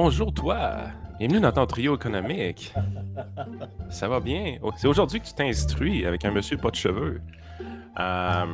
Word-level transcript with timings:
Bonjour 0.00 0.32
toi, 0.32 0.76
bienvenue 1.18 1.40
dans 1.40 1.50
ton 1.50 1.66
trio 1.66 1.96
économique. 1.96 2.72
Ça 3.90 4.06
va 4.06 4.20
bien? 4.20 4.56
Oh, 4.62 4.70
C'est 4.76 4.86
aujourd'hui 4.86 5.18
que 5.18 5.26
tu 5.26 5.34
t'instruis 5.34 6.06
avec 6.06 6.24
un 6.24 6.30
monsieur 6.30 6.56
pas 6.56 6.70
de 6.70 6.76
cheveux. 6.76 7.20
Euh, 7.98 8.44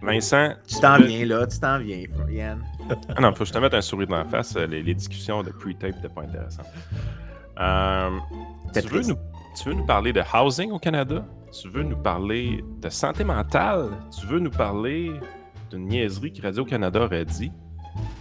Vincent. 0.00 0.54
Tu 0.66 0.80
t'en 0.80 0.96
viens 0.96 1.26
là, 1.26 1.46
tu 1.46 1.60
t'en 1.60 1.78
viens, 1.78 2.04
Yann. 2.30 2.64
Ah 3.14 3.20
non, 3.20 3.34
faut 3.34 3.40
que 3.40 3.44
je 3.44 3.52
te 3.52 3.58
mette 3.58 3.74
un 3.74 3.82
sourire 3.82 4.08
dans 4.08 4.16
la 4.16 4.24
face. 4.24 4.56
Les, 4.56 4.82
les 4.82 4.94
discussions 4.94 5.42
de 5.42 5.50
pre-tape 5.50 5.94
n'étaient 5.94 6.08
pas 6.08 6.22
intéressantes. 6.22 6.72
Euh, 7.60 8.18
tu, 8.72 8.88
veux 8.88 9.02
nous, 9.02 9.18
tu 9.60 9.68
veux 9.68 9.74
nous 9.74 9.84
parler 9.84 10.14
de 10.14 10.22
housing 10.22 10.70
au 10.70 10.78
Canada? 10.78 11.22
Tu 11.52 11.68
veux 11.68 11.82
nous 11.82 11.98
parler 11.98 12.64
de 12.80 12.88
santé 12.88 13.24
mentale? 13.24 13.90
Tu 14.18 14.26
veux 14.26 14.38
nous 14.38 14.50
parler 14.50 15.12
d'une 15.70 15.86
niaiserie 15.86 16.32
que 16.32 16.40
Radio-Canada 16.40 17.04
aurait 17.04 17.26
dit? 17.26 17.52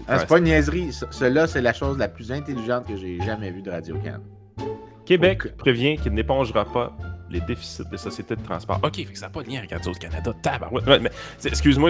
Ah, 0.07 0.19
c'est 0.19 0.27
pas 0.27 0.37
une 0.37 0.45
niaiserie. 0.45 0.91
Ce- 0.93 1.05
Cela, 1.11 1.47
c'est 1.47 1.61
la 1.61 1.73
chose 1.73 1.97
la 1.97 2.07
plus 2.07 2.31
intelligente 2.31 2.85
que 2.87 2.95
j'ai 2.95 3.19
jamais 3.21 3.51
vue 3.51 3.61
de 3.61 3.71
Radio 3.71 3.97
Can. 4.03 4.19
Québec 5.05 5.55
prévient 5.57 5.97
qu'il 5.97 6.13
n'épongera 6.13 6.65
pas 6.65 6.95
les 7.29 7.41
déficits 7.41 7.83
des 7.89 7.97
sociétés 7.97 8.35
de 8.35 8.41
transport. 8.43 8.79
OK, 8.83 8.95
fait 8.95 9.03
que 9.05 9.17
ça 9.17 9.25
n'a 9.25 9.31
pas 9.31 9.41
de 9.43 9.49
lien 9.49 9.57
avec 9.59 9.71
Radio-Canada. 9.71 10.31
Tabarouette. 10.41 10.85
Ouais, 10.87 10.99
mais, 10.99 11.11
Excuse-moi, 11.43 11.89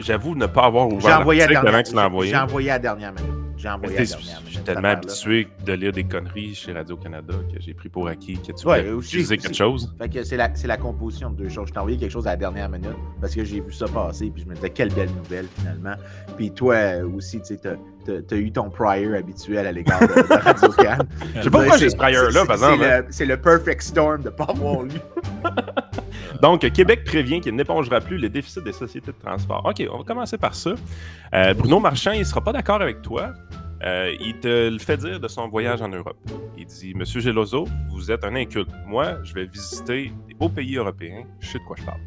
j'avoue 0.00 0.34
ne 0.34 0.46
pas 0.46 0.64
avoir 0.64 0.88
J'ai 0.90 0.96
ouvert 0.96 1.20
envoyé, 1.20 1.42
à 1.42 1.46
l'article 1.46 1.64
la 1.64 1.70
avant 1.70 1.82
que 1.82 1.88
tu 1.88 1.94
l'as 1.94 2.00
dernière- 2.02 2.10
envoyé. 2.12 2.30
j'ai 2.30 2.36
envoyé 2.38 2.70
à 2.70 2.72
la 2.74 2.78
dernière 2.78 3.12
minute. 3.12 3.30
J'ai 3.58 3.68
envoyé 3.68 3.98
la 3.98 4.04
dernière 4.04 4.40
Je 4.46 4.50
suis 4.52 4.60
tellement 4.62 4.88
habitué 4.88 5.48
de 5.66 5.72
lire 5.72 5.92
des 5.92 6.04
conneries 6.04 6.54
chez 6.54 6.72
Radio-Canada 6.72 7.34
que 7.52 7.60
j'ai 7.60 7.74
pris 7.74 7.88
pour 7.88 8.06
acquis 8.08 8.34
que 8.38 8.52
tu 8.52 8.66
Ouais, 8.66 8.80
voulais 8.82 8.92
aussi, 8.92 9.08
utiliser 9.16 9.34
aussi. 9.36 9.42
quelque 9.46 9.56
chose. 9.56 9.94
Fait 9.98 10.08
que 10.08 10.22
c'est 10.22 10.36
la, 10.36 10.54
c'est 10.54 10.68
la 10.68 10.76
composition 10.76 11.30
de 11.30 11.36
deux 11.42 11.48
choses. 11.48 11.68
Je 11.68 11.72
t'ai 11.72 11.78
envoyé 11.80 11.98
quelque 11.98 12.12
chose 12.12 12.26
à 12.28 12.30
la 12.30 12.36
dernière 12.36 12.68
minute 12.68 12.90
parce 13.20 13.34
que 13.34 13.44
j'ai 13.44 13.60
vu 13.60 13.72
ça 13.72 13.86
passer 13.88 14.30
puis 14.30 14.42
je 14.42 14.48
me 14.48 14.54
disais 14.54 14.70
quelle 14.70 14.92
belle 14.94 15.10
nouvelle 15.10 15.46
finalement. 15.58 15.94
Puis 16.36 16.52
toi 16.52 16.74
euh, 16.76 17.08
aussi, 17.08 17.40
tu 17.40 17.56
sais, 17.56 17.60
t'as 18.12 18.36
eu 18.36 18.50
ton 18.52 18.70
prior 18.70 19.14
habituel 19.14 19.66
à 19.66 19.72
l'égard 19.72 20.00
de, 20.00 20.06
de 20.06 20.42
Radio 20.42 20.68
Can. 20.76 20.98
Je 21.36 21.42
sais 21.42 21.50
pas 21.50 21.58
pourquoi 21.58 21.76
j'ai 21.78 21.84
C'est- 21.86 21.90
ce 21.90 21.96
prior-là, 21.96 22.40
c'est- 22.40 22.46
par 22.46 22.56
exemple. 22.56 22.78
c'est 22.82 22.92
hein. 22.92 22.98
le- 23.00 23.06
C'est 23.10 23.26
le 23.26 23.36
perfect 23.36 23.82
storm 23.82 24.22
de 24.22 24.30
pas 24.30 24.44
avoir 24.44 24.82
lu. 24.82 24.90
Donc, 26.42 26.60
Québec 26.72 27.04
prévient 27.04 27.40
qu'il 27.40 27.54
n'épongera 27.56 28.00
plus 28.00 28.16
les 28.18 28.28
déficits 28.28 28.62
des 28.62 28.72
sociétés 28.72 29.12
de 29.12 29.16
transport. 29.24 29.64
OK, 29.64 29.82
on 29.90 29.98
va 29.98 30.04
commencer 30.04 30.38
par 30.38 30.54
ça. 30.54 30.74
Euh, 31.34 31.54
Bruno 31.54 31.80
Marchand, 31.80 32.12
il 32.12 32.20
ne 32.20 32.24
sera 32.24 32.40
pas 32.40 32.52
d'accord 32.52 32.80
avec 32.80 33.02
toi. 33.02 33.32
Euh, 33.84 34.12
il 34.20 34.38
te 34.40 34.68
le 34.70 34.78
fait 34.78 34.96
dire 34.96 35.20
de 35.20 35.28
son 35.28 35.48
voyage 35.48 35.82
en 35.82 35.88
Europe. 35.88 36.16
Il 36.56 36.66
dit 36.66 36.94
Monsieur 36.94 37.20
Geloso, 37.20 37.66
vous 37.90 38.10
êtes 38.10 38.24
un 38.24 38.34
inculte. 38.34 38.70
Moi, 38.86 39.18
je 39.24 39.34
vais 39.34 39.46
visiter 39.46 40.12
des 40.28 40.34
beaux 40.34 40.48
pays 40.48 40.76
européens. 40.76 41.24
Je 41.40 41.48
sais 41.48 41.58
de 41.58 41.64
quoi 41.64 41.76
je 41.78 41.84
parle. 41.84 42.00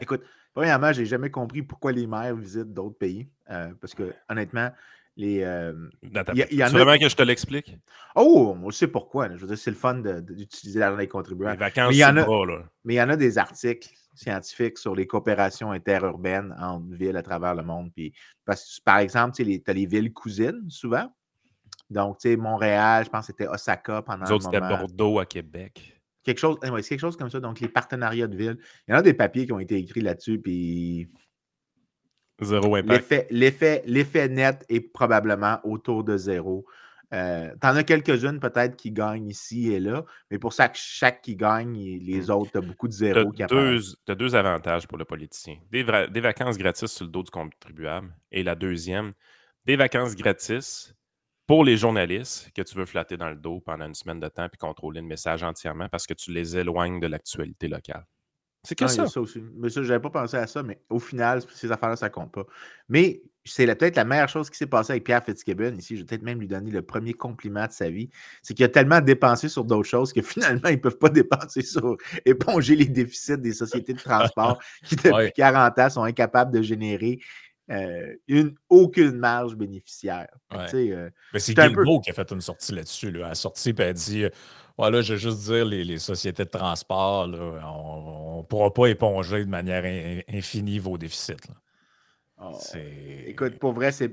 Écoute, 0.00 0.22
premièrement, 0.54 0.92
j'ai 0.92 1.06
jamais 1.06 1.30
compris 1.30 1.62
pourquoi 1.62 1.92
les 1.92 2.06
maires 2.06 2.34
visitent 2.36 2.72
d'autres 2.72 2.98
pays. 2.98 3.28
euh, 3.50 3.72
parce 3.80 3.94
que, 3.94 4.12
honnêtement, 4.28 4.70
les. 5.16 5.42
euh, 5.42 5.72
Attends, 6.14 6.32
Il 6.34 6.38
y 6.38 6.42
a- 6.42 6.46
il 6.52 6.56
y 6.58 6.64
en 6.64 6.68
tu 6.68 6.74
a- 6.76 6.78
veux 6.78 6.84
vraiment 6.84 7.00
que 7.00 7.08
je 7.08 7.16
te 7.16 7.22
l'explique? 7.22 7.76
Oh, 8.14 8.56
on 8.62 8.70
sait 8.70 8.86
pourquoi. 8.86 9.28
là. 9.28 9.36
Je 9.36 9.40
veux 9.42 9.48
dire, 9.48 9.58
c'est 9.58 9.70
le 9.70 9.76
fun 9.76 9.94
de- 9.94 10.20
d'utiliser 10.20 10.78
l'argent 10.78 10.98
des 10.98 11.08
contribuables. 11.08 11.52
Les 11.58 11.58
vacances 11.58 11.88
Mais 11.88 11.96
il 11.96 11.98
y 11.98 12.04
en 12.04 12.16
a- 12.16 12.24
bras, 12.24 12.46
là. 12.46 12.62
Mais 12.84 12.94
il 12.94 12.96
y 12.98 13.02
en 13.02 13.08
a 13.10 13.16
des 13.16 13.38
articles 13.38 13.88
scientifiques 14.14 14.78
sur 14.78 14.94
les 14.94 15.06
coopérations 15.06 15.72
interurbaines 15.72 16.54
entre 16.60 16.86
villes 16.94 17.16
à 17.16 17.22
travers 17.22 17.54
le 17.54 17.62
monde. 17.62 17.90
Puis, 17.92 18.12
parce 18.44 18.78
que, 18.78 18.82
par 18.84 18.98
exemple, 18.98 19.34
tu 19.34 19.62
as 19.66 19.72
les 19.72 19.86
villes 19.86 20.12
cousines, 20.12 20.64
souvent. 20.68 21.12
Donc, 21.88 22.18
tu 22.18 22.28
sais, 22.30 22.36
Montréal, 22.36 23.04
je 23.04 23.10
pense 23.10 23.26
que 23.26 23.32
c'était 23.32 23.48
Osaka 23.48 24.02
pendant 24.02 24.24
Nous 24.26 24.30
un 24.30 24.34
autres, 24.36 24.44
c'était 24.44 24.60
moment. 24.60 24.78
Bordeaux 24.78 25.18
à 25.18 25.26
Québec. 25.26 25.99
Quelque 26.22 26.38
chose, 26.38 26.58
anyway, 26.62 26.82
c'est 26.82 26.90
quelque 26.90 27.00
chose 27.00 27.16
comme 27.16 27.30
ça. 27.30 27.40
Donc, 27.40 27.60
les 27.60 27.68
partenariats 27.68 28.26
de 28.26 28.36
villes. 28.36 28.58
Il 28.86 28.92
y 28.92 28.94
en 28.94 28.98
a 28.98 29.02
des 29.02 29.14
papiers 29.14 29.46
qui 29.46 29.52
ont 29.52 29.60
été 29.60 29.76
écrits 29.76 30.02
là-dessus, 30.02 30.38
puis 30.38 31.08
Zéro 32.42 32.74
impact. 32.74 33.26
l'effet, 33.30 34.28
net 34.28 34.64
est 34.68 34.80
probablement 34.80 35.60
autour 35.64 36.04
de 36.04 36.16
zéro. 36.16 36.66
Euh, 37.12 37.50
T'en 37.60 37.74
as 37.74 37.82
quelques-unes 37.82 38.38
peut-être 38.38 38.76
qui 38.76 38.92
gagnent 38.92 39.28
ici 39.28 39.72
et 39.72 39.80
là, 39.80 40.04
mais 40.30 40.38
pour 40.38 40.52
ça, 40.52 40.70
chaque 40.74 41.22
qui 41.22 41.34
gagne, 41.36 41.74
les 41.74 42.30
autres, 42.30 42.52
t'as 42.52 42.60
beaucoup 42.60 42.86
de 42.86 42.92
Tu 42.92 42.98
zéros 42.98 43.32
qui 43.32 43.42
as 43.42 43.46
deux, 43.46 43.80
t'as 44.06 44.14
deux 44.14 44.36
avantages 44.36 44.86
pour 44.86 44.96
le 44.96 45.04
politicien. 45.04 45.56
Des, 45.70 45.84
des 45.84 46.20
vacances 46.20 46.56
gratis 46.56 46.90
sur 46.90 47.04
le 47.04 47.10
dos 47.10 47.24
du 47.24 47.30
contribuable. 47.30 48.14
Et 48.30 48.42
la 48.44 48.54
deuxième, 48.54 49.12
des 49.66 49.76
vacances 49.76 50.14
gratis 50.14 50.94
pour 51.50 51.64
les 51.64 51.76
journalistes 51.76 52.48
que 52.54 52.62
tu 52.62 52.76
veux 52.76 52.86
flatter 52.86 53.16
dans 53.16 53.28
le 53.28 53.34
dos 53.34 53.58
pendant 53.58 53.84
une 53.84 53.94
semaine 53.96 54.20
de 54.20 54.28
temps 54.28 54.48
puis 54.48 54.56
contrôler 54.56 55.00
le 55.00 55.06
message 55.08 55.42
entièrement 55.42 55.88
parce 55.88 56.06
que 56.06 56.14
tu 56.14 56.30
les 56.30 56.56
éloignes 56.56 57.00
de 57.00 57.08
l'actualité 57.08 57.66
locale? 57.66 58.06
C'est 58.62 58.78
que 58.78 58.86
ça. 58.86 59.08
ça 59.08 59.20
aussi. 59.20 59.42
Mais 59.56 59.68
ça, 59.68 59.82
j'avais 59.82 59.98
pas 59.98 60.10
pensé 60.10 60.36
à 60.36 60.46
ça, 60.46 60.62
mais 60.62 60.80
au 60.90 61.00
final, 61.00 61.42
ces 61.52 61.72
affaires-là, 61.72 61.96
ça 61.96 62.08
compte 62.08 62.30
pas. 62.30 62.44
Mais 62.88 63.20
c'est 63.44 63.66
peut-être 63.66 63.96
la 63.96 64.04
meilleure 64.04 64.28
chose 64.28 64.48
qui 64.48 64.58
s'est 64.58 64.68
passée 64.68 64.92
avec 64.92 65.02
Pierre 65.02 65.24
Fitzgibbon 65.24 65.74
ici. 65.76 65.96
Je 65.96 66.02
vais 66.02 66.06
peut-être 66.06 66.22
même 66.22 66.38
lui 66.38 66.46
donner 66.46 66.70
le 66.70 66.82
premier 66.82 67.14
compliment 67.14 67.66
de 67.66 67.72
sa 67.72 67.90
vie. 67.90 68.10
C'est 68.42 68.54
qu'il 68.54 68.64
a 68.64 68.68
tellement 68.68 69.00
dépensé 69.00 69.48
sur 69.48 69.64
d'autres 69.64 69.88
choses 69.88 70.12
que 70.12 70.22
finalement, 70.22 70.68
ils 70.68 70.76
ne 70.76 70.80
peuvent 70.80 70.98
pas 70.98 71.08
dépenser 71.08 71.62
sur 71.62 71.96
éponger 72.26 72.76
les 72.76 72.86
déficits 72.86 73.38
des 73.38 73.54
sociétés 73.54 73.94
de 73.94 73.98
transport 73.98 74.60
qui, 74.84 74.94
depuis 74.94 75.10
Ouais. 75.10 75.32
40 75.34 75.78
ans, 75.80 75.90
sont 75.90 76.04
incapables 76.04 76.52
de 76.52 76.62
générer 76.62 77.18
euh, 77.70 78.14
une, 78.28 78.54
aucune 78.68 79.16
marge 79.16 79.54
bénéficiaire. 79.54 80.28
Ouais. 80.52 80.66
euh, 80.92 81.10
Mais 81.32 81.38
c'est 81.38 81.58
un 81.58 81.68
peu- 81.68 81.76
Guilbeault 81.84 82.00
qui 82.00 82.10
a 82.10 82.14
fait 82.14 82.30
une 82.32 82.40
sortie 82.40 82.72
là-dessus. 82.74 83.10
Là. 83.12 83.26
Elle 83.26 83.32
a 83.32 83.34
sorti 83.34 83.70
et 83.70 83.74
elle 83.78 83.88
a 83.88 83.92
dit 83.92 84.24
euh, 84.24 84.30
Voilà, 84.76 85.02
je 85.02 85.12
vais 85.14 85.18
juste 85.20 85.38
dire, 85.44 85.64
les, 85.64 85.84
les 85.84 85.98
sociétés 85.98 86.44
de 86.44 86.50
transport, 86.50 87.26
là, 87.26 87.38
on 87.72 88.38
ne 88.38 88.42
pourra 88.44 88.72
pas 88.72 88.86
éponger 88.86 89.44
de 89.44 89.50
manière 89.50 89.84
in- 89.84 90.20
infinie 90.36 90.78
vos 90.78 90.96
déficits. 90.98 91.36
là. 91.48 91.54
oh, 92.42 92.58
C'est- 92.60 93.24
Écoute, 93.26 93.58
pour 93.58 93.72
vrai, 93.72 93.92
c'est 93.92 94.08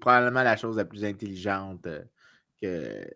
probablement 0.00 0.42
la 0.42 0.56
chose 0.56 0.76
la 0.76 0.84
plus 0.84 1.04
intelligente 1.04 1.86
euh, 1.86 2.02
que- 2.62 3.06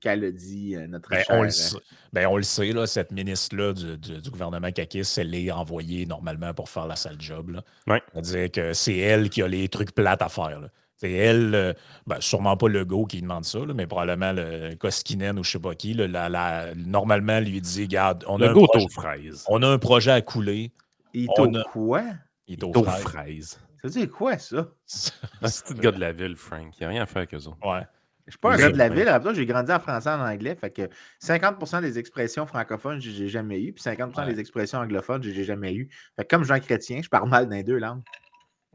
qu'elle 0.00 0.24
a 0.24 0.30
dit, 0.30 0.76
euh, 0.76 0.86
notre 0.86 1.10
Ben, 1.10 1.22
chère, 1.24 1.36
on, 1.36 1.42
le 1.42 1.48
euh, 1.48 1.50
sait, 1.50 1.76
ben, 2.12 2.26
on 2.26 2.36
le 2.36 2.42
sait, 2.42 2.72
là, 2.72 2.86
cette 2.86 3.12
ministre-là 3.12 3.72
du, 3.72 3.96
du- 3.98 4.20
du 4.20 4.30
gouvernement 4.30 4.70
Kakis, 4.72 5.02
elle 5.18 5.34
est 5.34 5.50
envoyée 5.50 6.06
normalement 6.06 6.52
pour 6.54 6.68
faire 6.68 6.86
la 6.86 6.96
sale 6.96 7.16
job. 7.20 7.50
là. 7.50 7.62
Ouais. 7.86 8.02
C'est-à-dire 8.12 8.50
que 8.52 8.72
c'est 8.72 8.96
elle 8.96 9.30
qui 9.30 9.42
a 9.42 9.48
les 9.48 9.68
trucs 9.68 9.94
plates 9.94 10.22
à 10.22 10.28
faire. 10.28 10.60
là. 10.60 10.68
C'est 10.96 11.10
elle, 11.12 11.54
euh, 11.54 11.72
ben, 12.06 12.20
sûrement 12.20 12.56
pas 12.56 12.68
le 12.68 12.84
go 12.84 13.04
qui 13.04 13.20
demande 13.20 13.44
ça, 13.44 13.58
là, 13.58 13.74
mais 13.74 13.86
probablement 13.86 14.32
le 14.32 14.74
Koskinen 14.76 15.38
ou 15.38 15.44
je 15.44 15.50
sais 15.50 15.58
pas 15.58 15.74
qui, 15.74 15.92
là, 15.92 16.06
la- 16.06 16.28
la- 16.28 16.74
normalement 16.74 17.40
lui 17.40 17.60
dit 17.60 17.88
Garde, 17.88 18.24
on 18.28 18.36
a, 18.40 18.46
Le 18.46 18.50
un 18.50 18.54
projet, 18.54 18.84
aux 18.84 18.88
fraises. 18.88 19.44
on 19.48 19.62
a 19.62 19.68
un 19.68 19.78
projet 19.78 20.12
à 20.12 20.20
couler, 20.22 20.72
Il 21.12 21.28
on 21.36 21.52
est 21.52 21.56
au 21.56 21.60
a- 21.60 21.64
quoi? 21.64 22.04
il 22.46 22.54
est 22.54 22.62
aux 22.64 22.70
Aux 22.70 22.84
fraises. 22.84 23.02
fraises. 23.02 23.60
Ça 23.82 23.88
veut 23.88 23.90
dire 23.90 24.10
quoi, 24.10 24.38
ça? 24.38 24.68
Un 25.42 25.48
petit 25.48 25.74
gars 25.74 25.90
de 25.92 26.00
la 26.00 26.12
ville, 26.12 26.36
Frank. 26.36 26.72
Il 26.78 26.80
n'y 26.80 26.86
a 26.86 26.88
rien 26.88 27.02
à 27.02 27.06
faire 27.06 27.18
avec 27.18 27.34
eux 27.34 27.46
autres. 27.48 27.58
Ouais. 27.66 27.82
Je 28.26 28.32
suis 28.32 28.38
pas 28.38 28.54
un 28.54 28.56
gars 28.56 28.70
de 28.70 28.78
la 28.78 28.88
ville. 28.88 29.08
Rappelle-toi, 29.08 29.34
j'ai 29.34 29.44
grandi 29.46 29.70
en 29.70 29.78
français 29.80 30.08
et 30.08 30.12
en 30.12 30.20
anglais. 30.26 30.56
Fait 30.58 30.70
que 30.70 30.88
50% 31.22 31.82
des 31.82 31.98
expressions 31.98 32.46
francophones, 32.46 33.00
je 33.00 33.10
les 33.10 33.22
ai 33.24 33.28
jamais 33.28 33.60
eues. 33.62 33.72
Puis 33.72 33.82
50 33.82 34.16
Ouais. 34.16 34.32
des 34.32 34.40
expressions 34.40 34.78
anglophones, 34.78 35.22
je 35.22 35.30
les 35.30 35.40
ai 35.40 35.44
jamais 35.44 35.74
eues. 35.74 35.88
Fait 36.16 36.24
que 36.24 36.34
comme 36.34 36.44
Jean 36.44 36.58
Chrétien, 36.58 37.00
je 37.02 37.08
parle 37.08 37.28
mal 37.28 37.46
dans 37.48 37.56
les 37.56 37.62
deux 37.64 37.78
langues. 37.78 38.02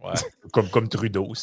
Ouais. 0.03 0.13
comme, 0.53 0.69
comme 0.69 0.87
Trudeau. 0.87 1.33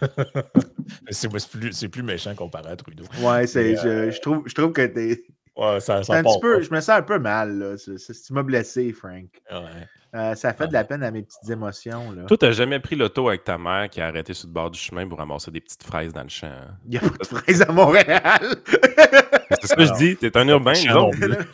c'est 1.10 1.28
plus, 1.28 1.88
plus 1.88 2.02
méchant 2.02 2.34
comparé 2.34 2.70
à 2.70 2.76
Trudeau. 2.76 3.04
Ouais, 3.20 3.44
Mais, 3.54 3.76
je, 3.76 4.10
je 4.10 4.20
trouve, 4.20 4.42
je 4.46 4.54
trouve 4.54 4.72
que 4.72 4.86
t'es. 4.86 5.24
Ouais, 5.56 5.78
ça, 5.80 5.98
c'est 6.02 6.12
ça 6.12 6.18
un 6.18 6.22
part 6.22 6.32
petit 6.32 6.40
peu, 6.40 6.60
je 6.62 6.70
me 6.70 6.80
sens 6.80 6.96
un 6.98 7.02
peu 7.02 7.18
mal, 7.18 7.58
là. 7.58 7.76
Tu 7.76 8.32
m'as 8.32 8.42
blessé, 8.42 8.92
Frank. 8.92 9.26
Ouais. 9.50 9.86
Euh, 10.14 10.34
ça 10.36 10.52
fait 10.54 10.68
de 10.68 10.72
la 10.72 10.84
peine 10.84 11.02
à 11.02 11.10
mes 11.10 11.22
petites 11.22 11.50
émotions, 11.50 12.12
là. 12.12 12.22
Toi, 12.26 12.36
t'as 12.38 12.52
jamais 12.52 12.78
pris 12.78 12.94
l'auto 12.94 13.26
avec 13.28 13.42
ta 13.42 13.58
mère 13.58 13.90
qui 13.90 14.00
a 14.00 14.06
arrêté 14.06 14.32
sur 14.32 14.46
le 14.46 14.52
bord 14.52 14.70
du 14.70 14.78
chemin 14.78 15.08
pour 15.08 15.18
ramasser 15.18 15.50
des 15.50 15.60
petites 15.60 15.82
fraises 15.82 16.12
dans 16.12 16.22
le 16.22 16.28
champ. 16.28 16.46
hein? 16.46 16.76
Il 16.86 16.94
y 16.94 16.98
a 16.98 17.00
pas 17.00 17.08
de 17.08 17.26
fraises 17.26 17.62
à 17.62 17.72
Montréal. 17.72 18.54
C'est 19.60 19.66
ça 19.68 19.76
que 19.76 19.84
je 19.86 19.92
dis, 19.94 20.16
t'es 20.16 20.36
un 20.36 20.46
urbain. 20.48 20.72
Nous 20.72 20.94
autres, 20.94 21.16
autres, 21.18 21.46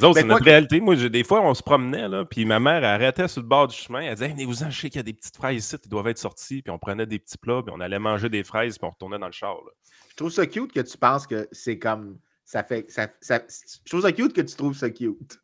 Ben, 0.00 0.12
c'est 0.14 0.24
notre 0.24 0.40
que- 0.40 0.44
réalité. 0.50 0.80
Moi, 0.80 0.96
des 0.96 1.24
fois, 1.24 1.40
on 1.42 1.54
se 1.54 1.62
promenait, 1.62 2.08
là, 2.08 2.24
puis 2.24 2.44
ma 2.44 2.60
mère 2.60 2.84
arrêtait 2.84 3.26
sur 3.28 3.40
le 3.42 3.48
bord 3.48 3.68
du 3.68 3.76
chemin. 3.76 4.00
Elle 4.00 4.14
disait 4.14 4.34
hey, 4.36 4.46
je 4.52 4.70
sais 4.80 4.90
qu'il 4.90 4.98
y 4.98 5.00
a 5.00 5.02
des 5.02 5.12
petites 5.14 5.36
fraises 5.36 5.64
ici, 5.64 5.78
qui 5.78 5.88
doivent 5.88 6.08
être 6.08 6.18
sorties. 6.18 6.62
Puis 6.62 6.70
on 6.70 6.78
prenait 6.78 7.06
des 7.06 7.18
petits 7.18 7.38
plats, 7.38 7.62
puis 7.64 7.74
on 7.76 7.80
allait 7.80 7.98
manger 7.98 8.28
des 8.28 8.44
fraises, 8.44 8.76
puis 8.78 8.86
on 8.86 8.90
retournait 8.90 9.18
dans 9.18 9.26
le 9.26 9.32
char. 9.32 9.54
là. 9.54 9.70
Je 10.10 10.14
trouve 10.16 10.30
ça 10.30 10.46
cute 10.46 10.72
que 10.72 10.80
tu 10.80 10.98
penses 10.98 11.26
que 11.26 11.48
c'est 11.52 11.78
comme. 11.78 12.18
Ça 12.44 12.62
fait. 12.64 12.90
Ça, 12.90 13.08
ça- 13.20 13.42
je 13.48 13.90
trouve 13.90 14.02
ça 14.02 14.12
cute 14.12 14.32
que 14.32 14.40
tu 14.40 14.56
trouves 14.56 14.76
ça 14.76 14.88
cute. 14.90 15.38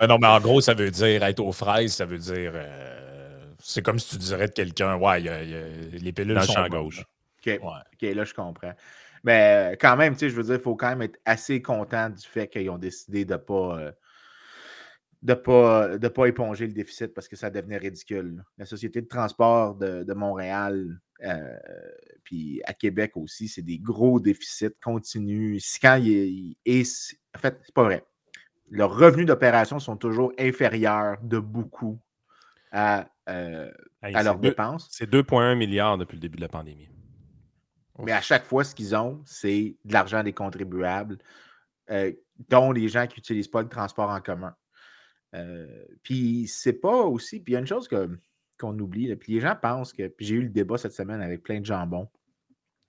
Mais 0.00 0.06
non, 0.06 0.18
mais 0.18 0.26
en 0.26 0.40
gros, 0.40 0.60
ça 0.60 0.74
veut 0.74 0.90
dire 0.90 1.22
être 1.24 1.40
aux 1.40 1.52
fraises, 1.52 1.94
ça 1.94 2.04
veut 2.06 2.18
dire. 2.18 2.52
euh, 2.54 3.54
c'est 3.60 3.82
comme 3.82 3.98
si 3.98 4.10
tu 4.10 4.16
dirais 4.18 4.46
de 4.48 4.52
quelqu'un, 4.52 4.96
ouais, 4.96 5.20
il 5.20 5.26
y 5.26 5.28
a- 5.28 5.42
il 5.42 5.50
y 5.50 5.54
a- 5.54 5.98
les 5.98 6.12
pilules 6.12 6.34
Dans 6.36 6.42
sont 6.42 6.54
bonnes, 6.54 6.68
gauche. 6.68 7.04
Ouais. 7.46 7.56
OK, 7.58 8.02
là, 8.14 8.24
je 8.24 8.34
comprends. 8.34 8.72
Mais 9.24 9.72
euh, 9.72 9.76
quand 9.80 9.96
même, 9.96 10.14
tu 10.14 10.20
sais, 10.20 10.30
je 10.30 10.36
veux 10.36 10.44
dire, 10.44 10.54
il 10.54 10.60
faut 10.60 10.76
quand 10.76 10.88
même 10.90 11.02
être 11.02 11.18
assez 11.24 11.60
content 11.60 12.08
du 12.10 12.26
fait 12.26 12.48
qu'ils 12.48 12.70
ont 12.70 12.78
décidé 12.78 13.24
de 13.24 13.32
ne 13.32 13.38
pas, 13.38 13.78
euh, 13.78 13.92
de 15.22 15.32
ne 15.32 15.34
pas, 15.34 15.98
de 15.98 16.08
pas 16.08 16.26
éponger 16.26 16.66
le 16.66 16.72
déficit 16.72 17.12
parce 17.12 17.28
que 17.28 17.36
ça 17.36 17.50
devenait 17.50 17.78
ridicule. 17.78 18.44
La 18.56 18.66
Société 18.66 19.00
de 19.00 19.08
transport 19.08 19.74
de, 19.74 20.14
Montréal, 20.14 21.00
euh, 21.24 21.56
puis 22.22 22.60
à 22.64 22.72
Québec 22.72 23.12
aussi, 23.16 23.48
c'est 23.48 23.62
des 23.62 23.78
gros 23.78 24.20
déficits 24.20 24.76
continus. 24.82 25.78
Quand 25.80 25.96
il, 25.96 26.56
en 26.66 27.38
fait, 27.38 27.60
c'est 27.64 27.74
pas 27.74 27.82
vrai. 27.82 28.04
Leurs 28.70 28.94
revenus 28.94 29.26
d'opération 29.26 29.78
sont 29.78 29.96
toujours 29.96 30.32
inférieurs 30.38 31.18
de 31.22 31.38
beaucoup 31.38 31.98
à, 32.70 33.08
euh, 33.28 33.70
à 34.02 34.22
leurs 34.22 34.38
dépenses. 34.38 34.88
C'est 34.90 35.10
2,1 35.10 35.56
milliards 35.56 35.98
depuis 35.98 36.16
le 36.16 36.20
début 36.20 36.36
de 36.36 36.42
la 36.42 36.48
pandémie. 36.48 36.88
Mais 38.00 38.12
à 38.12 38.20
chaque 38.20 38.44
fois, 38.44 38.62
ce 38.62 38.74
qu'ils 38.74 38.94
ont, 38.94 39.20
c'est 39.24 39.76
de 39.84 39.92
l'argent 39.92 40.22
des 40.22 40.32
contribuables, 40.32 41.18
euh, 41.90 42.12
dont 42.48 42.70
les 42.70 42.88
gens 42.88 43.06
qui 43.06 43.18
n'utilisent 43.18 43.48
pas 43.48 43.62
le 43.62 43.68
transport 43.68 44.10
en 44.10 44.20
commun. 44.20 44.54
Euh, 45.34 45.66
puis 46.02 46.46
c'est 46.48 46.72
pas 46.72 47.02
aussi. 47.02 47.40
Puis 47.40 47.52
il 47.52 47.54
y 47.54 47.56
a 47.56 47.60
une 47.60 47.66
chose 47.66 47.88
qu'on 48.58 48.78
oublie. 48.78 49.14
puis 49.16 49.34
les 49.34 49.40
gens 49.40 49.56
pensent 49.60 49.92
que. 49.92 50.08
Puis 50.08 50.26
j'ai 50.26 50.34
eu 50.36 50.42
le 50.42 50.48
débat 50.48 50.78
cette 50.78 50.92
semaine 50.92 51.20
avec 51.20 51.42
plein 51.42 51.60
de 51.60 51.66
jambons, 51.66 52.08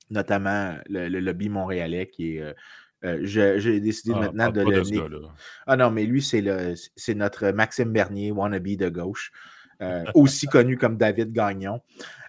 notamment 0.09 0.75
le, 0.87 1.07
lobby 1.07 1.49
montréalais 1.49 2.07
qui 2.07 2.37
est. 2.37 2.55
Euh, 3.05 3.19
j'ai 3.23 3.79
décidé 3.79 4.13
ah, 4.15 4.19
maintenant 4.19 4.51
de 4.51 4.61
le. 4.61 5.21
ah 5.67 5.77
non, 5.77 5.89
mais 5.89 6.05
lui, 6.05 6.21
c'est 6.21 7.15
notre 7.15 7.51
Maxime 7.51 7.93
Bernier, 7.93 8.31
wannabe 8.31 8.75
de 8.75 8.89
gauche. 8.89 9.31
aussi 10.13 10.47
connu 10.47 10.77
comme 10.77 10.97
David 10.97 11.31
Gagnon. 11.31 11.81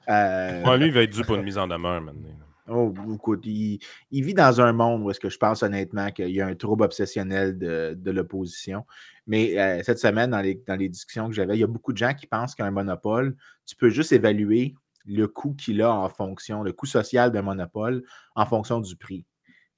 Euh, 0.08 0.76
lui, 0.76 0.86
il 0.86 0.92
va 0.92 1.02
être 1.02 1.12
dû 1.12 1.22
pour 1.22 1.36
une 1.36 1.42
mise 1.42 1.58
en 1.58 1.66
demeure 1.66 2.00
maintenant. 2.00 2.28
Oh, 2.72 2.94
écoute, 3.12 3.44
il, 3.46 3.80
vit 4.12 4.34
dans 4.34 4.60
un 4.60 4.72
monde 4.72 5.02
où 5.02 5.10
est-ce 5.10 5.18
que 5.18 5.28
je 5.28 5.38
pense 5.38 5.64
honnêtement 5.64 6.10
qu'il 6.12 6.30
y 6.30 6.40
a 6.40 6.46
un 6.46 6.54
trouble 6.54 6.84
obsessionnel 6.84 7.58
de, 7.58 8.10
l'opposition. 8.10 8.86
Mais 9.26 9.58
euh, 9.58 9.82
cette 9.82 9.98
semaine, 9.98 10.30
dans 10.30 10.40
les, 10.40 10.62
dans 10.66 10.76
les 10.76 10.88
discussions 10.88 11.28
que 11.28 11.34
j'avais, 11.34 11.56
il 11.56 11.60
y 11.60 11.64
a 11.64 11.68
beaucoup 11.68 11.92
de 11.92 11.98
gens 11.98 12.14
qui 12.14 12.28
pensent 12.28 12.54
qu'un 12.54 12.70
monopole, 12.70 13.36
tu 13.66 13.74
peux 13.74 13.88
juste 13.88 14.12
évaluer 14.12 14.74
le 15.04 15.26
coût 15.26 15.54
qu'il 15.54 15.82
a 15.82 15.92
en 15.92 16.08
fonction, 16.08 16.62
le 16.62 16.72
coût 16.72 16.86
social 16.86 17.32
d'un 17.32 17.42
monopole 17.42 18.04
en 18.36 18.46
fonction 18.46 18.80
du 18.80 18.96
prix. 18.96 19.26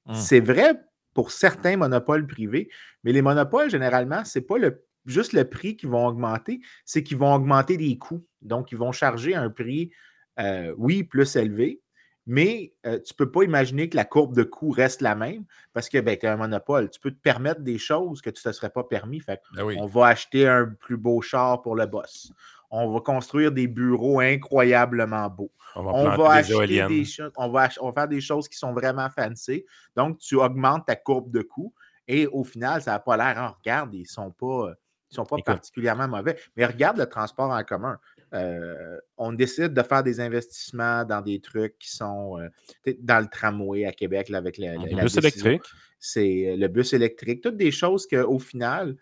Hum. 0.06 0.15
C'est 0.15 0.41
vrai 0.41 0.79
pour 1.15 1.31
certains 1.31 1.77
monopoles 1.77 2.27
privés, 2.27 2.69
mais 3.05 3.12
les 3.12 3.23
monopoles, 3.23 3.71
généralement, 3.71 4.25
ce 4.25 4.38
n'est 4.38 4.45
pas 4.45 4.59
le, 4.59 4.85
juste 5.06 5.33
le 5.33 5.45
prix 5.45 5.77
qui 5.77 5.87
vont 5.87 6.06
augmenter, 6.06 6.61
c'est 6.85 7.03
qu'ils 7.03 7.19
vont 7.19 7.35
augmenter 7.35 7.77
les 7.77 7.97
coûts. 7.99 8.27
Donc, 8.41 8.73
ils 8.73 8.79
vont 8.79 8.93
charger 8.93 9.35
un 9.35 9.50
prix, 9.50 9.93
euh, 10.38 10.75
oui, 10.79 11.05
plus 11.05 11.37
élevé, 11.37 11.81
mais 12.27 12.73
euh, 12.87 12.99
tu 13.01 13.15
ne 13.15 13.17
peux 13.17 13.31
pas 13.31 13.43
imaginer 13.43 13.89
que 13.89 13.97
la 13.97 14.05
courbe 14.05 14.35
de 14.35 14.43
coût 14.43 14.71
reste 14.71 15.01
la 15.01 15.15
même 15.15 15.45
parce 15.73 15.89
que 15.89 15.99
ben, 15.99 16.17
tu 16.17 16.27
as 16.27 16.33
un 16.33 16.37
monopole. 16.37 16.91
Tu 16.91 17.01
peux 17.01 17.11
te 17.11 17.21
permettre 17.21 17.61
des 17.63 17.79
choses 17.79 18.21
que 18.21 18.31
tu 18.31 18.47
ne 18.47 18.53
te 18.53 18.57
serais 18.57 18.71
pas 18.71 18.85
permis. 18.85 19.21
Fait 19.21 19.41
ben 19.55 19.65
On 19.79 19.87
va 19.87 20.07
acheter 20.07 20.47
un 20.47 20.67
plus 20.67 20.97
beau 20.97 21.21
char 21.21 21.63
pour 21.63 21.75
le 21.75 21.87
boss. 21.87 22.33
On 22.71 22.93
va 22.93 23.01
construire 23.01 23.53
des 23.53 23.67
bureaux 23.67 24.21
incroyablement 24.21 25.29
beaux. 25.29 25.51
On 25.75 26.17
va, 26.17 26.33
acheter 26.33 26.87
des 26.87 27.05
choses. 27.05 27.33
On 27.37 27.49
va, 27.49 27.69
faire 27.69 28.09
des 28.09 28.21
choses 28.21 28.49
qui 28.49 28.57
sont 28.57 28.73
vraiment 28.73 29.09
fancy. 29.11 29.65
Donc, 29.97 30.19
tu 30.19 30.37
augmentes 30.37 30.87
ta 30.87 30.97
courbe 30.97 31.31
de 31.31 31.43
coût 31.43 31.73
et 32.09 32.27
au 32.27 32.45
final, 32.45 32.83
ça 32.83 32.93
n'a 32.93 32.99
pas 32.99 33.17
l'air. 33.17 33.39
Hein, 33.39 33.55
regarde, 33.59 33.95
ils 33.95 34.03
ne 34.03 34.07
sont 34.07 34.31
pas, 34.31 34.73
sont 35.11 35.25
pas 35.25 35.37
particulièrement 35.45 36.09
mauvais. 36.09 36.39
Mais 36.57 36.67
regarde 36.67 36.99
le 36.99 37.07
transport 37.07 37.51
en 37.51 37.63
commun. 37.63 37.99
Euh, 38.34 38.99
on 39.19 39.32
décide 39.32 39.75
de 39.75 39.82
faire 39.82 40.02
des 40.02 40.20
investissements 40.20 41.05
dans 41.05 41.20
des 41.20 41.40
trucs 41.40 41.79
qui 41.79 41.90
sont 41.90 42.38
euh, 42.38 42.94
dans 43.00 43.20
le 43.20 43.29
tramway 43.29 43.84
à 43.84 43.93
Québec 43.93 44.31
avec 44.32 44.56
la, 44.58 44.75
le 44.75 45.02
bus 45.02 45.17
électrique. 45.17 45.62
C'est 45.99 46.49
euh, 46.49 46.56
le 46.56 46.69
bus 46.69 46.94
électrique. 46.94 47.43
Toutes 47.43 47.58
des 47.58 47.70
choses 47.70 48.06
qu'au 48.06 48.38
final, 48.38 48.96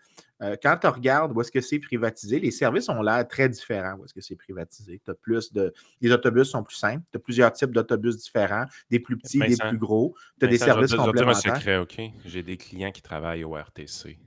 quand 0.63 0.75
tu 0.81 0.87
regardes 0.87 1.37
où 1.37 1.41
est-ce 1.41 1.51
que 1.51 1.61
c'est 1.61 1.77
privatisé, 1.77 2.39
les 2.39 2.49
services 2.49 2.89
ont 2.89 3.03
l'air 3.03 3.27
très 3.27 3.47
différents 3.47 3.93
où 3.99 4.05
est-ce 4.05 4.13
que 4.13 4.21
c'est 4.21 4.35
privatisé. 4.35 4.99
As 5.07 5.13
plus 5.13 5.53
de, 5.53 5.71
les 6.01 6.11
autobus 6.11 6.49
sont 6.49 6.63
plus 6.63 6.77
simples. 6.77 7.03
Tu 7.11 7.17
as 7.17 7.19
plusieurs 7.19 7.53
types 7.53 7.71
d'autobus 7.71 8.17
différents, 8.17 8.65
des 8.89 8.99
plus 8.99 9.17
petits, 9.17 9.37
des 9.37 9.55
plus 9.55 9.77
gros. 9.77 10.15
Tu 10.39 10.47
as 10.47 10.49
des 10.49 10.57
services 10.57 10.95
complémentaires. 10.95 11.61
Je 11.61 11.69
un 11.69 11.83
secret, 11.83 12.13
J'ai 12.25 12.41
des 12.41 12.57
clients 12.57 12.91
qui 12.91 13.03
travaillent 13.03 13.43
au 13.43 13.55
RTC. 13.55 14.17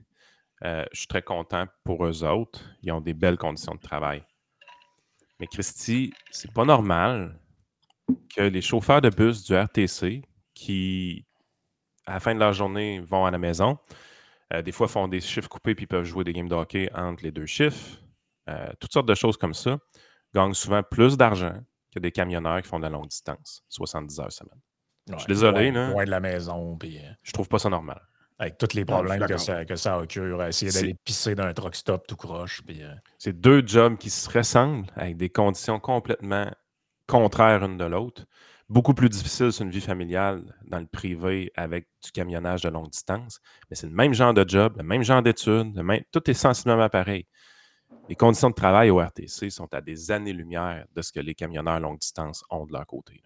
je 0.63 0.85
suis 0.93 1.07
très 1.07 1.21
content 1.21 1.65
pour 1.83 2.05
eux 2.05 2.23
autres. 2.23 2.63
Ils 2.81 2.93
ont 2.93 3.01
des 3.01 3.13
belles 3.13 3.37
conditions 3.37 3.75
de 3.75 3.81
travail. 3.81 4.23
Mais 5.39 5.47
Christy, 5.47 6.13
c'est 6.31 6.51
pas 6.51 6.65
normal 6.65 7.39
que 8.35 8.41
les 8.41 8.61
chauffeurs 8.61 9.01
de 9.01 9.09
bus 9.09 9.43
du 9.43 9.55
RTC 9.55 10.21
qui, 10.53 11.25
à 12.05 12.13
la 12.13 12.19
fin 12.19 12.33
de 12.33 12.39
leur 12.39 12.53
journée, 12.53 12.99
vont 12.99 13.25
à 13.25 13.31
la 13.31 13.37
maison, 13.37 13.77
euh, 14.53 14.61
des 14.61 14.71
fois 14.71 14.87
font 14.87 15.07
des 15.07 15.21
chiffres 15.21 15.49
coupés 15.49 15.75
puis 15.75 15.87
peuvent 15.87 16.05
jouer 16.05 16.23
des 16.23 16.33
games 16.33 16.47
de 16.47 16.55
hockey 16.55 16.89
entre 16.93 17.23
les 17.23 17.31
deux 17.31 17.45
chiffres, 17.45 18.01
euh, 18.49 18.69
toutes 18.79 18.93
sortes 18.93 19.07
de 19.07 19.15
choses 19.15 19.37
comme 19.37 19.53
ça, 19.53 19.77
gagnent 20.33 20.53
souvent 20.53 20.83
plus 20.83 21.17
d'argent 21.17 21.57
que 21.93 21.99
des 21.99 22.11
camionneurs 22.11 22.61
qui 22.61 22.69
font 22.69 22.77
de 22.77 22.83
la 22.83 22.89
longue 22.89 23.07
distance, 23.07 23.63
70 23.69 24.19
heures 24.19 24.31
semaine. 24.31 24.59
je 25.11 25.17
suis 25.17 25.27
désolé. 25.27 25.71
Loin, 25.71 25.91
loin 25.91 26.05
de 26.05 26.11
la 26.11 26.19
maison. 26.19 26.77
Puis... 26.77 26.97
Euh, 26.99 27.09
je 27.23 27.31
trouve 27.31 27.47
pas 27.47 27.59
ça 27.59 27.69
normal. 27.69 28.01
Avec 28.37 28.57
tous 28.57 28.73
les 28.73 28.83
problèmes 28.83 29.25
que, 29.25 29.37
ça, 29.37 29.63
que 29.63 29.77
ça 29.77 29.97
occure, 29.97 30.43
essayer 30.43 30.71
d'aller 30.71 30.95
pisser 31.05 31.35
d'un 31.35 31.53
truck 31.53 31.75
stop 31.75 32.05
tout 32.05 32.17
croche. 32.17 32.61
Euh 32.69 32.95
c'est 33.17 33.39
deux 33.39 33.65
jobs 33.65 33.97
qui 33.97 34.09
se 34.09 34.29
ressemblent 34.29 34.87
avec 34.95 35.15
des 35.15 35.29
conditions 35.29 35.79
complètement 35.79 36.51
contraires 37.07 37.63
une 37.63 37.77
de 37.77 37.85
l'autre. 37.85 38.25
Beaucoup 38.67 38.93
plus 38.93 39.09
difficile 39.09 39.53
sur 39.53 39.63
une 39.63 39.71
vie 39.71 39.79
familiale 39.79 40.43
dans 40.65 40.79
le 40.79 40.87
privé 40.87 41.51
avec 41.55 41.87
du 42.03 42.11
camionnage 42.11 42.63
de 42.63 42.69
longue 42.69 42.89
distance. 42.89 43.39
Mais 43.69 43.75
c'est 43.75 43.87
le 43.87 43.93
même 43.93 44.13
genre 44.13 44.33
de 44.33 44.43
job, 44.47 44.73
le 44.77 44.83
même 44.83 45.03
genre 45.03 45.21
d'études, 45.21 45.73
tout 46.11 46.29
est 46.29 46.33
sensiblement 46.33 46.89
pareil. 46.89 47.27
Les 48.09 48.15
conditions 48.15 48.49
de 48.49 48.55
travail 48.55 48.89
au 48.89 48.99
RTC 48.99 49.49
sont 49.49 49.71
à 49.73 49.81
des 49.81 50.11
années-lumière 50.11 50.85
de 50.93 51.01
ce 51.01 51.11
que 51.11 51.19
les 51.19 51.35
camionneurs 51.35 51.79
longue 51.79 51.99
distance 51.99 52.43
ont 52.49 52.65
de 52.65 52.73
leur 52.73 52.85
côté. 52.85 53.23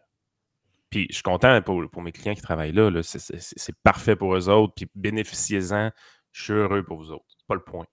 Puis 0.90 1.08
je 1.10 1.16
suis 1.16 1.24
content 1.24 1.62
pour, 1.62 2.02
mes 2.02 2.12
clients 2.12 2.34
qui 2.34 2.42
travaillent 2.42 2.72
là. 2.72 2.90
c'est 3.04 3.76
parfait 3.84 4.16
pour 4.16 4.36
eux 4.36 4.50
autres. 4.50 4.74
Puis 4.76 4.88
bénéficiez-en. 4.96 5.92
Je 6.32 6.44
suis 6.44 6.54
heureux 6.54 6.84
pour 6.84 6.98
vous 6.98 7.12
autres. 7.12 7.26
Pas 7.48 7.56
le 7.56 7.64
point. 7.64 7.86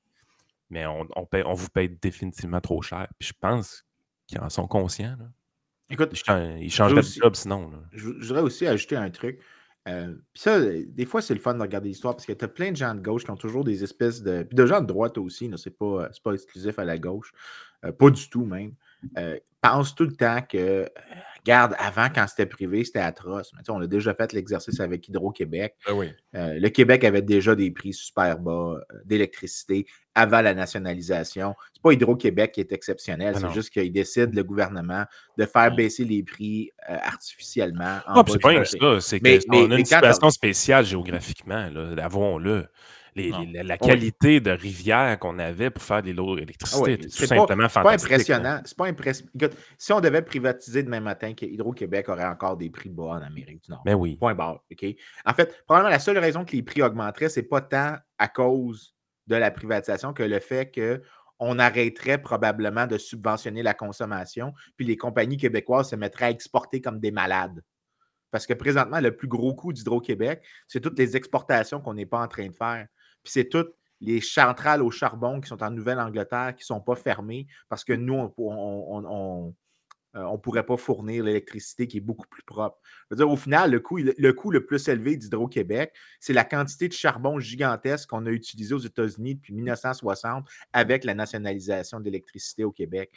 Mais 0.71 0.87
on, 0.87 1.07
on, 1.15 1.55
vous 1.55 1.69
paye 1.69 1.89
définitivement 1.89 2.61
trop 2.61 2.83
cher. 2.83 3.07
Puis 3.19 3.29
je 3.29 3.35
pense 3.39 3.85
qu'ils 4.27 4.41
en 4.41 4.49
sont 4.49 4.67
conscients. 4.67 5.17
Écoute, 5.89 6.11
ils, 6.13 6.71
changeraient 6.71 7.03
de 7.03 7.07
job 7.07 7.37
sinon. 7.37 7.71
Je, 7.93 8.09
voudrais 8.09 8.43
aussi 8.43 8.67
ajouter 8.67 8.97
un 8.97 9.11
truc. 9.11 9.41
Euh, 9.89 10.15
puis 10.33 10.43
ça, 10.43 10.59
des 10.61 11.07
fois, 11.07 11.23
c'est 11.23 11.35
le 11.35 11.41
fun 11.41 11.55
de 11.55 11.63
regarder 11.63 11.89
l'histoire 11.89 12.17
parce 12.17 12.27
que 12.27 12.33
tu 12.33 12.45
as 12.45 12.49
plein 12.49 12.73
de 12.73 12.77
gens 12.77 12.95
de 12.95 13.01
gauche 13.01 13.25
qui 13.25 13.31
ont 13.31 13.37
toujours 13.37 13.63
des 13.63 13.85
espèces 13.85 14.23
de. 14.23 14.43
Puis 14.43 14.57
de 14.57 14.67
gens 14.67 14.81
de 14.81 14.87
droite 14.87 15.17
aussi, 15.19 15.49
c'est 15.57 15.79
pas, 15.79 16.09
pas 16.25 16.33
exclusif 16.33 16.79
à 16.79 16.85
la 16.85 16.99
gauche. 16.99 17.33
Euh, 17.85 17.93
pas 17.93 18.11
du 18.11 18.29
tout 18.29 18.45
même. 18.45 18.75
Euh, 19.19 19.39
pense 19.61 19.95
tout 19.95 20.05
le 20.05 20.15
temps 20.15 20.43
que 20.43 20.89
Regarde, 21.47 21.77
avant, 21.79 22.09
quand 22.13 22.27
c'était 22.27 22.47
privé, 22.47 22.83
c'était 22.83 22.99
atroce. 22.99 23.53
Mais, 23.55 23.63
on 23.69 23.81
a 23.81 23.87
déjà 23.87 24.13
fait 24.15 24.33
l'exercice 24.33 24.81
avec 24.81 25.07
Hydro-Québec. 25.07 25.77
Ben 25.87 26.13
euh, 26.35 26.59
le 26.59 26.69
Québec 26.71 27.05
avait 27.05 27.23
déjà 27.23 27.55
des 27.55 27.71
prix 27.71 27.93
super 27.93 28.37
bas 28.41 28.75
euh, 28.81 28.81
d'électricité 29.05 29.87
avant 30.17 30.41
la 30.41 30.55
nationalisation. 30.55 31.55
C'est 31.73 31.83
pas 31.83 31.93
Hydro-Québec 31.93 32.51
qui 32.51 32.61
est 32.61 32.73
exceptionnel, 32.73 33.35
ben 33.35 33.41
c'est 33.41 33.55
juste 33.55 33.71
qu'il 33.71 33.93
décide, 33.93 34.35
le 34.35 34.43
guvernement, 34.43 35.05
de 35.39 35.47
faire 35.47 35.73
baisser 35.73 36.05
les 36.05 36.25
prix 36.25 36.73
euh, 36.91 36.97
artificiellement. 37.01 38.01
Ah, 38.07 38.25
c'est 38.27 38.43
pas 38.43 38.65
ça. 38.65 39.01
C'est 39.01 39.21
qu'on 39.21 39.71
a 39.71 39.79
une 39.79 39.85
situation 39.85 40.31
spéciale 40.31 40.85
géographiquement, 40.85 41.71
la, 43.17 43.79
qualité 43.79 44.41
de 44.41 44.51
rivière 44.51 45.19
qu'on 45.19 45.39
avait 45.39 45.71
pour 45.71 45.83
faire 45.83 46.03
des 46.03 46.13
lots 46.13 46.37
d'électricité 46.37 46.99
ah 47.01 47.03
tout 47.03 47.27
simplement 47.27 47.69
fantastique. 47.69 48.09
Pas 48.09 48.15
impressionnant. 48.15 48.61
C'est 48.65 48.77
pas 48.77 48.87
impressionnant. 48.87 49.31
Si 49.79 49.93
on 49.93 50.01
devait 50.01 50.23
privatiser 50.23 50.83
demain 50.83 51.01
matin, 51.01 51.33
Hydro-Québec 51.41 52.09
aurait 52.09 52.27
encore 52.27 52.57
des 52.57 52.71
prix 52.71 52.91
bas 52.91 53.05
en 53.05 53.23
Amérique 53.23 53.65
du 53.65 53.71
Nord. 53.71 53.83
Mais 53.85 53.93
ben 53.93 53.99
oui. 53.99 54.17
Point 54.17 54.35
barre. 54.35 54.63
En 55.25 55.35
fait, 55.35 55.63
probablement 55.67 55.91
la 55.91 55.99
seule 55.99 56.19
raison 56.19 56.45
que 56.45 56.53
les 56.53 56.63
prix 56.63 56.83
augmenteraient, 56.83 57.29
c'est 57.29 57.43
pas 57.43 57.61
tant 57.61 57.97
à 58.19 58.29
cause 58.29 58.95
de 59.27 59.37
la 59.37 59.51
privatisation 59.51 60.13
que 60.13 60.23
le 60.23 60.39
fait 60.39 60.71
que 60.71 61.03
on 61.39 61.59
arrêterait 61.59 62.19
probablement 62.19 62.87
de 62.87 62.97
subventionner 62.97 63.63
la 63.63 63.75
consommation, 63.75 64.55
puis 64.77 64.87
les 64.87 64.97
compagnies 64.97 65.37
québécoises 65.37 65.91
se 65.91 65.97
mettraient 65.97 66.27
à 66.27 66.31
exporter 66.31 66.81
comme 66.81 66.99
des 66.99 67.11
malades. 67.11 67.63
Parce 68.31 68.47
que 68.47 68.55
présentement, 68.55 69.01
le 69.01 69.17
plus 69.17 69.29
gros 69.29 69.55
coût 69.55 69.73
d'Hydro-Québec, 69.73 70.43
c'est 70.67 70.81
toutes 70.81 70.99
les 70.99 71.17
exportations 71.17 71.81
qu'on 71.81 71.95
n'est 71.95 72.07
pas 72.07 72.21
en 72.21 72.29
train 72.29 72.49
de 72.49 72.55
faire. 72.55 72.87
Puis 73.27 73.33
c'est 73.33 73.49
toutes 73.49 73.75
les 74.01 74.21
centrales 74.21 74.83
au 74.83 74.91
charbon 74.93 75.41
qui 75.41 75.49
sont 75.49 75.61
en 75.65 75.71
Nouvelle-Angleterre 75.73 76.55
qui 76.55 76.63
ne 76.63 76.67
sont 76.67 76.81
pas 76.81 76.95
fermées 76.95 77.49
parce 77.69 77.83
que 77.83 77.93
nous, 77.93 78.15
on 78.37 79.53
ne 80.15 80.21
euh, 80.21 80.37
pourrait 80.37 80.65
pas 80.65 80.77
fournir 80.77 81.25
l'électricité 81.25 81.89
qui 81.89 81.97
est 81.97 82.01
beaucoup 82.01 82.29
plus 82.29 82.45
propre. 82.45 82.79
au 83.11 83.37
final, 83.37 83.73
le 83.73 83.81
coût, 83.81 83.99
le 83.99 84.65
plus 84.65 84.87
élevé 84.87 85.17
d'Hydro-Québec, 85.17 85.93
c'est 86.21 86.35
la 86.35 86.45
quantité 86.45 86.87
de 86.87 86.93
charbon 86.93 87.41
gigantesque 87.41 88.11
qu'on 88.11 88.27
a 88.27 88.31
utilisé 88.31 88.75
aux 88.75 88.79
États-Unis 88.79 89.35
depuis 89.35 89.55
1960 89.55 90.47
avec 90.73 91.03
la 91.03 91.15
nationalisation 91.15 91.99
de 91.99 92.05
l'électricité 92.05 92.63
au 92.63 92.71
Québec. 92.71 93.11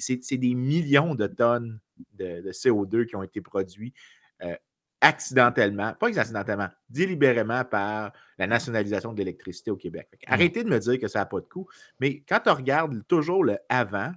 C'est 0.00 0.36
des 0.36 0.54
millions 0.54 1.14
de 1.14 1.28
tonnes 1.28 1.78
de, 2.14 2.50
CO2 2.50 3.06
qui 3.06 3.14
ont 3.14 3.22
été 3.22 3.40
produits. 3.40 3.94
Euh, 4.42 4.56
accidentellement, 5.04 5.92
pas 6.00 6.18
accidentellement, 6.18 6.68
délibérément 6.88 7.62
par 7.62 8.12
la 8.38 8.46
nationalisation 8.46 9.12
de 9.12 9.18
l'électricité 9.18 9.70
au 9.70 9.76
Québec. 9.76 10.08
Arrêtez 10.26 10.64
de 10.64 10.70
me 10.70 10.78
dire 10.78 10.98
que 10.98 11.08
ça 11.08 11.18
n'a 11.18 11.26
pas 11.26 11.40
de 11.40 11.46
coût, 11.46 11.68
mais 12.00 12.24
quand 12.26 12.40
on 12.46 12.54
regarde 12.54 13.06
toujours 13.06 13.44
le 13.44 13.58
avant, 13.68 14.12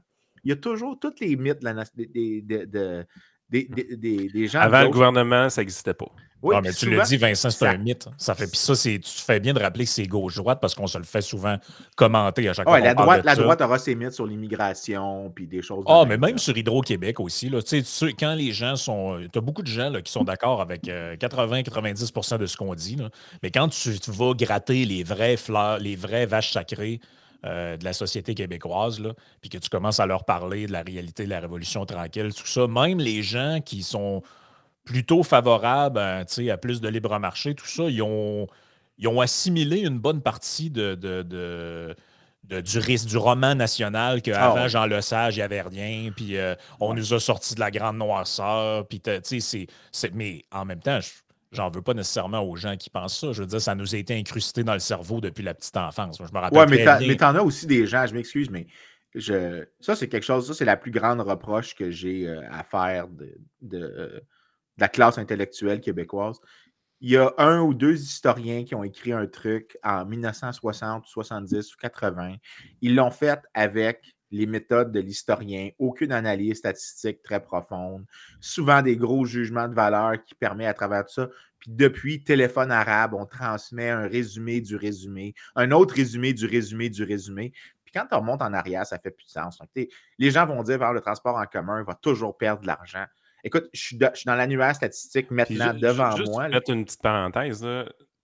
il 0.46 0.50
y 0.52 0.54
a 0.54 0.56
toujours 0.56 0.98
toutes 0.98 1.20
les 1.20 1.36
mythes 1.36 1.60
de, 1.60 3.06
des, 3.50 4.48
gens. 4.48 4.60
Avant 4.60 4.82
le 4.82 4.90
gouvernement, 4.90 5.50
ça 5.50 5.62
n'existait 5.62 5.94
pas. 5.94 6.08
Oui, 6.42 6.56
mais 6.62 6.72
tu 6.72 6.88
le 6.90 7.02
dis, 7.02 7.18
Vincent, 7.18 7.50
c'est 7.50 7.66
un 7.66 7.78
mythe. 7.78 8.08
Ça 8.18 8.36
fait, 8.36 8.46
puis 8.46 8.58
ça, 8.58 8.76
tu 8.76 9.02
fais 9.04 9.40
bien 9.40 9.54
de 9.54 9.60
rappeler 9.60 9.86
que 9.86 9.90
c'est 9.90 10.06
gauche-droite 10.06 10.60
parce 10.62 10.76
qu'on 10.76 10.86
se 10.86 10.98
le 10.98 11.04
fait 11.04 11.22
souvent 11.22 11.58
commenter 11.96 12.48
à 12.48 12.54
chaque 12.54 12.68
fois. 12.68 12.80
la, 12.80 12.94
droite, 12.94 13.26
la 13.26 13.36
droite 13.36 13.62
aura 13.62 13.80
ses 13.80 13.96
mythes 13.96 14.12
sur 14.12 14.28
l'immigration 14.28 15.32
puis 15.34 15.48
des 15.48 15.64
choses. 15.64 15.84
Ah, 15.88 16.04
mais 16.08 16.18
même 16.18 16.38
sur 16.38 16.56
Hydro-Québec 16.56 17.20
aussi. 17.20 17.50
Là, 17.50 17.60
quand 18.20 18.36
les 18.36 18.52
gens 18.52 18.76
sont. 18.76 19.20
Tu 19.32 19.38
as 19.38 19.42
beaucoup 19.42 19.64
de 19.64 19.68
gens 19.68 19.90
là, 19.90 20.02
qui 20.02 20.12
sont 20.12 20.24
d'accord 20.24 20.62
avec 20.62 20.84
80-90% 20.86 22.34
euh, 22.34 22.38
de 22.38 22.46
ce 22.46 22.56
qu'on 22.56 22.76
dit. 22.76 22.98
mais 23.42 23.50
quand 23.50 23.70
tu, 23.70 23.92
vas 24.08 24.34
gratter 24.34 24.86
les 24.86 25.04
vraies 25.04 25.38
fleurs, 25.38 25.80
les 25.80 25.96
vraies 25.96 26.28
vaches 26.28 26.52
sacrées, 26.52 27.00
euh, 27.46 27.78
de 27.78 27.84
la 27.84 27.94
société 27.94 28.34
québécoise, 28.34 29.00
là, 29.00 29.14
puis 29.42 29.50
que 29.50 29.58
tu 29.58 29.70
commences 29.70 30.00
à 30.00 30.06
leur 30.06 30.26
parler 30.26 30.68
de 30.68 30.72
la 30.72 30.82
réalité 30.82 31.26
de 31.26 31.30
la 31.30 31.40
Révolution 31.40 31.86
tranquille, 31.86 32.34
tout 32.34 32.48
ça, 32.48 32.68
même 32.68 33.00
les 33.00 33.22
gens 33.22 33.60
qui 33.64 33.84
sont 33.84 34.24
plutôt 34.84 35.22
favorables 35.24 36.00
à, 36.00 36.20
à 36.22 36.58
plus 36.58 36.82
de 36.82 36.88
libre 36.88 37.18
marché, 37.20 37.54
tout 37.54 37.68
ça, 37.68 37.84
ils 37.84 38.02
ont, 38.02 38.48
ils 38.98 39.08
ont 39.08 39.22
assimilé 39.22 39.82
une 39.82 40.00
bonne 40.00 40.22
partie 40.22 40.70
de, 40.70 40.96
de, 40.96 41.96
du, 42.62 43.06
du 43.06 43.18
roman 43.18 43.56
national 43.56 44.22
qu'avant 44.22 44.64
ah 44.64 44.68
Jean 44.68 44.86
Lesage, 44.86 45.36
il 45.36 45.40
n'y 45.40 45.44
avait 45.44 45.62
rien, 45.62 46.12
puis 46.16 46.38
euh, 46.38 46.56
on 46.80 46.94
nous 46.94 47.14
a 47.14 47.20
sorti 47.20 47.56
de 47.56 47.60
la 47.60 47.72
grande 47.72 47.98
noirceur, 47.98 48.88
puis 48.88 49.02
c'est, 49.40 49.68
mais 50.14 50.44
en 50.52 50.66
même 50.66 50.80
temps, 50.80 51.00
je, 51.02 51.10
J'en 51.52 51.70
veux 51.70 51.82
pas 51.82 51.94
nécessairement 51.94 52.42
aux 52.42 52.56
gens 52.56 52.76
qui 52.76 52.90
pensent 52.90 53.20
ça. 53.20 53.32
Je 53.32 53.42
veux 53.42 53.48
dire, 53.48 53.62
ça 53.62 53.74
nous 53.74 53.96
a 53.96 53.98
été 53.98 54.18
incrusté 54.18 54.64
dans 54.64 54.74
le 54.74 54.80
cerveau 54.80 55.22
depuis 55.22 55.44
la 55.44 55.54
petite 55.54 55.78
enfance. 55.78 56.18
Je 56.18 56.34
me 56.34 56.40
rappelle. 56.40 56.58
Ouais, 56.58 57.08
mais 57.08 57.16
t'en 57.16 57.36
as 57.36 57.42
aussi 57.42 57.68
des 57.68 57.88
gens, 57.88 58.06
je 58.06 58.14
m'excuse, 58.14 58.50
mais 58.50 58.68
je, 59.16 59.66
ça, 59.80 59.96
c'est 59.96 60.10
quelque 60.10 60.24
chose, 60.24 60.48
ça, 60.48 60.54
c'est 60.54 60.66
la 60.66 60.78
plus 60.78 60.92
grande 60.92 61.22
reproche 61.22 61.76
que 61.76 61.90
j'ai 61.90 62.28
euh, 62.28 62.42
à 62.52 62.64
faire 62.64 63.08
de, 63.08 63.38
de, 63.62 64.24
la 64.78 64.90
classe 64.90 65.18
intellectuelle 65.18 65.82
québécoise. 65.82 66.40
Il 67.00 67.12
y 67.12 67.18
a 67.18 67.34
un 67.38 67.62
ou 67.62 67.74
deux 67.74 67.96
historiens 67.96 68.64
qui 68.64 68.76
ont 68.76 68.84
écrit 68.84 69.14
un 69.14 69.28
truc 69.28 69.78
en 69.84 70.06
1960, 70.06 71.06
70 71.06 71.74
ou 71.74 71.78
80. 71.78 72.36
Ils 72.82 72.96
l'ont 72.96 73.12
fait 73.12 73.40
avec 73.54 74.17
les 74.32 74.46
méthodes 74.46 74.92
de 74.92 75.00
l'historien, 75.00 75.70
aucune 75.80 76.12
analyse 76.12 76.58
statistique 76.58 77.22
très 77.22 77.42
profonde, 77.42 78.06
souvent 78.40 78.82
des 78.82 78.98
gros 78.98 79.26
jugements 79.26 79.68
de 79.68 79.74
valeur 79.74 80.24
qui 80.24 80.36
permettent 80.36 80.68
à 80.68 80.74
travers 80.74 81.06
tout 81.06 81.14
ça. 81.14 81.30
Puis 81.60 81.72
depuis 81.72 82.24
téléphone 82.24 82.72
arabe, 82.72 83.14
on 83.14 83.26
transmet 83.26 83.90
un 83.90 84.08
résumé 84.08 84.62
du 84.62 84.76
résumé, 84.76 85.34
un 85.56 85.72
autre 85.72 85.96
résumé 85.96 86.34
du 86.34 86.46
résumé 86.46 86.90
du 86.90 87.04
résumé. 87.04 87.52
Puis 87.84 87.94
quand 87.94 88.06
on 88.12 88.20
remonte 88.20 88.42
en 88.42 88.54
arrière, 88.54 88.86
ça 88.86 89.00
fait 89.00 89.12
plus 89.12 89.26
de 89.26 89.32
sens. 89.32 89.60
les 89.76 90.32
gens 90.32 90.46
vont 90.46 90.62
dire, 90.64 90.92
le 90.92 91.02
transport 91.02 91.38
en 91.38 91.46
commun 91.46 91.84
va 91.84 91.96
toujours 91.96 92.38
perdre 92.38 92.62
de 92.62 92.68
l'argent. 92.68 93.06
Écoute, 93.44 93.70
je 93.74 93.80
suis, 93.80 93.98
dans 93.98 94.36
l'annuaire 94.36 94.76
statistique 94.76 95.32
maintenant 95.32 95.74
devant 95.74 96.18
moi. 96.26 96.48
Je 96.48 96.54
mettre 96.54 96.72
une 96.72 96.84
petite 96.84 97.02
parenthèse. 97.02 97.66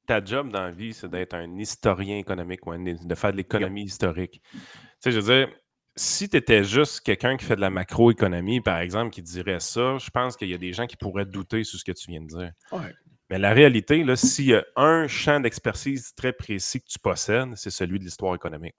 Ta 0.05 0.21
job 0.23 0.51
dans 0.51 0.63
la 0.63 0.71
vie, 0.71 0.93
c'est 0.93 1.07
d'être 1.07 1.33
un 1.33 1.57
historien 1.57 2.17
économique, 2.17 2.59
de 2.65 3.15
faire 3.15 3.31
de 3.31 3.37
l'économie 3.37 3.83
historique. 3.83 4.41
Tu 4.51 4.59
sais, 4.99 5.11
je 5.13 5.19
veux 5.21 5.33
dire, 5.33 5.55
si 5.95 6.27
tu 6.29 6.37
étais 6.37 6.63
juste 6.63 7.01
quelqu'un 7.01 7.37
qui 7.37 7.45
fait 7.45 7.55
de 7.55 7.61
la 7.61 7.69
macroéconomie, 7.69 8.61
par 8.61 8.79
exemple, 8.79 9.11
qui 9.11 9.21
dirait 9.21 9.59
ça, 9.59 9.97
je 9.99 10.09
pense 10.09 10.35
qu'il 10.37 10.49
y 10.49 10.53
a 10.53 10.57
des 10.57 10.73
gens 10.73 10.87
qui 10.87 10.95
pourraient 10.97 11.25
douter 11.25 11.63
sur 11.63 11.79
ce 11.79 11.83
que 11.83 11.91
tu 11.91 12.09
viens 12.09 12.21
de 12.21 12.27
dire. 12.27 12.51
Mais 13.29 13.39
la 13.39 13.53
réalité, 13.53 14.03
s'il 14.15 14.45
y 14.45 14.53
a 14.55 14.63
un 14.75 15.07
champ 15.07 15.39
d'expertise 15.39 16.13
très 16.15 16.33
précis 16.33 16.81
que 16.81 16.87
tu 16.87 16.99
possèdes, 16.99 17.55
c'est 17.55 17.69
celui 17.69 17.99
de 17.99 18.03
l'histoire 18.03 18.35
économique. 18.35 18.75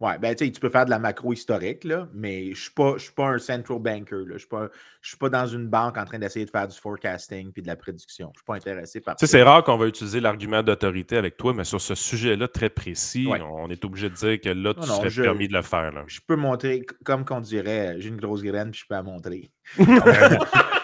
Oui, 0.00 0.12
ben, 0.20 0.34
tu 0.34 0.50
peux 0.50 0.70
faire 0.70 0.84
de 0.84 0.90
la 0.90 0.98
macro 0.98 1.32
historique, 1.32 1.84
là, 1.84 2.08
mais 2.12 2.46
je 2.46 2.48
ne 2.76 2.98
suis, 2.98 3.12
pas, 3.12 3.28
un 3.28 3.38
central 3.38 3.78
banker. 3.78 4.24
Je 4.26 4.32
ne 4.32 4.38
suis, 4.38 4.48
pas, 4.48 4.68
suis 5.00 5.16
pas 5.16 5.28
dans 5.28 5.46
une 5.46 5.68
banque 5.68 5.96
en 5.96 6.04
train 6.04 6.18
d'essayer 6.18 6.44
de 6.44 6.50
faire 6.50 6.66
du 6.66 6.76
forecasting 6.76 7.52
puis 7.52 7.62
de 7.62 7.68
la 7.68 7.76
prédiction. 7.76 8.26
Je 8.26 8.30
ne 8.30 8.38
suis 8.38 8.44
pas 8.44 8.54
intéressé 8.56 9.00
par 9.00 9.14
ça. 9.18 9.26
C'est 9.26 9.42
rare 9.42 9.62
qu'on 9.62 9.76
va 9.76 9.86
utiliser 9.86 10.18
l'argument 10.18 10.64
d'autorité 10.64 11.16
avec 11.16 11.36
toi, 11.36 11.54
mais 11.54 11.62
sur 11.62 11.80
ce 11.80 11.94
sujet-là 11.94 12.48
très 12.48 12.70
précis, 12.70 13.28
on 13.28 13.70
est 13.70 13.84
obligé 13.84 14.10
de 14.10 14.14
dire 14.14 14.40
que 14.40 14.48
là, 14.48 14.74
tu 14.74 14.82
serais 14.82 15.22
permis 15.22 15.46
de 15.46 15.54
le 15.54 15.62
faire. 15.62 15.92
Je 16.08 16.20
peux 16.26 16.36
montrer, 16.36 16.84
comme 17.04 17.24
qu'on 17.24 17.40
dirait, 17.40 17.96
j'ai 17.98 18.08
une 18.08 18.20
grosse 18.20 18.42
graine 18.42 18.72
puis 18.72 18.80
je 18.80 18.86
peux 18.88 18.94
la 18.94 19.02
montrer. 19.02 19.50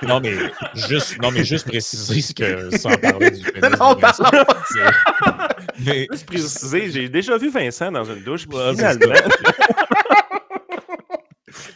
non, 0.06 0.20
mais 0.20 0.34
juste, 0.74 1.20
non, 1.20 1.30
mais 1.30 1.44
juste 1.44 1.66
préciser 1.66 2.32
que 2.32 2.76
sans 2.78 2.96
parler 2.96 3.32
du 3.32 3.42
pénis. 3.42 3.78
mais... 5.86 6.06
Juste 6.10 6.26
préciser, 6.26 6.90
j'ai 6.90 7.08
déjà 7.08 7.38
vu 7.38 7.50
Vincent 7.50 7.90
dans 7.92 8.04
une 8.04 8.22
douche, 8.22 8.46
finalement. 8.48 9.14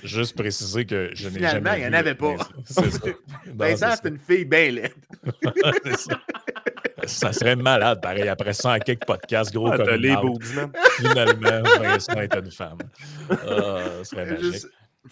Juste 0.04 0.36
préciser 0.36 0.84
que 0.84 1.10
je 1.14 1.28
n'ai 1.28 1.40
jamais. 1.40 1.48
Finalement, 1.48 1.72
il 1.72 1.80
n'y 1.80 1.88
en 1.88 1.92
avait 1.92 2.14
pas. 2.14 2.36
Vincent, 3.54 3.94
c'est 4.02 4.08
une 4.08 4.18
fille 4.18 4.44
belle. 4.44 4.90
ça. 7.06 7.32
serait 7.32 7.56
malade, 7.56 8.00
pareil, 8.00 8.28
après 8.28 8.52
ça, 8.52 8.74
en 8.74 8.78
quelques 8.78 9.04
podcasts, 9.04 9.52
gros 9.52 9.72
ah, 9.72 9.76
comme 9.76 9.88
les 9.90 10.14
Finalement, 10.98 11.62
Vincent 11.80 12.20
est 12.20 12.34
une 12.34 12.50
femme. 12.50 12.78
Ah, 13.30 13.80
ça 14.02 14.04
serait 14.04 14.26
magique. 14.26 14.66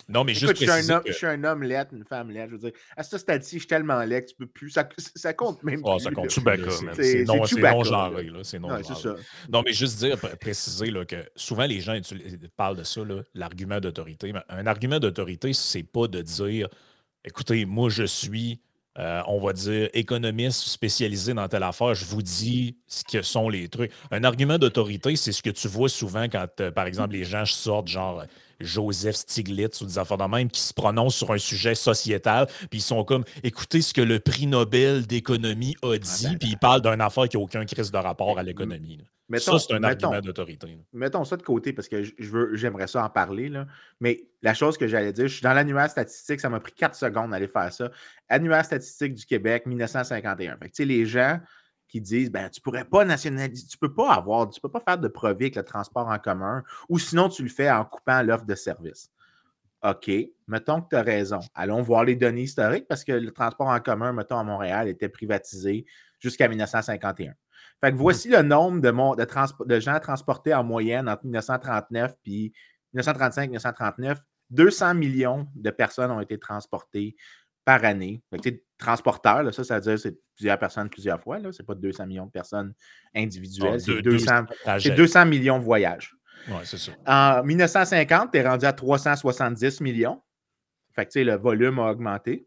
Non, 0.08 0.24
mais 0.24 0.34
juste 0.34 0.56
je, 0.56 0.62
suis 0.62 0.70
un 0.70 0.88
homme, 0.88 1.02
je 1.06 1.12
suis 1.12 1.26
un 1.26 1.44
homme 1.44 1.62
laid, 1.62 1.86
une 1.92 2.04
femme 2.04 2.30
laide. 2.30 2.48
Je 2.48 2.52
veux 2.54 2.70
dire, 2.70 2.72
à 2.96 3.02
ce 3.02 3.18
stade-ci, 3.18 3.56
je 3.56 3.60
suis 3.60 3.68
tellement 3.68 4.02
laid 4.02 4.22
que 4.22 4.30
tu 4.30 4.36
peux 4.36 4.46
plus. 4.46 4.70
Ça, 4.70 4.88
ça 5.14 5.34
compte 5.34 5.62
même 5.62 5.80
oh, 5.84 5.96
plus. 5.96 6.04
Ça 6.04 6.10
compte 6.10 6.30
Chewbacca, 6.30 6.70
C'est 6.94 7.24
non, 7.24 7.44
genré. 7.44 8.30
C'est 8.42 8.58
non, 8.58 8.82
ça. 8.82 9.14
non, 9.50 9.62
mais 9.64 9.72
juste 9.72 9.98
dire, 9.98 10.18
préciser 10.40 10.90
là, 10.90 11.04
que 11.04 11.16
souvent 11.36 11.66
les 11.66 11.80
gens 11.80 11.98
parlent 12.56 12.76
de 12.76 12.84
ça, 12.84 13.02
l'argument 13.34 13.80
d'autorité. 13.80 14.32
Un 14.48 14.66
argument 14.66 14.98
d'autorité, 14.98 15.52
c'est 15.52 15.82
pas 15.82 16.08
de 16.08 16.22
dire 16.22 16.68
écoutez, 17.24 17.64
moi 17.64 17.88
je 17.88 18.04
suis. 18.04 18.60
Euh, 18.98 19.22
on 19.26 19.40
va 19.40 19.54
dire, 19.54 19.88
économiste 19.94 20.64
spécialisé 20.64 21.32
dans 21.32 21.48
telle 21.48 21.62
affaire, 21.62 21.94
je 21.94 22.04
vous 22.04 22.20
dis 22.20 22.76
ce 22.86 23.02
que 23.02 23.22
sont 23.22 23.48
les 23.48 23.70
trucs. 23.70 23.90
Un 24.10 24.22
argument 24.22 24.58
d'autorité, 24.58 25.16
c'est 25.16 25.32
ce 25.32 25.42
que 25.42 25.48
tu 25.48 25.66
vois 25.66 25.88
souvent 25.88 26.24
quand, 26.24 26.46
euh, 26.60 26.70
par 26.70 26.86
exemple, 26.86 27.14
les 27.14 27.24
gens 27.24 27.46
sortent 27.46 27.88
genre 27.88 28.22
Joseph 28.62 29.16
Stiglitz 29.16 29.80
ou 29.80 29.86
des 29.86 29.98
affaires 29.98 30.18
de 30.18 30.24
même 30.24 30.50
qui 30.50 30.60
se 30.60 30.72
prononcent 30.72 31.16
sur 31.16 31.32
un 31.32 31.38
sujet 31.38 31.74
sociétal, 31.74 32.46
puis 32.70 32.78
ils 32.78 32.82
sont 32.82 33.04
comme 33.04 33.24
écoutez 33.42 33.82
ce 33.82 33.92
que 33.92 34.00
le 34.00 34.20
prix 34.20 34.46
Nobel 34.46 35.06
d'économie 35.06 35.76
a 35.82 35.96
dit, 35.96 36.28
ben, 36.28 36.38
puis 36.38 36.48
ils 36.50 36.58
parlent 36.58 36.82
d'une 36.82 37.00
affaire 37.00 37.28
qui 37.28 37.36
n'a 37.36 37.42
aucun 37.42 37.64
crise 37.64 37.90
de 37.90 37.98
rapport 37.98 38.38
à 38.38 38.42
l'économie. 38.42 39.00
Ça, 39.38 39.58
c'est 39.58 39.72
un 39.74 39.82
argument 39.82 40.20
d'autorité. 40.20 40.78
Mettons 40.92 41.24
ça 41.24 41.36
de 41.36 41.42
côté 41.42 41.72
parce 41.72 41.88
que 41.88 42.02
j'aimerais 42.52 42.86
ça 42.86 43.04
en 43.04 43.08
parler. 43.08 43.48
Là. 43.48 43.66
Mais 44.00 44.24
la 44.42 44.54
chose 44.54 44.76
que 44.76 44.86
j'allais 44.86 45.12
dire, 45.12 45.28
je 45.28 45.34
suis 45.34 45.42
dans 45.42 45.54
l'annuaire 45.54 45.88
statistique, 45.88 46.40
ça 46.40 46.48
m'a 46.48 46.60
pris 46.60 46.72
quatre 46.72 46.94
secondes 46.94 47.30
d'aller 47.30 47.48
faire 47.48 47.72
ça. 47.72 47.90
Annuaire 48.28 48.64
statistique 48.64 49.14
du 49.14 49.24
Québec, 49.24 49.66
1951. 49.66 50.58
Fait 50.58 50.84
les 50.84 51.06
gens 51.06 51.38
qui 51.92 52.00
disent 52.00 52.30
ben, 52.30 52.48
tu 52.48 52.60
pourrais 52.62 52.86
pas 52.86 53.04
nationaliser, 53.04 53.66
tu 53.66 53.76
peux 53.76 53.92
pas 53.92 54.14
avoir, 54.14 54.48
tu 54.48 54.58
peux 54.62 54.70
pas 54.70 54.80
faire 54.80 54.96
de 54.96 55.08
profit 55.08 55.44
avec 55.44 55.56
le 55.56 55.62
transport 55.62 56.08
en 56.08 56.18
commun, 56.18 56.64
ou 56.88 56.98
sinon 56.98 57.28
tu 57.28 57.42
le 57.42 57.50
fais 57.50 57.70
en 57.70 57.84
coupant 57.84 58.22
l'offre 58.22 58.46
de 58.46 58.54
service. 58.54 59.10
OK, 59.84 60.10
mettons 60.46 60.80
que 60.80 60.88
tu 60.88 60.96
as 60.96 61.02
raison. 61.02 61.40
Allons 61.54 61.82
voir 61.82 62.04
les 62.04 62.16
données 62.16 62.44
historiques 62.44 62.86
parce 62.88 63.04
que 63.04 63.12
le 63.12 63.30
transport 63.30 63.66
en 63.66 63.78
commun, 63.80 64.12
mettons, 64.12 64.38
à 64.38 64.44
Montréal, 64.44 64.88
était 64.88 65.10
privatisé 65.10 65.84
jusqu'à 66.18 66.48
1951. 66.48 67.34
Fait 67.80 67.90
que 67.90 67.96
mmh 67.96 67.98
voici 67.98 68.28
le 68.28 68.42
nombre 68.42 68.80
de, 68.80 69.64
de, 69.66 69.80
gens 69.80 70.00
transportés 70.00 70.54
en 70.54 70.64
moyenne 70.64 71.08
entre 71.08 71.24
1939 71.24 72.14
puis 72.22 72.54
1935-1939. 72.94 74.16
200 74.50 74.94
millions 74.94 75.46
de 75.54 75.70
personnes 75.70 76.10
ont 76.10 76.20
été 76.20 76.38
transportées 76.38 77.16
par 77.64 77.84
année. 77.84 78.22
Transporteur, 78.82 79.42
là, 79.42 79.52
ça, 79.52 79.64
ça 79.64 79.76
veut 79.76 79.80
dire 79.80 79.98
c'est 79.98 80.16
plusieurs 80.34 80.58
personnes 80.58 80.90
plusieurs 80.90 81.20
fois. 81.20 81.38
Ce 81.38 81.62
n'est 81.62 81.66
pas 81.66 81.74
200 81.74 82.06
millions 82.06 82.26
de 82.26 82.30
personnes 82.30 82.74
individuelles. 83.14 83.80
c'est 83.80 84.90
200, 84.90 85.26
millions 85.26 85.58
de 85.58 85.64
voyages. 85.64 86.14
Ouais, 86.48 86.64
c'est 86.64 86.78
ça. 86.78 86.92
En 87.06 87.44
1950, 87.44 88.32
tu 88.32 88.38
es 88.38 88.48
rendu 88.48 88.66
à 88.66 88.72
370 88.72 89.80
millions. 89.80 90.20
Fait 90.94 91.06
que, 91.06 91.18
le 91.20 91.36
volume 91.36 91.78
a 91.78 91.90
augmenté. 91.90 92.46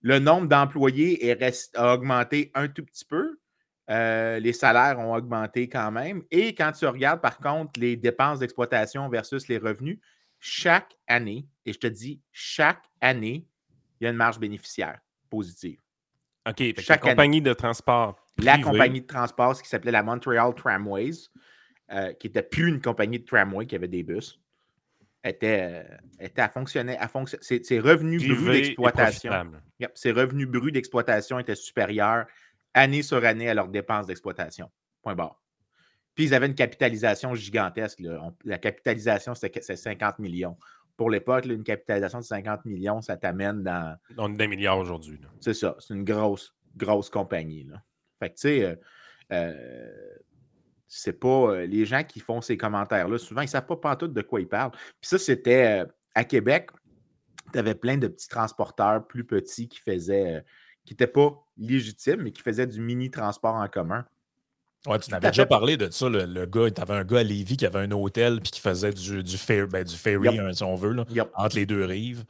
Le 0.00 0.18
nombre 0.18 0.48
d'employés 0.48 1.28
est 1.28 1.70
a 1.76 1.94
augmenté 1.94 2.50
un 2.54 2.68
tout 2.68 2.84
petit 2.84 3.04
peu. 3.04 3.38
Euh, 3.90 4.38
les 4.38 4.52
salaires 4.52 4.98
ont 5.00 5.14
augmenté 5.14 5.68
quand 5.68 5.90
même. 5.90 6.22
Et 6.30 6.54
quand 6.54 6.72
tu 6.72 6.86
regardes, 6.86 7.20
par 7.20 7.38
contre, 7.38 7.78
les 7.78 7.96
dépenses 7.96 8.38
d'exploitation 8.38 9.08
versus 9.08 9.48
les 9.48 9.58
revenus, 9.58 9.98
chaque 10.38 10.96
année, 11.06 11.46
et 11.66 11.72
je 11.72 11.78
te 11.78 11.86
dis 11.88 12.20
chaque 12.32 12.82
année, 13.00 13.46
il 14.00 14.04
y 14.04 14.06
a 14.06 14.10
une 14.10 14.16
marge 14.16 14.38
bénéficiaire 14.38 14.98
positive. 15.32 15.80
OK. 16.46 16.62
Chaque 16.78 17.04
la 17.04 17.10
compagnie 17.10 17.40
de 17.40 17.54
transport. 17.54 18.16
La 18.38 18.58
compagnie 18.58 19.00
de 19.00 19.06
transport, 19.06 19.56
ce 19.56 19.62
qui 19.62 19.68
s'appelait 19.68 19.90
la 19.92 20.02
Montreal 20.02 20.54
Tramways, 20.54 21.30
euh, 21.90 22.12
qui 22.14 22.26
n'était 22.28 22.42
plus 22.42 22.68
une 22.68 22.80
compagnie 22.80 23.18
de 23.18 23.24
tramway 23.24 23.66
qui 23.66 23.74
avait 23.74 23.88
des 23.88 24.02
bus. 24.02 24.38
était, 25.24 25.86
était 26.18 26.42
à 26.42 26.48
fonctionner, 26.48 26.98
à 26.98 27.08
fonction... 27.08 27.38
ses, 27.40 27.62
ses 27.62 27.78
revenus 27.78 28.22
bruts 28.26 28.34
Privé 28.36 28.52
d'exploitation. 28.62 29.32
Yep, 29.78 29.92
ses 29.94 30.12
revenus 30.12 30.48
bruts 30.48 30.72
d'exploitation 30.72 31.38
étaient 31.38 31.54
supérieurs 31.54 32.26
année 32.74 33.02
sur 33.02 33.24
année 33.24 33.48
à 33.48 33.54
leurs 33.54 33.68
dépenses 33.68 34.06
d'exploitation. 34.06 34.70
Point 35.02 35.14
barre. 35.14 35.40
Puis 36.14 36.24
ils 36.24 36.34
avaient 36.34 36.46
une 36.46 36.54
capitalisation 36.54 37.34
gigantesque. 37.34 38.00
là. 38.00 38.18
On- 38.22 38.34
la 38.44 38.58
capitalisation, 38.58 39.34
c'était 39.34 39.50
que- 39.50 39.64
c'est 39.64 39.76
50 39.76 40.18
millions. 40.18 40.56
Pour 40.96 41.10
l'époque, 41.10 41.46
une 41.46 41.64
capitalisation 41.64 42.20
de 42.20 42.24
50 42.24 42.64
millions, 42.64 43.00
ça 43.00 43.16
t'amène 43.16 43.62
dans. 43.62 43.96
On 44.18 44.32
est 44.32 44.36
d'un 44.36 44.46
milliard 44.48 44.78
aujourd'hui. 44.78 45.20
C'est 45.40 45.54
ça, 45.54 45.76
c'est 45.78 45.94
une 45.94 46.04
grosse, 46.04 46.54
grosse 46.76 47.10
compagnie. 47.10 47.64
Là. 47.64 47.82
Fait 48.20 48.30
que, 48.30 48.34
tu 48.34 48.40
sais, 48.42 48.64
euh, 48.64 48.76
euh, 49.32 50.14
c'est 50.86 51.18
pas. 51.18 51.28
euh, 51.28 51.66
les 51.66 51.86
gens 51.86 52.04
qui 52.04 52.20
font 52.20 52.40
ces 52.40 52.56
commentaires-là, 52.56 53.18
souvent, 53.18 53.40
ils 53.40 53.46
ne 53.46 53.50
savent 53.50 53.66
pas 53.66 53.76
pantoute 53.76 54.12
de 54.12 54.22
quoi 54.22 54.40
ils 54.40 54.48
parlent. 54.48 54.70
Puis 54.70 55.08
ça, 55.08 55.18
c'était 55.18 55.84
à 56.14 56.24
Québec, 56.24 56.70
tu 57.52 57.58
avais 57.58 57.74
plein 57.74 57.96
de 57.96 58.08
petits 58.08 58.28
transporteurs 58.28 59.06
plus 59.06 59.24
petits 59.24 59.68
qui 59.68 59.80
faisaient. 59.80 60.44
qui 60.84 60.92
n'étaient 60.92 61.06
pas 61.06 61.32
légitimes, 61.56 62.22
mais 62.22 62.32
qui 62.32 62.42
faisaient 62.42 62.66
du 62.66 62.80
mini-transport 62.80 63.54
en 63.54 63.68
commun. 63.68 64.04
Ouais, 64.86 64.98
tu 64.98 65.10
n'avais 65.12 65.28
déjà 65.28 65.44
fait. 65.44 65.48
parlé 65.48 65.76
de 65.76 65.88
ça, 65.90 66.08
le, 66.08 66.24
le 66.24 66.44
gars, 66.46 66.68
tu 66.70 66.80
avais 66.82 66.94
un 66.94 67.04
gars 67.04 67.20
à 67.20 67.22
Lévis 67.22 67.56
qui 67.56 67.64
avait 67.66 67.78
un 67.78 67.90
hôtel 67.92 68.40
puis 68.40 68.50
qui 68.50 68.60
faisait 68.60 68.92
du, 68.92 69.22
du, 69.22 69.36
fer- 69.36 69.68
ben, 69.68 69.84
du 69.84 69.94
ferry, 69.96 70.38
hein, 70.40 70.52
si 70.52 70.64
on 70.64 70.74
veut, 70.74 70.92
là, 70.92 71.04
entre 71.34 71.54
les 71.56 71.66
deux 71.66 71.84
rives. 71.84 72.24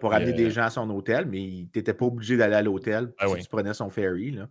Pour 0.00 0.14
amener 0.14 0.32
euh, 0.32 0.36
des 0.36 0.50
gens 0.50 0.62
à 0.64 0.70
son 0.70 0.88
hôtel, 0.88 1.26
mais 1.26 1.66
tu 1.72 1.78
n'étais 1.78 1.92
pas 1.92 2.06
obligé 2.06 2.36
d'aller 2.38 2.54
à 2.54 2.62
l'hôtel 2.62 3.12
Ah 3.18 3.26
si 3.26 3.34
oui. 3.34 3.42
tu 3.42 3.48
prenais 3.48 3.74
son 3.74 3.90
ferry. 3.90 4.30
là. 4.30 4.48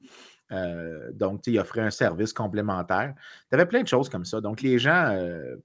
Euh, 0.52 1.12
donc, 1.14 1.46
il 1.48 1.58
offrait 1.60 1.82
un 1.82 1.90
service 1.90 2.32
complémentaire. 2.32 3.16
Tu 3.50 3.56
avais 3.56 3.66
plein 3.66 3.82
de 3.82 3.88
choses 3.88 4.08
comme 4.08 4.24
ça. 4.24 4.40
Donc, 4.40 4.62
les 4.62 4.78
gens, 4.80 5.10
euh, 5.16 5.56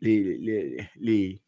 les, 0.00 0.36
les, 0.38 0.88
les- 1.00 1.40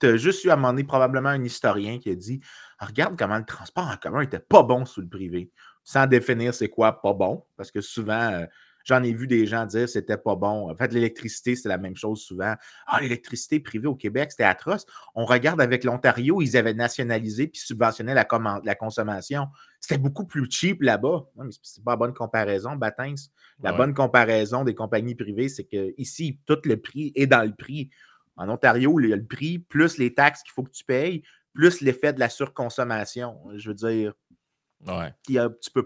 tu 0.00 0.06
as 0.06 0.16
juste 0.16 0.44
eu 0.44 0.50
à 0.50 0.56
donné 0.56 0.84
probablement 0.84 1.30
un 1.30 1.42
historien 1.42 1.98
qui 1.98 2.10
a 2.10 2.14
dit 2.14 2.40
Ah, 2.78 2.86
Regarde 2.86 3.16
comment 3.18 3.38
le 3.38 3.44
transport 3.44 3.86
en 3.86 3.96
commun 3.96 4.20
était 4.20 4.38
pas 4.38 4.62
bon 4.62 4.84
sous 4.84 5.00
le 5.00 5.08
privé, 5.08 5.50
sans 5.88 6.06
définir 6.06 6.52
c'est 6.52 6.68
quoi 6.68 7.00
pas 7.00 7.14
bon, 7.14 7.42
parce 7.56 7.70
que 7.70 7.80
souvent, 7.80 8.30
euh, 8.30 8.44
j'en 8.84 9.02
ai 9.02 9.14
vu 9.14 9.26
des 9.26 9.46
gens 9.46 9.64
dire 9.64 9.88
c'était 9.88 10.18
pas 10.18 10.36
bon. 10.36 10.70
En 10.70 10.76
fait, 10.76 10.92
l'électricité, 10.92 11.56
c'est 11.56 11.70
la 11.70 11.78
même 11.78 11.96
chose 11.96 12.20
souvent. 12.20 12.54
Ah, 12.86 13.00
l'électricité 13.00 13.58
privée 13.58 13.86
au 13.86 13.94
Québec, 13.94 14.30
c'était 14.30 14.44
atroce. 14.44 14.84
On 15.14 15.24
regarde 15.24 15.62
avec 15.62 15.84
l'Ontario, 15.84 16.42
ils 16.42 16.58
avaient 16.58 16.74
nationalisé 16.74 17.46
puis 17.46 17.58
subventionné 17.62 18.12
la, 18.12 18.26
consommation. 18.74 19.46
C'était 19.80 19.96
beaucoup 19.96 20.26
plus 20.26 20.46
cheap 20.50 20.82
là-bas. 20.82 21.24
Mais 21.36 21.52
c'est- 21.52 21.60
c'est 21.62 21.82
pas 21.82 21.92
la 21.92 21.96
bonne 21.96 22.12
comparaison, 22.12 22.76
Batins. 22.76 23.14
La 23.62 23.70
Ouais. 23.70 23.78
bonne 23.78 23.94
comparaison 23.94 24.64
des 24.64 24.74
compagnies 24.74 25.14
privées, 25.14 25.48
c'est 25.48 25.64
que 25.64 25.94
ici, 25.96 26.38
tout 26.44 26.58
le 26.64 26.76
prix 26.76 27.12
est 27.14 27.26
dans 27.26 27.46
le 27.46 27.54
prix. 27.54 27.88
En 28.36 28.50
Ontario, 28.50 29.00
il 29.00 29.08
y 29.08 29.12
a 29.14 29.16
le 29.16 29.24
prix, 29.24 29.58
plus 29.58 29.96
les 29.96 30.12
taxes 30.12 30.42
qu'il 30.42 30.52
faut 30.52 30.64
que 30.64 30.70
tu 30.70 30.84
payes, 30.84 31.22
plus 31.54 31.80
l'effet 31.80 32.12
de 32.12 32.20
la 32.20 32.28
surconsommation. 32.28 33.38
Je 33.56 33.68
veux 33.70 33.74
dire, 33.74 34.12
A- 34.86 35.48
tu 35.60 35.70
peux 35.72 35.82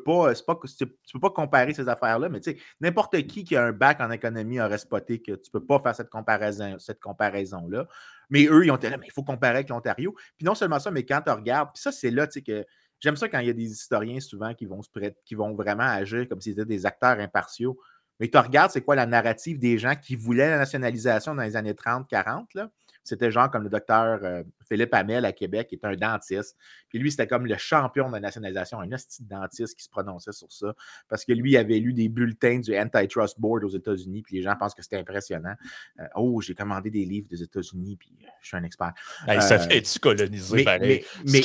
tu 0.76 0.86
peux 1.14 1.20
pas 1.20 1.30
comparer 1.30 1.72
ces 1.74 1.88
affaires-là, 1.88 2.28
mais 2.28 2.40
tu 2.40 2.52
sais, 2.52 2.58
n'importe 2.80 3.16
qui 3.26 3.44
qui 3.44 3.56
a 3.56 3.64
un 3.64 3.72
bac 3.72 4.00
en 4.00 4.10
économie 4.10 4.60
aurait 4.60 4.78
spoté 4.78 5.20
que 5.22 5.32
tu 5.32 5.50
peux 5.50 5.64
pas 5.64 5.80
faire 5.80 5.94
cette 5.96 6.10
comparaison, 6.10 6.78
cette 6.78 7.00
comparaison-là. 7.00 7.88
Mais 8.30 8.46
eux, 8.46 8.64
ils 8.64 8.70
ont 8.70 8.76
été 8.76 8.90
là, 8.90 8.98
mais 8.98 9.06
il 9.06 9.12
faut 9.12 9.24
comparer 9.24 9.56
avec 9.56 9.70
l'Ontario. 9.70 10.14
Puis 10.36 10.44
non 10.44 10.54
seulement 10.54 10.78
ça, 10.78 10.90
mais 10.90 11.04
quand 11.04 11.22
tu 11.24 11.30
regardes, 11.32 11.70
puis 11.74 11.80
ça, 11.82 11.90
c'est 11.92 12.10
là, 12.10 12.26
tu 12.26 12.34
sais, 12.34 12.42
que 12.42 12.66
j'aime 13.00 13.16
ça 13.16 13.28
quand 13.28 13.38
il 13.40 13.46
y 13.46 13.50
a 13.50 13.54
des 13.54 13.70
historiens 13.70 14.20
souvent 14.20 14.54
qui 14.54 14.66
vont 14.66 14.82
se 14.82 14.90
prêter, 14.90 15.18
qui 15.24 15.34
vont 15.34 15.54
vraiment 15.54 15.84
agir 15.84 16.28
comme 16.28 16.40
s'ils 16.40 16.52
étaient 16.52 16.64
des 16.66 16.86
acteurs 16.86 17.18
impartiaux. 17.18 17.78
Mais 18.20 18.28
tu 18.28 18.38
regardes, 18.38 18.70
c'est 18.70 18.82
quoi 18.82 18.94
la 18.94 19.06
narrative 19.06 19.58
des 19.58 19.78
gens 19.78 19.94
qui 19.96 20.16
voulaient 20.16 20.50
la 20.50 20.58
nationalisation 20.58 21.34
dans 21.34 21.42
les 21.42 21.56
années 21.56 21.74
30-40, 21.74 22.54
là? 22.54 22.70
C'était 23.04 23.30
genre 23.30 23.50
comme 23.50 23.64
le 23.64 23.68
docteur 23.68 24.20
euh, 24.22 24.42
Philippe 24.68 24.94
Hamel 24.94 25.24
à 25.24 25.32
Québec, 25.32 25.68
qui 25.68 25.74
est 25.74 25.84
un 25.84 25.96
dentiste. 25.96 26.56
Puis 26.88 26.98
lui, 26.98 27.10
c'était 27.10 27.26
comme 27.26 27.46
le 27.46 27.56
champion 27.56 28.08
de 28.08 28.14
la 28.14 28.20
nationalisation, 28.20 28.80
un 28.80 28.92
hostie 28.92 29.24
de 29.24 29.28
dentiste 29.28 29.76
qui 29.76 29.84
se 29.84 29.90
prononçait 29.90 30.32
sur 30.32 30.50
ça. 30.52 30.74
Parce 31.08 31.24
que 31.24 31.32
lui, 31.32 31.52
il 31.52 31.56
avait 31.56 31.78
lu 31.78 31.92
des 31.92 32.08
bulletins 32.08 32.60
du 32.60 32.78
Antitrust 32.78 33.40
Board 33.40 33.64
aux 33.64 33.68
États-Unis, 33.68 34.22
puis 34.22 34.36
les 34.36 34.42
gens 34.42 34.54
pensent 34.56 34.74
que 34.74 34.82
c'était 34.82 34.98
impressionnant. 34.98 35.54
Euh, 36.00 36.04
oh, 36.14 36.40
j'ai 36.40 36.54
commandé 36.54 36.90
des 36.90 37.04
livres 37.04 37.28
des 37.28 37.42
États-Unis, 37.42 37.96
puis 37.96 38.10
euh, 38.22 38.26
je 38.40 38.48
suis 38.48 38.56
un 38.56 38.64
expert. 38.64 38.92
Hey, 39.26 39.42
ça 39.42 39.58
fait-tu 39.58 39.98
coloniser 39.98 40.56
Mais, 40.56 40.64
pareil? 40.64 41.04
mais, 41.26 41.42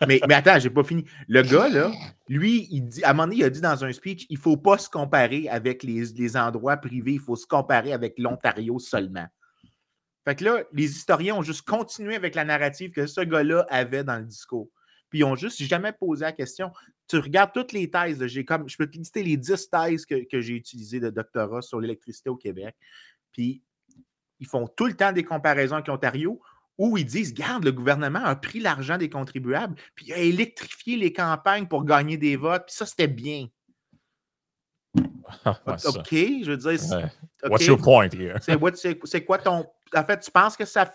mais, 0.00 0.06
mais, 0.06 0.20
mais 0.28 0.34
attends, 0.34 0.58
j'ai 0.58 0.70
pas 0.70 0.84
fini. 0.84 1.04
Le 1.26 1.42
gars, 1.42 1.68
là, 1.68 1.90
lui, 2.28 2.68
il 2.70 2.82
dit, 2.82 3.02
à 3.02 3.10
un 3.10 3.12
moment 3.14 3.24
donné, 3.24 3.36
il 3.36 3.44
a 3.44 3.50
dit 3.50 3.60
dans 3.60 3.84
un 3.84 3.92
speech 3.92 4.26
il 4.28 4.38
faut 4.38 4.56
pas 4.56 4.78
se 4.78 4.88
comparer 4.88 5.48
avec 5.48 5.82
les, 5.82 6.04
les 6.16 6.36
endroits 6.36 6.76
privés, 6.76 7.12
il 7.12 7.20
faut 7.20 7.36
se 7.36 7.46
comparer 7.46 7.92
avec 7.92 8.18
l'Ontario 8.18 8.78
seulement. 8.78 9.26
Fait 10.24 10.34
que 10.34 10.44
là, 10.44 10.64
les 10.72 10.84
historiens 10.84 11.36
ont 11.36 11.42
juste 11.42 11.62
continué 11.62 12.14
avec 12.16 12.34
la 12.34 12.44
narrative 12.44 12.90
que 12.90 13.06
ce 13.06 13.20
gars-là 13.20 13.66
avait 13.70 14.04
dans 14.04 14.18
le 14.18 14.24
discours. 14.24 14.68
Puis 15.10 15.20
ils 15.20 15.24
ont 15.24 15.36
juste 15.36 15.62
jamais 15.62 15.92
posé 15.92 16.24
la 16.24 16.32
question. 16.32 16.70
Tu 17.06 17.16
regardes 17.18 17.52
toutes 17.54 17.72
les 17.72 17.90
thèses, 17.90 18.24
j'ai 18.26 18.44
comme, 18.44 18.68
je 18.68 18.76
peux 18.76 18.86
te 18.86 18.98
lister 18.98 19.22
les 19.22 19.36
10 19.36 19.70
thèses 19.70 20.04
que, 20.04 20.28
que 20.28 20.40
j'ai 20.40 20.54
utilisées 20.54 21.00
de 21.00 21.08
doctorat 21.08 21.62
sur 21.62 21.80
l'électricité 21.80 22.28
au 22.28 22.36
Québec. 22.36 22.76
Puis 23.32 23.62
ils 24.40 24.46
font 24.46 24.66
tout 24.66 24.86
le 24.86 24.94
temps 24.94 25.12
des 25.12 25.24
comparaisons 25.24 25.76
avec 25.76 25.88
l'Ontario 25.88 26.40
où 26.78 26.96
ils 26.96 27.04
disent 27.04 27.34
Garde, 27.34 27.64
le 27.64 27.72
gouvernement 27.72 28.24
a 28.24 28.36
pris 28.36 28.60
l'argent 28.60 28.96
des 28.96 29.10
contribuables, 29.10 29.74
puis 29.94 30.06
il 30.06 30.12
a 30.12 30.18
électrifié 30.18 30.96
les 30.96 31.12
campagnes 31.12 31.66
pour 31.66 31.84
gagner 31.84 32.16
des 32.16 32.36
votes, 32.36 32.66
puis 32.66 32.74
ça, 32.74 32.86
c'était 32.86 33.08
bien. 33.08 33.48
Ouais, 35.44 35.78
ça. 35.78 35.90
OK, 35.90 36.10
je 36.10 36.50
veux 36.50 36.56
dire, 36.56 36.80
Ouais. 36.96 37.50
What's 37.50 37.66
your 37.66 37.78
point 37.78 38.08
here? 38.08 38.38
c'est 39.04 39.24
quoi 39.24 39.36
ton. 39.38 39.66
En 39.94 40.04
fait, 40.04 40.20
tu 40.20 40.30
penses 40.30 40.56
que 40.56 40.64
ça 40.64 40.92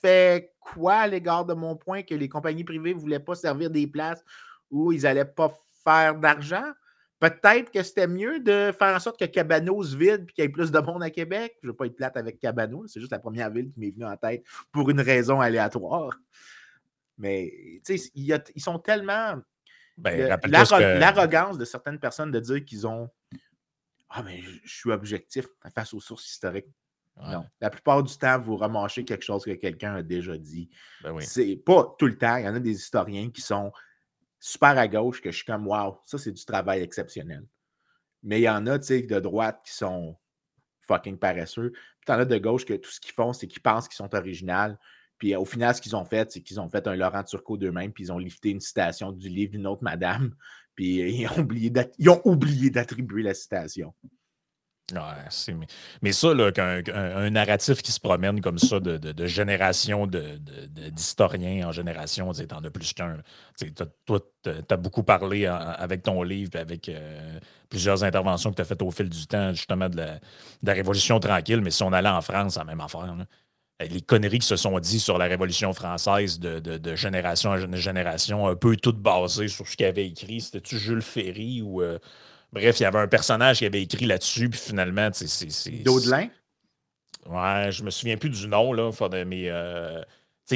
fait 0.00 0.52
quoi 0.60 0.94
à 0.94 1.06
l'égard 1.06 1.44
de 1.44 1.54
mon 1.54 1.76
point 1.76 2.02
que 2.02 2.14
les 2.14 2.28
compagnies 2.28 2.64
privées 2.64 2.94
ne 2.94 2.98
voulaient 3.00 3.20
pas 3.20 3.34
servir 3.34 3.70
des 3.70 3.86
places 3.86 4.24
où 4.70 4.92
ils 4.92 5.02
n'allaient 5.02 5.24
pas 5.24 5.52
faire 5.84 6.14
d'argent? 6.16 6.64
Peut-être 7.20 7.70
que 7.70 7.82
c'était 7.84 8.08
mieux 8.08 8.40
de 8.40 8.72
faire 8.76 8.96
en 8.96 8.98
sorte 8.98 9.18
que 9.20 9.24
Cabano 9.26 9.80
se 9.84 9.96
vide 9.96 10.26
et 10.28 10.32
qu'il 10.32 10.42
y 10.42 10.46
ait 10.46 10.50
plus 10.50 10.72
de 10.72 10.78
monde 10.80 11.04
à 11.04 11.10
Québec. 11.10 11.56
Je 11.62 11.68
ne 11.68 11.72
veux 11.72 11.76
pas 11.76 11.86
être 11.86 11.94
plate 11.94 12.16
avec 12.16 12.40
Cabano, 12.40 12.84
c'est 12.88 12.98
juste 12.98 13.12
la 13.12 13.20
première 13.20 13.48
ville 13.50 13.70
qui 13.72 13.78
m'est 13.78 13.90
venue 13.92 14.04
en 14.06 14.16
tête 14.16 14.44
pour 14.72 14.90
une 14.90 15.00
raison 15.00 15.40
aléatoire. 15.40 16.18
Mais 17.18 17.52
tu 17.84 17.96
sais, 17.98 18.10
il 18.14 18.24
y 18.24 18.32
a- 18.32 18.42
ils 18.54 18.62
sont 18.62 18.78
tellement. 18.78 19.36
Ben, 19.96 20.28
que- 20.64 20.78
L'arrogance 20.98 21.58
de 21.58 21.64
certaines 21.64 22.00
personnes 22.00 22.32
de 22.32 22.40
dire 22.40 22.64
qu'ils 22.64 22.86
ont. 22.86 23.08
Ah, 24.08 24.22
mais 24.24 24.42
je 24.64 24.74
suis 24.74 24.90
objectif 24.90 25.46
face 25.74 25.94
aux 25.94 26.00
sources 26.00 26.28
historiques. 26.28 26.66
Ouais, 27.16 27.32
Non. 27.32 27.44
La 27.60 27.70
plupart 27.70 28.02
du 28.02 28.16
temps, 28.16 28.40
vous 28.40 28.56
remarchez 28.56 29.04
quelque 29.04 29.24
chose 29.24 29.44
que 29.44 29.52
quelqu'un 29.52 29.96
a 29.96 30.02
déjà 30.02 30.36
dit. 30.36 30.70
ben 31.02 31.12
oui. 31.12 31.24
C'est 31.24 31.56
pas 31.56 31.94
tout 31.98 32.06
le 32.06 32.16
temps. 32.16 32.36
Il 32.36 32.44
y 32.44 32.48
en 32.48 32.54
a 32.54 32.60
des 32.60 32.72
historiens 32.72 33.30
qui 33.30 33.40
sont 33.42 33.72
super 34.38 34.76
à 34.76 34.88
gauche 34.88 35.20
que 35.20 35.30
je 35.30 35.36
suis 35.36 35.46
comme 35.46 35.66
Wow, 35.66 36.00
ça 36.04 36.18
c'est 36.18 36.32
du 36.32 36.44
travail 36.44 36.80
exceptionnel. 36.82 37.46
Mais 38.22 38.40
il 38.40 38.44
y 38.44 38.48
en 38.48 38.66
a, 38.66 38.78
tu 38.78 38.86
sais, 38.86 39.02
de 39.02 39.20
droite 39.20 39.60
qui 39.64 39.72
sont 39.72 40.16
fucking 40.80 41.18
paresseux. 41.18 41.70
Puis 41.72 42.06
t'en 42.06 42.18
as 42.18 42.24
de 42.24 42.38
gauche 42.38 42.64
que 42.64 42.74
tout 42.74 42.90
ce 42.90 43.00
qu'ils 43.00 43.14
font, 43.14 43.32
c'est 43.32 43.46
qu'ils 43.46 43.62
pensent 43.62 43.88
qu'ils 43.88 43.96
sont 43.96 44.14
originaux. 44.14 44.74
Puis 45.18 45.34
euh, 45.34 45.40
au 45.40 45.44
final, 45.44 45.74
ce 45.74 45.80
qu'ils 45.80 45.94
ont 45.94 46.04
fait, 46.04 46.32
c'est 46.32 46.40
qu'ils 46.42 46.60
ont 46.60 46.68
fait 46.68 46.86
un 46.88 46.96
Laurent 46.96 47.22
Turcot 47.22 47.56
d'eux-mêmes, 47.56 47.92
puis 47.92 48.04
ils 48.04 48.12
ont 48.12 48.18
lifté 48.18 48.50
une 48.50 48.60
citation 48.60 49.12
du 49.12 49.28
livre 49.28 49.52
d'une 49.52 49.68
autre 49.68 49.84
madame, 49.84 50.34
puis 50.74 51.00
euh, 51.00 51.06
ils 51.98 52.08
ont 52.10 52.20
oublié 52.24 52.70
d'attribuer 52.70 53.22
la 53.22 53.34
citation. 53.34 53.94
Mais, 56.02 56.12
ça, 56.12 56.34
là, 56.34 56.50
un, 56.58 57.30
narratif 57.30 57.82
qui 57.82 57.92
se 57.92 58.00
promène 58.00 58.40
comme 58.40 58.58
ça 58.58 58.80
de, 58.80 58.98
de- 58.98 59.12
de 59.12 59.26
génération 59.26 60.06
de- 60.06 60.38
de- 60.38 60.90
d'historiens 60.90 61.68
en 61.68 61.72
génération, 61.72 62.32
tu 62.32 62.46
t'en 62.46 62.62
as 62.62 62.70
plus 62.70 62.92
qu'un. 62.92 63.18
Toi, 64.06 64.20
tu 64.42 64.50
as 64.70 64.76
beaucoup 64.76 65.02
parlé 65.02 65.48
en- 65.48 65.54
avec 65.56 66.02
ton 66.02 66.22
livre 66.22 66.50
avec 66.58 66.88
euh, 66.88 67.38
plusieurs 67.70 68.04
interventions 68.04 68.50
que 68.50 68.56
tu 68.56 68.62
as 68.62 68.64
faites 68.66 68.82
au 68.82 68.90
fil 68.90 69.08
du 69.08 69.26
temps, 69.26 69.54
justement, 69.54 69.88
de 69.88 69.96
la, 69.96 70.72
Révolution 70.72 71.18
tranquille. 71.20 71.60
Mais 71.60 71.70
si 71.70 71.82
on 71.82 71.92
allait 71.92 72.08
en 72.08 72.20
France, 72.20 72.54
c'est 72.54 72.60
la 72.60 72.64
même 72.66 72.80
affaire. 72.80 73.14
Euh, 73.82 73.86
Les 73.88 74.02
conneries 74.02 74.40
qui 74.40 74.46
se 74.46 74.56
sont 74.56 74.78
dites 74.78 75.00
sur 75.00 75.16
la 75.18 75.26
Révolution 75.26 75.72
française 75.72 76.38
de, 76.38 76.58
de- 76.60 76.78
de 76.78 76.96
génération 76.96 77.50
en 77.50 77.56
gén- 77.56 77.74
génération, 77.76 78.46
un 78.48 78.56
peu 78.56 78.76
toutes 78.76 79.00
basées 79.00 79.48
sur 79.48 79.66
ce 79.66 79.76
qu'il 79.76 79.86
avait 79.86 80.06
écrit. 80.06 80.40
C'était-tu 80.40 80.78
Jules 80.78 81.02
Ferry 81.02 81.62
ou. 81.62 81.82
euh, 81.82 81.98
Bref, 82.52 82.80
il 82.80 82.82
y 82.82 82.86
avait 82.86 82.98
un 82.98 83.08
personnage 83.08 83.58
qui 83.58 83.66
avait 83.66 83.82
écrit 83.82 84.04
là-dessus, 84.04 84.50
puis 84.50 84.60
finalement, 84.60 85.10
tu 85.10 85.26
sais, 85.26 85.46
c'est. 85.50 85.70
Daudelin, 85.70 86.28
Ouais, 87.26 87.70
je 87.70 87.84
me 87.84 87.90
souviens 87.90 88.16
plus 88.16 88.30
du 88.30 88.48
nom, 88.48 88.72
là, 88.72 88.90
mais 89.26 89.48
euh, 89.48 90.02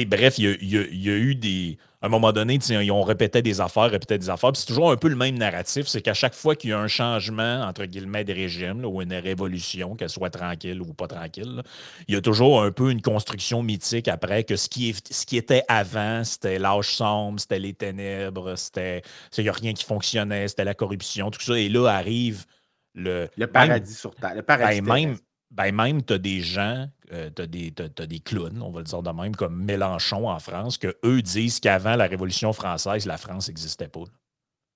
bref, 0.05 0.37
il 0.37 0.43
y 0.45 0.47
a, 0.47 0.51
il 0.61 0.69
y 0.69 0.77
a- 0.77 0.87
il 0.91 1.01
y 1.03 1.09
a 1.09 1.15
eu 1.15 1.35
des. 1.35 1.77
À 1.99 2.05
un 2.05 2.09
moment 2.09 2.31
donné, 2.31 2.59
ont 2.91 3.01
répété 3.01 3.41
des 3.41 3.59
affaires, 3.59 3.89
répété 3.89 4.19
des 4.19 4.29
affaires. 4.29 4.51
puis 4.51 4.59
c'est 4.61 4.67
toujours 4.67 4.91
un 4.91 4.97
peu 4.97 5.07
le 5.07 5.15
même 5.15 5.35
narratif. 5.35 5.87
C'est 5.87 6.01
qu'à 6.01 6.13
chaque 6.13 6.35
fois 6.35 6.55
qu'il 6.55 6.69
y 6.69 6.73
a 6.73 6.79
un 6.79 6.87
changement, 6.87 7.63
entre 7.63 7.85
guillemets, 7.85 8.23
de 8.23 8.33
régime, 8.33 8.81
là, 8.81 8.87
ou 8.87 9.01
une 9.01 9.13
révolution, 9.13 9.95
qu'elle 9.95 10.09
soit 10.09 10.29
tranquille 10.29 10.79
ou 10.79 10.93
pas 10.93 11.07
tranquille, 11.07 11.55
là, 11.55 11.63
il 12.07 12.13
y 12.13 12.17
a 12.17 12.21
toujours 12.21 12.61
un 12.61 12.71
peu 12.71 12.91
une 12.91 13.01
construction 13.01 13.63
mythique 13.63 14.07
après 14.07 14.43
que 14.43 14.55
ce 14.57 14.69
qui, 14.69 14.89
est- 14.89 15.11
ce 15.11 15.25
qui 15.25 15.37
était 15.37 15.63
avant, 15.67 16.23
c'était 16.23 16.59
l'âge 16.59 16.89
sombre, 16.93 17.39
c'était 17.39 17.59
les 17.59 17.73
ténèbres, 17.73 18.55
c'était. 18.55 19.01
Il 19.37 19.43
n'y 19.45 19.49
a 19.49 19.53
rien 19.53 19.73
qui 19.73 19.83
fonctionnait, 19.83 20.47
c'était 20.47 20.65
la 20.65 20.75
corruption, 20.75 21.31
tout 21.31 21.41
ça. 21.41 21.57
Et 21.57 21.67
là 21.67 21.87
arrive 21.87 22.45
le. 22.93 23.27
le 23.35 23.45
même- 23.45 23.49
paradis 23.51 23.95
sur 23.95 24.13
Terre. 24.13 24.35
Le 24.35 24.43
paradis 24.43 24.81
ben, 24.81 24.93
même, 24.93 25.17
ben 25.49 25.71
même, 25.73 26.03
tu 26.03 26.13
as 26.13 26.17
des 26.19 26.41
gens, 26.41 26.87
euh, 27.13 27.29
tu 27.35 27.41
as, 27.41 28.05
des 28.07 28.19
clowns, 28.19 28.61
on 28.61 28.71
va 28.71 28.79
le 28.79 28.85
dire 28.85 29.01
de 29.01 29.11
même, 29.11 29.35
comme 29.35 29.63
Mélenchon 29.63 30.29
en 30.29 30.39
France, 30.39 30.77
que 30.77 30.95
eux 31.05 31.21
disent 31.21 31.59
qu'avant 31.59 31.95
la 31.95 32.05
Révolution 32.05 32.53
française, 32.53 33.05
la 33.05 33.17
France 33.17 33.47
n'existait 33.47 33.87
pas. 33.87 34.03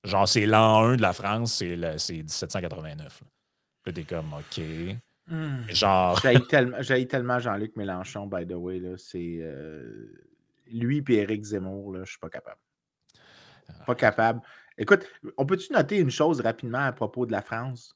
Genre, 0.04 0.28
c'est 0.28 0.46
l'an 0.46 0.84
1 0.84 0.96
de 0.96 1.02
la 1.02 1.14
France, 1.14 1.56
c'est 1.56 1.76
1789. 1.76 3.24
Là, 3.86 3.94
t'es 3.94 4.04
comme, 4.04 4.34
OK. 4.34 4.64
Hmm. 5.28 5.64
Genre. 5.70 6.20
J'ai 6.80 7.08
tellement, 7.08 7.40
Jean-Luc 7.40 7.76
Mélenchon, 7.76 8.28
by 8.28 8.46
the 8.46 8.54
way. 8.54 8.82
C'est 8.98 9.40
euh, 9.42 10.12
lui 10.72 11.04
et 11.08 11.14
Éric 11.14 11.44
Zemmour, 11.44 11.98
je 12.04 12.10
suis 12.10 12.20
pas 12.20 12.30
capable. 12.30 12.60
Pas 13.86 13.96
capable. 13.96 14.42
Écoute, 14.78 15.06
on 15.38 15.46
peut-tu 15.46 15.72
noter 15.74 15.98
une 15.98 16.10
chose 16.10 16.42
rapidement 16.42 16.86
à 16.86 16.92
propos 16.92 17.26
de 17.26 17.32
la 17.32 17.42
France? 17.42 17.96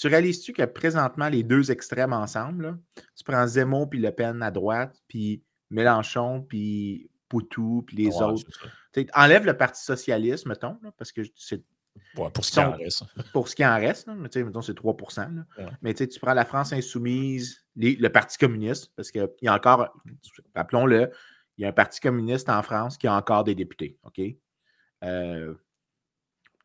Tu 0.00 0.06
réalises-tu 0.06 0.54
que 0.54 0.62
présentement, 0.62 1.28
les 1.28 1.42
deux 1.42 1.70
extrêmes 1.70 2.14
ensemble, 2.14 2.78
tu 3.14 3.22
prends 3.22 3.46
Zemmour 3.46 3.90
puis 3.90 3.98
Le 3.98 4.10
Pen 4.10 4.42
à 4.42 4.50
droite, 4.50 4.96
puis 5.08 5.42
Mélenchon, 5.68 6.40
puis 6.40 7.10
Poutou, 7.28 7.84
puis 7.86 7.98
les 7.98 8.16
autres? 8.22 8.50
Enlève 9.14 9.44
le 9.44 9.54
Parti 9.54 9.84
socialiste, 9.84 10.46
mettons, 10.46 10.78
parce 10.96 11.12
que 11.12 11.20
c'est. 11.36 11.62
pour 12.14 12.44
ce 12.46 12.52
qui 12.52 12.60
en 12.60 12.72
reste. 12.72 13.04
Pour 13.34 13.48
ce 13.48 13.54
qui 13.54 13.66
en 13.66 13.74
reste, 13.74 14.06
mais 14.06 14.42
mettons, 14.42 14.62
c'est 14.62 14.72
3% 14.72 15.44
Mais 15.82 15.92
tu 15.92 16.08
prends 16.18 16.32
la 16.32 16.46
France 16.46 16.72
insoumise, 16.72 17.66
le 17.76 18.08
Parti 18.08 18.38
communiste, 18.38 18.90
parce 18.96 19.10
qu'il 19.10 19.28
y 19.42 19.48
a 19.48 19.54
encore, 19.54 19.94
rappelons-le, 20.54 21.10
il 21.58 21.62
y 21.62 21.64
a 21.66 21.68
un 21.68 21.72
Parti 21.72 22.00
communiste 22.00 22.48
en 22.48 22.62
France 22.62 22.96
qui 22.96 23.06
a 23.06 23.14
encore 23.14 23.44
des 23.44 23.54
députés. 23.54 23.98
OK? 24.04 24.18
Euh, 25.04 25.54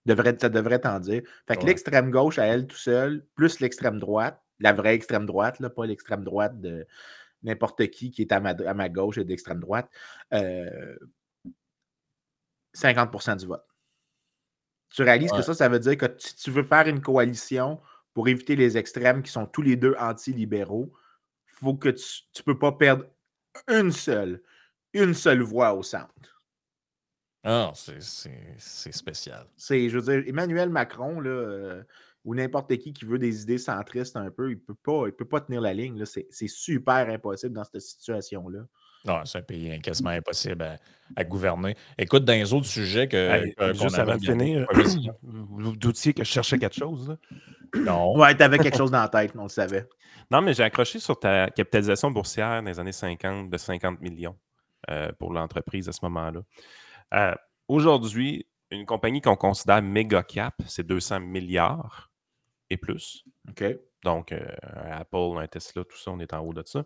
devrait, 0.06 0.38
ça 0.40 0.50
devrait 0.50 0.80
t'en 0.80 1.00
dire. 1.00 1.24
Fait 1.48 1.58
que 1.58 1.66
l'extrême 1.66 2.12
gauche 2.12 2.40
à 2.40 2.46
elle 2.46 2.68
tout 2.68 2.78
seul, 2.78 3.26
plus 3.36 3.60
l'extrême 3.60 4.00
droite, 4.00 4.42
la 4.60 4.74
vraie 4.74 4.96
extrême 4.96 5.26
droite, 5.26 5.60
là, 5.60 5.70
pas 5.70 5.86
l'extrême 5.86 6.24
droite 6.24 6.60
de 6.62 6.88
n'importe 7.44 7.88
qui 7.88 8.12
qui 8.12 8.22
est 8.22 8.32
à 8.32 8.40
ma, 8.40 8.52
à 8.52 8.74
ma 8.74 8.90
gauche 8.90 9.18
et 9.18 9.24
d'extrême 9.24 9.60
droite, 9.60 9.90
50% 10.32 10.34
euh, 13.32 13.36
du 13.36 13.46
vote. 13.46 13.66
Tu 14.90 15.04
réalises 15.04 15.32
que 15.32 15.42
ça, 15.42 15.54
ça 15.54 15.68
veut 15.68 15.80
dire 15.80 15.98
que 15.98 16.06
si 16.18 16.36
tu 16.36 16.52
veux 16.52 16.64
faire 16.64 16.88
une 16.88 17.02
coalition 17.02 17.82
pour 18.14 18.28
éviter 18.30 18.56
les 18.56 18.78
extrêmes 18.78 19.24
qui 19.24 19.32
sont 19.32 19.46
tous 19.46 19.62
les 19.62 19.76
deux 19.76 19.96
anti-libéraux, 20.00 20.94
il 21.50 21.54
faut 21.54 21.76
que 21.76 21.90
tu 21.90 22.24
ne 22.38 22.44
peux 22.44 22.58
pas 22.58 22.72
perdre 22.72 23.06
une 23.68 23.92
seule, 23.92 24.42
une 24.94 25.14
seule 25.14 25.42
voix 25.42 25.74
au 25.74 25.84
centre. 25.84 26.35
Ah, 27.46 27.72
c'est 27.76 28.92
spécial. 28.92 29.46
C'est, 29.56 29.90
je 29.90 30.00
veux 30.00 30.14
dire, 30.14 30.28
Emmanuel 30.28 30.70
Macron, 30.70 31.20
là, 31.20 31.30
euh, 31.30 31.84
ou 32.26 32.34
n'importe 32.34 32.76
qui 32.78 32.92
qui 32.92 33.06
veut 33.06 33.20
des 33.20 33.44
idées 33.44 33.60
centristes 33.60 34.18
un 34.18 34.32
peu, 34.32 34.52
il 34.52 34.56
ne 34.56 34.60
peut, 34.60 34.74
pas, 34.74 35.12
peut 35.16 35.28
pas 35.28 35.42
tenir 35.42 35.62
la 35.62 35.74
ligne. 35.74 36.04
C'est 36.06 36.48
super 36.48 37.08
impossible 37.08 37.54
dans 37.54 37.64
cette 37.64 37.82
situation-là. 37.82 38.62
Non, 39.06 39.24
c'est 39.26 39.38
un 39.38 39.44
pays 39.44 39.80
quasiment 39.82 40.10
impossible 40.10 40.80
à, 41.16 41.24
gouverner. 41.24 41.76
Écoute, 42.00 42.26
dans 42.26 42.34
les 42.34 42.52
autres 42.52 42.66
sujets 42.66 43.08
que. 43.08 43.16
Hey, 43.16 43.54
euh, 43.62 43.74
juste 43.76 44.00
avant 44.00 44.18
de 44.18 44.26
finir, 44.26 44.68
vous 45.22 45.76
doutiez 45.78 46.14
que 46.14 46.24
je 46.24 46.30
cherchais 46.30 46.58
quelque 46.58 46.76
chose. 46.76 47.10
Là? 47.10 47.18
Non. 47.80 48.18
Ouais, 48.18 48.36
tu 48.36 48.42
avais 48.42 48.58
quelque 48.58 48.78
chose 48.78 48.90
dans 48.90 49.02
la 49.02 49.10
tête, 49.10 49.34
on 49.36 49.44
le 49.44 49.50
savait. 49.50 49.88
Non, 50.32 50.42
mais 50.42 50.56
j'ai 50.56 50.64
accroché 50.64 50.98
sur 50.98 51.20
ta 51.20 51.52
capitalisation 51.52 52.10
boursière 52.10 52.64
dans 52.64 52.68
les 52.68 52.80
années 52.80 52.92
50 52.92 53.48
de 53.48 53.58
50 53.60 54.02
millions 54.02 54.36
euh, 54.90 55.12
pour 55.20 55.32
l'entreprise 55.32 55.88
à 55.88 55.92
ce 55.92 56.00
moment-là. 56.02 56.42
Euh, 57.14 57.34
aujourd'hui, 57.68 58.48
une 58.72 58.86
compagnie 58.86 59.22
qu'on 59.22 59.36
considère 59.36 59.82
méga 59.82 60.24
cap, 60.24 60.56
c'est 60.68 60.86
200 60.86 61.20
milliards 61.22 62.12
et 62.70 62.78
plus. 62.78 63.24
OK. 63.50 63.64
Donc, 64.04 64.32
un 64.32 64.36
euh, 64.36 65.00
Apple, 65.00 65.38
un 65.38 65.48
Tesla, 65.48 65.84
tout 65.84 65.98
ça, 65.98 66.12
on 66.12 66.20
est 66.20 66.34
en 66.34 66.40
haut 66.40 66.54
de 66.54 66.64
ça. 66.66 66.84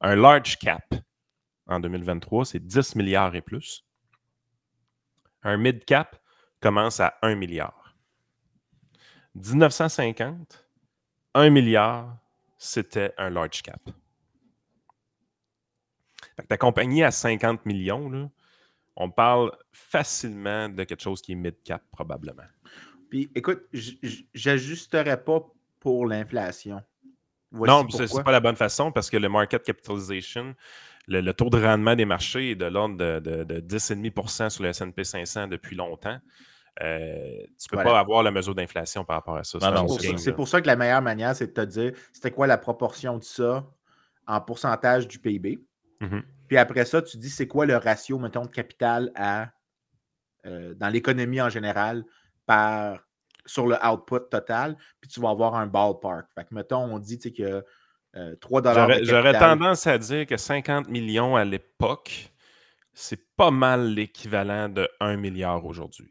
Un 0.00 0.16
large 0.16 0.58
cap 0.58 0.94
en 1.66 1.80
2023, 1.80 2.44
c'est 2.44 2.64
10 2.64 2.96
milliards 2.96 3.34
et 3.34 3.42
plus. 3.42 3.84
Un 5.42 5.56
mid 5.56 5.84
cap 5.84 6.16
commence 6.60 7.00
à 7.00 7.18
1 7.22 7.34
milliard. 7.36 7.94
1950, 9.34 10.66
1 11.34 11.50
milliard, 11.50 12.16
c'était 12.56 13.12
un 13.18 13.30
large 13.30 13.62
cap. 13.62 13.80
ta 16.48 16.56
compagnie 16.56 17.04
à 17.04 17.10
50 17.10 17.66
millions, 17.66 18.08
là, 18.08 18.28
on 18.96 19.10
parle 19.10 19.52
facilement 19.72 20.68
de 20.68 20.84
quelque 20.84 21.02
chose 21.02 21.20
qui 21.20 21.32
est 21.32 21.36
mid-cap, 21.36 21.82
probablement. 21.92 22.44
Puis 23.10 23.30
écoute, 23.34 23.62
j'ajusterais 24.34 25.22
pas 25.22 25.46
pour 25.80 26.06
l'inflation. 26.06 26.82
Non, 27.52 27.88
ce 27.88 28.16
n'est 28.16 28.24
pas 28.24 28.32
la 28.32 28.40
bonne 28.40 28.56
façon 28.56 28.90
parce 28.90 29.10
que 29.10 29.16
le 29.16 29.28
market 29.28 29.62
capitalization, 29.62 30.54
le, 31.06 31.32
taux 31.32 31.50
de 31.50 31.62
rendement 31.62 31.94
des 31.94 32.04
marchés 32.04 32.50
est 32.50 32.54
de 32.56 32.66
l'ordre 32.66 32.96
de, 32.96 33.44
de, 33.44 33.60
10,5% 33.60 34.50
sur 34.50 34.64
le 34.64 34.72
SP 34.72 35.02
500 35.02 35.48
depuis 35.48 35.76
longtemps. 35.76 36.18
Euh, 36.82 37.44
tu 37.58 37.68
ne 37.72 37.78
peux 37.78 37.84
pas 37.84 37.98
avoir 37.98 38.22
la 38.22 38.30
mesure 38.30 38.54
d'inflation 38.54 39.04
par 39.04 39.16
rapport 39.16 39.36
à 39.36 39.44
ça. 39.44 39.58
C'est 40.18 40.32
pour, 40.32 40.48
ça 40.48 40.60
que 40.60 40.66
la 40.66 40.76
meilleure 40.76 41.00
manière, 41.00 41.34
c'est 41.34 41.46
de 41.46 41.52
te 41.52 41.62
dire 41.62 41.92
c'était 42.12 42.30
quoi 42.30 42.46
la 42.46 42.58
proportion 42.58 43.16
de 43.16 43.24
ça 43.24 43.64
en 44.26 44.40
pourcentage 44.40 45.08
du 45.08 45.18
PIB. 45.18 45.60
Mm-hmm. 46.00 46.22
Puis 46.48 46.56
après 46.56 46.84
ça, 46.84 47.02
tu 47.02 47.16
dis 47.16 47.30
c'est 47.30 47.46
quoi 47.46 47.66
le 47.66 47.76
ratio, 47.76 48.18
mettons, 48.18 48.44
de 48.44 48.50
capital 48.50 49.10
à, 49.14 49.48
euh, 50.46 50.74
dans 50.74 50.88
l'économie 50.88 51.40
en 51.40 51.48
général 51.48 52.04
par, 52.46 53.06
sur 53.44 53.66
le 53.66 53.76
output 53.84 54.28
total, 54.30 54.76
puis 55.00 55.10
tu 55.10 55.20
vas 55.20 55.30
avoir 55.30 55.54
un 55.54 55.66
ballpark. 55.66 56.26
Fait 56.34 56.44
que, 56.44 56.54
mettons, 56.54 56.84
on 56.84 56.98
dit 56.98 57.18
qu'il 57.18 57.38
y 57.38 57.44
a 57.44 57.62
3 58.40 58.62
dollars. 58.62 58.90
J'aurais 59.02 59.38
tendance 59.38 59.86
à 59.86 59.98
dire 59.98 60.26
que 60.26 60.36
50 60.36 60.88
millions 60.88 61.36
à 61.36 61.44
l'époque, 61.44 62.32
c'est 62.92 63.34
pas 63.36 63.50
mal 63.50 63.92
l'équivalent 63.92 64.68
de 64.68 64.88
1 65.00 65.16
milliard 65.16 65.64
aujourd'hui. 65.64 66.10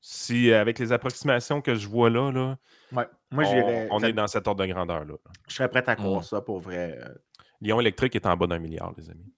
Si, 0.00 0.52
avec 0.52 0.78
les 0.78 0.92
approximations 0.92 1.62
que 1.62 1.74
je 1.74 1.88
vois 1.88 2.10
là, 2.10 2.30
là 2.32 2.58
Moi, 2.90 3.06
on, 3.30 3.88
on 3.90 4.00
est 4.00 4.12
dans 4.12 4.26
cet 4.26 4.46
ordre 4.48 4.64
de 4.66 4.70
grandeur-là. 4.70 5.14
Je 5.48 5.54
serais 5.54 5.68
prêt 5.68 5.84
à 5.86 5.94
croire 5.94 6.20
mmh. 6.20 6.24
ça 6.24 6.40
pour 6.40 6.58
vrai. 6.58 6.98
Euh. 7.00 7.14
Lyon 7.60 7.80
électrique 7.80 8.16
est 8.16 8.26
en 8.26 8.36
bas 8.36 8.48
d'un 8.48 8.58
milliard, 8.58 8.92
les 8.98 9.08
amis. 9.08 9.32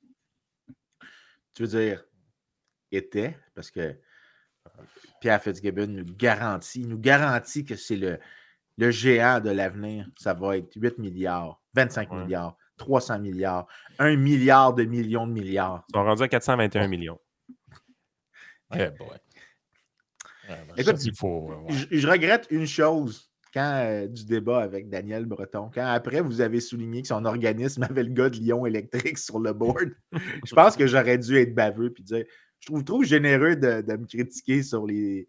Tu 1.55 1.64
veux 1.64 1.81
dire, 1.81 2.05
était, 2.90 3.37
parce 3.55 3.71
que 3.71 3.97
Pierre 5.21 5.43
Fitzgibbon 5.43 5.87
nous 5.87 6.05
garantit, 6.05 6.87
nous 6.87 6.99
garantit 6.99 7.64
que 7.64 7.77
c'est 7.77 7.97
le, 7.97 8.19
le 8.79 8.90
géant 8.90 9.40
de 9.40 9.51
l'avenir. 9.51 10.09
Ça 10.19 10.35
va 10.35 10.57
être 10.57 10.75
8 10.75 10.99
milliards, 10.99 11.61
25 11.75 12.11
milliards, 12.12 12.57
300 12.77 13.21
milliards, 13.21 13.67
1 13.99 14.17
milliard 14.17 14.75
de 14.75 14.85
millions 14.85 15.27
de 15.27 15.33
milliards. 15.33 15.85
Ils 15.90 15.97
sont 15.97 16.05
rendus 16.05 16.23
à 16.23 16.29
421 16.29 16.88
millions. 16.88 17.19
Eh 18.75 18.90
boy. 18.90 19.09
Écoute, 20.77 20.99
je, 21.01 22.09
regrette 22.09 22.47
une 22.51 22.67
chose 22.67 23.31
quand 23.55 23.85
euh, 23.87 24.09
du 24.09 24.27
débat 24.27 24.61
avec 24.61 24.88
Daniel 24.88 25.25
Breton, 25.25 25.71
quand 25.73 25.87
après 25.87 26.21
vous 26.21 26.40
avez 26.40 26.61
souligné 26.61 27.03
que 27.03 27.09
son 27.09 27.25
organisme 27.25 27.85
avait 27.88 28.03
le 28.03 28.12
gars 28.12 28.29
de 28.29 28.37
Lyon 28.37 28.67
électrique 28.67 29.17
sur 29.19 29.38
le 29.38 29.53
board, 29.53 29.93
je 30.45 30.55
pense 30.55 30.77
que 30.77 30.87
j'aurais 30.87 31.19
dû 31.19 31.38
être 31.38 31.55
baveux 31.55 31.93
puis 31.93 32.03
dire 32.03 32.25
je 32.59 32.67
trouve 32.67 32.85
trop 32.85 33.03
généreux 33.03 33.57
de, 33.57 33.83
de 33.83 33.97
me 33.97 34.07
critiquer 34.07 34.62
sur 34.62 34.87
les, 34.87 35.29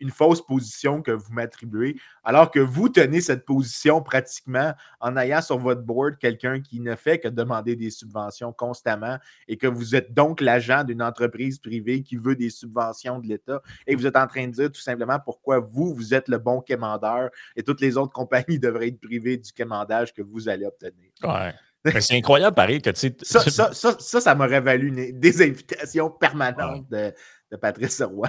une 0.00 0.10
fausse 0.10 0.44
position 0.44 1.02
que 1.02 1.10
vous 1.10 1.32
m'attribuez, 1.32 1.96
alors 2.24 2.50
que 2.50 2.60
vous 2.60 2.88
tenez 2.88 3.20
cette 3.20 3.44
position 3.44 4.02
pratiquement 4.02 4.74
en 5.00 5.16
ayant 5.16 5.42
sur 5.42 5.58
votre 5.58 5.82
board 5.82 6.18
quelqu'un 6.18 6.60
qui 6.60 6.80
ne 6.80 6.96
fait 6.96 7.18
que 7.18 7.28
demander 7.28 7.76
des 7.76 7.90
subventions 7.90 8.52
constamment 8.52 9.18
et 9.48 9.56
que 9.56 9.66
vous 9.66 9.94
êtes 9.94 10.12
donc 10.12 10.40
l'agent 10.40 10.84
d'une 10.84 11.02
entreprise 11.02 11.58
privée 11.58 12.02
qui 12.02 12.16
veut 12.16 12.36
des 12.36 12.50
subventions 12.50 13.18
de 13.18 13.28
l'État 13.28 13.62
et 13.86 13.94
vous 13.94 14.06
êtes 14.06 14.16
en 14.16 14.26
train 14.26 14.46
de 14.46 14.52
dire 14.52 14.70
tout 14.70 14.80
simplement 14.80 15.18
pourquoi 15.20 15.60
vous, 15.60 15.94
vous 15.94 16.14
êtes 16.14 16.28
le 16.28 16.38
bon 16.38 16.60
quémandeur 16.60 17.30
et 17.56 17.62
toutes 17.62 17.80
les 17.80 17.96
autres 17.96 18.12
compagnies 18.12 18.58
devraient 18.58 18.88
être 18.88 19.00
privées 19.00 19.36
du 19.36 19.52
quémandage 19.52 20.12
que 20.12 20.22
vous 20.22 20.48
allez 20.48 20.66
obtenir. 20.66 21.10
Ouais. 21.22 22.00
c'est 22.00 22.16
incroyable, 22.16 22.54
pareil, 22.54 22.80
que 22.80 22.90
tu 22.90 23.12
ça, 23.22 23.40
ça, 23.40 23.72
ça, 23.72 23.96
ça, 23.98 24.20
ça 24.20 24.34
m'aurait 24.34 24.60
valu 24.60 25.12
des 25.12 25.42
invitations 25.42 26.10
permanentes 26.10 26.88
de, 26.90 27.12
de 27.52 27.56
Patrice 27.58 28.00
Roy. 28.00 28.26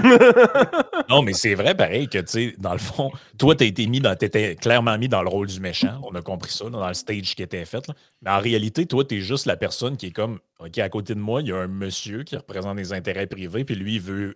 non, 1.10 1.22
mais 1.22 1.32
c'est 1.32 1.56
vrai, 1.56 1.74
pareil, 1.76 2.10
que, 2.10 2.18
tu 2.20 2.28
sais, 2.28 2.56
dans 2.58 2.74
le 2.74 2.80
fond, 2.80 3.10
toi, 3.38 3.56
tu 3.56 3.64
été 3.64 3.88
mis 3.88 4.02
dans, 4.02 4.12
étais 4.12 4.56
clairement 4.56 4.98
mis 4.98 5.08
dans 5.08 5.24
le 5.24 5.30
rôle 5.30 5.48
du 5.48 5.62
méchant. 5.62 6.00
On 6.04 6.14
a 6.14 6.22
compris 6.22 6.52
ça 6.52 6.70
dans 6.70 6.86
le 6.86 6.94
stage 6.94 7.34
qui 7.34 7.42
était 7.42 7.64
fait. 7.64 7.88
Mais 8.22 8.30
en 8.30 8.40
réalité, 8.40 8.86
toi, 8.86 9.06
tu 9.06 9.16
es 9.16 9.22
juste 9.22 9.46
la 9.46 9.56
personne 9.56 9.96
qui 9.96 10.08
est 10.08 10.12
comme, 10.12 10.40
OK, 10.60 10.78
à 10.78 10.90
côté 10.90 11.16
de 11.16 11.22
moi, 11.22 11.42
il 11.42 11.48
y 11.48 11.52
a 11.54 11.58
un 11.58 11.68
monsieur 11.68 12.24
qui 12.24 12.36
représente 12.36 12.76
des 12.76 12.92
intérêts 12.92 13.26
privés, 13.26 13.64
puis 13.64 13.76
lui, 13.76 13.96
il 13.96 14.02
veut, 14.02 14.36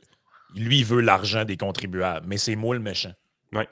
lui, 0.56 0.84
veut 0.84 1.02
l'argent 1.02 1.44
des 1.44 1.58
contribuables. 1.58 2.26
Mais 2.26 2.38
c'est 2.38 2.56
moi 2.56 2.74
le 2.74 2.82
méchant. 2.82 3.14
Oui. 3.52 3.64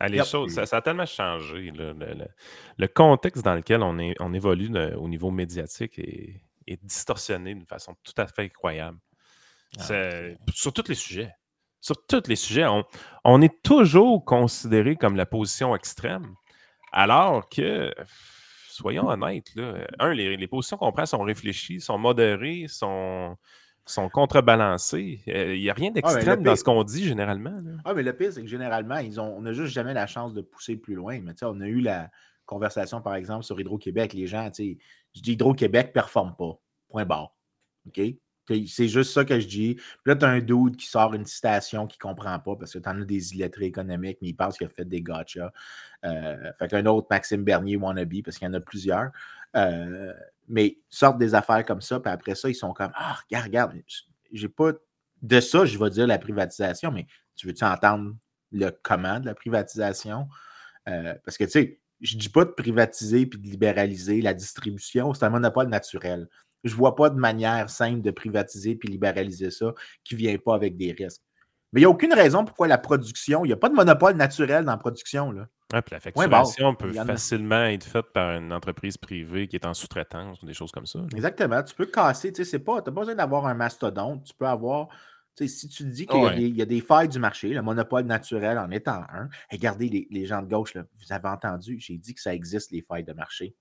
Ah, 0.00 0.08
les 0.08 0.24
choses, 0.24 0.54
ça, 0.54 0.76
a 0.76 0.82
tellement 0.82 1.06
changé. 1.06 1.72
Le, 1.72 2.86
contexte 2.88 3.44
dans 3.44 3.54
lequel 3.54 3.82
on, 3.82 3.98
est, 3.98 4.16
on 4.18 4.32
évolue 4.32 4.70
au 4.96 5.08
niveau 5.08 5.30
médiatique 5.30 5.98
est, 5.98 6.40
est 6.66 6.82
distorsionné 6.82 7.54
d'une 7.54 7.66
façon 7.66 7.94
tout 8.02 8.14
à 8.16 8.26
fait 8.26 8.44
incroyable. 8.44 8.98
Ah, 9.78 9.84
sur 10.52 10.72
tous 10.72 10.88
les 10.88 10.94
sujets. 10.94 11.32
Sur 11.80 11.96
tous 12.06 12.28
les 12.28 12.36
sujets. 12.36 12.66
On, 13.24 13.40
est 13.40 13.62
toujours 13.62 14.24
considéré 14.24 14.96
comme 14.96 15.16
la 15.16 15.26
position 15.26 15.74
extrême. 15.74 16.34
Alors 16.92 17.48
que, 17.48 17.94
soyons 18.68 19.08
honnêtes, 19.08 19.54
là, 19.54 19.86
un, 19.98 20.12
les, 20.12 20.36
les 20.36 20.48
positions 20.48 20.76
qu'on 20.76 20.92
prend 20.92 21.06
sont 21.06 21.22
réfléchies, 21.22 21.80
sont 21.80 21.98
modérées, 21.98 22.66
sont, 22.68 23.36
sont 23.86 24.08
contrebalancées. 24.08 25.22
Euh, 25.28 25.54
Il 25.54 25.60
n'y 25.60 25.70
a 25.70 25.74
rien 25.74 25.90
d'extrême 25.90 26.42
dans 26.42 26.56
ce 26.56 26.64
qu'on 26.64 26.84
dit 26.84 27.06
généralement. 27.06 27.60
là. 27.62 27.72
Ah, 27.84 27.94
mais 27.94 28.02
le 28.02 28.14
pire, 28.14 28.32
c'est 28.32 28.42
que 28.42 28.48
généralement, 28.48 28.98
ils 28.98 29.20
ont, 29.20 29.36
on 29.36 29.42
n'a 29.42 29.52
juste 29.52 29.72
jamais 29.72 29.94
la 29.94 30.06
chance 30.06 30.34
de 30.34 30.40
pousser 30.40 30.76
plus 30.76 30.94
loin. 30.94 31.20
Mais 31.20 31.32
tu 31.32 31.38
sais, 31.38 31.46
on 31.46 31.60
a 31.60 31.66
eu 31.66 31.80
la 31.80 32.10
conversation, 32.46 33.00
par 33.00 33.14
exemple, 33.14 33.44
sur 33.44 33.58
Hydro-Québec. 33.60 34.12
Les 34.12 34.26
gens, 34.26 34.50
tu 34.50 34.74
sais, 34.74 34.78
je 35.14 35.20
dis 35.20 35.32
Hydro-Québec 35.32 35.88
ne 35.88 35.92
performe 35.92 36.34
pas. 36.36 36.58
Point 36.88 37.04
barre. 37.04 37.34
OK? 37.86 38.00
C'est 38.66 38.88
juste 38.88 39.12
ça 39.12 39.24
que 39.24 39.38
je 39.38 39.46
dis. 39.46 39.74
Puis 39.74 39.84
là, 40.06 40.16
tu 40.16 40.24
as 40.24 40.28
un 40.28 40.40
dude 40.40 40.76
qui 40.76 40.86
sort 40.86 41.14
une 41.14 41.24
citation 41.24 41.86
qu'il 41.86 41.98
ne 42.04 42.10
comprend 42.10 42.38
pas 42.38 42.56
parce 42.56 42.72
que 42.72 42.78
tu 42.78 42.88
en 42.88 43.00
as 43.00 43.04
des 43.04 43.34
illettrés 43.34 43.66
économiques, 43.66 44.18
mais 44.22 44.28
il 44.28 44.34
pense 44.34 44.58
qu'il 44.58 44.66
a 44.66 44.70
fait 44.70 44.84
des 44.84 45.02
gotcha. 45.02 45.52
Euh, 46.04 46.52
fait 46.58 46.68
qu'un 46.68 46.86
autre, 46.86 47.06
Maxime 47.10 47.44
Bernier 47.44 47.76
wannabe, 47.76 48.22
parce 48.24 48.38
qu'il 48.38 48.46
y 48.46 48.50
en 48.50 48.54
a 48.54 48.60
plusieurs. 48.60 49.10
Euh, 49.56 50.12
mais 50.48 50.78
sortent 50.88 51.18
des 51.18 51.34
affaires 51.34 51.64
comme 51.64 51.80
ça, 51.80 52.00
puis 52.00 52.10
après 52.10 52.34
ça, 52.34 52.48
ils 52.48 52.54
sont 52.54 52.72
comme 52.72 52.92
Ah, 52.94 53.18
regarde, 53.24 53.46
regarde, 53.46 53.82
j'ai 54.32 54.48
pas. 54.48 54.72
De 55.22 55.38
ça, 55.38 55.66
je 55.66 55.78
vais 55.78 55.90
dire 55.90 56.06
la 56.06 56.18
privatisation, 56.18 56.90
mais 56.90 57.06
tu 57.36 57.46
veux-tu 57.46 57.62
entendre 57.62 58.14
le 58.52 58.70
comment 58.82 59.20
de 59.20 59.26
la 59.26 59.34
privatisation? 59.34 60.28
Euh, 60.88 61.14
parce 61.24 61.36
que, 61.36 61.44
tu 61.44 61.50
sais, 61.50 61.80
je 62.00 62.16
dis 62.16 62.30
pas 62.30 62.44
de 62.44 62.50
privatiser 62.50 63.26
puis 63.26 63.38
de 63.38 63.46
libéraliser 63.46 64.22
la 64.22 64.34
distribution, 64.34 65.12
c'est 65.12 65.24
un 65.24 65.30
monopole 65.30 65.68
naturel. 65.68 66.28
Je 66.64 66.72
ne 66.72 66.76
vois 66.76 66.94
pas 66.96 67.10
de 67.10 67.18
manière 67.18 67.70
simple 67.70 68.02
de 68.02 68.10
privatiser 68.10 68.74
puis 68.76 68.88
libéraliser 68.88 69.50
ça 69.50 69.72
qui 70.04 70.14
ne 70.14 70.18
vient 70.20 70.36
pas 70.38 70.54
avec 70.54 70.76
des 70.76 70.92
risques. 70.92 71.22
Mais 71.72 71.80
il 71.80 71.84
n'y 71.84 71.86
a 71.86 71.90
aucune 71.90 72.12
raison 72.12 72.44
pourquoi 72.44 72.66
la 72.66 72.78
production, 72.78 73.44
il 73.44 73.48
n'y 73.48 73.54
a 73.54 73.56
pas 73.56 73.68
de 73.68 73.74
monopole 73.74 74.16
naturel 74.16 74.64
dans 74.64 74.72
la 74.72 74.78
production. 74.78 75.30
Là. 75.30 75.46
Ouais, 75.72 75.82
puis 75.82 75.92
la 75.94 75.98
Ouais, 75.98 76.26
bon, 76.26 76.44
facturation 76.44 76.74
peut 76.74 76.92
facilement 76.92 77.62
être 77.64 77.84
faite 77.84 78.06
par 78.12 78.32
une 78.36 78.52
entreprise 78.52 78.96
privée 78.96 79.46
qui 79.46 79.54
est 79.54 79.64
en 79.64 79.72
sous-traitance 79.72 80.42
ou 80.42 80.46
des 80.46 80.52
choses 80.52 80.72
comme 80.72 80.86
ça. 80.86 80.98
là. 80.98 81.06
Exactement. 81.14 81.62
Tu 81.62 81.74
peux 81.76 81.86
casser, 81.86 82.32
tu 82.32 82.44
sais, 82.44 82.50
c'est 82.50 82.58
pas, 82.58 82.82
tu 82.82 82.90
n'as 82.90 82.94
pas 82.94 83.00
besoin 83.02 83.14
d'avoir 83.14 83.46
un 83.46 83.54
mastodonte. 83.54 84.24
Tu 84.24 84.34
peux 84.34 84.46
avoir, 84.48 84.88
tu 85.36 85.46
sais, 85.46 85.58
si 85.58 85.68
tu 85.68 85.84
dis 85.84 86.06
qu'il 86.06 86.16
y, 86.20 86.24
a 86.24 86.26
Ouais. 86.30 86.34
des- 86.34 86.48
il 86.48 86.56
y 86.56 86.62
a 86.62 86.66
des 86.66 86.80
failles 86.80 87.08
du 87.08 87.20
marché, 87.20 87.50
le 87.50 87.62
monopole 87.62 88.04
naturel 88.04 88.58
en 88.58 88.68
étant 88.72 89.04
un, 89.12 89.28
regardez 89.52 89.88
les, 89.88 90.08
les 90.10 90.26
gens 90.26 90.42
de 90.42 90.48
gauche, 90.48 90.74
là, 90.74 90.82
vous 90.98 91.12
avez 91.12 91.28
entendu, 91.28 91.78
j'ai 91.78 91.96
dit 91.98 92.14
que 92.14 92.20
ça 92.20 92.34
existe, 92.34 92.72
les 92.72 92.82
failles 92.82 93.04
de 93.04 93.12
marché. 93.12 93.54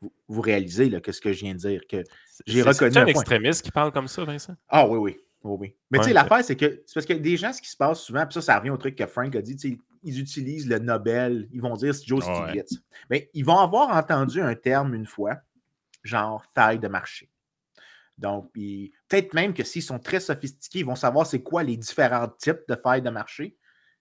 Vous, 0.00 0.14
vous 0.28 0.40
réalisez 0.40 0.88
là, 0.88 1.02
que 1.02 1.12
ce 1.12 1.20
que 1.20 1.34
je 1.34 1.40
viens 1.40 1.52
de 1.52 1.58
dire, 1.58 1.82
que 1.86 2.02
j'ai 2.46 2.62
C'est- 2.62 2.68
reconnu 2.68 2.92
C'est 2.92 2.98
un 3.00 3.06
extrémiste 3.06 3.62
qui 3.62 3.70
parle 3.70 3.92
comme 3.92 4.08
ça, 4.08 4.24
Vincent? 4.24 4.54
Ah 4.68 4.86
oui, 4.86 4.98
oui. 4.98 5.16
oui, 5.42 5.56
oui. 5.60 5.76
Mais 5.90 5.98
tu 5.98 6.04
sais, 6.04 6.12
l'affaire, 6.12 6.44
c'est 6.44 6.56
que 6.56 6.82
c'est 6.86 6.94
parce 6.94 7.06
que 7.06 7.12
des 7.14 7.36
gens, 7.36 7.52
ce 7.52 7.62
qui 7.62 7.68
se 7.70 7.76
passe 7.76 8.00
souvent, 8.00 8.24
puis 8.26 8.34
ça, 8.34 8.42
ça 8.42 8.58
revient 8.58 8.70
au 8.70 8.76
truc 8.76 8.96
que 8.96 9.06
Frank 9.06 9.34
a 9.36 9.42
dit, 9.42 9.56
tu 9.56 9.70
sais, 9.70 9.78
ils 10.02 10.18
utilisent 10.20 10.68
le 10.68 10.78
Nobel, 10.78 11.48
ils 11.52 11.60
vont 11.60 11.74
dire 11.76 11.94
c'est 11.94 12.06
Joe. 12.06 12.24
Stiglitz. 12.24 12.80
Mais 13.10 13.30
ils 13.34 13.44
vont 13.44 13.58
avoir 13.58 13.96
entendu 13.96 14.40
un 14.40 14.54
terme 14.54 14.94
une 14.94 15.06
fois, 15.06 15.36
genre 16.02 16.44
faille 16.54 16.78
de 16.78 16.88
marché. 16.88 17.28
Donc, 18.18 18.52
peut-être 18.52 19.32
même 19.32 19.54
que 19.54 19.64
s'ils 19.64 19.82
sont 19.82 19.98
très 19.98 20.20
sophistiqués, 20.20 20.80
ils 20.80 20.86
vont 20.86 20.94
savoir 20.94 21.26
c'est 21.26 21.42
quoi 21.42 21.62
les 21.62 21.76
différents 21.76 22.28
types 22.28 22.60
de 22.68 22.74
failles 22.76 23.02
de 23.02 23.08
marché. 23.10 23.56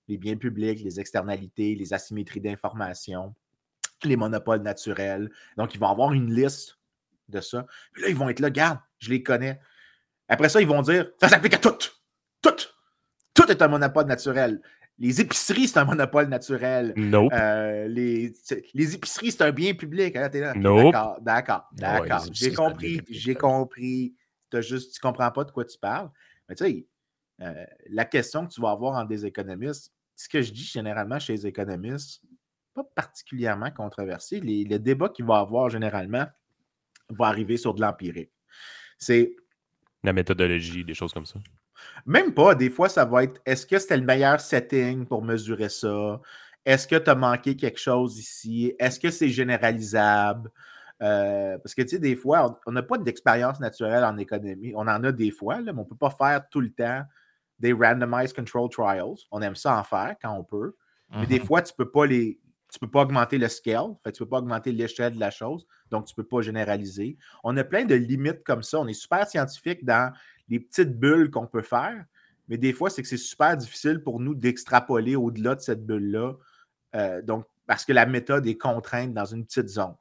Les 0.10 0.18
biens 0.18 0.36
publics, 0.36 0.82
les 0.84 1.00
externalités, 1.00 1.76
les 1.76 1.94
asymétries 1.94 2.42
d'information, 2.42 3.34
les 4.04 4.16
monopoles 4.18 4.62
naturels. 4.62 5.30
Donc, 5.56 5.74
ils 5.76 5.80
vont 5.80 5.88
avoir 5.88 6.12
une 6.14 6.34
liste 6.34 6.79
de 7.30 7.42
ça. 7.42 7.66
Puis 7.94 8.04
là, 8.04 8.10
ils 8.10 8.16
vont 8.16 8.30
être 8.30 8.40
là, 8.40 8.50
garde, 8.50 8.80
je 9.00 9.10
les 9.10 9.24
connais. 9.24 9.60
Après 10.28 10.50
ça, 10.50 10.62
ils 10.62 10.68
vont 10.68 10.82
dire 10.82 11.10
ça 11.20 11.30
s'applique 11.30 11.56
à 11.56 11.58
tout. 11.58 11.78
Tout. 12.42 12.56
Tout 13.34 13.52
est 13.52 13.62
un 13.62 13.68
monopole 13.68 14.06
naturel. 14.06 14.62
Les 14.98 15.22
épiceries, 15.22 15.70
c'est 15.70 15.80
un 15.80 15.86
monopole 15.86 16.28
naturel. 16.28 16.94
Nope. 16.98 17.32
Euh, 17.34 17.88
les, 17.88 18.34
les 18.74 18.96
épiceries, 18.96 19.32
c'est 19.32 19.44
un 19.44 19.52
bien 19.52 19.74
public. 19.74 20.16
Hein, 20.16 20.30
là. 20.34 20.54
Nope. 20.56 20.94
D'accord, 20.94 21.18
d'accord, 21.22 22.02
ouais, 22.02 22.10
d'accord. 22.10 22.26
j'ai 22.32 22.54
compris, 22.54 23.02
j'ai 23.10 23.36
compris. 23.36 24.16
Juste, 24.60 24.96
tu 24.96 25.00
comprends 25.00 25.32
pas 25.32 25.44
de 25.46 25.52
quoi 25.52 25.64
tu 25.64 25.78
parles. 25.78 26.10
Mais 26.48 26.56
tu 26.56 26.66
sais, 26.66 26.88
euh, 27.42 27.66
la 27.90 28.06
question 28.06 28.46
que 28.46 28.52
tu 28.52 28.62
vas 28.62 28.72
avoir 28.72 28.96
en 28.96 29.06
des 29.06 29.26
économistes, 29.26 29.94
ce 30.16 30.28
que 30.28 30.42
je 30.42 30.52
dis 30.52 30.66
généralement 30.66 31.20
chez 31.20 31.34
les 31.34 31.48
économistes, 31.48 32.22
pas 32.74 32.84
particulièrement 32.96 33.72
controversé. 33.72 34.42
Les, 34.42 34.66
le 34.66 34.80
débat 34.80 35.10
qu'il 35.10 35.26
va 35.26 35.38
avoir 35.38 35.70
généralement 35.70 36.26
va 37.18 37.28
arriver 37.28 37.58
sur 37.58 37.74
de 37.74 37.82
l'empirique. 37.82 38.32
C'est 38.98 39.36
La 40.04 40.14
méthodologie, 40.14 40.84
des 40.84 40.94
choses 40.94 41.14
comme 41.14 41.26
ça. 41.26 41.40
même 42.06 42.34
pas, 42.34 42.56
des 42.56 42.70
fois, 42.70 42.90
ça 42.90 43.06
va 43.06 43.24
être 43.24 43.42
est-ce 43.46 43.66
que 43.66 43.80
c'était 43.80 43.98
le 43.98 44.06
meilleur 44.06 44.40
setting 44.40 45.06
pour 45.06 45.24
mesurer 45.24 45.70
ça? 45.70 46.20
Est-ce 46.66 46.88
que 46.88 46.96
tu 46.98 47.10
as 47.10 47.16
manqué 47.16 47.56
quelque 47.56 47.80
chose 47.80 48.18
ici? 48.20 48.74
Est-ce 48.80 49.00
que 49.00 49.10
c'est 49.12 49.30
généralisable? 49.30 50.52
Euh, 51.02 51.58
parce 51.60 51.74
que, 51.74 51.82
tu 51.82 51.90
sais, 51.90 52.00
des 52.00 52.18
fois, 52.18 52.60
on 52.66 52.74
n'a 52.74 52.84
pas 52.84 52.98
d'expérience 52.98 53.60
naturelle 53.62 54.04
en 54.04 54.18
économie. 54.18 54.74
On 54.76 54.82
en 54.82 55.04
a 55.04 55.12
des 55.14 55.32
fois, 55.32 55.62
là, 55.62 55.72
mais 55.72 55.80
on 55.80 55.84
ne 55.84 55.90
peut 55.90 55.96
pas 55.96 56.10
faire 56.10 56.48
tout 56.50 56.60
le 56.60 56.72
temps 56.72 57.04
des 57.60 57.72
randomized 57.74 58.36
control 58.36 58.70
trials. 58.70 59.16
On 59.32 59.42
aime 59.42 59.56
ça 59.56 59.78
en 59.80 59.84
faire 59.86 60.16
quand 60.22 60.34
on 60.38 60.44
peut. 60.44 60.76
Mais 61.12 61.26
des 61.26 61.40
Mhm. 61.40 61.46
fois, 61.46 61.62
tu 61.62 61.72
ne 61.74 61.78
peux 61.84 61.90
pas 61.90 62.06
les. 62.06 62.38
Tu 62.72 62.80
peux 62.80 62.90
pas 62.90 63.02
augmenter 63.02 63.38
le 63.38 63.48
scale, 63.48 63.96
fait 64.04 64.12
tu 64.12 64.22
ne 64.22 64.26
peux 64.26 64.30
pas 64.30 64.38
augmenter 64.40 64.72
l'échelle 64.72 65.16
de 65.16 65.20
la 65.20 65.32
chose, 65.32 65.66
donc 65.90 66.06
tu 66.06 66.14
ne 66.14 66.16
peux 66.18 66.28
pas 66.28 66.42
généraliser. 66.42 67.18
On 67.44 67.58
a 67.58 67.64
plein 67.64 67.84
de 67.84 67.96
limites 67.96 68.44
comme 68.44 68.62
ça. 68.62 68.80
On 68.80 68.88
est 68.88 68.94
super 68.94 69.28
scientifique 69.28 69.84
dans 69.84 70.14
les 70.50 70.60
petites 70.60 71.00
bulles 71.00 71.32
qu'on 71.32 71.48
peut 71.48 71.64
faire, 71.64 72.06
mais 72.48 72.58
des 72.58 72.74
fois, 72.74 72.90
c'est 72.90 73.02
que 73.02 73.08
c'est 73.08 73.18
super 73.18 73.56
difficile 73.58 74.02
pour 74.04 74.20
nous 74.20 74.36
d'extrapoler 74.36 75.16
au-delà 75.16 75.56
de 75.56 75.62
cette 75.62 75.86
bulle-là. 75.86 76.34
euh, 76.96 77.22
donc, 77.22 77.46
parce 77.68 77.86
que 77.86 77.94
la 77.94 78.08
méthode 78.08 78.48
est 78.48 78.58
contrainte 78.58 79.14
dans 79.14 79.26
une 79.26 79.46
petite 79.46 79.70
zone. 79.70 79.96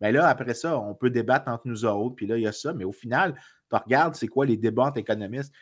Mais 0.00 0.12
là, 0.12 0.28
après 0.28 0.54
ça, 0.54 0.78
on 0.78 0.94
peut 0.94 1.10
débattre 1.10 1.48
entre 1.48 1.66
nous 1.66 1.84
autres, 1.84 2.14
puis 2.14 2.26
là, 2.26 2.36
il 2.36 2.42
y 2.42 2.46
a 2.46 2.52
ça, 2.52 2.72
mais 2.72 2.84
au 2.84 2.92
final, 2.92 3.34
tu 3.70 3.76
regardes, 3.76 4.14
c'est 4.14 4.28
quoi 4.28 4.46
les 4.46 4.56
débats 4.56 4.86
entre 4.86 4.98
économistes. 4.98 5.52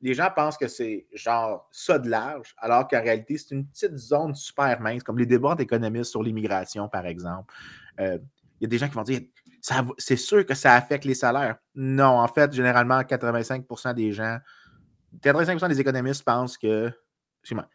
Les 0.00 0.14
gens 0.14 0.30
pensent 0.34 0.56
que 0.56 0.68
c'est 0.68 1.06
genre 1.12 1.68
ça 1.72 1.98
de 1.98 2.08
large, 2.08 2.54
alors 2.58 2.86
qu'en 2.86 3.02
réalité, 3.02 3.36
c'est 3.36 3.54
une 3.54 3.66
petite 3.66 3.96
zone 3.96 4.34
super 4.34 4.80
mince, 4.80 5.02
comme 5.02 5.18
les 5.18 5.26
débats 5.26 5.50
entre 5.50 5.62
économistes 5.62 6.12
sur 6.12 6.22
l'immigration, 6.22 6.88
par 6.88 7.06
exemple. 7.06 7.52
Euh, 8.00 8.18
Il 8.60 8.64
y 8.64 8.66
a 8.66 8.68
des 8.68 8.78
gens 8.78 8.88
qui 8.88 8.94
vont 8.94 9.02
dire 9.02 9.20
c'est 9.98 10.16
sûr 10.16 10.46
que 10.46 10.54
ça 10.54 10.74
affecte 10.74 11.04
les 11.04 11.14
salaires. 11.14 11.56
Non, 11.74 12.20
en 12.20 12.28
fait, 12.28 12.52
généralement, 12.52 13.00
85% 13.00 13.94
des 13.94 14.12
gens, 14.12 14.38
85% 15.20 15.68
des 15.68 15.80
économistes 15.80 16.24
pensent 16.24 16.56
que. 16.56 16.90
Excuse-moi. 17.42 17.68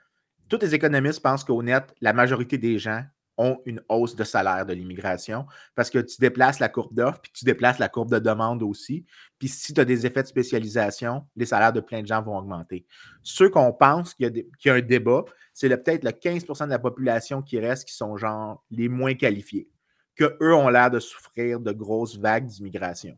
Tous 0.49 0.59
les 0.59 0.75
économistes 0.75 1.21
pensent 1.21 1.43
qu'au 1.43 1.63
net, 1.63 1.93
la 2.01 2.13
majorité 2.13 2.57
des 2.57 2.77
gens 2.77 3.03
ont 3.37 3.59
une 3.65 3.81
hausse 3.89 4.15
de 4.15 4.23
salaire 4.23 4.65
de 4.65 4.73
l'immigration 4.73 5.45
parce 5.75 5.89
que 5.89 5.99
tu 5.99 6.17
déplaces 6.19 6.59
la 6.59 6.69
courbe 6.69 6.93
d'offre 6.93 7.19
puis 7.21 7.31
tu 7.33 7.45
déplaces 7.45 7.79
la 7.79 7.89
courbe 7.89 8.11
de 8.11 8.19
demande 8.19 8.61
aussi. 8.63 9.05
Puis 9.39 9.47
si 9.47 9.73
tu 9.73 9.81
as 9.81 9.85
des 9.85 10.05
effets 10.05 10.21
de 10.21 10.27
spécialisation, 10.27 11.25
les 11.35 11.45
salaires 11.45 11.73
de 11.73 11.81
plein 11.81 12.01
de 12.01 12.07
gens 12.07 12.21
vont 12.21 12.37
augmenter. 12.37 12.85
Ceux 13.23 13.49
qu'on 13.49 13.73
pense 13.73 14.13
qu'il 14.13 14.45
y, 14.65 14.69
a 14.69 14.73
un 14.73 14.81
débat, 14.81 15.23
c'est 15.53 15.69
peut-être 15.69 16.03
le 16.03 16.11
15% 16.11 16.65
de 16.65 16.69
la 16.71 16.79
population 16.79 17.41
qui 17.41 17.59
reste 17.59 17.87
qui 17.87 17.93
sont 17.93 18.17
genre 18.17 18.63
les 18.69 18.89
moins 18.89 19.15
qualifiés, 19.15 19.69
que 20.15 20.37
eux 20.41 20.53
ont 20.53 20.69
l'air 20.69 20.91
de 20.91 20.99
souffrir 20.99 21.59
de 21.59 21.71
grosses 21.71 22.17
vagues 22.17 22.45
d'immigration. 22.45 23.17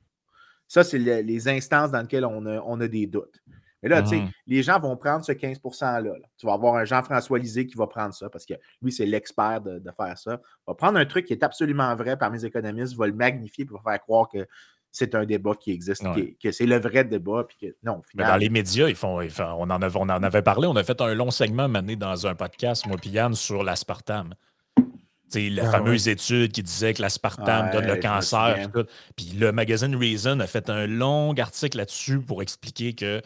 Ça, 0.67 0.83
c'est 0.83 0.97
le- 0.97 1.21
les 1.21 1.47
instances 1.47 1.91
dans 1.91 2.01
lesquelles 2.01 2.25
on 2.25 2.45
a, 2.45 2.59
on 2.61 2.79
a 2.81 2.87
des 2.87 3.05
doutes. 3.05 3.43
Mais 3.85 3.95
là, 3.95 4.01
tu 4.01 4.09
sais, 4.09 4.15
Mhm. 4.17 4.29
les 4.47 4.63
gens 4.63 4.79
vont 4.79 4.97
prendre 4.97 5.23
ce 5.23 5.31
15 5.31 5.59
%-là. 5.59 6.01
là. 6.01 6.27
Tu 6.37 6.45
vas 6.45 6.53
avoir 6.53 6.75
un 6.75 6.85
Jean-François 6.85 7.37
Lisée 7.39 7.67
qui 7.67 7.75
va 7.77 7.85
prendre 7.87 8.13
ça 8.13 8.29
parce 8.29 8.45
que 8.45 8.55
lui, 8.81 8.91
c'est 8.91 9.05
l'expert 9.05 9.61
de, 9.61 9.79
de 9.79 9.91
faire 9.95 10.17
ça. 10.17 10.39
Il 10.41 10.63
va 10.67 10.73
prendre 10.73 10.97
un 10.97 11.05
truc 11.05 11.25
qui 11.25 11.33
est 11.33 11.43
absolument 11.43 11.95
vrai 11.95 12.17
par 12.17 12.31
mes 12.31 12.43
économistes, 12.43 12.95
va 12.97 13.05
le 13.07 13.13
magnifier 13.13 13.63
pour 13.65 13.81
faire 13.83 13.99
croire 14.01 14.27
que 14.27 14.47
c'est 14.91 15.13
un 15.13 15.25
débat 15.25 15.51
qui 15.59 15.71
existe, 15.71 16.03
Ouais. 16.03 16.35
que 16.41 16.51
c'est 16.51 16.65
le 16.65 16.79
vrai 16.79 17.03
débat. 17.03 17.45
Puis 17.47 17.57
que, 17.61 17.75
non, 17.83 18.01
dans 18.15 18.37
les 18.37 18.49
médias, 18.49 18.87
ils 18.89 18.95
font, 18.95 19.21
ils 19.21 19.29
font- 19.29 19.43
on, 19.59 19.63
en 19.69 19.81
avait, 19.81 19.97
on 19.99 20.03
en 20.03 20.23
avait 20.23 20.41
parlé, 20.41 20.67
on 20.67 20.75
a 20.75 20.83
fait 20.83 20.99
un 21.01 21.13
long 21.13 21.31
segment 21.31 21.67
mené 21.67 21.95
dans 21.95 22.25
un 22.27 22.33
podcast, 22.33 22.87
moi 22.87 22.97
et 23.03 23.09
Yann, 23.09 23.33
sur 23.35 23.63
l'aspartame. 23.63 24.33
Tu 24.77 24.83
sais, 25.27 25.49
la 25.49 25.67
Ah 25.67 25.71
fameuse 25.71 26.07
étude 26.07 26.51
qui 26.51 26.61
disait 26.61 26.93
que 26.93 27.01
l'aspartame 27.01 27.71
donne 27.71 27.87
le 27.87 27.95
cancer. 27.97 28.69
Puis. 28.71 28.83
Puis 29.15 29.37
le 29.37 29.51
magazine 29.51 29.95
Reason 29.95 30.39
a 30.39 30.47
fait 30.47 30.69
un 30.69 30.85
long 30.87 31.33
article 31.33 31.77
là-dessus 31.77 32.19
pour 32.21 32.41
expliquer 32.43 32.93
que 32.93 33.21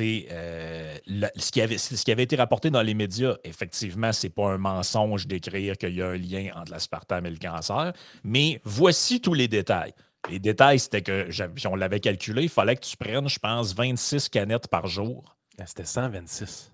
euh, 0.00 0.96
le- 1.06 1.28
ce, 1.36 1.50
qui 1.52 1.60
avait, 1.60 1.76
ce 1.78 2.02
qui 2.02 2.10
avait 2.12 2.22
été 2.22 2.36
rapporté 2.36 2.70
dans 2.70 2.82
les 2.82 2.94
médias, 2.94 3.36
effectivement, 3.44 4.12
c'est 4.12 4.30
pas 4.30 4.50
un 4.52 4.58
mensonge 4.58 5.26
d'écrire 5.26 5.76
qu'il 5.76 5.94
y 5.94 6.02
a 6.02 6.08
un 6.08 6.16
lien 6.16 6.50
entre 6.54 6.72
l'aspartame 6.72 7.26
et 7.26 7.30
le 7.30 7.36
cancer, 7.36 7.92
mais 8.24 8.60
voici 8.64 9.20
tous 9.20 9.34
les 9.34 9.48
détails. 9.48 9.92
Les 10.30 10.38
détails, 10.38 10.78
c'était 10.78 11.02
que, 11.02 11.28
puis 11.48 11.66
on 11.66 11.74
l'avait 11.76 12.00
calculé, 12.00 12.44
il 12.44 12.48
fallait 12.48 12.76
que 12.76 12.84
tu 12.86 12.96
prennes, 12.96 13.28
je 13.28 13.38
pense, 13.38 13.74
26 13.74 14.28
canettes 14.28 14.68
par 14.68 14.86
jour. 14.86 15.36
Ah, 15.60 15.64
C'était 15.66 15.84
126. 15.84 16.70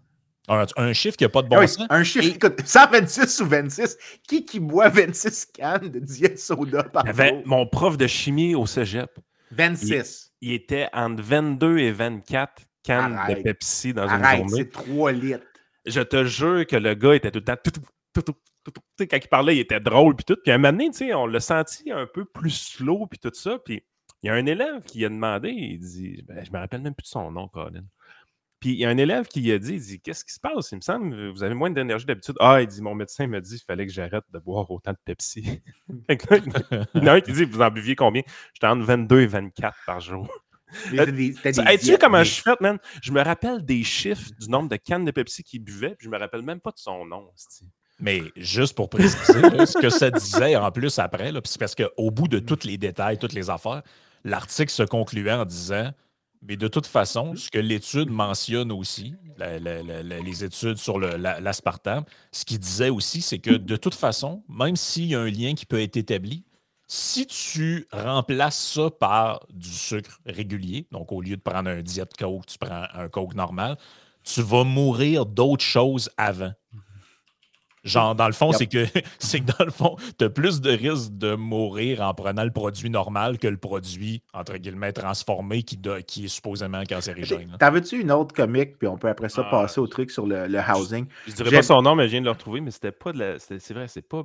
Un, 0.51 0.65
un 0.77 0.93
chiffre 0.93 1.17
qui 1.17 1.25
n'a 1.25 1.29
pas 1.31 1.43
de 1.43 1.49
bon 1.49 1.57
Ah 1.57 1.61
oui, 1.61 1.69
sens. 1.69 1.87
un 1.91 2.05
chiffre, 2.05 2.25
Et- 2.27 2.37
écoute, 2.37 2.61
126 2.65 3.41
ou 3.41 3.47
26, 3.47 3.97
qui 4.27 4.45
qui 4.45 4.61
boit 4.61 4.89
26 4.91 5.47
cannes 5.47 5.89
de 5.91 5.99
diète 5.99 6.39
soda 6.39 6.85
par 6.85 7.05
jour? 7.13 7.43
mon 7.45 7.67
prof 7.67 7.97
de 7.99 8.07
chimie 8.07 8.55
au 8.55 8.65
cégep. 8.67 9.11
26. 9.51 10.33
Il 10.41 10.53
était 10.53 10.89
entre 10.93 11.23
22 11.23 11.79
et 11.79 11.91
24 11.91 12.63
Arrête. 12.89 13.39
de 13.39 13.43
Pepsi 13.43 13.93
dans 13.93 14.05
une 14.05 14.23
Arrête, 14.23 14.39
journée. 14.49 14.63
c'est 14.63 14.71
3 14.71 15.13
litres. 15.13 15.47
Je 15.87 16.01
te 16.01 16.25
jure 16.25 16.67
que 16.67 16.77
le 16.77 16.95
gars 16.95 17.15
était 17.15 17.31
tout 17.31 17.39
le 17.39 17.45
temps 17.45 17.57
tout, 17.63 17.71
tout, 18.13 18.23
tout, 18.23 18.35
tout, 18.65 19.07
quand 19.07 19.17
il 19.17 19.29
parlait, 19.29 19.57
il 19.57 19.61
était 19.61 19.81
drôle, 19.81 20.17
puis 20.17 20.25
tout. 20.25 20.37
Puis 20.43 20.53
à 20.53 20.57
un 20.57 20.59
moment 20.59 20.73
donné, 20.73 21.15
on 21.15 21.27
l'a 21.27 21.41
senti 21.41 21.91
un 21.91 22.07
peu 22.07 22.25
plus 22.25 22.51
slow, 22.51 23.07
puis 23.07 23.19
tout 23.19 23.31
ça. 23.33 23.59
Puis 23.65 23.83
il 24.23 24.27
y 24.27 24.31
a 24.31 24.35
un 24.35 24.47
élève 24.47 24.83
qui 24.83 25.05
a 25.05 25.09
demandé, 25.09 25.51
il 25.51 25.79
dit, 25.79 26.23
ben, 26.27 26.45
je 26.45 26.51
me 26.51 26.59
rappelle 26.59 26.83
même 26.83 26.95
plus 26.95 27.05
de 27.05 27.09
son 27.09 27.31
nom, 27.31 27.49
Colin. 27.49 27.85
Puis 28.61 28.71
il 28.71 28.79
y 28.79 28.85
a 28.85 28.89
un 28.89 28.97
élève 28.97 29.29
qui 29.29 29.53
a 29.53 29.59
dit, 29.59 29.75
il 29.75 29.81
dit, 29.81 30.01
qu'est-ce 30.01 30.25
qui 30.25 30.33
se 30.33 30.41
passe? 30.41 30.73
Il 30.73 30.77
me 30.77 30.81
semble, 30.81 31.29
vous 31.29 31.45
avez 31.45 31.55
moins 31.55 31.71
d'énergie 31.71 32.07
d'habitude. 32.07 32.35
Ah, 32.41 32.61
il 32.61 32.67
dit, 32.67 32.83
mon 32.83 32.97
médecin 32.97 33.29
m'a 33.29 33.41
dit 33.41 33.57
qu'il 33.57 33.65
fallait 33.65 33.87
que 33.87 33.93
j'arrête 33.93 34.25
de 34.33 34.39
boire 34.41 34.69
autant 34.71 34.91
de 34.91 34.99
Pepsi. 35.05 35.63
il 36.09 36.19
y 36.95 36.99
en 36.99 37.07
a 37.07 37.13
un 37.13 37.21
qui 37.21 37.33
dit, 37.33 37.45
vous 37.45 37.63
en 37.63 37.71
buviez 37.71 37.95
combien? 37.95 38.23
J'étais 38.55 38.67
entre 38.67 38.85
22 38.85 39.21
et 39.21 39.27
24 39.27 39.77
par 39.87 40.01
jour. 40.01 40.29
Tu 40.91 41.87
sais 41.87 41.99
comment 41.99 42.23
je 42.25 42.33
suis 42.33 42.43
fait, 42.43 42.61
man? 42.61 42.79
Je 43.03 43.13
me 43.13 43.23
rappelle 43.23 43.65
des 43.65 43.83
chiffres 43.85 44.31
du 44.39 44.49
nombre 44.49 44.69
de 44.69 44.77
cannes 44.77 45.05
de 45.05 45.11
Pepsi 45.11 45.43
qu'il 45.43 45.63
buvait, 45.63 45.95
puis 45.97 46.07
je 46.07 46.11
me 46.11 46.19
rappelle 46.19 46.43
même 46.43 46.61
pas 46.61 46.71
de 46.71 46.79
son 46.79 47.05
nom. 47.05 47.29
Mais 48.01 48.23
juste 48.37 48.75
pour 48.75 48.89
préciser, 48.89 49.17
ce 49.27 49.79
que 49.79 49.91
ça 49.91 50.11
disait 50.11 50.57
en 50.57 50.71
plus 50.71 50.99
après, 50.99 51.33
c'est 51.45 51.59
parce 51.59 51.75
qu'au 51.75 52.11
bout 52.11 52.29
de 52.29 52.39
tous 52.39 52.65
les 52.65 52.79
détails, 52.79 53.19
toutes 53.19 53.33
les 53.33 53.51
affaires, 53.51 53.83
l'article 54.25 54.71
se 54.71 54.85
concluait 54.85 55.33
en 55.33 55.45
disant 55.45 55.93
mais 56.43 56.57
de 56.57 56.69
toute 56.69 56.87
façon, 56.87 57.35
ce 57.35 57.51
que 57.51 57.59
l'étude 57.59 58.11
mentionne 58.11 58.71
aussi, 58.71 59.15
les 59.39 60.45
études 60.45 60.77
sur 60.77 60.99
l'aspartame, 60.99 62.05
ce 62.31 62.45
qu'il 62.45 62.61
disait 62.61 62.91
aussi, 62.91 63.23
c'est 63.23 63.39
que 63.39 63.51
de 63.51 63.77
toute 63.77 63.95
façon, 63.95 64.45
même 64.49 64.77
s'il 64.77 65.07
y 65.07 65.15
a 65.15 65.21
un 65.21 65.31
lien 65.31 65.55
qui 65.55 65.67
peut 65.67 65.81
être 65.81 65.97
établi, 65.97 66.45
si 66.89 67.27
tu 67.27 67.87
remplaces 67.93 68.73
ça 68.75 68.91
par 68.91 69.47
du 69.51 69.69
sucre 69.71 70.21
régulier, 70.27 70.87
donc 70.91 71.13
au 71.13 71.21
lieu 71.21 71.37
de 71.37 71.43
prendre 71.43 71.71
un 71.71 71.83
diète 71.83 72.17
Coke, 72.17 72.47
tu 72.47 72.59
prends 72.59 72.87
un 72.95 73.09
Coke 73.09 73.35
normal, 73.35 73.77
tu 74.25 74.43
vas 74.43 74.65
mourir 74.65 75.27
d'autres 75.27 75.65
choses 75.65 76.11
avant. 76.17 76.53
Genre, 77.89 78.15
dans 78.15 78.27
le 78.27 78.33
fond, 78.33 78.53
c'est 78.53 78.67
que, 78.67 78.87
c'est 79.19 79.41
que 79.41 79.53
dans 79.59 79.65
le 79.65 79.71
fond, 79.71 79.97
tu 80.19 80.25
as 80.25 80.31
plus 80.31 80.61
de 80.61 80.71
risques 80.71 81.17
de 81.17 81.35
mourir 81.35 82.01
en 82.01 82.15
prenant 82.15 82.45
le 82.45 82.51
produit 82.51 82.91
normal 82.91 83.39
que 83.39 83.49
le 83.49 83.57
produit, 83.57 84.23
entre 84.33 84.57
guillemets, 84.57 84.93
transformé 84.93 85.63
qui, 85.63 85.81
qui 86.07 86.27
est 86.27 86.29
supposément 86.29 86.83
cancérigène. 86.85 87.57
T'avais-tu 87.59 88.01
une 88.01 88.13
autre 88.13 88.35
comique, 88.35 88.79
puis 88.79 88.89
on 88.89 88.97
peut 88.97 89.09
après 89.09 89.29
ça 89.29 89.43
ah, 89.47 89.51
passer 89.51 89.81
au 89.81 89.87
truc 89.87 90.11
sur 90.11 90.27
le, 90.27 90.59
housing? 90.59 91.07
Je 91.27 91.33
dirais 91.33 91.51
pas 91.51 91.63
son 91.63 91.83
nom, 91.83 91.95
mais 91.95 92.05
je 92.05 92.13
viens 92.13 92.21
de 92.21 92.27
le 92.27 92.33
retrouver, 92.33 92.61
mais 92.61 92.71
c'était 92.71 92.93
pas 92.93 93.13
de 93.13 93.19
la. 93.19 93.39
C'est 93.39 93.73
vrai, 93.73 93.89
c'est 93.89 94.03
pas, 94.03 94.23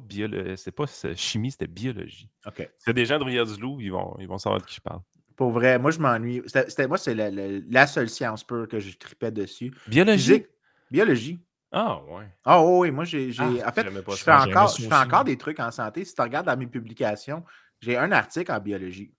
c'est 0.56 0.72
pas 0.72 0.86
chimie, 1.16 1.52
c'était 1.52 1.68
biologie. 1.68 2.30
OK. 2.46 2.70
C'est 2.78 2.94
des 2.94 3.06
gens 3.06 3.18
de 3.20 3.24
Rivière-du-Loup, 3.24 3.80
ils 3.80 3.92
vont, 3.92 4.16
ils 4.20 4.28
vont 4.28 4.38
savoir 4.38 4.62
de 4.62 4.66
qui 4.66 4.76
je 4.76 4.82
parle. 4.82 5.00
Pour 5.36 5.52
vrai, 5.52 5.80
moi, 5.80 5.92
je 5.92 6.00
m'ennuie. 6.00 6.42
C'était, 6.46 6.88
moi, 6.88 6.98
c'est 6.98 7.16
la, 7.16 7.88
seule 7.88 8.10
science 8.10 8.44
pure 8.44 8.68
que 8.68 8.80
je 8.80 8.96
tripais 8.98 9.32
dessus. 9.32 9.74
Biologie? 9.88 10.46
biologie. 10.92 11.40
Ah, 11.76 12.04
ouais. 12.08 12.26
Ah, 12.46 12.64
oui, 12.64 12.92
moi, 12.92 13.04
j'ai. 13.04 13.32
Ah, 13.40 13.50
en 13.68 13.72
fait, 13.72 13.88
je 13.90 14.16
fais, 14.18 14.32
encore, 14.32 14.76
je 14.78 14.88
fais 14.88 14.94
encore 14.94 15.24
des 15.24 15.38
trucs 15.38 15.60
en 15.60 15.72
santé. 15.72 16.06
Si 16.06 16.14
tu 16.14 16.22
regardes 16.22 16.46
dans 16.46 16.56
mes 16.56 16.68
publications, 16.68 17.44
j'ai 17.82 17.98
un 17.98 18.12
article 18.12 18.52
en 18.52 18.60
biologie. 18.60 19.12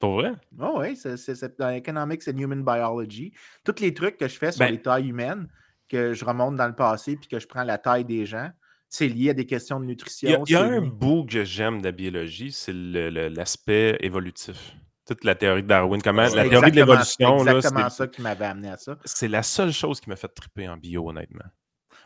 Pour 0.00 0.14
vrai? 0.14 0.32
Oh, 0.58 0.80
oui, 0.80 0.96
c'est 0.96 1.58
dans 1.58 1.70
Economics 1.70 2.22
and 2.26 2.36
Human 2.36 2.64
Biology. 2.64 3.32
Tous 3.62 3.80
les 3.80 3.94
trucs 3.94 4.16
que 4.16 4.26
je 4.26 4.36
fais 4.36 4.50
sur 4.50 4.66
ben 4.66 4.72
les 4.72 4.82
tailles 4.82 5.08
humaines, 5.08 5.48
que 5.88 6.12
je 6.12 6.24
remonte 6.24 6.56
dans 6.56 6.66
le 6.66 6.74
passé 6.74 7.16
puis 7.16 7.28
que 7.28 7.38
je 7.38 7.46
prends 7.46 7.62
la 7.62 7.78
taille 7.78 8.04
des 8.04 8.26
gens, 8.26 8.50
c'est 8.88 9.06
lié 9.06 9.30
à 9.30 9.34
des 9.34 9.46
questions 9.46 9.78
de 9.78 9.84
nutrition. 9.84 10.44
Il 10.46 10.52
y 10.52 10.56
a, 10.56 10.64
un 10.64 10.80
bout 10.80 11.24
que 11.24 11.44
j'aime 11.44 11.78
de 11.78 11.84
la 11.84 11.92
biologie, 11.92 12.50
c'est 12.50 12.72
l'aspect 12.72 13.96
évolutif 14.00 14.74
toute 15.06 15.24
la 15.24 15.34
théorie 15.34 15.62
de 15.62 15.68
Darwin, 15.68 16.00
comment 16.02 16.22
la 16.22 16.48
théorie 16.48 16.70
de 16.70 16.76
l'évolution. 16.76 17.38
C'est 17.38 17.56
exactement 17.56 17.90
ça 17.90 18.06
qui 18.06 18.22
m'avait 18.22 18.46
amené 18.46 18.70
à 18.70 18.76
ça. 18.76 18.96
C'est 19.04 19.28
la 19.28 19.42
seule 19.42 19.72
chose 19.72 20.00
qui 20.00 20.08
m'a 20.08 20.16
fait 20.16 20.28
triper 20.28 20.68
en 20.68 20.76
bio, 20.76 21.08
honnêtement. 21.08 21.44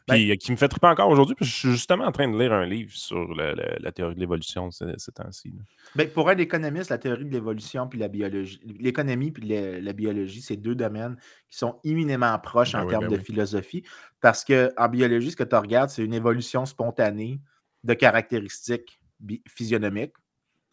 Ben 0.09 0.15
Puis 0.15 0.31
euh, 0.31 0.37
qui 0.37 0.51
me 0.53 0.57
fait 0.57 0.69
triper 0.69 0.87
encore 0.87 1.11
aujourd'hui, 1.11 1.35
parce 1.35 1.51
que 1.51 1.55
je 1.55 1.61
suis 1.61 1.71
justement 1.73 2.07
en 2.07 2.13
train 2.13 2.29
de 2.29 2.37
lire 2.37 2.53
un 2.53 2.65
livre 2.65 2.91
sur 2.95 3.35
la, 3.35 3.93
théorie 3.93 4.15
de 4.15 4.21
l'évolution 4.21 4.71
ces, 4.71 5.13
temps-ci. 5.13 5.53
Ben, 5.95 6.09
pour 6.09 6.31
un 6.31 6.37
économiste, 6.39 6.89
la 6.89 6.99
théorie 6.99 7.27
de 7.27 7.31
l'évolution 7.31 7.87
puis 7.89 7.99
la 7.99 8.09
biologie, 8.09 8.59
l'économie 8.65 9.31
puis 9.31 9.47
la, 9.47 9.93
biologie, 9.93 10.41
c'est 10.41 10.57
deux 10.57 10.75
domaines 10.75 11.17
qui 11.51 11.59
sont 11.59 11.79
imminemment 11.85 12.39
proches 12.39 12.73
ben 12.73 12.85
en 12.85 12.87
termes 12.87 13.09
de 13.09 13.19
philosophie. 13.19 13.85
Parce 14.21 14.45
qu'en 14.45 14.89
biologie, 14.89 15.31
ce 15.31 15.37
que 15.37 15.45
tu 15.45 15.57
regardes, 15.57 15.91
c'est 15.91 16.05
une 16.05 16.15
évolution 16.15 16.65
spontanée 16.65 17.41
de 17.85 17.95
caractéristiques 17.95 19.01
physionomiques 19.47 20.15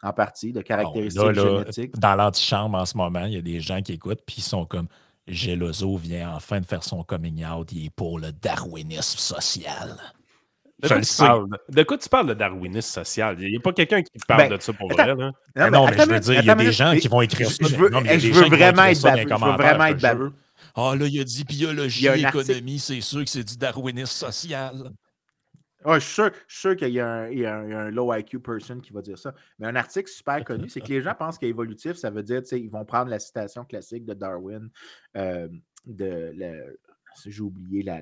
en 0.05 0.13
partie, 0.13 0.53
de 0.53 0.61
caractéristiques 0.61 1.33
génétiques. 1.33 1.97
Dans 1.97 2.15
l'antichambre 2.15 2.77
en 2.77 2.85
ce 2.85 2.95
moment, 2.95 3.25
il 3.25 3.33
y 3.33 3.37
a 3.37 3.41
des 3.41 3.59
gens 3.59 3.81
qui 3.81 3.93
écoutent, 3.93 4.21
puis 4.25 4.37
ils 4.37 4.43
sont 4.43 4.65
comme 4.65 4.87
Gelozo 5.27 5.97
vient 5.97 6.33
enfin 6.35 6.59
de 6.59 6.65
faire 6.65 6.83
son 6.83 7.03
coming 7.03 7.43
out, 7.45 7.71
il 7.71 7.85
est 7.85 7.89
pour 7.89 8.19
le 8.19 8.31
darwinisme 8.31 9.17
social. 9.17 9.97
De, 10.79 10.89
quoi 10.89 11.01
tu, 11.01 11.15
parles, 11.17 11.47
de 11.69 11.83
quoi 11.83 11.97
tu 11.97 12.09
parles 12.09 12.27
de 12.27 12.33
darwinisme 12.33 13.03
social? 13.03 13.37
Il 13.39 13.49
n'y 13.49 13.57
a 13.57 13.59
pas 13.59 13.73
quelqu'un 13.73 14.03
qui 14.03 14.11
parle 14.27 14.49
ben, 14.49 14.57
de 14.57 14.61
ça 14.61 14.73
pour 14.73 14.91
vrai. 14.91 15.07
Là. 15.07 15.15
Non, 15.15 15.71
non, 15.71 15.87
mais, 15.87 15.97
je 15.97 16.09
veux 16.09 16.19
dire, 16.19 16.39
il 16.41 16.45
y 16.45 16.49
a 16.49 16.55
des 16.55 16.71
gens 16.71 16.95
qui 16.95 17.07
vont 17.07 17.21
écrire 17.21 17.49
ça. 17.49 17.57
Je 17.61 17.75
veux, 17.75 17.89
je 17.89 18.31
veux 18.33 18.49
vraiment 18.49 18.83
être 18.83 19.01
baveux. 19.01 19.21
Je 19.21 19.33
veux 19.33 19.51
vraiment 19.53 19.85
être 19.85 20.01
baveux. 20.01 20.33
Ah 20.75 20.93
là, 20.95 21.07
il 21.07 21.19
a 21.21 21.23
dit 21.23 21.45
biologie, 21.45 22.07
économie, 22.07 22.79
c'est 22.79 23.01
sûr 23.01 23.23
que 23.23 23.29
c'est 23.29 23.43
du 23.43 23.55
darwinisme 23.55 24.27
social 24.27 24.91
je 25.93 25.99
suis 25.99 26.23
sûr, 26.47 26.75
qu'il 26.75 26.89
y, 26.89 26.99
a 26.99 27.27
un 27.27 27.91
low 27.91 28.13
IQ 28.13 28.39
person 28.39 28.79
qui 28.79 28.91
va 28.91 29.01
dire 29.01 29.17
ça. 29.17 29.33
Mais 29.59 29.67
un 29.67 29.75
article 29.75 30.09
super 30.09 30.43
connu, 30.43 30.69
c'est 30.69 30.81
que 30.81 30.87
les 30.87 31.01
gens 31.01 31.13
pensent 31.13 31.37
qu'évolutif, 31.37 31.93
ça 31.93 32.09
veut 32.09 32.23
dire, 32.23 32.41
ils 32.51 32.69
vont 32.69 32.85
prendre 32.85 33.09
la 33.09 33.19
citation 33.19 33.63
classique 33.65 34.05
de 34.05 34.13
Darwin, 34.13 34.69
euh, 35.15 35.47
de 35.85 36.33
j'ai 37.25 37.41
oublié, 37.41 37.83
la, 37.83 38.01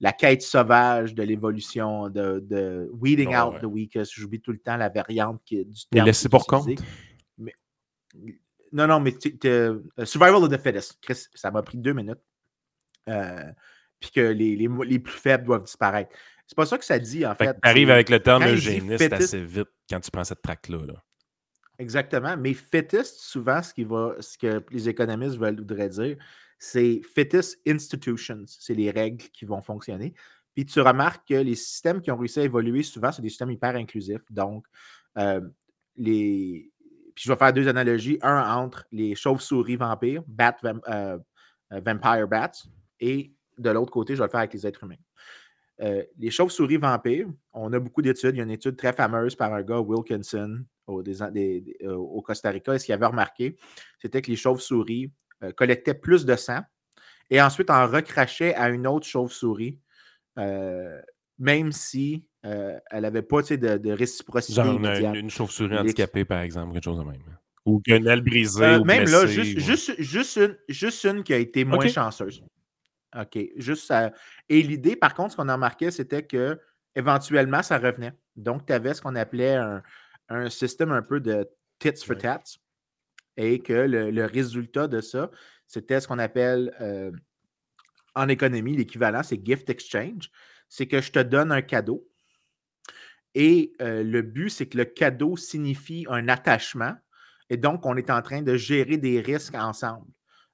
la, 0.00 0.12
quête 0.12 0.42
sauvage 0.42 1.14
de 1.14 1.22
l'évolution, 1.22 2.10
de, 2.10 2.90
weeding 2.92 3.34
out 3.34 3.60
the 3.60 3.64
weakest. 3.64 4.12
J'oublie 4.14 4.40
tout 4.40 4.52
le 4.52 4.58
temps 4.58 4.76
la 4.76 4.88
variante 4.88 5.40
qui, 5.44 5.64
du 5.64 5.86
terme. 5.86 6.04
Mais 6.04 6.04
laissez 6.04 6.28
pour 6.28 6.46
compte. 6.46 6.68
non, 8.72 8.86
non, 8.86 9.00
mais 9.00 9.14
euh, 9.44 9.80
survival 10.04 10.42
of 10.42 10.50
the 10.50 10.58
fittest. 10.58 10.98
Chris, 11.00 11.26
ça 11.34 11.50
m'a 11.50 11.62
pris 11.62 11.78
deux 11.78 11.92
minutes. 11.92 12.20
Euh, 13.08 13.52
puis 14.00 14.10
que 14.10 14.20
les, 14.20 14.56
les 14.56 14.98
plus 14.98 15.18
faibles 15.18 15.44
doivent 15.44 15.64
disparaître. 15.64 16.14
C'est 16.46 16.56
pas 16.56 16.66
ça 16.66 16.78
que 16.78 16.84
ça 16.84 16.98
dit, 16.98 17.26
en 17.26 17.34
fait. 17.34 17.54
tu 17.54 17.68
arrives 17.68 17.90
avec 17.90 18.08
le 18.08 18.20
terme 18.20 18.44
eugéniste 18.44 19.12
assez 19.12 19.44
vite 19.44 19.68
quand 19.90 20.00
tu 20.00 20.10
prends 20.10 20.24
cette 20.24 20.42
traque-là. 20.42 20.78
Exactement. 21.78 22.36
Mais 22.36 22.54
fétiste, 22.54 23.16
souvent, 23.18 23.62
ce, 23.62 23.74
qui 23.74 23.84
va, 23.84 24.14
ce 24.20 24.38
que 24.38 24.64
les 24.70 24.88
économistes 24.88 25.36
veulent, 25.36 25.58
voudraient 25.58 25.88
dire, 25.88 26.16
c'est 26.58 27.02
fetus 27.02 27.58
institutions. 27.66 28.44
C'est 28.46 28.74
les 28.74 28.90
règles 28.90 29.24
qui 29.32 29.44
vont 29.44 29.60
fonctionner. 29.60 30.14
Puis 30.54 30.64
tu 30.64 30.80
remarques 30.80 31.28
que 31.28 31.34
les 31.34 31.54
systèmes 31.54 32.00
qui 32.00 32.10
ont 32.10 32.16
réussi 32.16 32.40
à 32.40 32.44
évoluer, 32.44 32.82
souvent, 32.82 33.12
c'est 33.12 33.20
des 33.20 33.28
systèmes 33.28 33.50
hyper 33.50 33.76
inclusifs. 33.76 34.22
Donc, 34.30 34.64
euh, 35.18 35.40
les. 35.96 36.72
Puis 37.14 37.24
je 37.24 37.32
vais 37.32 37.38
faire 37.38 37.52
deux 37.52 37.68
analogies. 37.68 38.18
Un 38.22 38.56
entre 38.56 38.86
les 38.92 39.14
chauves-souris 39.14 39.76
vampires, 39.76 40.22
bat, 40.26 40.56
euh, 40.88 41.18
vampire 41.70 42.28
bats, 42.28 42.52
et 43.00 43.34
de 43.58 43.70
l'autre 43.70 43.90
côté, 43.90 44.14
je 44.14 44.20
vais 44.20 44.26
le 44.26 44.30
faire 44.30 44.40
avec 44.40 44.54
les 44.54 44.66
êtres 44.66 44.84
humains. 44.84 44.96
Euh, 45.82 46.02
les 46.18 46.30
chauves-souris 46.30 46.78
vampires, 46.78 47.26
on 47.52 47.72
a 47.72 47.78
beaucoup 47.78 48.02
d'études. 48.02 48.34
Il 48.34 48.38
y 48.38 48.40
a 48.40 48.44
une 48.44 48.50
étude 48.50 48.76
très 48.76 48.92
fameuse 48.92 49.34
par 49.34 49.52
un 49.52 49.62
gars, 49.62 49.80
Wilkinson, 49.80 50.64
au, 50.86 51.02
euh, 51.02 52.20
Costa 52.24 52.50
Rica. 52.50 52.74
Et 52.74 52.78
ce 52.78 52.86
qu'il 52.86 52.94
avait 52.94 53.06
remarqué, 53.06 53.56
c'était 54.00 54.22
que 54.22 54.30
les 54.30 54.36
chauves-souris 54.36 55.12
euh, 55.42 55.52
collectaient 55.52 55.94
plus 55.94 56.24
de 56.24 56.34
sang 56.36 56.60
et 57.28 57.42
ensuite 57.42 57.70
en 57.70 57.86
recrachaient 57.86 58.54
à 58.54 58.68
une 58.68 58.86
autre 58.86 59.06
chauve-souris, 59.06 59.80
même 61.38 61.72
si 61.72 62.28
elle 62.42 63.02
n'avait 63.02 63.22
pas 63.22 63.42
de, 63.42 63.56
de, 63.56 63.90
réciprocité. 63.90 64.62
Genre 64.62 65.14
une, 65.14 65.28
chauve-souris 65.28 65.76
handicapée, 65.76 66.24
par 66.24 66.40
exemple, 66.40 66.72
quelque 66.72 66.84
chose 66.84 66.98
de 66.98 67.02
même. 67.02 67.20
Ou 67.64 67.80
qu'une 67.80 68.06
aile 68.06 68.20
brisée. 68.22 68.78
même 68.84 69.06
là, 69.06 69.26
juste, 69.26 69.96
juste, 69.98 71.04
une, 71.04 71.24
qui 71.24 71.34
a 71.34 71.38
été 71.38 71.64
moins 71.64 71.88
chanceuse. 71.88 72.44
OK. 73.20 73.38
Juste 73.56 73.86
ça. 73.86 74.12
Et 74.48 74.62
l'idée, 74.62 74.96
par 74.96 75.14
contre, 75.14 75.32
ce 75.32 75.36
qu'on 75.36 75.48
a 75.48 75.54
remarqué, 75.54 75.90
c'était 75.90 76.22
que 76.22 76.60
éventuellement, 76.94 77.62
ça 77.62 77.78
revenait. 77.78 78.12
Donc, 78.36 78.66
tu 78.66 78.72
avais 78.72 78.94
ce 78.94 79.02
qu'on 79.02 79.16
appelait 79.16 79.56
un, 80.28 80.50
système 80.50 80.90
un 80.90 81.02
peu 81.02 81.20
de 81.20 81.48
tits 81.78 82.04
for 82.04 82.16
tats. 82.16 82.42
Et 83.36 83.60
que 83.60 83.72
le, 83.72 84.24
résultat 84.24 84.88
de 84.88 85.00
ça, 85.00 85.30
c'était 85.66 86.00
ce 86.00 86.08
qu'on 86.08 86.18
appelle 86.18 86.74
euh, 86.80 87.10
en 88.14 88.28
économie, 88.28 88.76
l'équivalent, 88.76 89.22
c'est 89.22 89.44
gift 89.44 89.68
exchange. 89.68 90.30
C'est 90.68 90.86
que 90.86 91.00
je 91.00 91.12
te 91.12 91.18
donne 91.18 91.52
un 91.52 91.62
cadeau. 91.62 92.08
Et 93.34 93.74
euh, 93.82 94.02
le 94.02 94.22
but, 94.22 94.48
c'est 94.48 94.66
que 94.66 94.78
le 94.78 94.86
cadeau 94.86 95.36
signifie 95.36 96.06
un 96.08 96.28
attachement. 96.28 96.94
Et 97.50 97.58
donc, 97.58 97.84
on 97.84 97.96
est 97.96 98.10
en 98.10 98.22
train 98.22 98.40
de 98.40 98.56
gérer 98.56 98.96
des 98.96 99.20
risques 99.20 99.54
ensemble. 99.54 100.06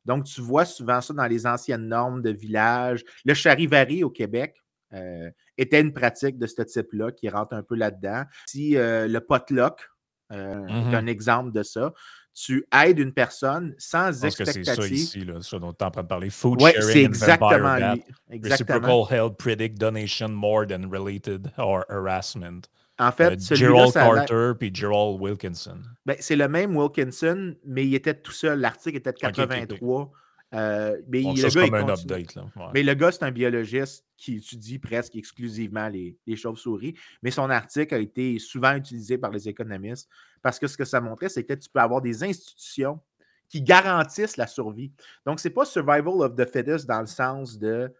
Donc, 0.05 0.25
tu 0.25 0.41
vois 0.41 0.65
souvent 0.65 1.01
ça 1.01 1.15
dans 1.15 1.27
les 1.27 1.47
anciennes 1.47 1.87
normes 1.89 2.23
de 2.23 2.31
village. 2.31 3.05
Le 3.25 3.35
charivari 3.35 4.03
au 4.05 4.11
Québec 4.11 4.57
euh, 4.93 5.31
était 5.57 5.81
une 5.81 5.93
pratique 5.93 6.39
de 6.39 6.47
ce 6.47 6.63
type-là 6.63 7.13
qui 7.13 7.29
rentre 7.29 7.55
un 7.55 7.63
peu 7.63 7.77
là-dedans. 7.77 8.25
Si 8.47 8.77
euh, 8.77 9.07
le 9.09 9.21
potluck, 9.21 9.89
euh, 10.33 10.67
est 10.67 10.73
Mhm. 10.73 10.95
un 10.95 11.07
exemple 11.07 11.53
de 11.53 11.63
ça. 11.63 11.93
Tu 12.35 12.67
aides 12.73 12.99
une 12.99 13.13
personne 13.13 13.75
sans 13.77 14.11
Je 14.13 14.21
pense 14.23 14.37
que 14.37 14.45
c'est 14.47 14.53
ça 14.53 14.59
expectative. 14.73 14.97
ici, 14.97 15.25
là, 15.25 15.35
ce 15.43 15.57
dont 15.57 15.73
tu 15.75 15.83
es 15.83 15.87
en 15.87 15.91
train 15.91 16.03
de 16.03 16.09
parler. 16.09 16.31
Food 16.31 16.63
Oui, 16.63 16.71
sharing 16.73 17.05
exactement. 17.07 17.95
Exactement. 18.31 18.79
Reciprocal 18.81 19.19
help 19.19 19.37
predict 19.37 19.79
donation 19.79 20.29
more 20.31 20.67
than 20.67 20.89
related 20.91 21.51
or 21.59 21.85
harassment. 21.91 22.63
En 23.03 23.09
Euh, 23.09 23.11
fait, 23.11 23.41
celui-là, 23.41 23.87
Gerald 23.87 23.93
Carter 23.95 24.53
puis 24.59 24.71
Gerald 24.75 25.21
Wilkinson. 25.21 25.79
Ben, 26.07 26.17
c'est 26.21 26.37
le 26.37 26.49
même 26.49 26.77
Wilkinson, 26.77 27.57
mais 27.65 27.87
il 27.87 27.95
était 27.95 28.15
tout 28.15 28.33
seul. 28.33 28.61
L'article 28.61 28.97
était 28.99 29.13
de 29.13 29.17
Ok, 29.17 29.23
ok, 29.25 29.39
ok. 29.39 29.49
83. 29.49 30.13
Euh, 30.55 31.01
mais 31.09 31.23
il- 31.23 31.39
ça, 31.39 31.45
le 31.47 31.51
c'est 31.51 31.59
gars, 31.61 31.65
il 31.65 31.71
comme 31.71 31.91
un 31.91 31.93
update. 31.95 32.35
Là. 32.35 32.43
Ouais. 32.57 32.67
Mais 32.75 32.83
le 32.83 32.93
gars, 32.95 33.11
c'est 33.11 33.23
un 33.25 33.31
biologiste 33.31 34.05
qui 34.19 34.37
étudie 34.37 34.79
presque 34.79 35.17
exclusivement 35.17 35.89
les, 35.89 36.17
les 36.27 36.37
chauves-souris. 36.37 36.95
Mais 37.23 37.31
son 37.31 37.49
article 37.49 37.95
a 37.95 37.99
été 37.99 38.39
souvent 38.39 38.75
utilisé 38.75 39.17
par 39.19 39.31
les 39.31 39.49
économistes 39.49 40.09
parce 40.43 40.59
que 40.59 40.67
ce 40.67 40.77
que 40.77 40.85
ça 40.85 41.01
montrait, 41.01 41.31
c'est 41.31 41.45
que 41.45 41.55
tu 41.55 41.69
peux 41.71 41.81
avoir 41.81 42.03
des 42.03 42.23
institutions 42.23 43.01
qui 43.49 43.63
garantissent 43.63 44.37
la 44.37 44.47
survie. 44.47 44.93
Donc, 45.27 45.41
ce 45.41 45.49
n'est 45.49 45.55
pas 45.55 45.65
survival 45.65 46.21
of 46.21 46.35
the 46.37 46.45
fittest 46.45 46.87
dans 46.87 47.01
le 47.01 47.07
sens 47.07 47.59
de 47.59 47.93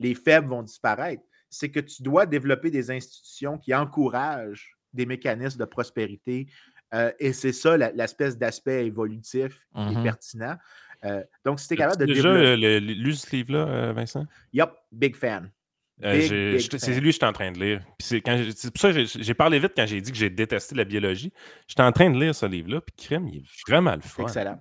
les 0.00 0.14
faibles 0.16 0.48
vont 0.48 0.62
disparaître. 0.62 1.22
C'est 1.54 1.70
que 1.70 1.80
tu 1.80 2.02
dois 2.02 2.26
développer 2.26 2.70
des 2.70 2.90
institutions 2.90 3.58
qui 3.58 3.74
encouragent 3.74 4.76
des 4.92 5.06
mécanismes 5.06 5.58
de 5.58 5.64
prospérité. 5.66 6.46
Euh, 6.94 7.12
et 7.18 7.32
c'est 7.32 7.52
ça 7.52 7.76
l'espèce 7.76 8.36
d'aspect 8.36 8.86
évolutif 8.86 9.60
qui 9.74 9.80
est 9.80 9.96
Mhm. 9.96 10.02
pertinent. 10.02 10.56
Euh, 11.04 11.22
donc, 11.44 11.58
si 11.60 11.68
tu 11.68 11.74
es 11.74 11.76
capable 11.76 12.00
de 12.00 12.06
déjà 12.06 12.32
développer. 12.32 12.80
lu 12.80 13.14
ce 13.14 13.34
livre-là, 13.36 13.66
euh, 13.66 13.92
Vincent? 13.92 14.26
Yup, 14.52 14.70
big 14.92 15.16
fan. 15.16 15.50
Euh, 16.04 16.20
c'est 16.58 16.98
lui 17.00 17.08
que 17.08 17.12
j'étais 17.12 17.26
en 17.26 17.32
train 17.32 17.52
de 17.52 17.58
lire. 17.60 17.80
C'est 18.00 18.20
pour 18.22 18.80
ça 18.80 18.92
que 18.92 19.04
j'ai 19.04 19.22
j'ai 19.22 19.34
parlé 19.34 19.58
vite 19.58 19.72
quand 19.76 19.86
j'ai 19.86 20.00
dit 20.00 20.10
que 20.10 20.16
j'ai 20.18 20.30
détesté 20.30 20.74
la 20.74 20.84
biologie. 20.84 21.32
J'étais 21.68 21.82
en 21.82 21.92
train 21.92 22.10
de 22.10 22.18
lire 22.18 22.34
ce 22.34 22.46
livre-là, 22.46 22.80
puis 22.80 22.94
crème, 22.96 23.28
il 23.28 23.38
est 23.38 23.44
vraiment 23.68 23.94
le 23.94 24.00
fun. 24.00 24.24
Excellent. 24.24 24.58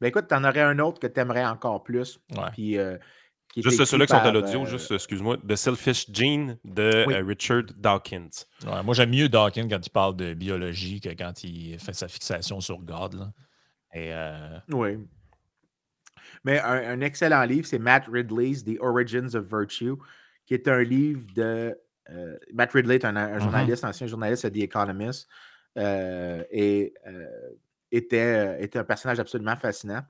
Ben 0.00 0.08
écoute, 0.08 0.26
tu 0.28 0.34
en 0.34 0.44
aurais 0.44 0.60
un 0.60 0.78
autre 0.78 1.00
que 1.00 1.06
tu 1.06 1.18
aimerais 1.20 1.44
encore 1.44 1.82
plus. 1.82 2.20
Ouais. 2.30 2.50
Puis, 2.52 2.78
euh, 2.78 2.96
qui 3.54 3.62
Juste 3.62 3.84
ceux-là 3.84 4.06
qui 4.06 4.10
sont 4.12 4.18
à 4.18 4.30
l'audio, 4.32 4.62
euh, 4.62 4.66
juste, 4.66 4.90
excuse-moi, 4.90 5.36
The 5.48 5.54
Selfish 5.56 6.10
Gene 6.12 6.58
de 6.64 7.04
Oui. 7.06 7.14
euh, 7.14 7.24
Richard 7.24 7.62
Dawkins. 7.76 8.30
Ouais, 8.66 8.82
moi, 8.82 8.94
j'aime 8.94 9.10
mieux 9.10 9.28
Dawkins 9.28 9.68
quand 9.68 9.84
il 9.86 9.90
parle 9.90 10.16
de 10.16 10.34
biologie 10.34 11.00
que 11.00 11.10
quand 11.10 11.44
il 11.44 11.78
fait 11.78 11.92
sa 11.94 12.08
fixation 12.08 12.60
sur 12.60 12.78
God. 12.80 13.14
Là. 13.14 13.32
Et, 13.94 14.12
euh, 14.12 14.58
Oui. 14.70 14.98
Mais 16.44 16.58
un, 16.60 16.98
un 16.98 17.00
excellent 17.00 17.44
livre, 17.44 17.66
c'est 17.66 17.78
Matt 17.78 18.06
Ridley's 18.10 18.64
The 18.64 18.78
Origins 18.80 19.34
of 19.34 19.44
Virtue, 19.48 19.94
qui 20.46 20.54
est 20.54 20.68
un 20.68 20.82
livre 20.82 21.22
de. 21.34 21.74
euh, 22.10 22.36
Matt 22.52 22.72
Ridley 22.72 22.96
est 22.96 23.04
un, 23.04 23.16
un 23.16 23.38
journaliste, 23.38 23.84
ancien 23.84 24.06
journaliste 24.06 24.44
à 24.44 24.50
The 24.50 24.58
Economist, 24.58 25.26
euh, 25.78 26.44
et 26.50 26.92
euh, 27.06 27.50
était, 27.92 28.62
était 28.62 28.78
un 28.78 28.84
personnage 28.84 29.20
absolument 29.20 29.56
fascinant. 29.56 30.02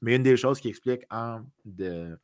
Mais 0.00 0.16
une 0.16 0.22
des 0.22 0.36
choses 0.36 0.58
qu'il 0.60 0.70
explique 0.70 1.02
en 1.10 1.42
de. 1.64 2.16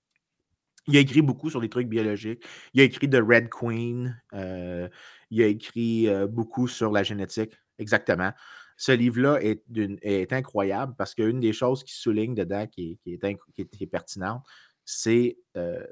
Il 0.89 0.97
a 0.97 1.01
écrit 1.01 1.20
beaucoup 1.20 1.51
sur 1.51 1.61
des 1.61 1.68
trucs 1.68 1.86
biologiques. 1.86 2.43
Il 2.72 2.80
a 2.80 2.84
écrit 2.84 3.09
The 3.11 3.20
Red 3.22 3.51
Queen. 3.51 4.20
euh, 4.32 4.89
il 5.30 5.43
a 5.43 5.47
écrit 5.47 6.09
euh, 6.09 6.26
beaucoup 6.26 6.66
sur 6.66 6.91
la 6.91 7.03
génétique. 7.03 7.53
Exactement. 7.78 8.32
Ce 8.78 8.93
livre-là 8.93 9.39
est, 9.43 10.32
incroyable 10.32 10.95
parce 10.97 11.14
qu'une 11.14 11.41
des 11.41 11.53
choses 11.53 11.84
qui 11.84 11.93
souligne 11.95 12.34
dedans, 12.34 12.66
qui 12.66 12.99
qui 13.05 13.12
est 13.14 13.86
pertinente, 13.86 14.43
c'est 14.84 15.36
euh, 15.57 15.84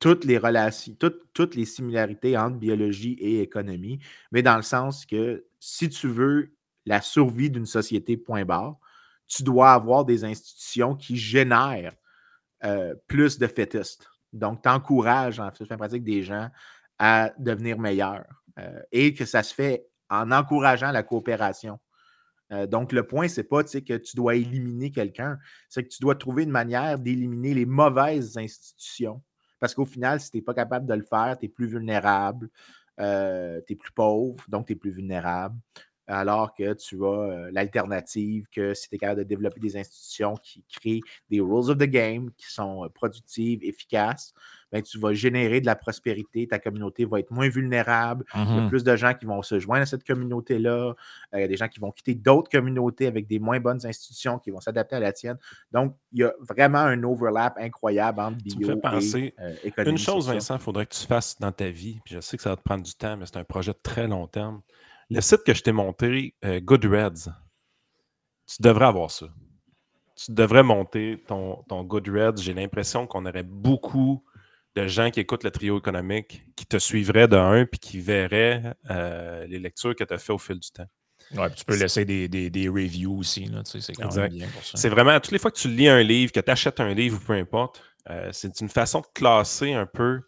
toutes 0.00 0.24
les 0.24 0.38
relations, 0.38 0.96
les 1.54 1.64
similarités 1.64 2.36
entre 2.36 2.56
biologie 2.56 3.12
et 3.20 3.42
économie, 3.42 4.00
mais 4.32 4.42
dans 4.42 4.56
le 4.56 4.62
sens 4.62 5.06
que 5.06 5.46
si 5.60 5.88
tu 5.90 6.08
veux 6.08 6.52
la 6.86 7.00
survie 7.02 7.50
d'une 7.50 7.66
société, 7.66 8.16
point 8.16 8.44
barre, 8.44 8.78
tu 9.28 9.44
dois 9.44 9.72
avoir 9.72 10.04
des 10.04 10.24
institutions 10.24 10.96
qui 10.96 11.16
génèrent 11.16 11.94
plus 13.06 13.38
de 13.38 13.46
fétistes. 13.46 14.10
Donc, 14.32 14.62
tu 14.62 14.68
encourages 14.68 15.40
en 15.40 15.50
de 15.50 15.76
pratique 15.76 16.04
des 16.04 16.22
gens 16.22 16.48
à 16.98 17.32
devenir 17.38 17.78
meilleurs 17.78 18.26
euh, 18.58 18.80
et 18.92 19.14
que 19.14 19.24
ça 19.24 19.42
se 19.42 19.54
fait 19.54 19.86
en 20.08 20.30
encourageant 20.30 20.90
la 20.92 21.02
coopération. 21.02 21.78
Euh, 22.52 22.66
donc, 22.66 22.92
le 22.92 23.06
point, 23.06 23.28
c'est 23.28 23.44
pas 23.44 23.62
que 23.62 23.96
tu 23.96 24.16
dois 24.16 24.34
éliminer 24.34 24.90
quelqu'un, 24.90 25.38
c'est 25.68 25.84
que 25.84 25.88
tu 25.88 26.00
dois 26.00 26.14
trouver 26.16 26.42
une 26.44 26.50
manière 26.50 26.98
d'éliminer 26.98 27.54
les 27.54 27.66
mauvaises 27.66 28.36
institutions. 28.36 29.22
Parce 29.58 29.74
qu'au 29.74 29.84
final, 29.84 30.20
si 30.20 30.30
tu 30.30 30.38
n'es 30.38 30.42
pas 30.42 30.54
capable 30.54 30.86
de 30.86 30.94
le 30.94 31.04
faire, 31.04 31.36
tu 31.38 31.46
es 31.46 31.48
plus 31.48 31.66
vulnérable, 31.66 32.48
tu 32.98 33.04
es 33.04 33.76
plus 33.78 33.92
pauvre, 33.94 34.42
donc 34.48 34.66
tu 34.66 34.72
es 34.72 34.76
plus 34.76 34.90
vulnérable. 34.90 35.56
Alors 36.10 36.54
que 36.54 36.72
tu 36.74 37.04
as 37.04 37.08
euh, 37.08 37.50
l'alternative, 37.52 38.46
que 38.52 38.74
si 38.74 38.88
tu 38.88 38.96
es 38.96 38.98
capable 38.98 39.20
de 39.20 39.24
développer 39.24 39.60
des 39.60 39.76
institutions 39.76 40.34
qui 40.42 40.64
créent 40.68 41.02
des 41.30 41.40
rules 41.40 41.70
of 41.70 41.78
the 41.78 41.84
game, 41.84 42.30
qui 42.36 42.52
sont 42.52 42.84
euh, 42.84 42.88
productives, 42.88 43.62
efficaces, 43.62 44.34
ben, 44.72 44.82
tu 44.82 44.98
vas 44.98 45.12
générer 45.12 45.60
de 45.60 45.66
la 45.66 45.74
prospérité, 45.74 46.46
ta 46.46 46.58
communauté 46.58 47.04
va 47.04 47.20
être 47.20 47.30
moins 47.30 47.48
vulnérable, 47.48 48.24
il 48.34 48.40
y 48.40 48.42
a 48.42 48.46
mhm. 48.62 48.68
plus 48.68 48.84
de 48.84 48.94
gens 48.96 49.14
qui 49.14 49.26
vont 49.26 49.42
se 49.42 49.58
joindre 49.58 49.82
à 49.82 49.86
cette 49.86 50.04
communauté-là. 50.04 50.70
Euh, 50.70 50.94
Il 51.34 51.40
y 51.40 51.44
a 51.44 51.48
des 51.48 51.56
gens 51.56 51.68
qui 51.68 51.80
vont 51.80 51.90
quitter 51.90 52.14
d'autres 52.14 52.50
communautés 52.50 53.06
avec 53.06 53.26
des 53.26 53.38
moins 53.38 53.60
bonnes 53.60 53.84
institutions 53.84 54.38
qui 54.38 54.50
vont 54.50 54.60
s'adapter 54.60 54.96
à 54.96 55.00
la 55.00 55.12
tienne. 55.12 55.38
Donc, 55.72 55.96
il 56.12 56.20
y 56.20 56.24
a 56.24 56.32
vraiment 56.40 56.78
un 56.78 57.02
overlap 57.02 57.56
incroyable 57.58 58.20
entre 58.20 58.38
Tu 58.38 58.56
me 58.56 58.58
bio 58.58 58.66
fais 58.68 58.74
et 58.74 58.80
penser 58.80 59.34
économie. 59.64 59.92
Une 59.92 59.98
chose. 59.98 60.28
Vincent, 60.28 60.56
il 60.56 60.60
faudrait 60.60 60.86
que 60.86 60.94
tu 60.94 61.06
fasses 61.06 61.38
dans 61.38 61.52
ta 61.52 61.68
vie, 61.70 62.00
puis 62.04 62.14
je 62.14 62.20
sais 62.20 62.36
que 62.36 62.42
ça 62.42 62.50
va 62.50 62.56
te 62.56 62.62
prendre 62.62 62.84
du 62.84 62.94
temps, 62.94 63.16
mais 63.16 63.26
c'est 63.26 63.38
un 63.38 63.44
projet 63.44 63.72
de 63.72 63.78
très 63.82 64.06
long 64.06 64.26
terme. 64.26 64.60
Le 65.10 65.20
site 65.20 65.42
que 65.44 65.54
je 65.54 65.62
t'ai 65.62 65.72
monté, 65.72 66.34
euh, 66.44 66.60
Goodreads, 66.60 67.30
tu 68.46 68.62
devrais 68.62 68.86
avoir 68.86 69.10
ça. 69.10 69.26
Tu 70.16 70.32
devrais 70.32 70.62
monter 70.62 71.22
ton, 71.26 71.64
ton 71.68 71.82
Goodreads. 71.82 72.36
J'ai 72.36 72.54
l'impression 72.54 73.06
qu'on 73.06 73.26
aurait 73.26 73.42
beaucoup 73.42 74.24
de 74.76 74.86
gens 74.86 75.10
qui 75.10 75.20
écoutent 75.20 75.44
le 75.44 75.50
trio 75.50 75.78
économique, 75.78 76.42
qui 76.54 76.64
te 76.66 76.78
suivraient 76.78 77.26
de 77.26 77.36
un, 77.36 77.64
puis 77.66 77.80
qui 77.80 78.00
verraient 78.00 78.74
euh, 78.90 79.46
les 79.46 79.58
lectures 79.58 79.96
que 79.96 80.04
tu 80.04 80.14
as 80.14 80.18
fait 80.18 80.32
au 80.32 80.38
fil 80.38 80.60
du 80.60 80.70
temps. 80.70 80.86
Ouais, 81.34 81.48
puis 81.48 81.58
tu 81.58 81.64
peux 81.64 81.76
laisser 81.76 82.04
des, 82.04 82.28
des, 82.28 82.50
des 82.50 82.68
reviews 82.68 83.18
aussi. 83.18 83.50
tu 83.70 83.80
sais. 83.80 83.92
C'est 84.74 84.88
vraiment, 84.88 85.18
toutes 85.20 85.32
les 85.32 85.38
fois 85.38 85.50
que 85.50 85.58
tu 85.58 85.68
lis 85.68 85.88
un 85.88 86.02
livre, 86.02 86.32
que 86.32 86.40
tu 86.40 86.50
achètes 86.50 86.80
un 86.80 86.92
livre 86.94 87.18
ou 87.20 87.24
peu 87.24 87.32
importe, 87.34 87.82
euh, 88.08 88.30
c'est 88.32 88.60
une 88.60 88.68
façon 88.68 89.00
de 89.00 89.06
classer 89.14 89.72
un 89.72 89.86
peu 89.86 90.20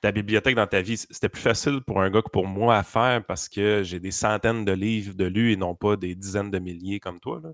ta 0.00 0.12
bibliothèque 0.12 0.54
dans 0.56 0.66
ta 0.66 0.80
vie. 0.80 0.96
C'était 0.96 1.28
plus 1.28 1.42
facile 1.42 1.80
pour 1.86 2.00
un 2.00 2.10
gars 2.10 2.22
que 2.22 2.30
pour 2.30 2.46
moi 2.46 2.76
à 2.78 2.82
faire 2.82 3.24
parce 3.24 3.48
que 3.48 3.82
j'ai 3.82 4.00
des 4.00 4.10
centaines 4.10 4.64
de 4.64 4.72
livres 4.72 5.14
de 5.14 5.24
lus 5.26 5.52
et 5.52 5.56
non 5.56 5.74
pas 5.74 5.96
des 5.96 6.14
dizaines 6.14 6.50
de 6.50 6.58
milliers 6.58 7.00
comme 7.00 7.20
toi. 7.20 7.40
là. 7.42 7.50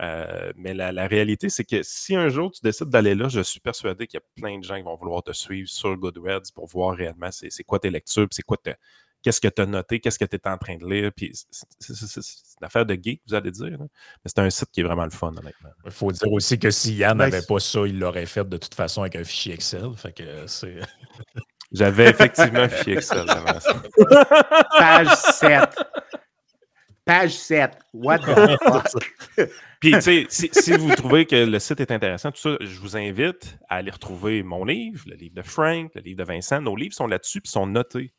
Euh, 0.00 0.52
mais 0.56 0.74
la, 0.74 0.90
la 0.90 1.06
réalité, 1.06 1.48
c'est 1.48 1.62
que 1.64 1.82
si 1.84 2.16
un 2.16 2.28
jour 2.28 2.50
tu 2.50 2.60
décides 2.64 2.88
d'aller 2.88 3.14
là, 3.14 3.28
je 3.28 3.40
suis 3.42 3.60
persuadé 3.60 4.06
qu'il 4.08 4.18
y 4.18 4.22
a 4.22 4.26
plein 4.40 4.58
de 4.58 4.64
gens 4.64 4.76
qui 4.76 4.82
vont 4.82 4.96
vouloir 4.96 5.22
te 5.22 5.32
suivre 5.32 5.68
sur 5.68 5.96
Goodreads 5.96 6.50
pour 6.52 6.66
voir 6.66 6.96
réellement 6.96 7.30
c'est 7.30 7.48
c'est 7.50 7.62
quoi 7.62 7.78
tes 7.78 7.90
lectures, 7.90 8.26
puis 8.28 8.34
c'est 8.34 8.42
quoi 8.42 8.56
qu'est-ce 9.22 9.40
que 9.40 9.46
tu 9.48 9.62
as 9.62 9.66
noté, 9.66 10.00
qu'est-ce 10.00 10.18
que 10.18 10.24
tu 10.24 10.34
es 10.36 10.48
en 10.48 10.58
train 10.58 10.76
de 10.76 10.84
lire. 10.84 11.12
Puis 11.16 11.30
c'est- 11.48 11.64
c'est 11.78 11.94
c'est- 11.94 12.22
c'est 12.22 12.58
une 12.60 12.66
affaire 12.66 12.84
de 12.84 12.94
geek, 13.00 13.22
vous 13.28 13.34
allez 13.34 13.52
dire. 13.52 13.70
là. 13.70 13.76
Mais 13.78 13.86
c'est 14.26 14.38
un 14.40 14.50
site 14.50 14.70
qui 14.72 14.80
est 14.80 14.84
vraiment 14.84 15.04
le 15.04 15.10
fun, 15.10 15.28
honnêtement. 15.28 15.70
Il 15.84 15.92
faut 15.92 16.10
dire 16.10 16.32
aussi 16.32 16.58
que 16.58 16.70
si 16.72 16.94
Yann 16.96 17.16
Ben, 17.16 17.26
n'avait 17.26 17.40
c'est- 17.42 17.46
pas 17.46 17.60
ça, 17.60 17.86
il 17.86 17.98
l'aurait 18.00 18.26
fait 18.26 18.48
de 18.48 18.56
toute 18.56 18.74
façon 18.74 19.02
avec 19.02 19.14
un 19.14 19.22
fichier 19.24 19.54
Excel. 19.54 19.90
Fait 19.96 20.12
que 20.12 20.46
c'est. 20.48 20.80
J'avais 21.74 22.08
effectivement 22.10 22.60
un 22.60 22.68
fichier 22.68 22.94
Excel 22.96 23.26
avant 23.28 23.60
ça. 23.60 23.82
Page 24.78 25.08
7. 25.08 25.68
Page 27.04 27.36
7. 27.36 27.72
What 27.92 28.18
the 28.20 28.56
fuck? 28.62 29.48
Puis, 29.80 29.92
tu 29.92 30.00
sais, 30.00 30.26
si, 30.30 30.48
si 30.52 30.72
vous 30.72 30.94
trouvez 30.94 31.26
que 31.26 31.36
le 31.36 31.58
site 31.58 31.80
est 31.80 31.90
intéressant, 31.90 32.30
tout 32.32 32.40
ça, 32.40 32.56
je 32.60 32.80
vous 32.80 32.96
invite 32.96 33.58
à 33.68 33.76
aller 33.76 33.90
retrouver 33.90 34.42
mon 34.42 34.64
livre, 34.64 35.02
le 35.06 35.14
livre 35.16 35.34
de 35.34 35.42
Frank, 35.42 35.90
le 35.94 36.00
livre 36.00 36.18
de 36.18 36.24
Vincent. 36.24 36.60
Nos 36.62 36.76
livres 36.76 36.94
sont 36.94 37.06
là-dessus 37.06 37.40
puis 37.42 37.50
sont 37.50 37.66
notés. 37.66 38.14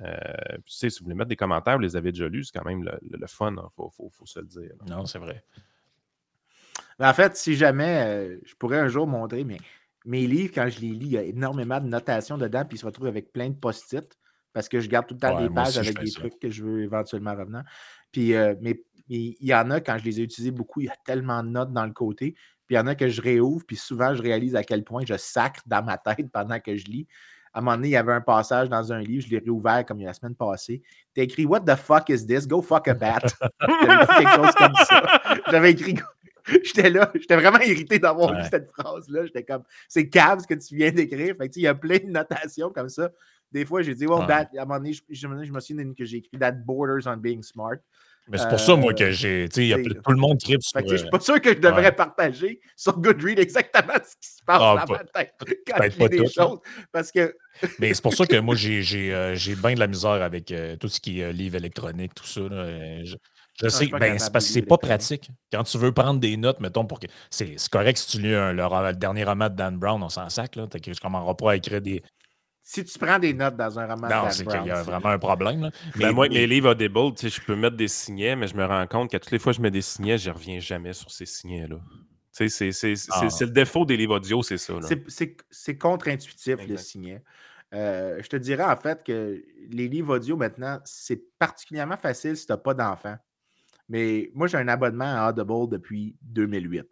Euh, 0.00 0.14
puis, 0.64 0.72
tu 0.72 0.76
sais, 0.78 0.88
si 0.88 1.00
vous 1.00 1.04
voulez 1.04 1.16
mettre 1.16 1.28
des 1.28 1.36
commentaires, 1.36 1.74
vous 1.74 1.82
les 1.82 1.96
avez 1.96 2.12
déjà 2.12 2.28
lus, 2.28 2.44
c'est 2.44 2.58
quand 2.58 2.64
même 2.64 2.82
le, 2.82 2.92
le- 3.02 3.18
le 3.18 3.26
fun, 3.26 3.52
il 3.52 3.60
faut, 3.76 3.90
faut- 3.94 4.08
faut 4.10 4.24
se 4.24 4.38
le 4.40 4.46
dire. 4.46 4.70
là. 4.86 4.96
Non, 4.96 5.04
c'est 5.04 5.18
vrai. 5.18 5.44
Mais 6.98 7.06
en 7.06 7.12
fait, 7.12 7.36
si 7.36 7.56
jamais, 7.56 8.04
euh, 8.06 8.38
je 8.46 8.54
pourrais 8.54 8.78
un 8.78 8.88
jour 8.88 9.06
montrer, 9.06 9.44
mais 9.44 9.58
mes 10.04 10.26
livres, 10.26 10.52
quand 10.54 10.68
je 10.68 10.80
les 10.80 10.88
lis, 10.88 11.06
il 11.06 11.12
y 11.12 11.18
a 11.18 11.22
énormément 11.22 11.80
de 11.80 11.86
notations 11.86 12.38
dedans, 12.38 12.64
puis 12.64 12.76
ils 12.76 12.80
se 12.80 12.86
retrouvent 12.86 13.06
avec 13.08 13.32
plein 13.32 13.48
de 13.50 13.54
post-it, 13.54 14.18
parce 14.52 14.68
que 14.68 14.80
je 14.80 14.88
garde 14.88 15.06
tout 15.06 15.14
le 15.14 15.20
temps 15.20 15.36
Ouais, 15.36 15.48
des 15.48 15.54
pages 15.54 15.68
aussi, 15.68 15.78
avec 15.78 16.00
des 16.00 16.06
ça. 16.08 16.20
trucs 16.20 16.38
que 16.38 16.50
je 16.50 16.64
veux 16.64 16.82
éventuellement 16.82 17.34
revenant. 17.34 17.62
Puis, 18.10 18.34
euh, 18.34 18.54
mais 18.60 18.82
il 19.08 19.36
y 19.40 19.54
en 19.54 19.70
a, 19.70 19.80
quand 19.80 19.98
je 19.98 20.04
les 20.04 20.20
ai 20.20 20.22
utilisés 20.24 20.50
beaucoup, 20.50 20.80
il 20.80 20.86
y 20.86 20.90
a 20.90 20.96
tellement 21.04 21.42
de 21.42 21.48
notes 21.48 21.72
dans 21.72 21.84
le 21.86 21.92
côté. 21.92 22.34
Puis 22.66 22.76
il 22.76 22.78
y 22.78 22.78
en 22.78 22.86
a 22.86 22.94
que 22.94 23.08
je 23.08 23.20
réouvre, 23.20 23.64
puis 23.66 23.76
souvent, 23.76 24.14
je 24.14 24.22
réalise 24.22 24.56
à 24.56 24.62
quel 24.62 24.84
point 24.84 25.02
je 25.06 25.16
sacre 25.16 25.60
dans 25.66 25.82
ma 25.82 25.98
tête 25.98 26.26
pendant 26.32 26.58
que 26.60 26.76
je 26.76 26.86
lis. 26.86 27.06
À 27.54 27.58
un 27.58 27.62
moment 27.62 27.76
donné, 27.76 27.88
il 27.88 27.92
y 27.92 27.96
avait 27.96 28.14
un 28.14 28.22
passage 28.22 28.70
dans 28.70 28.92
un 28.94 29.00
livre, 29.00 29.26
je 29.26 29.30
l'ai 29.30 29.38
réouvert 29.38 29.84
comme 29.84 29.98
il 30.00 30.04
y 30.04 30.06
a 30.06 30.08
la 30.08 30.14
semaine 30.14 30.34
passée. 30.34 30.82
T'as 31.14 31.22
écrit 31.22 31.44
What 31.44 31.60
the 31.60 31.76
fuck 31.76 32.08
is 32.08 32.26
this? 32.26 32.46
Go 32.46 32.62
fuck 32.62 32.88
a 32.88 32.94
bat. 32.94 33.20
J'avais 33.60 34.02
écrit 34.04 34.24
quelque 34.24 34.36
chose 34.36 34.54
comme 34.54 34.74
ça. 34.74 35.02
J'avais 35.50 35.70
écrit. 35.72 35.94
J'étais 36.64 36.90
là, 36.90 37.10
j'étais 37.14 37.36
vraiment 37.36 37.60
irrité 37.60 37.98
d'avoir 37.98 38.30
Ouais. 38.32 38.42
lu 38.42 38.48
cette 38.50 38.70
phrase-là. 38.70 39.26
J'étais 39.26 39.44
comme, 39.44 39.62
c'est 39.88 40.08
cave 40.08 40.40
ce 40.40 40.46
que 40.46 40.54
tu 40.54 40.76
viens 40.76 40.90
d'écrire. 40.90 41.34
Fait 41.38 41.48
que, 41.48 41.54
il 41.56 41.62
y 41.62 41.66
a 41.68 41.74
plein 41.74 41.98
de 41.98 42.06
notations 42.10 42.70
comme 42.70 42.88
ça. 42.88 43.10
Des 43.52 43.64
fois, 43.66 43.82
j'ai 43.82 43.94
dit, 43.94 44.06
well, 44.06 44.20
Ouais. 44.20 44.26
that, 44.26 44.48
à 44.56 44.62
un 44.62 44.64
moment 44.64 44.78
donné, 44.78 44.92
je, 44.94 45.02
je- 45.10 45.20
je 45.44 45.52
me 45.52 45.60
souviens 45.60 45.84
d'une 45.84 45.94
que 45.94 46.04
j'ai 46.04 46.18
écrit 46.18 46.38
That 46.38 46.52
borders 46.52 47.06
on 47.06 47.16
being 47.18 47.42
smart. 47.42 47.76
Mais 48.28 48.38
c'est 48.38 48.48
pour 48.48 48.60
ça, 48.60 48.76
moi, 48.76 48.94
que 48.94 49.02
Euh, 49.02 49.10
j'ai. 49.10 49.48
Tu 49.52 49.68
sais, 49.68 49.82
plus- 49.82 49.94
tout 50.00 50.12
le 50.12 50.16
monde 50.16 50.38
tripe 50.38 50.62
sur. 50.62 50.78
Je 50.86 50.94
euh, 50.94 50.96
suis 50.96 51.10
pas 51.10 51.18
sûr 51.18 51.40
que 51.40 51.50
je 51.54 51.58
devrais 51.58 51.82
ouais. 51.86 51.92
partager 51.92 52.60
sur 52.76 52.96
Goodread 52.96 53.40
exactement 53.40 53.94
ce 53.96 54.14
qui 54.14 54.32
se 54.36 54.44
passe 54.44 54.60
Ah, 54.62 54.76
dans 54.78 54.94
pas- 54.94 55.02
ma 55.14 55.24
tête 55.24 55.34
quand 55.40 55.44
peut-être 55.76 55.92
je 55.92 55.98
pas 55.98 56.04
lis 56.04 56.10
des 56.10 56.16
tout, 56.18 56.22
hein. 56.24 56.28
choses. 56.48 56.58
Parce 56.92 57.10
que 57.10 57.34
Mais 57.80 57.92
c'est 57.92 58.00
pour 58.00 58.14
ça 58.14 58.24
que 58.24 58.36
moi, 58.38 58.54
j'ai 58.54 59.12
euh, 59.12 59.34
bien 59.60 59.74
de 59.74 59.80
la 59.80 59.88
misère 59.88 60.22
avec 60.22 60.52
euh, 60.52 60.76
tout 60.76 60.86
ce 60.88 61.00
qui 61.00 61.20
est 61.20 61.24
euh, 61.24 61.32
livre 61.32 61.56
électronique, 61.56 62.14
tout 62.14 62.24
ça. 62.24 62.42
là. 62.42 62.56
Euh, 62.58 63.00
Je, 63.04 63.16
je 63.60 63.66
je 63.66 63.68
sais, 63.68 63.86
ben, 63.86 64.18
c'est 64.18 64.26
de 64.28 64.32
parce 64.32 64.46
que 64.46 64.52
c'est 64.52 64.62
pas 64.62 64.78
pratique. 64.78 65.30
Quand 65.52 65.62
tu 65.64 65.78
veux 65.78 65.92
prendre 65.92 66.18
des 66.20 66.36
notes, 66.36 66.60
mettons, 66.60 66.84
pour 66.86 66.98
que. 66.98 67.06
C'est 67.30 67.56
correct 67.70 67.98
si 67.98 68.06
tu 68.16 68.22
lis 68.22 68.34
un- 68.34 68.52
le, 68.52 68.92
dernier 68.94 69.24
roman 69.24 69.48
de 69.48 69.54
Dan 69.54 69.76
Brown, 69.78 70.02
on 70.02 70.08
s'en 70.08 70.28
sac, 70.30 70.56
là. 70.56 70.66
Tu 70.66 70.92
commenceras 70.94 71.34
pas 71.34 71.52
à 71.52 71.56
écrire 71.56 71.80
des. 71.82 72.02
si 72.62 72.84
tu 72.84 72.98
prends 72.98 73.18
des 73.18 73.34
notes 73.34 73.56
dans 73.56 73.78
un 73.78 73.86
roman 73.86 74.08
de 74.08 74.12
Non, 74.14 74.22
Dan 74.22 74.30
c'est 74.30 74.46
qu'il 74.46 74.66
y 74.66 74.70
a 74.70 74.82
vraiment 74.82 75.08
un 75.10 75.18
problème, 75.18 75.62
là. 75.62 75.70
Mais, 75.96 76.04
Ben, 76.06 76.12
moi, 76.12 76.24
avec 76.26 76.32
mais- 76.34 76.40
mes 76.42 76.46
livres 76.46 76.70
Audible, 76.70 77.14
tu 77.14 77.28
sais, 77.28 77.40
je 77.40 77.44
peux 77.44 77.56
mettre 77.56 77.76
des 77.76 77.88
signets, 77.88 78.36
mais 78.36 78.46
je 78.46 78.56
me 78.56 78.64
rends 78.64 78.86
compte 78.86 79.10
qu'à 79.10 79.18
toutes 79.18 79.32
les 79.32 79.38
fois 79.38 79.52
que 79.52 79.56
je 79.58 79.62
mets 79.62 79.70
des 79.70 79.82
signets, 79.82 80.16
je 80.16 80.30
reviens 80.30 80.60
jamais 80.60 80.92
sur 80.92 81.10
ces 81.10 81.26
signets-là. 81.26 81.76
Tu 81.76 82.48
sais, 82.48 82.48
c'est- 82.48 82.72
c'est 82.72 82.96
c'est- 82.96 83.10
Ah. 83.12 83.28
c'est 83.28 83.44
le 83.44 83.50
défaut 83.50 83.84
des 83.84 83.96
livres 83.96 84.16
audio, 84.16 84.42
c'est 84.42 84.56
ça. 84.58 84.74
c'est- 85.50 85.76
contre-intuitif 85.78 86.56
le 86.66 86.76
signet. 86.78 87.22
Euh, 87.74 88.20
je 88.22 88.28
te 88.28 88.36
dirais 88.36 88.64
en 88.64 88.76
fait 88.76 89.02
que 89.04 89.42
les 89.70 89.88
livres 89.88 90.16
audio 90.16 90.36
maintenant, 90.36 90.78
c'est 90.84 91.20
particulièrement 91.38 91.96
facile 91.96 92.36
si 92.36 92.46
tu 92.46 92.52
n'as 92.52 92.58
pas 92.58 92.74
d'enfant. 92.74 93.16
Mais 93.88 94.30
moi, 94.34 94.46
j'ai 94.46 94.56
un 94.56 94.68
abonnement 94.68 95.04
à 95.04 95.30
Audible 95.30 95.68
depuis 95.68 96.16
2008, 96.22 96.84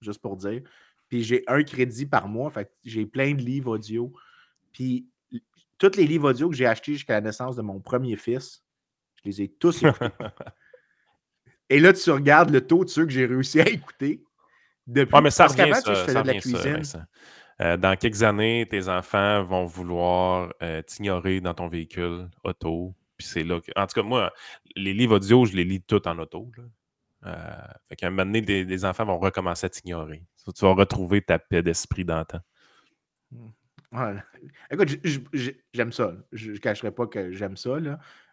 juste 0.00 0.20
pour 0.20 0.36
dire. 0.36 0.62
Puis 1.08 1.22
j'ai 1.22 1.44
un 1.46 1.62
crédit 1.62 2.06
par 2.06 2.28
mois, 2.28 2.50
fait 2.50 2.70
j'ai 2.84 3.06
plein 3.06 3.32
de 3.34 3.40
livres 3.40 3.72
audio. 3.72 4.12
Puis 4.72 5.08
tous 5.78 5.96
les 5.96 6.06
livres 6.06 6.30
audio 6.30 6.50
que 6.50 6.56
j'ai 6.56 6.66
achetés 6.66 6.94
jusqu'à 6.94 7.14
la 7.14 7.20
naissance 7.20 7.56
de 7.56 7.62
mon 7.62 7.80
premier 7.80 8.16
fils, 8.16 8.62
je 9.16 9.30
les 9.30 9.42
ai 9.42 9.48
tous 9.48 9.82
écoutés. 9.82 10.08
Et 11.70 11.80
là, 11.80 11.92
tu 11.92 12.10
regardes 12.10 12.50
le 12.50 12.66
taux 12.66 12.84
de 12.84 12.88
ceux 12.88 13.04
que 13.04 13.12
j'ai 13.12 13.26
réussi 13.26 13.60
à 13.60 13.68
écouter 13.68 14.22
depuis. 14.86 15.14
Ouais, 15.14 15.20
mais 15.20 15.30
ça 15.30 15.44
parce 15.44 15.56
revient, 15.58 15.72
je 15.86 15.94
faisais 15.94 16.12
ça 16.12 16.22
de 16.22 16.26
la 16.26 16.40
ça, 16.40 16.40
cuisine. 16.40 17.06
Euh, 17.60 17.76
dans 17.76 17.96
quelques 17.96 18.22
années, 18.22 18.66
tes 18.70 18.88
enfants 18.88 19.42
vont 19.42 19.64
vouloir 19.66 20.52
euh, 20.62 20.80
t'ignorer 20.82 21.40
dans 21.40 21.54
ton 21.54 21.68
véhicule 21.68 22.28
auto. 22.44 22.94
Puis 23.18 23.26
c'est 23.26 23.44
là 23.44 23.60
que... 23.60 23.70
En 23.76 23.86
tout 23.86 24.00
cas, 24.00 24.02
moi, 24.02 24.32
les 24.76 24.94
livres 24.94 25.16
audio, 25.16 25.44
je 25.44 25.54
les 25.56 25.64
lis 25.64 25.82
tous 25.82 26.06
en 26.06 26.18
auto. 26.18 26.50
Euh, 27.26 27.34
fait 27.88 27.96
qu'à 27.96 28.06
un 28.06 28.10
moment 28.10 28.24
donné, 28.24 28.40
des 28.42 28.84
enfants 28.84 29.04
vont 29.04 29.18
recommencer 29.18 29.66
à 29.66 29.68
t'ignorer. 29.68 30.24
Tu 30.54 30.64
vas 30.64 30.72
retrouver 30.72 31.20
ta 31.20 31.38
paix 31.38 31.62
d'esprit 31.62 32.04
d'antan. 32.04 32.38
Écoute, 34.70 34.88
j- 34.88 35.00
j- 35.02 35.24
j- 35.32 35.60
j'aime 35.74 35.92
ça. 35.92 36.12
Je 36.32 36.52
ne 36.52 36.56
cacherai 36.58 36.92
pas 36.92 37.06
que 37.06 37.32
j'aime 37.32 37.56
ça, 37.56 37.76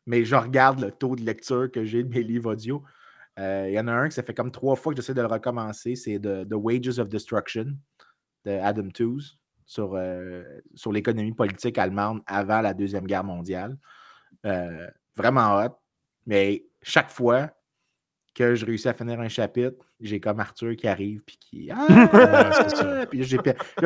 mais 0.06 0.24
je 0.24 0.36
regarde 0.36 0.80
le 0.80 0.92
taux 0.92 1.16
de 1.16 1.24
lecture 1.24 1.72
que 1.72 1.84
j'ai 1.84 2.04
de 2.04 2.10
mes 2.10 2.24
livres 2.24 2.52
audio. 2.52 2.84
Euh, 3.40 3.66
Il 3.68 3.74
y 3.74 3.80
en 3.80 3.88
a 3.88 3.94
un 3.94 4.08
que 4.08 4.14
ça 4.14 4.22
fait 4.24 4.34
comme 4.34 4.52
trois 4.52 4.76
fois 4.76 4.94
que 4.94 4.98
j'essaie 4.98 5.14
de 5.14 5.22
le 5.22 5.28
recommencer. 5.28 5.96
C'est 5.96 6.20
The, 6.20 6.48
The 6.48 6.54
Wages 6.54 7.00
of 7.00 7.10
Destruction 7.10 7.76
de 8.46 8.52
Adam 8.52 8.90
Tooze 8.90 9.40
sur, 9.66 9.96
euh, 9.96 10.44
sur 10.76 10.92
l'économie 10.92 11.34
politique 11.34 11.78
allemande 11.78 12.22
avant 12.28 12.62
la 12.62 12.74
Deuxième 12.74 13.08
Guerre 13.08 13.24
mondiale. 13.24 13.78
Euh, 14.46 14.88
vraiment 15.16 15.58
hot. 15.64 15.78
Mais 16.26 16.64
chaque 16.82 17.10
fois 17.10 17.50
que 18.34 18.54
je 18.56 18.66
réussis 18.66 18.88
à 18.89 18.93
finir 18.93 19.20
un 19.22 19.30
chapitre, 19.30 19.86
j'ai 20.02 20.20
comme 20.20 20.39
Arthur 20.39 20.76
qui 20.76 20.88
arrive 20.88 21.22
puis 21.26 21.38
qui. 21.38 21.72
Ah! 21.72 21.86
c'est 22.70 22.76
ça. 22.76 23.06
Puis 23.08 23.20
là, 23.20 23.26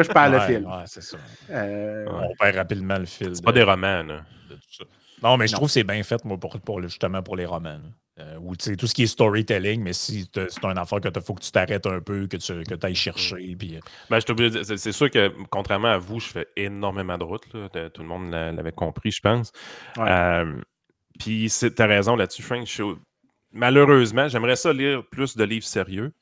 je 0.03 0.09
perds 0.11 0.29
le 0.31 0.39
fil. 0.41 0.65
ouais, 0.65 0.83
c'est 0.87 1.03
ça. 1.03 1.17
Euh, 1.49 2.05
Ouais. 2.05 2.27
On 2.31 2.35
perd 2.35 2.55
rapidement 2.55 2.97
le 2.97 3.05
fil. 3.05 3.35
C'est 3.35 3.43
pas 3.43 3.51
de- 3.51 3.57
des 3.57 3.63
romans, 3.63 4.03
là. 4.03 4.25
de 4.49 4.55
tout 4.55 4.61
ça. 4.71 4.83
Non, 5.21 5.37
mais 5.37 5.47
je 5.47 5.53
Non. 5.53 5.57
trouve 5.57 5.67
que 5.67 5.73
c'est 5.73 5.83
bien 5.83 6.01
fait, 6.03 6.23
moi, 6.25 6.37
pour, 6.39 6.81
justement 6.81 7.21
pour 7.21 7.35
les 7.35 7.45
romans. 7.45 7.69
là. 7.77 7.79
Euh, 8.19 8.37
ou 8.41 8.55
tu 8.55 8.65
sais, 8.65 8.75
tout 8.75 8.85
ce 8.87 8.93
qui 8.93 9.03
est 9.03 9.07
storytelling, 9.07 9.81
mais 9.81 9.93
si 9.93 10.29
c'est 10.33 10.65
un 10.65 10.75
affaire 10.77 10.99
que 10.99 11.07
il 11.13 11.21
faut 11.21 11.33
que 11.33 11.41
tu 11.41 11.51
t'arrêtes 11.51 11.85
un 11.87 12.01
peu, 12.01 12.27
que 12.27 12.37
tu 12.37 12.63
que 12.63 12.85
ailles 12.85 12.95
chercher. 12.95 13.55
Puis, 13.57 13.77
euh, 13.77 13.79
Ben, 14.09 14.19
je 14.19 14.25
t'oublie 14.25 14.51
de 14.51 14.61
dire, 14.61 14.77
c'est- 14.79 14.91
sûr 14.91 15.09
que, 15.09 15.31
contrairement 15.49 15.87
à 15.89 15.97
vous, 15.97 16.19
je 16.19 16.27
fais 16.27 16.47
énormément 16.57 17.17
de 17.17 17.23
route. 17.23 17.45
là. 17.53 17.69
De- 17.73 17.87
Tout 17.87 18.01
le 18.01 18.07
monde 18.07 18.29
l'a- 18.31 18.51
l'avait 18.51 18.71
compris, 18.73 19.11
je 19.11 19.21
pense. 19.21 19.51
Ouais. 19.97 20.09
Euh, 20.09 20.61
Puis, 21.19 21.49
c'est- 21.49 21.71
t'as 21.71 21.85
raison 21.87 22.15
là-dessus, 22.15 22.41
Frank. 22.41 22.65
Je 22.65 22.71
suis- 22.71 22.95
Malheureusement, 23.51 24.27
j'aimerais 24.27 24.55
ça 24.55 24.71
lire 24.73 25.03
plus 25.09 25.35
de 25.35 25.43
livres 25.43 25.65
sérieux. 25.65 26.13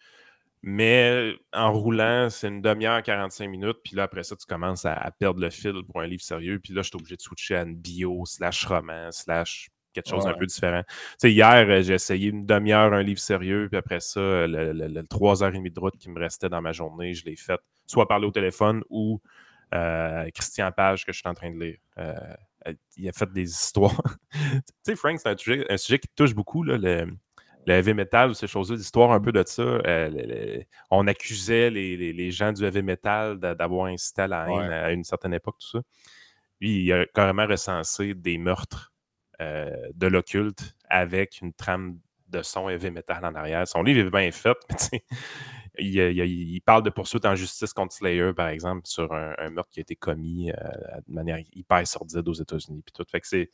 Mais 0.63 1.35
en 1.53 1.71
roulant, 1.71 2.29
c'est 2.29 2.47
une 2.47 2.61
demi-heure, 2.61 3.03
45 3.03 3.47
minutes. 3.47 3.77
Puis 3.83 3.95
là, 3.95 4.03
après 4.03 4.23
ça, 4.23 4.35
tu 4.35 4.45
commences 4.47 4.85
à, 4.85 4.93
à 4.93 5.11
perdre 5.11 5.39
le 5.39 5.49
fil 5.49 5.73
pour 5.85 6.01
un 6.01 6.07
livre 6.07 6.21
sérieux. 6.23 6.59
Puis 6.59 6.73
là, 6.73 6.81
je 6.81 6.87
suis 6.87 6.95
obligé 6.95 7.15
de 7.15 7.21
switcher 7.21 7.55
à 7.57 7.61
une 7.63 7.75
bio, 7.75 8.23
slash 8.25 8.65
roman, 8.65 9.11
slash 9.11 9.69
quelque 10.01 10.09
chose 10.09 10.25
un 10.27 10.31
Ouais. 10.31 10.37
peu 10.39 10.45
différent. 10.45 10.83
Tu 10.87 10.95
sais, 11.17 11.31
hier, 11.31 11.65
euh, 11.69 11.81
j'ai 11.81 11.93
essayé 11.93 12.29
une 12.29 12.45
demi-heure, 12.45 12.93
un 12.93 13.03
livre 13.03 13.19
sérieux. 13.19 13.67
Puis 13.69 13.77
après 13.77 13.99
ça, 13.99 14.19
euh, 14.19 14.47
le, 14.47 14.73
le- 14.73 14.87
le 14.87 15.03
3h30 15.03 15.73
de 15.73 15.79
route 15.79 15.97
qui 15.97 16.09
me 16.09 16.19
restait 16.19 16.49
dans 16.49 16.61
ma 16.61 16.71
journée, 16.71 17.13
je 17.13 17.25
l'ai 17.25 17.35
fait 17.35 17.59
soit 17.85 18.07
parler 18.07 18.27
au 18.27 18.31
téléphone 18.31 18.83
ou 18.89 19.21
euh, 19.73 20.29
Christian 20.33 20.71
Page 20.71 21.05
que 21.05 21.11
je 21.11 21.19
suis 21.19 21.27
en 21.29 21.33
train 21.33 21.51
de 21.51 21.59
lire. 21.59 21.77
Euh, 21.97 22.13
il 22.97 23.07
a 23.07 23.11
fait 23.13 23.31
des 23.31 23.49
histoires. 23.49 24.01
tu 24.31 24.39
sais, 24.83 24.95
Frank, 24.95 25.19
c'est 25.19 25.29
un 25.29 25.37
sujet, 25.37 25.65
un 25.69 25.77
sujet 25.77 25.99
qui 25.99 26.07
touche 26.15 26.33
beaucoup, 26.35 26.63
là, 26.63 26.77
le, 26.77 27.05
le 27.65 27.73
heavy 27.73 27.93
metal, 27.93 28.33
ces 28.35 28.47
choses-là, 28.47 28.75
l'histoire 28.77 29.11
un 29.11 29.19
peu 29.21 29.31
de 29.31 29.43
ça. 29.45 29.61
euh, 29.61 30.09
le- 30.09 30.25
le- 30.57 30.63
on 30.89 31.05
accusait 31.07 31.69
les, 31.69 31.95
les- 31.97 32.13
les 32.13 32.31
gens 32.31 32.51
du 32.53 32.63
heavy 32.65 32.81
metal 32.81 33.39
d'a- 33.39 33.55
d'avoir 33.55 33.87
incité 33.87 34.21
à 34.23 34.27
la 34.27 34.45
haine 34.49 34.69
Ouais. 34.69 34.73
à 34.73 34.91
une 34.91 35.03
certaine 35.03 35.33
époque, 35.33 35.55
tout 35.59 35.69
ça. 35.69 35.79
Lui, 36.59 36.83
il 36.85 36.91
a 36.93 37.05
carrément 37.05 37.45
recensé 37.45 38.13
des 38.13 38.37
meurtres 38.37 38.91
de 39.39 40.07
l'occulte 40.07 40.75
avec 40.89 41.41
une 41.41 41.53
trame 41.53 41.99
de 42.29 42.41
son 42.41 42.67
heavy 42.69 42.91
metal 42.91 43.23
en 43.23 43.35
arrière. 43.35 43.67
Son 43.67 43.83
livre 43.83 44.05
est 44.07 44.09
bien 44.09 44.31
fait, 44.31 44.57
mais 44.91 45.03
il, 45.79 45.95
il- 45.95 46.17
il- 46.19 46.55
il 46.55 46.61
parle 46.61 46.83
de 46.83 46.89
poursuite 46.89 47.25
en 47.25 47.35
justice 47.35 47.71
contre 47.71 47.93
Slayer, 47.93 48.33
par 48.33 48.47
exemple, 48.49 48.81
sur 48.85 49.13
un, 49.13 49.33
un 49.37 49.49
meurtre 49.49 49.69
qui 49.71 49.79
a 49.79 49.81
été 49.81 49.95
commis 49.95 50.51
euh, 50.51 50.55
de 51.07 51.13
manière 51.13 51.39
hyper 51.53 51.85
sordide 51.87 52.27
aux 52.27 52.33
États-Unis. 52.33 52.81
Puis 52.85 52.91
tout. 52.93 53.05
Fait 53.09 53.21
que 53.21 53.27
c'est 53.27 53.49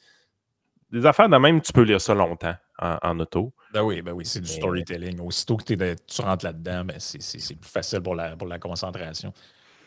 des 0.91 1.05
affaires 1.05 1.29
de 1.29 1.37
même, 1.37 1.61
tu 1.61 1.73
peux 1.73 1.81
lire 1.83 1.99
ça 2.01 2.13
longtemps 2.15 2.55
en, 2.79 2.97
en 3.01 3.19
auto. 3.19 3.53
Ben 3.73 3.83
oui, 3.83 4.01
ben 4.01 4.11
oui, 4.13 4.25
c'est 4.25 4.41
du 4.41 4.47
storytelling. 4.47 5.19
Aussitôt 5.19 5.57
que 5.57 5.73
de- 5.73 5.95
tu 6.07 6.21
rentres 6.21 6.45
là-dedans, 6.45 6.85
ben 6.85 6.99
c'est- 6.99 7.19
plus 7.59 7.69
facile 7.69 8.01
pour 8.01 8.15
la, 8.15 8.35
pour 8.35 8.47
la 8.47 8.57
concentration. 8.59 9.33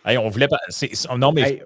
Hey, 0.04 0.18
on 0.18 0.28
voulait 0.28 0.48
pas. 0.48 0.58
non, 1.16 1.32
mais, 1.32 1.42
Hey, 1.42 1.62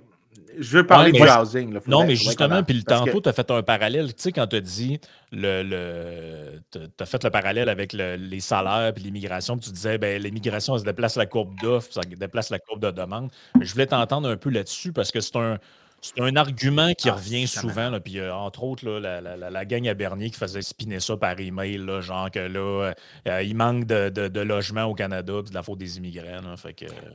je 0.59 0.78
veux 0.78 0.86
parler 0.86 1.12
Ouais, 1.12 1.20
du 1.26 1.32
housing. 1.32 1.72
là. 1.74 1.80
Non, 1.86 2.05
mais 2.07 2.16
justement, 2.16 2.62
puis 2.62 2.84
tantôt, 2.84 3.20
tu 3.20 3.28
as 3.28 3.32
fait 3.32 3.51
un 3.51 3.62
parallèle. 3.62 4.14
Tu 4.14 4.22
sais, 4.22 4.32
quand 4.32 4.47
tu 4.47 4.57
as 4.57 4.61
dit, 4.61 5.01
le, 5.32 5.62
le, 5.62 6.61
tu 6.70 6.78
as 7.03 7.07
fait 7.07 7.22
le 7.24 7.30
parallèle 7.30 7.68
avec 7.68 7.93
le- 7.93 8.16
les 8.16 8.41
salaires 8.41 8.93
puis 8.95 9.03
l'immigration, 9.05 9.57
puis 9.57 9.66
tu 9.68 9.72
disais, 9.74 9.99
ben, 9.99 10.20
l'immigration, 10.22 10.74
elle 10.74 10.80
se 10.80 10.84
déplace 10.84 11.16
la 11.16 11.26
courbe 11.26 11.55
d'offre, 11.61 11.93
ça 11.93 12.01
déplace 12.03 12.51
la 12.51 12.59
courbe 12.59 12.80
de 12.84 12.91
demande. 12.91 13.30
Je 13.61 13.72
voulais 13.72 13.86
t'entendre 13.86 14.28
un 14.28 14.36
peu 14.36 14.51
là-dessus 14.51 14.93
parce 14.93 15.11
que 15.11 15.20
c'est 15.20 15.36
un. 15.36 15.59
C'est 16.03 16.18
un 16.18 16.34
argument 16.36 16.95
qui 16.95 17.11
Ah, 17.11 17.12
revient 17.12 17.47
souvent. 17.47 17.91
Là, 17.91 18.01
puis, 18.01 18.18
euh, 18.20 18.32
entre 18.34 18.64
autres, 18.64 18.86
là, 18.88 18.99
la, 19.01 19.20
la- 19.20 19.36
la- 19.36 19.51
la 19.51 19.64
gang 19.66 19.86
à 19.86 19.93
Bernier 19.93 20.30
qui 20.30 20.38
faisait 20.38 20.62
spinner 20.62 20.99
ça 20.99 21.14
par 21.18 21.38
email, 21.38 21.76
là, 21.76 22.01
genre 22.01 22.30
que 22.30 22.38
là, 22.38 22.95
euh, 23.28 23.43
il 23.43 23.55
manque 23.55 23.84
de, 23.84 24.09
de, 24.09 24.28
de 24.28 24.41
logements 24.41 24.84
au 24.84 24.95
Canada, 24.95 25.34
puis 25.43 25.51
de 25.51 25.55
la 25.55 25.62
faute 25.62 25.76
des 25.76 25.99
immigrants. 25.99 26.41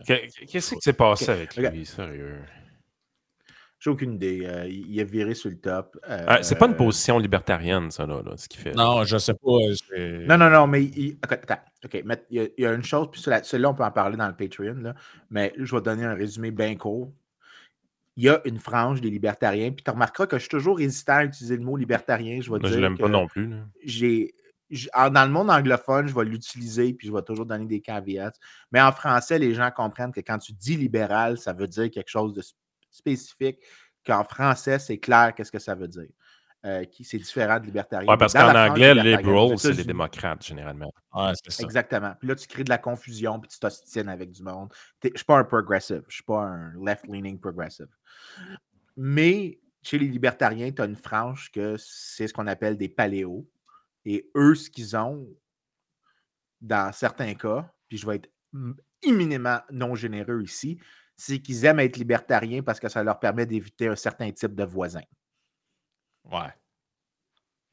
Qu'est-ce 0.05 0.75
qui 0.75 0.81
s'est 0.81 0.93
passé 0.93 1.31
avec 1.31 1.55
lui, 1.55 1.83
sérieux? 1.83 2.37
J'ai 3.79 3.89
aucune 3.89 4.13
idée. 4.13 4.43
Euh, 4.45 4.67
il 4.67 4.99
a 4.99 5.03
viré 5.03 5.33
sur 5.35 5.49
le 5.49 5.57
top. 5.59 5.97
Euh, 6.09 6.25
Ah, 6.27 6.41
c'est 6.43 6.55
pas 6.57 6.65
une 6.67 6.75
position 6.75 7.19
libertarienne, 7.19 7.91
ça, 7.91 8.05
là, 8.05 8.21
là, 8.23 8.31
ce 8.37 8.47
qu'il 8.47 8.59
fait. 8.61 8.73
non, 8.73 9.03
je 9.03 9.17
sais 9.17 9.33
pas. 9.33 9.51
euh, 9.97 10.25
Non, 10.27 10.37
non, 10.37 10.49
non, 10.49 10.65
mais 10.65 10.83
il- 10.83 11.17
attends. 11.21 11.55
OK, 11.83 12.01
mais 12.05 12.23
il 12.31 12.37
y, 12.37 12.39
a, 12.39 12.47
il 12.57 12.63
y 12.63 12.65
a 12.65 12.73
une 12.73 12.83
chose, 12.83 13.09
puis 13.11 13.21
cela- 13.21 13.43
celle-là, 13.43 13.69
on 13.69 13.75
peut 13.75 13.83
en 13.83 13.91
parler 13.91 14.17
dans 14.17 14.27
le 14.27 14.35
Patreon, 14.35 14.75
là, 14.81 14.95
mais 15.29 15.53
je 15.57 15.75
vais 15.75 15.81
donner 15.81 16.03
un 16.05 16.15
résumé 16.15 16.49
bien 16.51 16.75
court. 16.75 17.11
Il 18.17 18.23
y 18.23 18.29
a 18.29 18.41
une 18.45 18.59
frange 18.59 19.01
des 19.01 19.09
libertariens, 19.09 19.71
puis 19.71 19.83
tu 19.83 19.91
remarqueras 19.91 20.25
que 20.25 20.37
je 20.37 20.41
suis 20.43 20.49
toujours 20.49 20.79
hésitant 20.79 21.17
à 21.17 21.25
utiliser 21.25 21.57
le 21.57 21.63
mot 21.63 21.75
libertarien. 21.75 22.37
Je 22.41 22.45
vais 22.45 22.59
Moi, 22.59 22.59
dire 22.59 22.69
je 22.69 22.79
l'aime 22.79 22.97
pas 22.97 23.09
non 23.09 23.27
plus. 23.27 23.51
j'ai. 23.83 24.33
Dans 24.95 25.25
le 25.25 25.31
monde 25.31 25.51
anglophone, 25.51 26.07
je 26.07 26.15
vais 26.15 26.25
l'utiliser, 26.25 26.93
puis 26.93 27.07
je 27.09 27.13
vais 27.13 27.21
toujours 27.21 27.45
donner 27.45 27.67
des 27.67 27.81
caveats. 27.81 28.31
Mais 28.71 28.81
en 28.81 28.91
français, 28.91 29.37
les 29.37 29.53
gens 29.53 29.69
comprennent 29.69 30.11
que 30.11 30.21
quand 30.21 30.39
tu 30.39 30.53
dis 30.53 30.75
libéral, 30.75 31.37
ça 31.37 31.53
veut 31.53 31.67
dire 31.67 31.91
quelque 31.91 32.09
chose 32.09 32.33
de 32.33 32.41
sp- 32.95 33.15
spécifique, 33.15 33.59
qu'en 34.05 34.23
français, 34.23 34.79
c'est 34.79 34.97
clair 34.97 35.33
qu'est-ce 35.35 35.51
que 35.51 35.59
ça 35.59 35.75
veut 35.75 35.87
dire. 35.87 36.09
Euh, 36.65 36.83
qui 36.85 37.03
c'est 37.03 37.19
différent 37.19 37.59
de 37.59 37.65
libertarien. 37.65 38.09
Ouais, 38.09 38.17
parce 38.17 38.33
qu'en 38.33 38.55
anglais, 38.55 38.95
liberal, 38.95 39.59
c'est 39.59 39.73
les 39.73 39.83
démocrates, 39.83 40.43
généralement. 40.43 40.91
Ouais, 41.13 41.31
c'est 41.43 41.51
ça. 41.51 41.63
Exactement. 41.63 42.15
Puis 42.19 42.27
là, 42.27 42.35
tu 42.35 42.47
crées 42.47 42.63
de 42.63 42.69
la 42.69 42.79
confusion, 42.79 43.39
puis 43.39 43.49
tu 43.49 43.59
t'ostines 43.59 44.09
avec 44.09 44.31
du 44.31 44.41
monde. 44.41 44.73
Je 45.03 45.09
ne 45.09 45.15
suis 45.15 45.25
pas 45.25 45.37
un 45.37 45.43
progressive. 45.43 46.01
Je 46.07 46.07
ne 46.07 46.11
suis 46.11 46.23
pas 46.23 46.41
un 46.41 46.73
left-leaning 46.83 47.39
progressive. 47.39 47.89
Mais 48.97 49.59
chez 49.83 49.99
les 49.99 50.07
libertariens, 50.07 50.71
tu 50.71 50.81
as 50.81 50.85
une 50.85 50.95
frange 50.95 51.51
que 51.51 51.75
c'est 51.77 52.27
ce 52.27 52.33
qu'on 52.33 52.47
appelle 52.47 52.77
des 52.77 52.89
paléos. 52.89 53.47
Et 54.03 54.31
eux, 54.35 54.55
ce 54.55 54.71
qu'ils 54.71 54.97
ont, 54.97 55.27
dans 56.61 56.91
certains 56.93 57.35
cas, 57.35 57.71
puis 57.87 57.99
je 57.99 58.07
vais 58.07 58.15
être 58.15 58.31
mm, 58.53 58.71
imminemment 59.03 59.59
non 59.69 59.93
généreux 59.93 60.41
ici, 60.41 60.79
c'est 61.17 61.39
qu'ils 61.39 61.65
aiment 61.65 61.79
être 61.79 61.97
libertariens 61.97 62.61
parce 62.61 62.79
que 62.79 62.89
ça 62.89 63.03
leur 63.03 63.19
permet 63.19 63.45
d'éviter 63.45 63.87
un 63.87 63.95
certain 63.95 64.31
type 64.31 64.55
de 64.55 64.63
voisin. 64.63 65.01
Ouais. 66.25 66.39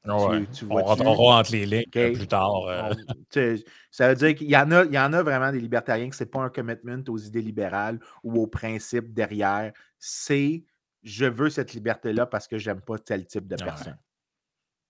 Ouais. 0.05 0.41
Tu, 0.47 0.67
tu 0.67 0.67
on 0.69 0.83
rentrera 0.83 1.39
entre 1.39 1.53
les 1.53 1.65
lignes 1.65 1.85
euh, 1.95 2.13
plus 2.13 2.27
tard. 2.27 2.67
Euh. 2.67 3.57
ça 3.91 4.09
veut 4.09 4.17
dire 4.17 4.35
qu'il 4.35 4.51
y, 4.51 4.57
en 4.57 4.71
a, 4.73 4.85
il 4.85 4.93
y 4.93 4.99
en 4.99 5.13
a 5.13 5.23
vraiment 5.23 5.53
des 5.53 5.61
libertariens 5.61 6.11
que 6.11 6.17
ce 6.17 6.25
n'est 6.25 6.31
pas 6.31 6.41
un 6.41 6.51
commitment 6.51 7.05
aux 7.09 7.19
idées 7.19 7.41
libérales 7.41 8.01
ou 8.25 8.43
aux 8.43 8.49
principes 8.49 9.13
derrière. 9.13 9.73
C'est 9.99 10.65
je 11.05 11.25
veux 11.25 11.51
cette 11.51 11.73
liberté-là 11.73 12.27
parce 12.27 12.49
que 12.49 12.59
j'aime 12.59 12.81
pas 12.81 12.99
tel 12.99 13.27
type 13.27 13.47
de 13.47 13.57
personne. 13.57 13.99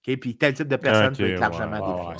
Puis 0.02 0.36
tel 0.36 0.54
type 0.54 0.68
de 0.68 0.76
personne 0.76 1.14
peut 1.14 1.30
être 1.30 1.40
largement 1.40 2.08
ouais, 2.08 2.16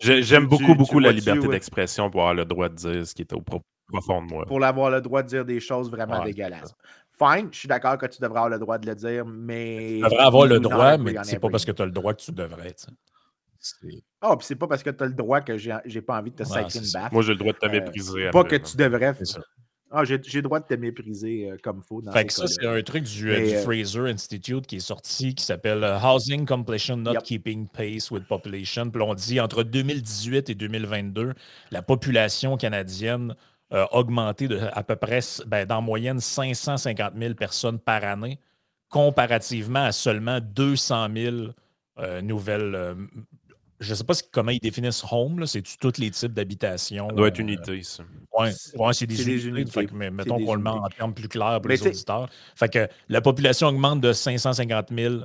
J'aime 0.00 0.46
beaucoup, 0.46 0.74
beaucoup 0.74 0.98
la 0.98 1.12
liberté 1.12 1.46
d'expression 1.46 2.10
pour 2.10 2.22
avoir 2.22 2.34
le 2.34 2.44
droit 2.44 2.68
de 2.68 2.74
dire 2.74 3.06
ce 3.06 3.14
qui 3.14 3.22
est 3.22 3.32
au 3.32 3.40
profond 3.40 3.64
moi. 3.90 4.46
Pour 4.46 4.64
avoir 4.64 4.90
le 4.90 5.00
droit 5.00 5.22
de 5.22 5.28
dire 5.28 5.44
des 5.44 5.60
choses 5.60 5.90
vraiment 5.90 6.24
dégueulasses. 6.24 6.74
Fine, 7.18 7.48
je 7.52 7.58
suis 7.58 7.68
d'accord 7.68 7.98
que 7.98 8.06
tu 8.06 8.20
devrais 8.20 8.38
avoir 8.38 8.50
le 8.50 8.58
droit 8.58 8.78
de 8.78 8.86
le 8.86 8.94
dire, 8.94 9.24
mais. 9.26 9.98
Tu 9.98 10.02
devrais 10.02 10.24
avoir 10.24 10.46
le 10.46 10.60
droit, 10.60 10.96
mais 10.96 11.14
c'est 11.24 11.38
pas 11.38 11.50
parce 11.50 11.64
que 11.64 11.72
tu 11.72 11.82
as 11.82 11.86
le 11.86 11.92
droit 11.92 12.14
que 12.14 12.22
tu 12.22 12.32
devrais. 12.32 12.74
Ah, 14.20 14.30
oh, 14.32 14.36
puis 14.36 14.46
c'est 14.46 14.56
pas 14.56 14.66
parce 14.66 14.82
que 14.82 14.90
tu 14.90 15.04
as 15.04 15.06
le 15.06 15.12
droit 15.12 15.40
que 15.40 15.56
j'ai 15.56 16.02
pas 16.02 16.18
envie 16.18 16.30
de 16.30 16.36
te 16.36 16.48
ouais, 16.48 16.62
une 16.62 16.92
baffe. 16.92 17.12
Moi, 17.12 17.22
j'ai 17.22 17.32
le 17.32 17.38
droit 17.38 17.52
de 17.52 17.58
te 17.58 17.66
euh, 17.66 17.70
mépriser. 17.70 18.30
pas 18.30 18.44
que 18.44 18.56
tu 18.56 18.76
devrais. 18.76 19.14
Ah, 19.94 20.04
j'ai 20.04 20.16
le 20.16 20.42
droit 20.42 20.58
de 20.58 20.66
te 20.66 20.74
mépriser 20.74 21.50
euh, 21.50 21.56
comme. 21.62 21.82
Dans 22.02 22.12
fait 22.12 22.24
que 22.24 22.32
ça, 22.32 22.46
c'est 22.46 22.66
un 22.66 22.80
truc 22.82 23.04
du, 23.04 23.30
euh, 23.30 23.40
du 23.40 23.56
Fraser 23.56 24.10
Institute 24.10 24.66
qui 24.66 24.76
est 24.76 24.80
sorti 24.80 25.34
qui 25.34 25.44
s'appelle 25.44 25.84
Housing 26.02 26.46
Completion 26.46 26.96
Not 26.96 27.20
Keeping 27.24 27.68
Pace 27.68 28.10
with 28.10 28.26
Population. 28.26 28.90
Puis 28.90 29.02
on 29.02 29.14
dit 29.14 29.38
entre 29.38 29.62
2018 29.62 30.50
et 30.50 30.54
2022, 30.54 31.34
la 31.70 31.82
population 31.82 32.56
canadienne 32.56 33.36
a 33.72 33.94
augmenté 33.94 34.48
de 34.48 34.60
à 34.72 34.82
peu 34.82 34.96
près, 34.96 35.20
ben, 35.46 35.66
dans 35.66 35.82
moyenne, 35.82 36.20
550 36.20 37.14
000 37.18 37.34
personnes 37.34 37.78
par 37.78 38.04
année, 38.04 38.38
comparativement 38.88 39.84
à 39.84 39.92
seulement 39.92 40.38
200 40.40 41.08
000 41.14 41.36
euh, 41.98 42.20
nouvelles. 42.20 42.74
Euh, 42.74 42.94
je 43.80 43.90
ne 43.90 43.94
sais 43.96 44.04
pas 44.04 44.14
comment 44.30 44.52
ils 44.52 44.60
définissent 44.60 45.02
home, 45.10 45.44
c'est 45.46 45.62
tous 45.80 45.98
les 45.98 46.10
types 46.10 46.32
d'habitation. 46.32 47.08
Ça 47.08 47.14
doit 47.14 47.28
être 47.28 47.38
unité, 47.40 47.72
euh, 47.72 47.82
ça. 47.82 48.04
Oui, 48.38 48.48
ouais, 48.76 48.92
c'est 48.92 49.06
des, 49.06 49.46
unités. 49.46 49.88
mais 49.92 50.10
mettons 50.10 50.42
qu'on 50.44 50.54
le 50.54 50.62
met 50.62 50.70
en 50.70 50.88
termes 50.88 51.12
plus 51.12 51.28
clairs 51.28 51.60
pour 51.60 51.68
les 51.68 51.84
auditeurs. 51.86 52.28
Fait 52.54 52.68
que 52.68 52.88
la 53.08 53.20
population 53.20 53.68
augmente 53.68 54.00
de 54.00 54.12
550 54.12 54.88
000 54.96 55.24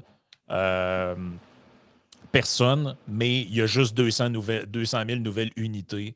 personnes, 2.31 2.95
mais 3.07 3.41
il 3.41 3.53
y 3.53 3.61
a 3.61 3.65
juste 3.65 3.95
200, 3.95 4.29
nouvelles, 4.29 4.65
200 4.65 5.03
000 5.07 5.19
nouvelles 5.19 5.51
unités 5.55 6.15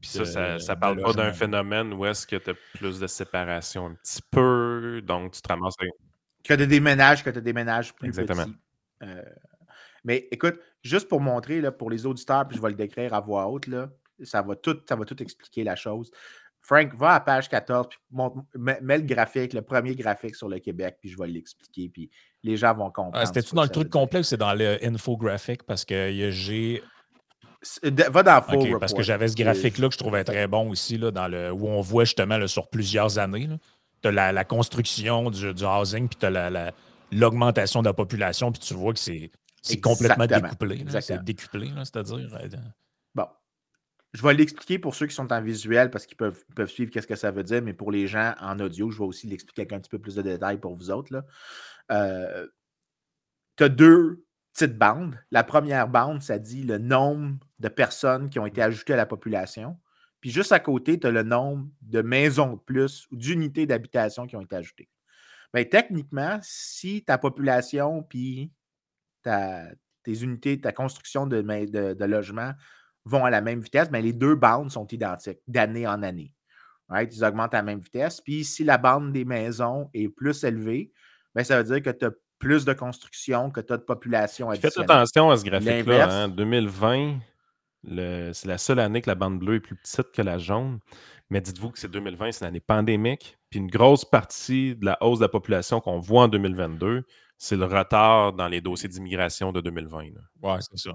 puis 0.00 0.10
ça, 0.10 0.24
ça, 0.24 0.58
ça 0.58 0.76
parle 0.76 1.00
pas 1.02 1.12
d'un 1.12 1.32
phénomène 1.32 1.92
où 1.92 2.04
est-ce 2.06 2.26
que 2.26 2.36
tu 2.36 2.50
as 2.50 2.54
plus 2.74 3.00
de 3.00 3.06
séparation 3.06 3.86
un 3.86 3.94
petit 3.94 4.22
peu, 4.30 5.00
donc 5.02 5.32
tu 5.32 5.42
te 5.42 5.48
ramasses 5.48 5.74
avec... 5.80 5.92
Que 6.44 6.54
tu 6.54 6.66
déménages, 6.66 7.24
que 7.24 7.30
tu 7.30 7.42
déménages 7.42 7.94
plus 7.94 8.08
Exactement. 8.08 8.44
Petit. 8.44 8.56
Euh, 9.02 9.22
mais 10.04 10.28
écoute, 10.30 10.58
juste 10.82 11.08
pour 11.08 11.20
montrer, 11.20 11.60
là, 11.60 11.72
pour 11.72 11.90
les 11.90 12.06
auditeurs, 12.06 12.46
puis 12.46 12.56
je 12.56 12.62
vais 12.62 12.70
le 12.70 12.74
décrire 12.74 13.12
à 13.14 13.20
voix 13.20 13.48
haute, 13.48 13.66
là, 13.66 13.90
ça, 14.22 14.42
va 14.42 14.56
tout, 14.56 14.78
ça 14.88 14.96
va 14.96 15.04
tout 15.04 15.20
expliquer 15.22 15.64
la 15.64 15.76
chose. 15.76 16.10
Frank, 16.60 16.94
va 16.94 17.14
à 17.14 17.20
page 17.20 17.48
14, 17.48 17.88
puis 17.88 17.98
mets, 18.56 18.98
le 18.98 19.04
graphique, 19.04 19.52
le 19.52 19.62
premier 19.62 19.94
graphique 19.94 20.34
sur 20.34 20.48
le 20.48 20.58
Québec, 20.58 20.98
puis 21.00 21.08
je 21.08 21.16
vais 21.16 21.28
l'expliquer, 21.28 21.88
puis 21.88 22.10
les 22.42 22.56
gens 22.56 22.74
vont 22.74 22.90
comprendre. 22.90 23.26
C'était-tu 23.26 23.54
dans 23.54 23.62
le 23.62 23.68
truc 23.68 23.90
complet 23.90 24.20
ou 24.20 24.22
c'est 24.22 24.36
dans 24.36 24.52
l'infographique? 24.52 25.62
Parce 25.62 25.84
que 25.84 26.30
j'ai 26.30 26.82
Va 27.82 28.22
dans 28.22 28.40
Full 28.42 28.78
Parce 28.78 28.94
que 28.94 29.02
j'avais 29.02 29.28
ce 29.28 29.34
graphique-là 29.34 29.88
que 29.88 29.94
je 29.94 29.98
trouvais 29.98 30.22
très 30.22 30.46
bon 30.46 30.70
aussi, 30.70 30.96
là, 30.96 31.10
dans 31.10 31.26
le, 31.26 31.50
où 31.50 31.66
on 31.66 31.80
voit 31.80 32.04
justement 32.04 32.46
sur 32.46 32.68
plusieurs 32.68 33.18
années. 33.18 33.48
Tu 34.02 34.08
as 34.08 34.32
la, 34.32 34.44
construction 34.44 35.30
du, 35.30 35.64
housing, 35.64 36.08
puis 36.08 36.18
tu 36.18 36.26
as 36.26 36.72
l'augmentation 37.10 37.82
de 37.82 37.88
la 37.88 37.94
population, 37.94 38.52
puis 38.52 38.60
tu 38.60 38.74
vois 38.74 38.92
que 38.92 39.00
c'est 39.00 39.80
complètement 39.80 40.26
découplé. 40.26 40.84
C'est 41.00 41.24
décuplé, 41.24 41.70
c'est-à-dire. 41.78 42.28
Euh, 42.36 42.48
bon. 43.14 43.26
Je 44.14 44.22
vais 44.22 44.34
l'expliquer 44.34 44.78
pour 44.78 44.94
ceux 44.94 45.06
qui 45.06 45.14
sont 45.14 45.30
en 45.32 45.42
visuel 45.42 45.90
parce 45.90 46.06
qu'ils 46.06 46.16
peuvent, 46.16 46.42
peuvent 46.54 46.70
suivre 46.70 46.90
qu'est-ce 46.90 47.06
que 47.06 47.16
ça 47.16 47.30
veut 47.30 47.42
dire, 47.42 47.60
mais 47.60 47.74
pour 47.74 47.92
les 47.92 48.06
gens 48.06 48.34
en 48.40 48.58
audio, 48.60 48.90
je 48.90 48.98
vais 48.98 49.04
aussi 49.04 49.26
l'expliquer 49.26 49.62
avec 49.62 49.72
un 49.72 49.80
petit 49.80 49.90
peu 49.90 49.98
plus 49.98 50.14
de 50.14 50.22
détails 50.22 50.58
pour 50.58 50.76
vous 50.76 50.90
autres. 50.90 51.22
Euh, 51.90 52.46
tu 53.56 53.64
as 53.64 53.68
deux 53.68 54.24
petites 54.58 54.76
bandes. 54.76 55.16
La 55.30 55.44
première 55.44 55.88
bande, 55.88 56.20
ça 56.20 56.38
dit 56.38 56.64
le 56.64 56.78
nombre 56.78 57.38
de 57.60 57.68
personnes 57.68 58.28
qui 58.28 58.40
ont 58.40 58.46
été 58.46 58.60
ajoutées 58.60 58.94
à 58.94 58.96
la 58.96 59.06
population. 59.06 59.78
Puis 60.20 60.30
juste 60.30 60.50
à 60.50 60.58
côté, 60.58 60.98
tu 60.98 61.06
as 61.06 61.12
le 61.12 61.22
nombre 61.22 61.68
de 61.82 62.02
maisons 62.02 62.54
de 62.54 62.60
plus 62.60 63.06
ou 63.12 63.16
d'unités 63.16 63.66
d'habitation 63.66 64.26
qui 64.26 64.34
ont 64.34 64.40
été 64.40 64.56
ajoutées. 64.56 64.88
Mais 65.54 65.64
ben, 65.64 65.70
techniquement, 65.70 66.38
si 66.42 67.04
ta 67.04 67.18
population 67.18 68.02
puis 68.02 68.50
ta, 69.22 69.62
tes 70.02 70.22
unités, 70.22 70.60
ta 70.60 70.72
construction 70.72 71.26
de, 71.26 71.40
de, 71.40 72.04
logements 72.04 72.52
vont 73.04 73.24
à 73.24 73.30
la 73.30 73.40
même 73.40 73.60
vitesse, 73.60 73.90
mais 73.92 74.00
ben, 74.00 74.06
les 74.06 74.12
deux 74.12 74.34
bandes 74.34 74.72
sont 74.72 74.88
identiques 74.88 75.40
d'année 75.46 75.86
en 75.86 76.02
année. 76.02 76.34
Ils 76.90 77.24
augmentent 77.24 77.54
à 77.54 77.58
la 77.58 77.62
même 77.62 77.80
vitesse. 77.80 78.20
Puis 78.20 78.44
si 78.44 78.64
la 78.64 78.76
bande 78.76 79.12
des 79.12 79.24
maisons 79.24 79.88
est 79.94 80.08
plus 80.08 80.42
élevée, 80.42 80.90
bien, 81.34 81.44
ça 81.44 81.62
veut 81.62 81.64
dire 81.64 81.82
que 81.82 81.96
tu 81.96 82.06
as 82.06 82.10
plus 82.38 82.64
de 82.64 82.72
construction 82.72 83.50
que 83.50 83.60
tu 83.60 83.72
as 83.72 83.76
de 83.76 83.82
population 83.82 84.50
Faites 84.52 84.78
attention 84.78 85.30
à 85.30 85.36
ce 85.36 85.44
graphique-là. 85.44 86.28
2020, 86.28 86.92
hein. 86.92 87.20
c'est 88.32 88.46
la 88.46 88.58
seule 88.58 88.78
année 88.78 89.02
que 89.02 89.10
la 89.10 89.14
bande 89.14 89.38
bleue 89.38 89.56
est 89.56 89.60
plus 89.60 89.76
petite 89.76 90.12
que 90.12 90.22
la 90.22 90.38
jaune. 90.38 90.78
Mais 91.30 91.40
dites-vous 91.40 91.70
que 91.70 91.78
c'est 91.78 91.90
2020, 91.90 92.32
c'est 92.32 92.44
une 92.44 92.48
année 92.48 92.60
pandémique. 92.60 93.36
Puis 93.50 93.60
une 93.60 93.68
grosse 93.68 94.04
partie 94.04 94.76
de 94.76 94.86
la 94.86 94.98
hausse 95.02 95.18
de 95.18 95.24
la 95.24 95.28
population 95.28 95.80
qu'on 95.80 95.98
voit 95.98 96.24
en 96.24 96.28
2022, 96.28 97.04
c'est 97.36 97.56
le 97.56 97.66
retard 97.66 98.32
dans 98.32 98.48
les 98.48 98.60
dossiers 98.60 98.88
d'immigration 98.88 99.52
de 99.52 99.60
2020. 99.60 100.04
Oui, 100.42 100.52
c'est 100.60 100.78
ça. 100.78 100.92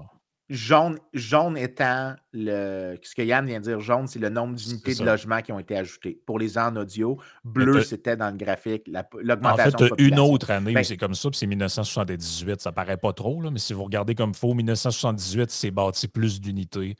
Jaune, 0.50 0.98
jaune 1.14 1.56
étant 1.56 2.14
le. 2.32 2.96
Ce 3.02 3.14
que 3.14 3.22
Yann 3.22 3.46
vient 3.46 3.60
de 3.60 3.64
dire, 3.64 3.80
jaune, 3.80 4.06
c'est 4.06 4.18
le 4.18 4.28
nombre 4.28 4.54
d'unités 4.54 4.94
de 4.94 5.02
logement 5.02 5.40
qui 5.40 5.52
ont 5.52 5.58
été 5.58 5.76
ajoutées. 5.76 6.20
Pour 6.26 6.38
les 6.38 6.58
ans 6.58 6.66
en 6.66 6.76
audio, 6.76 7.18
bleu, 7.44 7.82
c'était 7.82 8.16
dans 8.16 8.30
le 8.30 8.36
graphique, 8.36 8.88
l'augmentation. 9.22 9.86
En 9.86 9.88
fait, 9.88 10.02
une 10.02 10.18
autre 10.18 10.50
année 10.50 10.72
où 10.72 10.74
ben 10.74 10.84
c'est 10.84 10.98
comme 10.98 11.14
ça, 11.14 11.30
puis 11.30 11.38
c'est 11.38 11.46
1978. 11.46 12.60
Ça 12.60 12.72
paraît 12.72 12.98
pas 12.98 13.14
trop, 13.14 13.40
là, 13.40 13.50
mais 13.50 13.58
si 13.58 13.72
vous 13.72 13.84
regardez 13.84 14.14
comme 14.14 14.34
faux, 14.34 14.52
1978, 14.52 15.50
c'est 15.50 15.70
bâti 15.70 16.08
plus 16.08 16.40
d'unités 16.40 16.96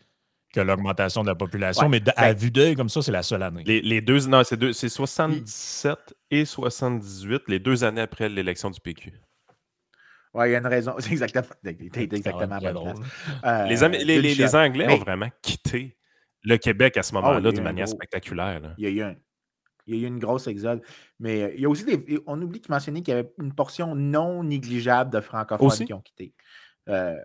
que 0.54 0.60
l'augmentation 0.60 1.22
de 1.22 1.28
la 1.28 1.34
population. 1.34 1.88
mais 1.88 2.00
à 2.16 2.32
ben 2.32 2.38
vue 2.38 2.50
d'œil, 2.50 2.76
comme 2.76 2.88
ça, 2.88 3.02
c'est 3.02 3.12
la 3.12 3.22
seule 3.22 3.42
année. 3.42 3.64
Les, 3.64 4.00
deux, 4.00 4.26
non, 4.26 4.42
c'est 4.44 4.88
77 4.88 6.14
et 6.30 6.44
78, 6.44 7.42
les 7.48 7.58
deux 7.58 7.84
années 7.84 8.00
après 8.00 8.28
l'élection 8.28 8.70
du 8.70 8.80
PQ. 8.80 9.12
Oui, 10.34 10.48
il 10.48 10.52
y 10.52 10.54
a 10.56 10.58
une 10.58 10.66
raison. 10.66 10.94
C'est 10.98 11.12
exactement, 11.12 11.46
exactement 11.62 12.94
euh, 13.44 13.66
les, 13.66 14.34
les, 14.34 14.54
Anglais 14.54 14.92
ont 14.92 14.98
vraiment 14.98 15.28
quitté 15.40 15.96
le 16.42 16.56
Québec 16.56 16.96
à 16.96 17.02
ce 17.02 17.12
oh, 17.12 17.20
moment-là 17.20 17.52
de 17.52 17.60
manière 17.60 17.88
spectaculaire. 17.88 18.74
Il, 18.76 18.84
y 18.84 18.86
a 18.86 18.90
eu 18.90 19.02
un, 19.02 19.16
il 19.86 19.96
y 19.96 19.98
a 19.98 20.02
eu 20.02 20.06
une 20.08 20.18
grosse 20.18 20.48
exode. 20.48 20.82
Mais 21.20 21.42
euh, 21.42 21.54
il 21.54 21.60
y 21.60 21.66
a 21.66 21.68
aussi 21.68 21.84
des. 21.84 22.20
On 22.26 22.40
oublie 22.42 22.60
de 22.60 22.66
mentionner 22.68 23.02
qu'il 23.02 23.14
y 23.14 23.16
avait 23.16 23.32
une 23.40 23.54
portion 23.54 23.94
non 23.94 24.42
négligeable 24.42 25.10
de 25.10 25.20
francophones 25.20 25.86
qui 25.86 25.94
ont 25.94 26.02
quitté. 26.02 26.34
Euh, 26.88 27.16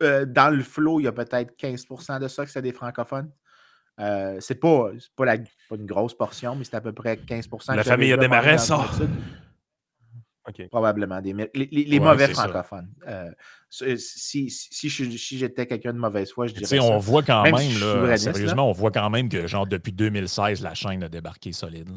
dans 0.00 0.52
le 0.52 0.62
flot, 0.62 1.00
il 1.00 1.04
y 1.04 1.08
a 1.08 1.12
peut-être 1.12 1.54
15% 1.56 2.20
de 2.20 2.28
ça 2.28 2.44
que 2.44 2.50
c'est 2.50 2.62
des 2.62 2.72
francophones. 2.72 3.30
c'est 3.98 4.58
pas, 4.58 4.90
pas, 5.14 5.24
la, 5.26 5.36
pas, 5.36 5.76
une 5.76 5.86
grosse 5.86 6.14
portion, 6.14 6.56
mais 6.56 6.64
c'est 6.64 6.74
à 6.74 6.80
peu 6.80 6.92
près 6.92 7.16
15% 7.16 7.76
La 7.76 7.84
famille 7.84 8.12
a 8.12 8.16
démarré 8.16 8.56
ça. 10.46 10.62
Probablement. 10.70 11.20
Des, 11.20 11.32
les, 11.54 12.00
mauvais 12.00 12.28
francophones. 12.28 12.88
Euh, 13.06 13.30
si, 13.70 14.50
si, 14.50 14.90
si 14.90 15.38
j'étais 15.38 15.66
quelqu'un 15.66 15.92
de 15.92 15.98
mauvaise 15.98 16.30
foi, 16.32 16.46
je 16.46 16.54
dirais. 16.54 16.78
On 16.80 16.98
voit 16.98 17.22
quand 17.22 17.42
même, 17.42 17.54
là, 17.80 18.16
sérieusement, 18.16 18.68
on 18.68 18.72
voit 18.72 18.90
quand 18.90 19.10
même 19.10 19.28
que, 19.28 19.46
genre, 19.46 19.66
depuis 19.66 19.92
2016, 19.92 20.62
la 20.62 20.74
chaîne 20.74 21.02
a 21.02 21.08
débarqué 21.08 21.52
solide. 21.52 21.90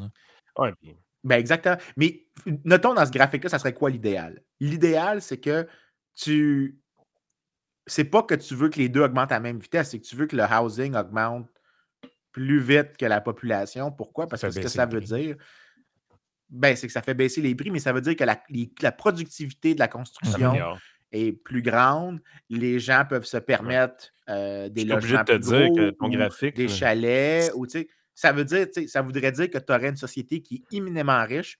Ben 1.24 1.36
exactement. 1.36 1.76
Mais 1.96 2.26
notons 2.64 2.94
dans 2.94 3.04
ce 3.04 3.10
graphique-là, 3.10 3.50
ça 3.50 3.58
serait 3.58 3.74
quoi 3.74 3.90
l'idéal? 3.90 4.40
L'idéal, 4.60 5.20
c'est 5.20 5.38
que 5.38 5.66
tu. 6.14 6.80
C'est 7.86 8.04
pas 8.04 8.22
que 8.22 8.34
tu 8.34 8.54
veux 8.54 8.68
que 8.68 8.78
les 8.78 8.88
deux 8.88 9.02
augmentent 9.02 9.32
à 9.32 9.36
la 9.36 9.40
même 9.40 9.58
vitesse, 9.58 9.90
c'est 9.90 9.98
que 9.98 10.04
tu 10.04 10.14
veux 10.14 10.26
que 10.26 10.36
le 10.36 10.44
housing 10.44 10.94
augmente 10.94 11.48
plus 12.32 12.60
vite 12.60 12.96
que 12.96 13.06
la 13.06 13.20
population. 13.20 13.90
Pourquoi? 13.90 14.26
Parce 14.26 14.42
que 14.42 14.50
ce 14.50 14.60
que 14.60 14.68
ça 14.68 14.86
veut 14.86 15.00
dire, 15.00 15.36
ben, 16.50 16.76
c'est 16.76 16.86
que 16.86 16.92
ça 16.92 17.02
fait 17.02 17.14
baisser 17.14 17.40
les 17.40 17.54
prix, 17.54 17.70
mais 17.70 17.78
ça 17.78 17.92
veut 17.92 18.00
dire 18.00 18.16
que 18.16 18.24
la, 18.24 18.42
la 18.80 18.92
productivité 18.92 19.74
de 19.74 19.78
la 19.78 19.88
construction 19.88 20.54
est 21.12 21.32
plus 21.32 21.62
grande. 21.62 22.20
Les 22.48 22.78
gens 22.78 23.04
peuvent 23.08 23.24
se 23.24 23.36
permettre 23.36 24.12
euh, 24.28 24.68
des 24.68 24.84
logements 24.84 25.20
de 25.20 25.24
te 25.24 25.36
dire 25.36 25.68
que 25.74 25.90
ton 25.90 26.08
graphique, 26.08 26.56
des 26.56 26.68
chalets. 26.68 27.50
Ou, 27.54 27.66
ça, 28.14 28.32
veut 28.32 28.44
dire, 28.44 28.66
ça 28.86 29.02
voudrait 29.02 29.32
dire 29.32 29.50
que 29.50 29.58
tu 29.58 29.72
aurais 29.72 29.88
une 29.88 29.96
société 29.96 30.42
qui 30.42 30.56
est 30.56 30.76
imminemment 30.76 31.24
riche 31.24 31.58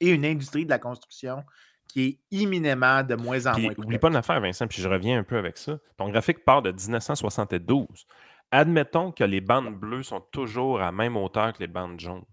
et 0.00 0.10
une 0.10 0.24
industrie 0.24 0.64
de 0.64 0.70
la 0.70 0.78
construction 0.78 1.44
qui 1.88 2.04
est 2.06 2.18
imminemment 2.30 3.02
de 3.02 3.16
moins 3.16 3.46
en 3.46 3.58
moins. 3.58 3.72
N'oublie 3.76 3.98
pas 3.98 4.08
une 4.08 4.16
affaire, 4.16 4.40
Vincent, 4.40 4.66
puis 4.68 4.80
je 4.80 4.88
reviens 4.88 5.18
un 5.18 5.24
peu 5.24 5.36
avec 5.36 5.58
ça. 5.58 5.78
Ton 5.96 6.08
graphique 6.08 6.44
part 6.44 6.62
de 6.62 6.70
1972. 6.70 7.86
Admettons 8.52 9.12
que 9.12 9.24
les 9.24 9.40
bandes 9.40 9.74
bleues 9.74 10.04
sont 10.04 10.20
toujours 10.32 10.80
à 10.80 10.86
la 10.86 10.92
même 10.92 11.16
hauteur 11.16 11.52
que 11.52 11.58
les 11.58 11.66
bandes 11.66 11.98
jaunes. 11.98 12.24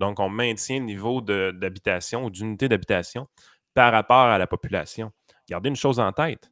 Donc, 0.00 0.18
on 0.18 0.28
maintient 0.30 0.78
le 0.80 0.86
niveau 0.86 1.20
d'habitation 1.20 2.24
ou 2.24 2.30
d'unité 2.30 2.68
d'habitation 2.68 3.26
par 3.74 3.92
rapport 3.92 4.16
à 4.26 4.38
la 4.38 4.46
population. 4.46 5.12
Gardez 5.48 5.68
une 5.68 5.76
chose 5.76 6.00
en 6.00 6.10
tête. 6.12 6.50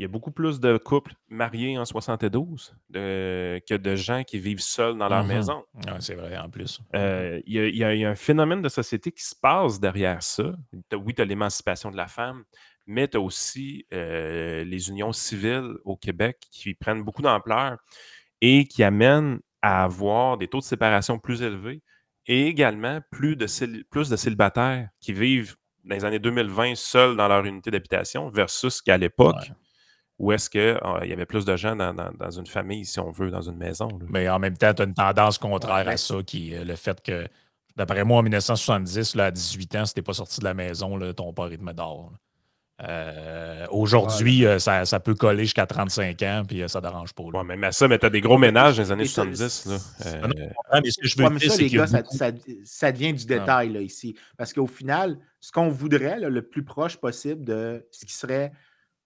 il 0.00 0.02
y 0.02 0.04
a 0.04 0.08
beaucoup 0.08 0.30
plus 0.30 0.60
de 0.60 0.76
couples 0.76 1.12
mariés 1.28 1.76
en 1.76 1.84
72 1.84 2.72
que 2.92 3.76
de 3.76 3.96
gens 3.96 4.22
qui 4.22 4.38
vivent 4.38 4.60
seuls 4.60 4.96
dans 4.96 5.08
leur 5.08 5.22
Mhm. 5.24 5.28
maison. 5.28 5.64
Ouais, 5.74 6.00
c'est 6.00 6.14
vrai, 6.14 6.36
en 6.38 6.48
plus. 6.48 6.80
Euh, 6.94 7.40
Il 7.46 7.52
y, 7.54 7.58
a- 7.58 7.66
il 7.66 7.76
y 7.76 7.82
a- 7.84 7.94
il 7.94 8.00
y 8.02 8.04
a 8.04 8.10
un 8.10 8.14
phénomène 8.14 8.62
de 8.62 8.68
société 8.68 9.10
qui 9.10 9.24
se 9.24 9.34
passe 9.34 9.80
derrière 9.80 10.22
ça. 10.22 10.52
Oui, 10.94 11.14
tu 11.14 11.22
as 11.22 11.24
l'émancipation 11.24 11.90
de 11.90 11.96
la 11.96 12.06
femme, 12.06 12.44
mais 12.86 13.08
tu 13.08 13.16
as 13.16 13.20
aussi 13.20 13.86
euh, 13.92 14.62
les 14.62 14.88
unions 14.88 15.10
civiles 15.12 15.72
au 15.84 15.96
Québec 15.96 16.38
qui 16.52 16.74
prennent 16.74 17.02
beaucoup 17.02 17.22
d'ampleur 17.22 17.78
et 18.40 18.66
qui 18.68 18.84
amènent 18.84 19.40
à 19.62 19.82
avoir 19.82 20.38
des 20.38 20.46
taux 20.46 20.58
de 20.60 20.64
séparation 20.64 21.18
plus 21.18 21.42
élevés 21.42 21.82
et 22.28 22.46
également 22.46 23.00
plus 23.10 23.34
de, 23.34 23.46
cél- 23.48 23.82
plus 23.90 24.08
de 24.08 24.16
célibataires 24.16 24.88
qui 25.00 25.12
vivent 25.12 25.56
dans 25.84 25.94
les 25.96 26.04
années 26.04 26.18
2020 26.20 26.74
seuls 26.76 27.16
dans 27.16 27.26
leur 27.26 27.44
unité 27.46 27.70
d'habitation 27.70 28.28
versus 28.30 28.80
qu'à 28.82 28.96
l'époque, 28.98 29.36
Ouais. 29.40 29.54
où 30.18 30.32
est-ce 30.32 30.50
qu'il 30.50 30.60
y 31.08 31.12
avait 31.12 31.26
plus 31.26 31.44
de 31.44 31.56
gens 31.56 31.74
dans, 31.74 31.94
dans- 31.94 32.12
dans 32.12 32.30
une 32.30 32.46
famille, 32.46 32.84
si 32.84 33.00
on 33.00 33.10
veut, 33.10 33.30
dans 33.30 33.40
une 33.42 33.56
maison. 33.56 33.88
là. 33.88 34.06
Mais 34.08 34.28
en 34.28 34.38
même 34.38 34.56
temps, 34.56 34.74
tu 34.74 34.82
as 34.82 34.84
une 34.84 34.94
tendance 34.94 35.38
contraire 35.38 35.86
Ouais. 35.86 35.92
à 35.94 35.96
ça, 35.96 36.22
qui 36.22 36.52
est 36.52 36.64
le 36.64 36.76
fait 36.76 37.00
que, 37.02 37.26
d'après 37.76 38.04
moi, 38.04 38.18
en 38.18 38.22
1970, 38.22 39.14
là, 39.14 39.26
à 39.26 39.30
18 39.30 39.74
ans, 39.76 39.86
si 39.86 39.94
t'es 39.94 40.02
pas 40.02 40.12
sorti 40.12 40.40
de 40.40 40.44
la 40.44 40.54
maison, 40.54 40.96
là, 40.96 41.12
ton 41.14 41.32
père, 41.32 41.48
il 41.50 41.58
te 41.58 41.64
met 41.64 41.72
dehors. 41.74 42.12
Euh, 42.86 43.66
Aujourd'hui, 43.70 44.46
euh, 44.46 44.58
ça, 44.58 44.84
ça 44.84 45.00
peut 45.00 45.14
coller 45.14 45.44
jusqu'à 45.44 45.66
35 45.66 46.22
ans, 46.22 46.42
puis 46.46 46.62
euh, 46.62 46.68
ça 46.68 46.80
dérange 46.80 47.12
pas. 47.12 47.24
Ouais, 47.24 47.64
à 47.64 47.72
ça, 47.72 47.88
mais 47.88 47.98
tu 47.98 48.06
as 48.06 48.10
des 48.10 48.20
gros 48.20 48.38
ménages 48.38 48.76
dans 48.76 48.82
les 48.84 48.92
années 48.92 49.02
Et 49.04 49.06
ça, 49.06 49.22
70. 49.24 49.66
Là. 49.66 49.78
c'est- 49.78 50.20
mais 50.82 50.90
ce 50.90 51.00
que 51.00 51.08
je 51.08 51.16
veux 51.18 51.24
Ouais, 51.24 51.30
mais 51.30 51.38
dire, 51.38 51.50
ça, 51.50 51.56
c'est 51.56 51.62
les 51.64 51.70
gars, 51.70 51.86
ça, 51.88 52.02
beaucoup- 52.02 52.16
ça- 52.16 52.30
ça 52.64 52.92
devient 52.92 53.12
du 53.12 53.26
détail 53.26 53.72
là, 53.72 53.80
ici. 53.80 54.16
Parce 54.36 54.52
qu'au 54.52 54.66
final, 54.68 55.18
ce 55.40 55.50
qu'on 55.50 55.68
voudrait 55.68 56.18
là, 56.20 56.28
le 56.30 56.42
plus 56.42 56.62
proche 56.64 56.96
possible 56.96 57.44
de 57.44 57.84
ce 57.90 58.06
qui 58.06 58.12
serait 58.14 58.52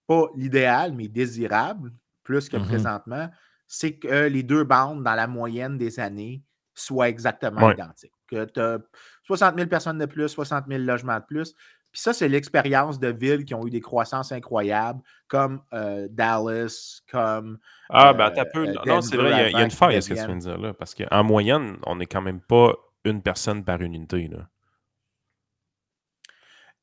pas 0.07 0.27
l'idéal, 0.35 0.93
mais 0.93 1.07
désirable, 1.07 1.91
plus 2.23 2.49
que 2.49 2.57
Mhm. 2.57 2.65
présentement, 2.65 3.29
c'est 3.67 3.93
que 3.93 4.27
les 4.27 4.43
deux 4.43 4.63
bandes 4.63 5.03
dans 5.03 5.15
la 5.15 5.27
moyenne 5.27 5.77
des 5.77 5.99
années 5.99 6.43
soient 6.75 7.09
exactement 7.09 7.65
Ouais. 7.67 7.73
identiques. 7.73 8.13
Que 8.27 8.45
tu 8.45 8.59
as 8.59 8.77
60 9.23 9.55
000 9.55 9.67
personnes 9.67 9.97
de 9.97 10.05
plus, 10.05 10.29
60 10.29 10.65
000 10.67 10.83
logements 10.83 11.17
de 11.19 11.25
plus. 11.25 11.53
Puis 11.93 12.01
ça, 12.01 12.11
c'est 12.11 12.27
l'expérience 12.27 12.99
de 12.99 13.09
villes 13.09 13.45
qui 13.45 13.53
ont 13.53 13.67
eu 13.67 13.69
des 13.69 13.79
croissances 13.79 14.31
incroyables, 14.31 14.99
comme 15.27 15.61
euh, 15.73 16.07
Dallas, 16.09 17.01
comme 17.09 17.59
Ah, 17.87 18.09
euh, 18.09 18.13
ben, 18.13 18.31
un 18.35 18.45
peu. 18.51 18.67
euh, 18.67 18.73
Non, 18.85 19.01
c'est 19.01 19.15
vrai, 19.15 19.29
il 19.31 19.51
y 19.51 19.55
a- 19.55 19.61
y, 19.61 19.63
une 19.63 19.69
faille 19.71 19.95
à 19.95 20.01
ce 20.01 20.09
que 20.09 20.15
tu 20.15 20.25
viens 20.25 20.35
de 20.35 20.41
dire 20.41 20.57
là. 20.57 20.73
Parce 20.73 20.95
qu'en 20.95 21.23
moyenne, 21.23 21.77
on 21.85 21.95
n'est 21.97 22.07
quand 22.07 22.21
même 22.23 22.41
pas 22.41 22.75
une 23.05 23.21
personne 23.21 23.63
par 23.63 23.79
unité. 23.81 24.27
Là. 24.27 24.49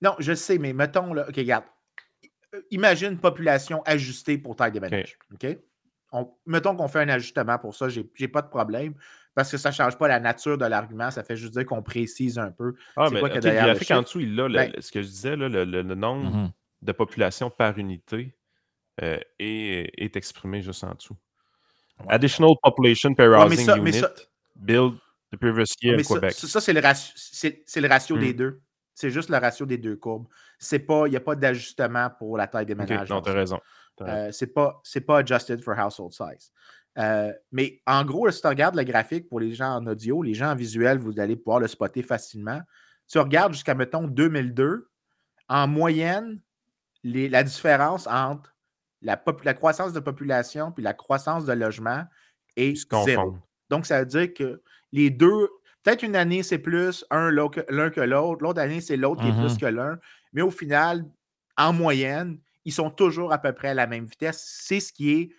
Non, 0.01 0.15
je 0.21 0.33
sais, 0.33 0.59
mais 0.59 0.73
mettons, 0.73 1.13
là, 1.13 1.27
OK, 1.29 1.37
regarde. 1.37 1.65
Euh, 2.55 2.61
Imagine 2.71 3.13
une 3.13 3.19
population 3.21 3.83
ajustée 3.85 4.39
pour 4.39 4.55
taille 4.57 4.73
des 4.73 4.81
ménages. 4.81 5.19
OK? 5.35 5.59
On- 6.13 6.33
mettons 6.47 6.75
qu'on 6.77 6.89
fait 6.89 7.01
un 7.01 7.09
ajustement 7.09 7.59
pour 7.59 7.75
ça, 7.75 7.89
j'ai 7.89 8.09
j'ai 8.15 8.29
pas 8.29 8.43
de 8.43 8.49
problème. 8.49 8.95
Parce 9.35 9.51
que 9.51 9.57
ça 9.59 9.71
ne 9.71 9.75
change 9.75 9.97
pas 9.97 10.09
la 10.09 10.19
nature 10.21 10.59
de 10.59 10.65
l'argument, 10.67 11.11
ça 11.11 11.23
fait 11.23 11.37
juste 11.37 11.53
dire 11.55 11.65
qu'on 11.65 11.83
précise 11.83 12.39
un 12.39 12.51
peu. 12.51 12.75
Ah, 12.97 13.09
mais 13.11 13.21
quoi 13.21 13.31
que 13.31 13.39
derrière 13.39 13.67
le 13.75 13.95
en 13.97 14.03
dessous, 14.03 14.21
il 14.21 14.39
a 14.41 14.49
le- 14.49 14.55
Ben- 14.55 14.73
ce 14.81 14.91
que 14.91 15.03
je 15.03 15.07
disais, 15.07 15.37
là, 15.37 15.49
le, 15.49 15.65
le- 15.65 15.83
le 15.83 15.95
nombre 15.95 16.31
Mhm. 16.35 16.51
de 16.83 16.93
population 16.93 17.49
par 17.51 17.79
unité 17.79 18.35
euh, 19.03 19.19
est, 19.39 19.91
est 19.97 20.17
exprimé 20.17 20.61
juste 20.61 20.85
en 20.85 20.93
dessous. 20.95 21.17
Ouais. 22.01 22.07
Additional 22.15 22.51
population 22.63 23.15
per 23.15 23.29
Ouais, 23.29 23.39
mais 23.49 23.55
housing 23.55 23.67
ça- 23.67 23.77
mais 23.77 23.91
unit 23.91 24.01
ça- 24.01 24.13
build 24.57 24.95
the 25.33 25.37
previous 25.37 25.67
year 25.81 25.97
Mais 25.97 26.03
in 26.03 26.05
ça, 26.05 26.15
Quebec. 26.15 26.33
ça, 26.33 26.47
ça, 26.49 26.61
c'est 26.61 26.73
le 27.81 27.89
ratio, 27.89 28.17
le 28.17 28.23
des 28.23 28.35
deux. 28.35 28.61
C'est 28.95 29.11
juste 29.11 29.31
le 29.31 29.39
ratio 29.39 29.65
des 29.65 29.79
deux 29.79 29.97
courbes. 29.97 30.27
C'est 30.59 30.81
pas, 30.81 31.07
il 31.07 31.11
n'y 31.11 31.17
a 31.17 31.21
pas 31.21 31.35
d'ajustement 31.37 32.11
pour 32.19 32.37
la 32.37 32.47
taille 32.47 32.67
des 32.67 32.75
ménages. 32.75 33.09
non, 33.09 33.23
t'as 33.23 33.31
ça. 33.31 33.37
raison. 33.39 33.61
Euh, 34.03 34.31
c'est 34.33 34.49
pas, 34.53 34.81
c'est 34.83 35.03
pas 35.03 35.19
adjusted 35.19 35.63
for 35.63 35.75
household 35.79 36.13
size. 36.13 36.51
Euh, 36.99 37.33
mais 37.53 37.81
en 37.87 38.05
gros, 38.05 38.27
là, 38.27 38.33
si 38.33 38.41
tu 38.41 38.47
regardes 38.49 38.75
le 38.77 38.83
graphique 38.85 39.29
pour 39.29 39.41
les 39.41 39.55
gens 39.55 39.77
en 39.77 39.87
audio, 39.87 40.23
les 40.23 40.35
gens 40.35 40.51
en 40.51 40.55
visuel, 40.57 40.99
vous 40.99 41.21
allez 41.21 41.37
pouvoir 41.37 41.61
le 41.61 41.69
spotter 41.69 42.03
facilement. 42.03 42.61
Tu 43.09 43.19
regardes 43.19 43.53
jusqu'à, 43.53 43.75
mettons, 43.75 44.07
2002, 44.07 44.89
en 45.49 45.67
moyenne, 45.69 46.41
les- 47.03 47.29
la 47.29 47.43
différence 47.43 48.07
entre 48.07 48.55
la, 49.03 49.17
pop- 49.17 49.43
la 49.45 49.55
croissance 49.55 49.93
de 49.93 50.01
population 50.01 50.73
puis 50.73 50.83
la 50.85 50.93
croissance 50.95 51.45
de 51.47 51.53
logement 51.53 52.05
est 52.57 52.77
zéro. 53.05 53.37
Donc, 53.71 53.87
ça 53.87 54.01
veut 54.01 54.07
dire 54.07 54.35
que 54.35 54.61
les 54.93 55.11
deux, 55.11 55.49
peut-être 55.83 56.03
une 56.03 56.17
année, 56.17 56.43
c'est 56.43 56.59
plus 56.59 57.05
un 57.11 57.31
l'un 57.31 57.49
que 57.49 58.01
l'autre, 58.01 58.43
l'autre 58.43 58.61
année, 58.61 58.81
c'est 58.81 58.97
l'autre 58.97 59.23
qui 59.23 59.29
est 59.29 59.33
plus 59.41 59.57
que 59.59 59.67
l'un, 59.67 59.99
mais 60.33 60.43
au 60.43 60.51
final, 60.51 61.05
en 61.57 61.73
moyenne, 61.73 62.39
ils 62.65 62.73
sont 62.73 62.91
toujours 62.91 63.33
à 63.33 63.39
peu 63.39 63.53
près 63.53 63.69
à 63.69 63.75
la 63.75 63.87
même 63.87 64.05
vitesse. 64.07 64.45
C'est 64.61 64.81
ce 64.81 64.93
qui 64.93 65.13
est 65.13 65.31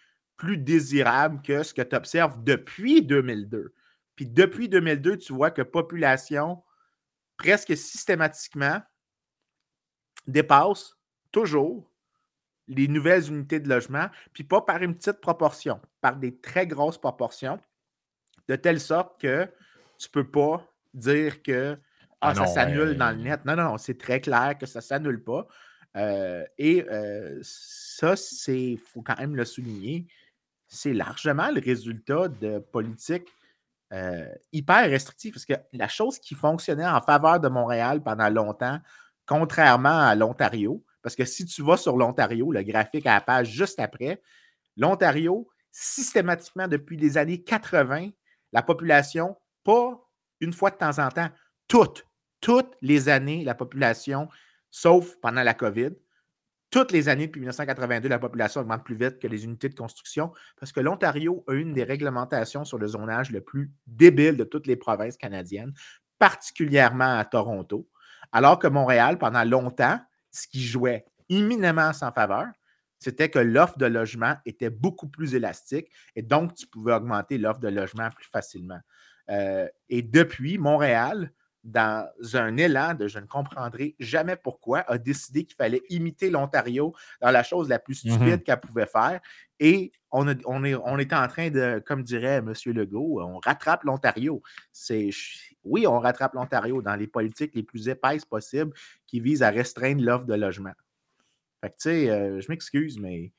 plus 0.41 0.57
désirable 0.57 1.39
que 1.43 1.61
ce 1.61 1.71
que 1.71 1.83
tu 1.83 1.95
observes 1.95 2.43
depuis 2.43 3.03
2002. 3.03 3.75
Puis 4.15 4.25
depuis 4.25 4.67
2002, 4.67 5.17
tu 5.17 5.33
vois 5.33 5.51
que 5.51 5.61
population, 5.61 6.63
presque 7.37 7.77
systématiquement, 7.77 8.81
dépasse 10.25 10.97
toujours 11.31 11.91
les 12.67 12.87
nouvelles 12.87 13.29
unités 13.29 13.59
de 13.59 13.69
logement, 13.69 14.07
puis 14.33 14.43
pas 14.43 14.61
par 14.61 14.81
une 14.81 14.95
petite 14.95 15.21
proportion, 15.21 15.79
par 16.01 16.15
des 16.15 16.35
très 16.35 16.65
grosses 16.65 16.97
proportions, 16.97 17.59
de 18.47 18.55
telle 18.55 18.79
sorte 18.79 19.21
que 19.21 19.45
tu 19.99 20.07
ne 20.07 20.11
peux 20.11 20.27
pas 20.27 20.67
dire 20.95 21.43
que 21.43 21.77
ah, 22.19 22.29
Ah 22.29 22.33
ça 22.33 22.47
s'annule 22.47 22.89
ouais. 22.89 22.95
dans 22.95 23.11
le 23.11 23.17
net. 23.17 23.45
Non, 23.45 23.55
non, 23.55 23.63
non, 23.65 23.77
c'est 23.77 23.99
très 23.99 24.19
clair 24.21 24.57
que 24.59 24.65
ça 24.65 24.79
ne 24.79 24.83
s'annule 24.83 25.23
pas. 25.23 25.47
Euh, 25.97 26.43
et 26.57 26.83
euh, 26.89 27.37
ça, 27.43 28.15
c'est, 28.15 28.71
il 28.71 28.79
faut 28.79 29.03
quand 29.03 29.19
même 29.19 29.35
le 29.35 29.45
souligner, 29.45 30.07
c'est 30.71 30.93
largement 30.93 31.51
le 31.51 31.59
résultat 31.59 32.29
de 32.29 32.59
politiques 32.59 33.27
euh, 33.91 34.25
hyper 34.53 34.89
restrictives. 34.89 35.33
Parce 35.33 35.45
que 35.45 35.53
la 35.73 35.89
chose 35.89 36.17
qui 36.17 36.33
fonctionnait 36.33 36.87
en 36.87 37.01
faveur 37.01 37.41
de 37.41 37.49
Montréal 37.49 38.01
pendant 38.01 38.29
longtemps, 38.29 38.79
contrairement 39.25 40.07
à 40.07 40.15
l'Ontario, 40.15 40.83
parce 41.01 41.15
que 41.15 41.25
si 41.25 41.45
tu 41.45 41.61
vas 41.61 41.75
sur 41.75 41.97
l'Ontario, 41.97 42.51
le 42.53 42.63
graphique 42.63 43.05
à 43.05 43.15
la 43.15 43.21
page 43.21 43.49
juste 43.49 43.79
après, 43.79 44.21
l'Ontario, 44.77 45.47
systématiquement 45.71 46.69
depuis 46.69 46.95
les 46.95 47.17
années 47.17 47.43
80, 47.43 48.09
la 48.53 48.61
population, 48.61 49.37
pas 49.63 50.01
une 50.39 50.53
fois 50.53 50.71
de 50.71 50.77
temps 50.77 50.99
en 50.99 51.09
temps, 51.09 51.29
toutes, 51.67 52.05
toutes 52.39 52.75
les 52.81 53.09
années, 53.09 53.43
la 53.43 53.55
population, 53.55 54.29
sauf 54.69 55.17
pendant 55.21 55.43
la 55.43 55.53
COVID, 55.53 55.91
toutes 56.71 56.93
les 56.93 57.09
années 57.09 57.27
depuis 57.27 57.41
1982, 57.41 58.07
la 58.07 58.17
population 58.17 58.61
augmente 58.61 58.83
plus 58.83 58.95
vite 58.95 59.19
que 59.19 59.27
les 59.27 59.43
unités 59.43 59.67
de 59.69 59.75
construction 59.75 60.31
parce 60.57 60.71
que 60.71 60.79
l'Ontario 60.79 61.43
a 61.47 61.53
une 61.53 61.73
des 61.73 61.83
réglementations 61.83 62.63
sur 62.63 62.77
le 62.77 62.87
zonage 62.87 63.29
le 63.29 63.41
plus 63.41 63.71
débile 63.85 64.37
de 64.37 64.45
toutes 64.45 64.67
les 64.67 64.77
provinces 64.77 65.17
canadiennes, 65.17 65.73
particulièrement 66.17 67.17
à 67.17 67.25
Toronto. 67.25 67.87
Alors 68.31 68.57
que 68.57 68.67
Montréal, 68.67 69.17
pendant 69.17 69.43
longtemps, 69.43 69.99
ce 70.31 70.47
qui 70.47 70.61
jouait 70.63 71.05
imminemment 71.27 71.89
en 71.89 71.93
sa 71.93 72.11
faveur, 72.13 72.47
c'était 72.99 73.29
que 73.29 73.39
l'offre 73.39 73.77
de 73.77 73.87
logement 73.87 74.35
était 74.45 74.69
beaucoup 74.69 75.07
plus 75.07 75.35
élastique 75.35 75.91
et 76.15 76.21
donc 76.21 76.53
tu 76.53 76.67
pouvais 76.67 76.93
augmenter 76.93 77.37
l'offre 77.37 77.59
de 77.59 77.67
logement 77.67 78.09
plus 78.11 78.27
facilement. 78.27 78.79
Euh, 79.29 79.67
et 79.89 80.03
depuis, 80.03 80.57
Montréal, 80.57 81.31
dans 81.63 82.09
un 82.33 82.57
élan 82.57 82.95
de 82.95 83.07
je 83.07 83.19
ne 83.19 83.25
comprendrai 83.25 83.95
jamais 83.99 84.35
pourquoi, 84.35 84.79
a 84.91 84.97
décidé 84.97 85.43
qu'il 85.45 85.55
fallait 85.55 85.83
imiter 85.89 86.29
l'Ontario 86.29 86.93
dans 87.21 87.29
la 87.31 87.43
chose 87.43 87.69
la 87.69 87.77
plus 87.79 87.95
stupide 87.95 88.19
Mhm. 88.37 88.43
qu'elle 88.43 88.59
pouvait 88.59 88.85
faire. 88.87 89.21
Et 89.59 89.91
on, 90.11 90.27
a- 90.27 90.33
on, 90.45 90.63
est, 90.63 90.73
on 90.75 90.97
est 90.97 91.13
en 91.13 91.27
train 91.27 91.49
de, 91.51 91.81
comme 91.85 92.01
dirait 92.03 92.37
M. 92.37 92.53
Legault, 92.67 93.21
on 93.21 93.37
rattrape 93.39 93.83
l'Ontario. 93.83 94.41
C'est 94.71 95.11
Oui, 95.63 95.85
on 95.85 95.99
rattrape 95.99 96.33
l'Ontario 96.33 96.81
dans 96.81 96.95
les 96.95 97.07
politiques 97.07 97.53
les 97.53 97.63
plus 97.63 97.87
épaisses 97.89 98.25
possibles 98.25 98.73
qui 99.05 99.19
visent 99.19 99.43
à 99.43 99.51
restreindre 99.51 100.03
l'offre 100.03 100.25
de 100.25 100.33
logement. 100.33 100.73
Fait 101.63 101.69
que, 101.69 101.75
tu 101.75 101.89
sais, 101.89 102.09
euh, 102.09 102.41
je 102.41 102.47
m'excuse, 102.49 102.97
mais 102.99 103.31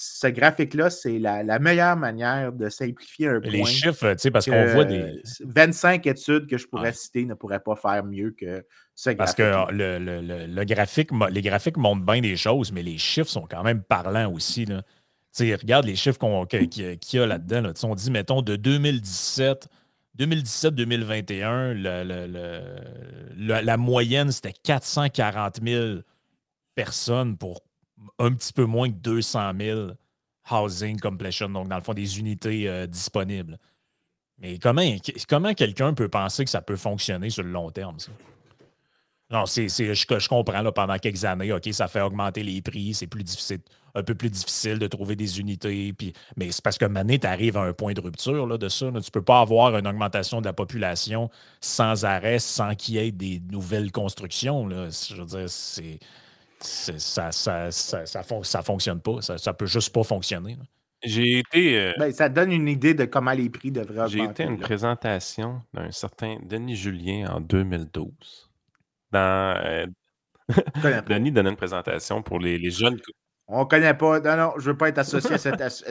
ce 0.00 0.28
graphique-là, 0.28 0.90
c'est 0.90 1.18
la, 1.18 1.42
la 1.42 1.58
meilleure 1.58 1.96
manière 1.96 2.52
de 2.52 2.68
simplifier 2.68 3.28
un 3.28 3.40
Les 3.40 3.58
point. 3.60 3.68
chiffres, 3.68 4.12
tu 4.12 4.18
sais, 4.18 4.30
parce 4.30 4.46
qu'on 4.46 4.66
voit 4.66 4.84
des. 4.84 5.20
25 5.44 6.06
études 6.06 6.46
que 6.46 6.56
je 6.56 6.66
pourrais 6.68 6.92
citer 6.92 7.24
ne 7.24 7.34
pourraient 7.34 7.60
pas 7.60 7.74
faire 7.76 8.04
mieux 8.04 8.30
que 8.30 8.64
ce 8.94 9.10
Parce 9.10 9.34
graphique. 9.34 9.68
que 9.68 9.72
le, 9.72 9.98
le- 9.98 10.20
le- 10.20 10.46
le 10.46 10.64
graphique, 10.64 11.10
les 11.30 11.42
graphiques 11.42 11.76
montrent 11.76 12.04
bien 12.04 12.20
des 12.20 12.36
choses, 12.36 12.70
mais 12.72 12.82
les 12.82 12.98
chiffres 12.98 13.30
sont 13.30 13.46
quand 13.50 13.62
même 13.62 13.82
parlants 13.82 14.32
aussi. 14.32 14.64
Là. 14.66 14.82
Tu 14.82 15.46
sais, 15.48 15.54
regarde 15.54 15.84
les 15.86 15.96
chiffres 15.96 16.18
qu'il 16.46 16.60
y 16.62 16.86
a- 16.86 16.96
qu'il 16.96 17.18
y 17.18 17.22
a 17.22 17.26
là-dedans. 17.26 17.60
là. 17.62 17.72
Tu 17.74 17.80
sais, 17.80 17.86
On 17.86 17.94
dit, 17.94 18.10
mettons, 18.10 18.40
de 18.42 18.56
2017, 18.56 19.68
2017-2021, 20.16 21.72
le- 21.74 22.04
le- 22.04 22.26
le- 22.26 22.62
le- 23.36 23.60
la 23.64 23.76
moyenne, 23.76 24.30
c'était 24.32 24.52
440 24.64 25.60
000 25.62 25.98
personnes 26.74 27.36
pour 27.36 27.62
un 28.18 28.32
petit 28.32 28.52
peu 28.52 28.64
moins 28.64 28.88
que 28.88 28.96
200 28.96 29.52
000 29.58 29.90
housing 30.50 30.98
completion, 30.98 31.48
donc 31.48 31.68
dans 31.68 31.76
le 31.76 31.82
fond, 31.82 31.94
des 31.94 32.18
unités 32.18 32.68
euh, 32.68 32.86
disponibles. 32.86 33.58
Mais 34.38 34.58
comment, 34.58 35.54
quelqu'un 35.54 35.94
peut 35.94 36.08
penser 36.08 36.44
que 36.44 36.50
ça 36.50 36.62
peut 36.62 36.76
fonctionner 36.76 37.28
sur 37.28 37.42
le 37.42 37.50
long 37.50 37.70
terme? 37.70 37.96
Non, 39.30 39.44
c'est, 39.46 39.68
je, 39.68 39.92
je, 39.94 40.28
comprends, 40.28 40.62
là, 40.62 40.72
pendant 40.72 40.96
quelques 40.96 41.24
années, 41.24 41.52
OK, 41.52 41.68
ça 41.72 41.86
fait 41.88 42.00
augmenter 42.00 42.42
les 42.42 42.62
prix, 42.62 42.94
c'est 42.94 43.08
plus 43.08 43.24
difficile, 43.24 43.60
un 43.94 44.02
peu 44.02 44.14
plus 44.14 44.30
difficile 44.30 44.78
de 44.78 44.86
trouver 44.86 45.16
des 45.16 45.38
unités. 45.38 45.92
Mais 46.36 46.50
c'est 46.50 46.62
parce 46.62 46.78
que 46.78 46.86
maintenant, 46.86 47.18
tu 47.18 47.26
arrives 47.26 47.56
à 47.56 47.62
un 47.62 47.72
point 47.74 47.92
de 47.92 48.00
rupture 48.00 48.46
là, 48.46 48.56
de 48.56 48.68
ça. 48.68 48.86
Tu 48.86 48.92
ne 48.92 49.00
peux 49.12 49.22
pas 49.22 49.40
avoir 49.40 49.76
une 49.76 49.86
augmentation 49.86 50.40
de 50.40 50.46
la 50.46 50.54
population 50.54 51.30
sans 51.60 52.04
arrêt, 52.06 52.38
sans 52.38 52.74
qu'il 52.74 52.94
y 52.94 52.98
ait 52.98 53.12
des 53.12 53.42
nouvelles 53.50 53.92
constructions. 53.92 54.68
Je 54.70 55.16
veux 55.16 55.26
dire, 55.26 55.50
c'est, 55.50 55.98
ça, 56.60 57.32
ça, 57.32 57.70
ça, 57.70 58.04
ça, 58.04 58.62
fonctionne 58.62 59.00
pas. 59.00 59.20
Ça, 59.20 59.38
ça 59.38 59.52
peut 59.52 59.66
juste 59.66 59.92
pas 59.92 60.02
fonctionner. 60.02 60.56
J'ai 61.04 61.38
été. 61.38 61.78
Euh, 61.78 61.92
ben, 61.98 62.12
ça 62.12 62.28
donne 62.28 62.52
une 62.52 62.68
idée 62.68 62.94
de 62.94 63.04
comment 63.04 63.32
les 63.32 63.50
prix 63.50 63.70
devraient 63.70 64.00
augmenter. 64.00 64.18
J'ai 64.18 64.24
été 64.24 64.42
à 64.42 64.46
une 64.46 64.58
présentation 64.58 65.62
d'un 65.72 65.90
certain 65.90 66.38
Denis 66.42 66.76
Julien 66.76 67.30
en 67.30 67.40
2012 67.40 68.50
dans. 69.12 69.56
Euh, 69.64 69.86
Denis 71.08 71.30
donnait 71.30 71.50
une 71.50 71.56
présentation 71.56 72.22
pour 72.22 72.38
les, 72.40 72.58
les 72.58 72.70
jeunes. 72.70 72.98
On 73.50 73.60
ne 73.60 73.64
connaît 73.64 73.94
pas. 73.94 74.20
Non, 74.20 74.36
non, 74.36 74.52
je 74.58 74.66
ne 74.66 74.72
veux 74.72 74.76
pas 74.76 74.90
être 74.90 74.98
associé 74.98 75.30
à, 75.30 75.34
à, 75.34 75.38
ce, 75.70 75.84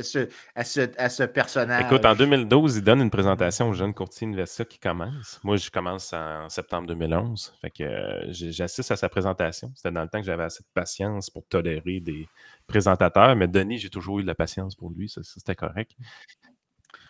à, 0.55 0.63
ce, 0.63 0.89
à, 0.95 1.09
ce, 1.09 1.23
personnage. 1.23 1.85
Écoute, 1.85 2.05
en 2.05 2.13
2012, 2.13 2.77
il 2.77 2.83
donne 2.83 3.01
une 3.01 3.09
présentation 3.09 3.69
aux 3.69 3.73
jeunes 3.73 3.95
courtiers 3.95 4.27
universitaires 4.27 4.67
qui 4.67 4.77
commencent. 4.77 5.39
Moi, 5.43 5.57
je 5.57 5.71
commence 5.71 6.13
en 6.13 6.47
septembre 6.49 6.87
2011. 6.87 7.53
Fait 7.59 7.71
que 7.71 7.83
euh, 7.83 8.31
j'assiste 8.31 8.91
à 8.91 8.95
sa 8.95 9.09
présentation. 9.09 9.71
C'était 9.75 9.91
dans 9.91 10.03
le 10.03 10.07
temps 10.07 10.19
que 10.19 10.25
j'avais 10.27 10.43
assez 10.43 10.61
de 10.61 10.69
patience 10.71 11.31
pour 11.31 11.47
tolérer 11.47 11.99
des 11.99 12.27
présentateurs. 12.67 13.35
Mais 13.35 13.47
Denis, 13.47 13.79
j'ai 13.79 13.89
toujours 13.89 14.19
eu 14.19 14.21
de 14.21 14.27
la 14.27 14.35
patience 14.35 14.75
pour 14.75 14.91
lui. 14.91 15.09
C'était 15.09 15.55
correct. 15.55 15.93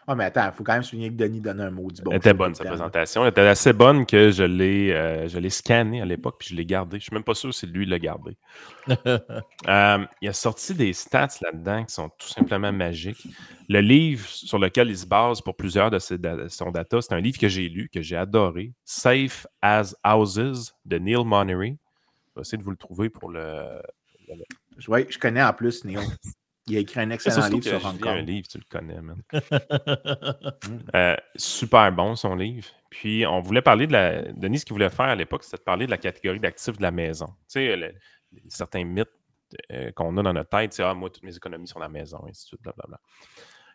Ah, 0.09 0.15
mais 0.15 0.23
attends, 0.23 0.45
il 0.45 0.53
faut 0.53 0.63
quand 0.63 0.71
même 0.71 0.83
souligner 0.83 1.09
que 1.09 1.15
Denis 1.15 1.41
donnait 1.41 1.65
un 1.65 1.69
mot 1.69 1.91
du 1.91 2.01
bon. 2.01 2.11
Elle 2.11 2.17
était 2.17 2.33
bonne, 2.33 2.55
sa 2.55 2.63
présentation. 2.63 3.23
Elle 3.23 3.31
était 3.31 3.41
assez 3.41 3.73
bonne 3.73 4.05
que 4.05 4.31
je 4.31 4.43
l'ai, 4.43 4.93
euh, 4.93 5.27
je 5.27 5.37
l'ai 5.37 5.49
scanné 5.49 6.01
à 6.01 6.05
l'époque, 6.05 6.37
puis 6.39 6.47
je 6.51 6.55
l'ai 6.55 6.65
gardé. 6.65 6.91
Je 6.91 7.01
ne 7.01 7.01
suis 7.01 7.13
même 7.13 7.25
pas 7.25 7.35
sûr 7.35 7.53
si 7.53 7.67
lui 7.67 7.85
l'a 7.85 7.99
gardé. 7.99 8.37
Euh, 9.67 10.05
il 10.21 10.29
a 10.29 10.33
sorti 10.33 10.73
des 10.73 10.93
stats 10.93 11.27
là-dedans 11.41 11.83
qui 11.83 11.93
sont 11.93 12.09
tout 12.17 12.27
simplement 12.27 12.71
magiques. 12.71 13.27
Le 13.67 13.81
livre 13.81 14.25
sur 14.29 14.59
lequel 14.59 14.89
il 14.89 14.97
se 14.97 15.05
base 15.05 15.41
pour 15.41 15.57
plusieurs 15.57 15.91
de 15.91 15.99
ses, 15.99 16.17
son 16.47 16.71
data, 16.71 17.01
c'est 17.01 17.13
un 17.13 17.19
livre 17.19 17.37
que 17.37 17.49
j'ai 17.49 17.67
lu, 17.67 17.89
que 17.93 18.01
j'ai 18.01 18.15
adoré, 18.15 18.71
Safe 18.85 19.45
as 19.61 19.93
Houses 20.05 20.73
de 20.85 20.97
Neil 20.99 21.25
Monnery. 21.25 21.77
Je 22.29 22.35
vais 22.35 22.41
essayer 22.41 22.57
de 22.57 22.63
vous 22.63 22.71
le 22.71 22.77
trouver 22.77 23.09
pour 23.09 23.29
le. 23.29 23.81
Oui, 24.87 25.05
je 25.09 25.19
connais 25.19 25.43
en 25.43 25.51
plus 25.51 25.83
Neil. 25.83 25.97
Il 26.67 26.75
a 26.75 26.79
écrit 26.79 26.99
un 26.99 27.09
excellent 27.11 27.47
livre 27.47 27.63
sur 27.63 27.85
Hong 27.85 27.99
Kong. 27.99 28.17
un 28.17 28.21
livre, 28.21 28.47
tu 28.47 28.57
le 28.57 28.65
connais, 28.69 29.01
man. 29.01 29.21
Euh, 30.95 31.15
super 31.35 31.91
bon, 31.91 32.15
son 32.15 32.35
livre. 32.35 32.67
Puis, 32.89 33.25
on 33.25 33.39
voulait 33.39 33.61
parler 33.61 33.87
de 33.87 33.93
la. 33.93 34.21
Denis, 34.33 34.59
ce 34.59 34.65
qu'il 34.65 34.73
voulait 34.73 34.89
faire 34.89 35.05
à 35.05 35.15
l'époque, 35.15 35.43
c'était 35.43 35.57
de 35.57 35.63
parler 35.63 35.85
de 35.85 35.91
la 35.91 35.97
catégorie 35.97 36.39
d'actifs 36.39 36.77
de 36.77 36.81
la 36.81 36.91
maison. 36.91 37.27
Tu 37.49 37.59
sais, 37.59 37.95
certains 38.49 38.83
mythes 38.83 39.07
euh, 39.71 39.91
qu'on 39.91 40.17
a 40.17 40.23
dans 40.23 40.33
notre 40.33 40.49
tête, 40.49 40.73
c'est 40.73 40.83
Ah, 40.83 40.93
moi, 40.93 41.09
toutes 41.09 41.23
mes 41.23 41.35
économies 41.35 41.67
sont 41.67 41.79
dans 41.79 41.85
la 41.85 41.89
maison, 41.89 42.19
et 42.25 42.31
ainsi 42.31 42.43
de 42.43 42.47
suite, 42.47 42.61
blablabla. 42.61 42.99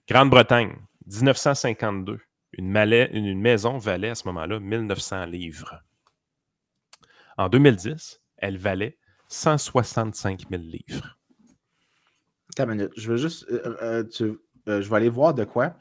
Grande-Bretagne, 0.09 0.77
1952. 1.07 2.21
Une, 2.55 2.77
une 2.77 3.41
maison 3.41 3.79
valait 3.79 4.11
à 4.11 4.15
ce 4.15 4.27
moment-là 4.29 4.61
1900 4.61 5.27
livres. 5.27 5.83
En 7.39 7.49
2010, 7.49 8.21
elle 8.37 8.59
valait 8.59 8.99
165 9.29 10.51
000 10.51 10.63
livres. 10.63 11.17
Une 12.59 12.67
minute. 12.67 12.91
Je 12.97 13.11
veux 13.11 13.17
juste. 13.17 13.47
Euh, 13.51 13.77
euh, 13.83 14.35
euh, 14.69 14.83
je 14.83 14.89
vais 14.89 14.97
aller 14.97 15.09
voir 15.09 15.35
de 15.35 15.45
quoi. 15.45 15.75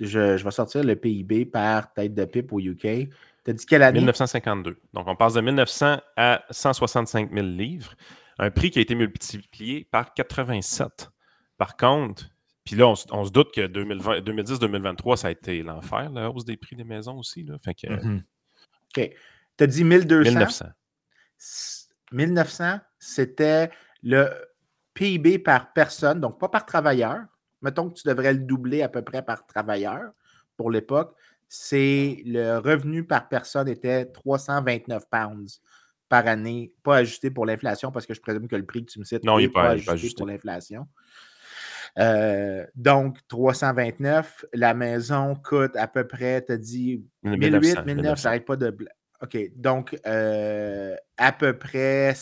Je, 0.00 0.42
vais 0.42 0.50
sortir 0.50 0.84
le 0.84 0.96
PIB 0.96 1.46
par 1.46 1.92
tête 1.92 2.14
de 2.14 2.24
pipe 2.24 2.52
au 2.52 2.60
UK. 2.60 2.80
Tu 2.80 3.10
as 3.48 3.52
dit 3.52 3.64
quelle 3.64 3.82
année? 3.82 3.98
1952. 3.98 4.76
Donc, 4.92 5.06
on 5.06 5.16
passe 5.16 5.34
de 5.34 5.40
1900 5.40 6.00
à 6.16 6.44
165 6.50 7.32
000 7.32 7.46
livres. 7.46 7.94
Un 8.38 8.50
prix 8.50 8.70
qui 8.70 8.78
a 8.78 8.82
été 8.82 8.94
multiplié 8.94 9.84
par 9.90 10.12
87. 10.12 11.10
Par 11.56 11.76
contre, 11.76 12.24
puis 12.64 12.74
là, 12.74 12.88
on, 12.88 13.24
se 13.24 13.30
doute 13.30 13.54
que 13.54 13.66
2010-2023, 13.68 15.16
ça 15.16 15.28
a 15.28 15.30
été 15.30 15.62
l'enfer, 15.62 16.10
la 16.10 16.30
hausse 16.30 16.44
des 16.44 16.56
prix 16.56 16.76
des 16.76 16.84
maisons 16.84 17.16
aussi. 17.16 17.44
Là. 17.44 17.56
Fait 17.64 17.74
que, 17.74 17.86
mm-hmm. 17.86 18.22
OK. 18.96 19.10
Tu 19.56 19.64
as 19.64 19.66
dit 19.66 19.84
1200. 19.84 20.30
1900. 20.30 20.66
1900, 22.12 22.80
c'était 22.98 23.70
le 24.02 24.28
PIB 24.96 25.38
par 25.38 25.74
personne, 25.74 26.20
donc 26.20 26.40
pas 26.40 26.48
par 26.48 26.64
travailleur. 26.64 27.18
Mettons 27.60 27.90
que 27.90 27.94
tu 27.94 28.08
devrais 28.08 28.32
le 28.32 28.40
doubler 28.40 28.82
à 28.82 28.88
peu 28.88 29.02
près 29.02 29.22
par 29.22 29.46
travailleur 29.46 30.10
pour 30.56 30.70
l'époque. 30.70 31.14
C'est 31.48 32.22
le 32.24 32.58
revenu 32.58 33.04
par 33.04 33.28
personne 33.28 33.68
était 33.68 34.06
329 34.06 35.04
pounds 35.08 35.60
par 36.08 36.26
année, 36.26 36.72
pas 36.82 36.96
ajusté 36.96 37.30
pour 37.30 37.46
l'inflation, 37.46 37.92
parce 37.92 38.06
que 38.06 38.14
je 38.14 38.20
présume 38.20 38.48
que 38.48 38.56
le 38.56 38.64
prix 38.64 38.84
que 38.84 38.90
tu 38.90 38.98
me 38.98 39.04
cites 39.04 39.22
n'est 39.22 39.48
pas, 39.48 39.70
ajusté, 39.70 40.16
pour 40.16 40.26
l'inflation. 40.26 40.86
Euh, 41.98 42.64
donc, 42.74 43.18
329. 43.28 44.46
La 44.54 44.72
maison 44.74 45.34
coûte 45.34 45.76
à 45.76 45.88
peu 45.88 46.06
près, 46.06 46.44
tu 46.44 46.52
as 46.52 46.56
dit 46.56 47.04
1008, 47.22 47.84
1009, 47.84 48.18
ça 48.18 48.28
n'arrête 48.28 48.46
pas 48.46 48.56
de. 48.56 48.74
OK. 49.22 49.38
Donc, 49.56 49.98
euh, 50.06 50.94
à 51.16 51.32
peu 51.32 51.58
près 51.58 52.14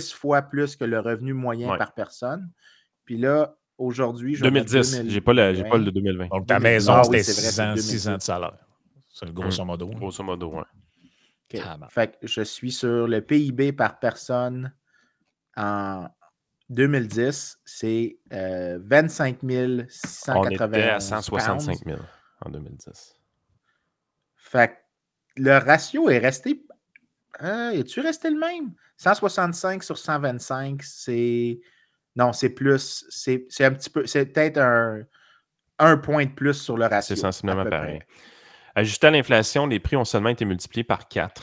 six 0.00 0.12
fois 0.12 0.42
plus 0.42 0.76
que 0.76 0.84
le 0.84 1.00
revenu 1.00 1.32
moyen 1.32 1.76
par 1.76 1.94
personne. 1.94 2.50
Puis 3.04 3.16
là, 3.16 3.56
aujourd'hui, 3.78 4.34
je 4.34 4.44
2010, 4.44 5.08
j'ai 5.08 5.20
pas, 5.20 5.32
le, 5.32 5.68
pas 5.68 5.78
le 5.78 5.90
2020. 5.90 6.28
Donc 6.28 6.46
ta 6.46 6.58
maison, 6.58 6.92
ah 6.94 7.04
c'était 7.04 7.22
6 7.22 8.08
ans, 8.08 8.16
de 8.16 8.22
salaire. 8.22 8.56
C'est 9.08 9.26
le 9.26 9.32
grosso 9.32 9.64
modo. 9.64 9.86
Grosso 9.88 10.22
modo, 10.22 10.52
oui. 10.54 10.62
Fait 11.90 12.18
que 12.18 12.26
je 12.26 12.42
suis 12.42 12.72
sur 12.72 13.06
le 13.06 13.20
PIB 13.20 13.72
par 13.72 13.98
personne 13.98 14.72
en 15.56 16.08
2010, 16.70 17.58
c'est 17.64 18.18
euh, 18.32 18.78
25 18.82 19.40
680 19.40 20.38
On 20.38 20.48
était 20.50 20.88
à 20.88 21.00
165 21.00 21.84
000 21.84 21.98
en 22.40 22.50
2010. 22.50 23.20
Fait 24.36 24.68
que 24.68 24.72
le 25.36 25.58
ratio 25.58 26.08
est 26.08 26.18
resté. 26.18 26.64
Hein, 27.42 27.72
es-tu 27.72 28.00
resté 28.00 28.30
le 28.30 28.38
même? 28.38 28.72
165 28.98 29.82
sur 29.82 29.98
125, 29.98 30.80
c'est. 30.82 31.60
Non, 32.14 32.32
c'est 32.32 32.50
plus. 32.50 33.04
C'est 33.10 33.64
un 33.64 33.72
petit 33.72 33.90
peu. 33.90 34.06
C'est 34.06 34.26
peut-être 34.26 34.58
un, 34.58 35.02
un, 35.80 35.96
point 35.96 36.26
de 36.26 36.30
plus 36.30 36.54
sur 36.54 36.76
le 36.76 36.86
ratio. 36.86 37.16
C'est 37.16 37.20
sensiblement 37.20 37.68
pareil. 37.68 38.00
Ajusté 38.74 39.08
à 39.08 39.10
l'inflation, 39.10 39.66
les 39.66 39.80
prix 39.80 39.96
ont 39.96 40.04
seulement 40.04 40.28
été 40.30 40.44
multipliés 40.44 40.84
par 40.84 41.08
4 41.08 41.42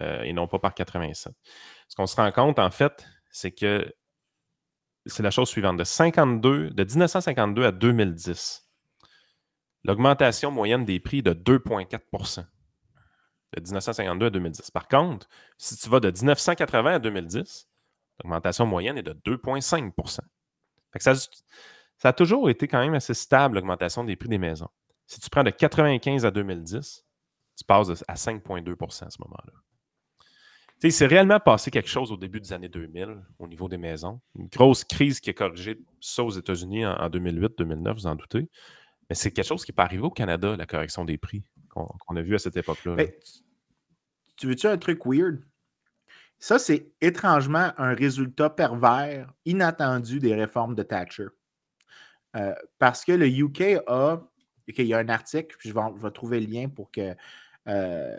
euh, 0.00 0.22
et 0.22 0.32
non 0.32 0.48
pas 0.48 0.58
par 0.58 0.74
87. 0.74 1.32
Ce 1.88 1.96
qu'on 1.96 2.06
se 2.06 2.16
rend 2.16 2.30
compte, 2.32 2.58
en 2.58 2.70
fait, 2.70 3.06
c'est 3.30 3.52
que 3.52 3.90
c'est 5.06 5.22
la 5.22 5.30
chose 5.30 5.48
suivante. 5.48 5.78
De, 5.78 5.84
52, 5.84 6.70
de 6.70 6.84
1952 6.84 7.64
à 7.64 7.72
2010, 7.72 8.68
l'augmentation 9.84 10.50
moyenne 10.50 10.84
des 10.84 11.00
prix 11.00 11.18
est 11.18 11.22
de 11.22 11.32
2,4 11.32 12.44
de 13.56 13.60
1952 13.60 14.26
à 14.26 14.30
2010. 14.30 14.70
Par 14.70 14.88
contre, 14.88 15.28
si 15.56 15.76
tu 15.76 15.88
vas 15.88 16.00
de 16.00 16.10
1980 16.10 16.94
à 16.94 16.98
2010, 16.98 17.68
l'augmentation 18.22 18.66
moyenne 18.66 18.98
est 18.98 19.02
de 19.02 19.12
2,5 19.12 19.92
ça, 20.98 21.14
ça 21.14 22.08
a 22.08 22.12
toujours 22.12 22.50
été 22.50 22.66
quand 22.66 22.80
même 22.80 22.94
assez 22.94 23.14
stable, 23.14 23.56
l'augmentation 23.56 24.04
des 24.04 24.16
prix 24.16 24.28
des 24.28 24.38
maisons. 24.38 24.68
Si 25.06 25.20
tu 25.20 25.30
prends 25.30 25.42
de 25.42 25.50
1995 25.50 26.24
à 26.26 26.30
2010, 26.30 27.04
tu 27.56 27.64
passes 27.64 28.02
à 28.06 28.14
5,2% 28.14 29.06
à 29.06 29.10
ce 29.10 29.16
moment-là. 29.22 29.52
Il 30.82 30.92
s'est 30.92 31.06
réellement 31.06 31.40
passé 31.40 31.72
quelque 31.72 31.88
chose 31.88 32.12
au 32.12 32.16
début 32.16 32.40
des 32.40 32.52
années 32.52 32.68
2000 32.68 33.16
au 33.40 33.48
niveau 33.48 33.68
des 33.68 33.78
maisons. 33.78 34.20
Une 34.36 34.46
grosse 34.46 34.84
crise 34.84 35.18
qui 35.18 35.30
a 35.30 35.32
corrigé 35.32 35.80
ça 36.00 36.22
aux 36.22 36.30
États-Unis 36.30 36.86
en, 36.86 37.08
2008-2009, 37.08 37.94
vous 37.94 38.06
en 38.06 38.14
doutez. 38.14 38.48
Mais 39.08 39.16
c'est 39.16 39.32
quelque 39.32 39.46
chose 39.46 39.64
qui 39.64 39.72
n'est 39.72 39.76
pas 39.76 39.84
arrivé 39.84 40.02
au 40.02 40.10
Canada, 40.10 40.56
la 40.56 40.66
correction 40.66 41.04
des 41.04 41.18
prix 41.18 41.42
qu'on 42.06 42.16
a 42.16 42.22
vu 42.22 42.34
à 42.34 42.38
cette 42.38 42.56
époque-là. 42.56 42.96
Tu 44.36 44.46
veux-tu 44.46 44.66
un 44.66 44.78
truc 44.78 45.00
weird? 45.04 45.42
Ça, 46.38 46.58
c'est 46.58 46.92
étrangement 47.00 47.72
un 47.78 47.94
résultat 47.94 48.50
pervers, 48.50 49.32
inattendu 49.44 50.20
des 50.20 50.34
réformes 50.34 50.74
de 50.76 50.84
Thatcher. 50.84 51.26
Euh, 52.36 52.54
parce 52.78 53.04
que 53.04 53.12
le 53.12 53.26
UK 53.26 53.80
a. 53.86 54.20
il 54.68 54.86
y 54.86 54.94
a 54.94 54.98
un 54.98 55.08
article, 55.08 55.56
puis 55.58 55.70
je 55.70 55.74
vais, 55.74 56.10
trouver 56.12 56.40
le 56.40 56.46
lien 56.46 56.68
pour 56.68 56.90
que 56.92 57.14
euh, 57.66 58.16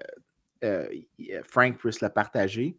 euh, 0.64 0.88
Frank 1.48 1.78
puisse 1.78 2.02
le 2.02 2.10
partager. 2.10 2.78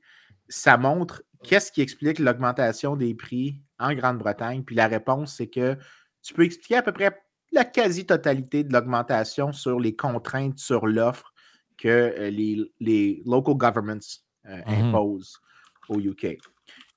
Ça 0.49 0.77
montre 0.77 1.23
qu'est-ce 1.43 1.73
qui 1.73 1.81
explique 1.81 2.19
l'augmentation 2.19 2.97
des 2.97 3.15
prix 3.15 3.63
en 3.79 3.95
Grande-Bretagne. 3.95 4.65
Puis 4.65 4.77
la 4.77 4.89
réponse, 4.89 5.37
c'est 5.37 5.49
que 5.49 5.79
tu 6.23 6.35
peux 6.35 6.45
expliquer 6.45 6.77
à 6.77 6.83
peu 6.83 6.93
près 6.93 7.19
la 7.53 7.65
quasi-totalité 7.65 8.65
de 8.65 8.73
l'augmentation 8.73 9.53
sur 9.53 9.81
les 9.81 9.95
contraintes 9.95 10.59
sur 10.59 10.87
l'offre 10.87 11.33
que 11.77 11.89
euh, 11.89 12.31
les, 12.31 12.71
les, 12.79 13.23
local 13.27 13.55
governments 13.55 14.21
euh, 14.47 14.59
mmh 14.67 14.85
imposent 14.85 15.41
au 15.89 15.99
UK. 15.99 16.39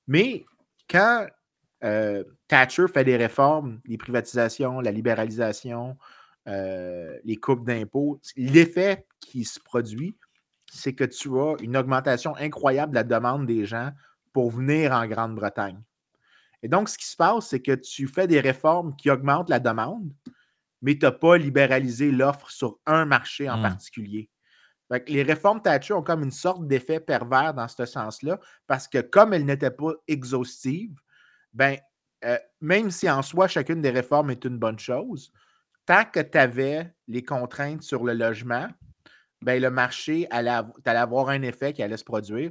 Mais 0.06 0.44
quand 0.88 1.26
euh, 1.82 2.22
Thatcher 2.48 2.86
fait 2.88 3.04
des 3.04 3.16
réformes, 3.16 3.80
les 3.86 3.98
privatisations, 3.98 4.80
la 4.80 4.92
libéralisation, 4.92 5.96
les 6.46 7.36
coupes 7.40 7.64
d'impôts, 7.64 8.20
l'effet 8.36 9.06
qui 9.18 9.44
se 9.44 9.58
produit, 9.58 10.14
c'est 10.70 10.92
que 10.92 11.04
tu 11.04 11.38
as 11.38 11.54
une 11.62 11.76
augmentation 11.76 12.36
incroyable 12.36 12.92
de 12.92 12.96
la 12.96 13.04
demande 13.04 13.46
des 13.46 13.64
gens 13.64 13.90
pour 14.32 14.50
venir 14.50 14.92
en 14.92 15.06
Grande-Bretagne. 15.06 15.80
Et 16.62 16.68
donc, 16.68 16.88
ce 16.88 16.98
qui 16.98 17.06
se 17.06 17.16
passe, 17.16 17.48
c'est 17.48 17.60
que 17.60 17.74
tu 17.74 18.08
fais 18.08 18.26
des 18.26 18.40
réformes 18.40 18.96
qui 18.96 19.10
augmentent 19.10 19.50
la 19.50 19.60
demande, 19.60 20.10
mais 20.84 20.98
tu 20.98 21.06
n'as 21.06 21.12
pas 21.12 21.38
libéralisé 21.38 22.12
l'offre 22.12 22.50
sur 22.50 22.78
un 22.84 23.06
marché 23.06 23.48
en 23.48 23.56
Hmm. 23.58 23.62
particulier. 23.62 24.28
Fait 24.92 25.02
que 25.02 25.10
les 25.10 25.22
réformes 25.22 25.62
Thatcher 25.62 25.94
ont 25.94 26.02
comme 26.02 26.22
une 26.22 26.30
sorte 26.30 26.66
d'effet 26.68 27.00
pervers 27.00 27.54
dans 27.54 27.66
ce 27.68 27.86
sens-là, 27.86 28.38
parce 28.66 28.86
que 28.86 28.98
comme 29.00 29.32
elles 29.32 29.46
n'étaient 29.46 29.70
pas 29.70 29.92
exhaustives, 30.06 30.94
ben, 31.54 31.78
euh, 32.26 32.38
même 32.60 32.90
si 32.90 33.08
en 33.08 33.22
soi, 33.22 33.48
chacune 33.48 33.80
des 33.80 33.90
réformes 33.90 34.30
est 34.30 34.44
une 34.44 34.58
bonne 34.58 34.78
chose, 34.78 35.32
tant 35.86 36.04
que 36.04 36.20
tu 36.20 36.36
avais 36.36 36.94
les 37.08 37.22
contraintes 37.22 37.82
sur 37.82 38.04
le 38.04 38.12
logement, 38.12 38.68
ben, 39.40 39.60
le 39.60 39.70
marché 39.70 40.26
allait, 40.30 40.50
av- 40.50 40.72
allait 40.84 40.98
avoir 40.98 41.30
un 41.30 41.40
effet 41.42 41.72
qui 41.72 41.82
allait 41.82 41.96
se 41.96 42.04
produire. 42.04 42.50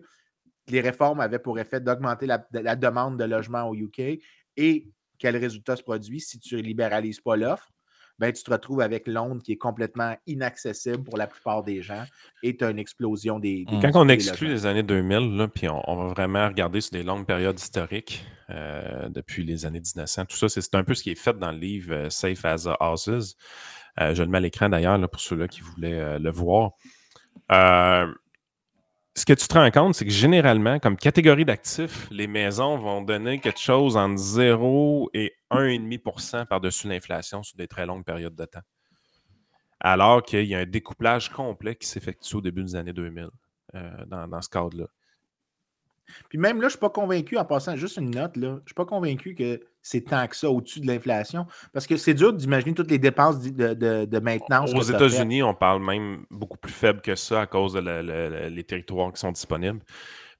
Les 0.69 0.81
réformes 0.81 1.19
avaient 1.19 1.39
pour 1.39 1.59
effet 1.59 1.81
d'augmenter 1.81 2.25
la, 2.25 2.43
la 2.51 2.75
demande 2.75 3.19
de 3.19 3.25
logement 3.25 3.69
au 3.69 3.75
UK. 3.75 4.19
Et 4.57 4.89
quel 5.19 5.38
résultat 5.38 5.75
se 5.75 5.84
produit 5.84 6.19
si 6.19 6.39
tu 6.39 6.55
ne 6.55 6.61
libéralises 6.61 7.21
pas 7.21 7.36
l'offre? 7.36 7.72
Ben, 8.20 8.32
tu 8.32 8.43
te 8.43 8.51
retrouves 8.51 8.82
avec 8.82 9.07
Londres 9.07 9.41
qui 9.43 9.53
est 9.53 9.57
complètement 9.57 10.16
inaccessible 10.28 11.03
pour 11.03 11.18
la 11.18 11.28
plupart 11.28 11.64
des 11.64 11.82
gens 11.82 12.03
et 12.43 12.55
tu 12.55 12.64
as 12.64 12.70
une 12.70 12.80
explosion 12.80 13.39
des. 13.39 13.66
des. 13.66 13.80
Quand 13.80 13.91
on 13.95 14.07
exclut 14.07 14.47
les 14.47 14.66
années 14.66 14.84
2000, 14.84 15.36
là, 15.36 15.47
puis 15.47 15.68
on, 15.68 15.82
on 15.89 15.95
va 15.95 16.07
vraiment 16.09 16.47
regarder 16.47 16.82
sur 16.82 16.91
des 16.91 17.03
longues 17.03 17.26
périodes 17.26 17.59
historiques, 17.59 18.26
euh, 18.49 19.09
depuis 19.09 19.43
les 19.43 19.66
années 19.66 19.80
1900, 19.80 20.26
tout 20.26 20.36
ça, 20.36 20.49
c'est 20.49 20.76
un 20.76 20.84
peu 20.84 20.93
ce 20.93 21.03
qui 21.03 21.11
est 21.11 21.20
fait 21.20 21.38
dans 21.38 21.51
le 21.51 21.57
livre 21.57 21.93
euh, 21.93 22.09
Safe 22.09 22.45
as 22.45 22.68
Houses. 22.80 23.36
Euh, 23.99 24.14
je 24.14 24.22
le 24.22 24.30
mets 24.30 24.38
à 24.38 24.41
l'écran 24.41 24.70
d'ailleurs 24.70 24.99
pour 25.09 25.22
ceux-là 25.22 25.47
qui 25.47 25.61
voulaient 25.61 26.20
le 26.20 26.32
voir. 26.32 26.72
Ce 29.16 29.26
que 29.26 29.34
tu 29.34 29.47
te 29.47 29.53
rends 29.53 29.70
compte, 29.70 29.93
c'est 29.93 30.05
que 30.05 30.11
généralement, 30.11 30.80
comme 30.80 30.97
catégorie 30.97 31.45
d'actifs, 31.45 32.07
les 32.09 32.26
maisons 32.26 32.78
vont 32.78 33.01
donner 33.01 33.39
quelque 33.39 33.59
chose 33.59 33.95
entre 33.95 34.18
0 34.18 35.11
et 35.14 35.34
1,5% 35.51 36.47
par-dessus 36.47 36.88
l'inflation 36.88 37.43
sur 37.43 37.55
des 37.55 37.68
très 37.68 37.86
longues 37.86 38.03
périodes 38.03 38.36
de 38.36 38.45
temps. 38.45 38.64
Alors 39.80 40.24
qu'il 40.24 40.45
y 40.45 40.55
a 40.55 40.59
un 40.59 40.66
découplage 40.66 41.30
complet 41.30 41.76
qui 41.76 41.88
s'effectue 41.88 42.38
au 42.38 42.41
début 42.41 42.64
des 42.64 42.76
années 42.76 42.93
2000 42.93 43.28
euh, 43.76 44.05
dans, 44.07 44.28
dans 44.28 44.41
ce 44.41 44.49
cadre-là. 44.49 44.88
Puis 46.30 46.39
même 46.39 46.57
là, 46.57 46.64
je 46.64 46.66
ne 46.66 46.70
suis 46.72 46.80
pas 46.80 46.89
convaincu, 46.89 47.38
en 47.38 47.45
passant 47.45 47.76
juste 47.76 47.97
une 47.97 48.09
note, 48.09 48.36
là, 48.38 48.49
je 48.49 48.61
ne 48.61 48.66
suis 48.66 48.76
pas 48.76 48.86
convaincu 48.86 49.36
que 49.36 49.61
c'est 49.84 50.01
tant 50.01 50.25
que 50.27 50.36
ça 50.36 50.49
au-dessus 50.49 50.79
de 50.79 50.88
l'inflation? 50.88 51.45
Parce 51.73 51.86
que 51.86 51.97
c'est 51.97 52.13
dur 52.15 52.34
d'imaginer 52.34 52.73
toutes 52.73 52.89
les 52.89 52.97
dépenses 52.97 53.39
de, 53.39 53.73
de- 53.73 54.05
de 54.05 54.19
maintenance. 54.19 54.71
Aux. 54.73 54.81
États-Unis, 54.81 55.43
on 55.43 55.53
parle 55.53 55.84
même 55.84 56.25
beaucoup 56.31 56.57
plus 56.57 56.71
faible 56.71 57.01
que 57.01 57.13
ça 57.15 57.41
à 57.41 57.45
cause 57.45 57.73
des 57.73 58.63
territoires 58.63 59.11
qui 59.13 59.19
sont 59.19 59.31
disponibles. 59.31 59.81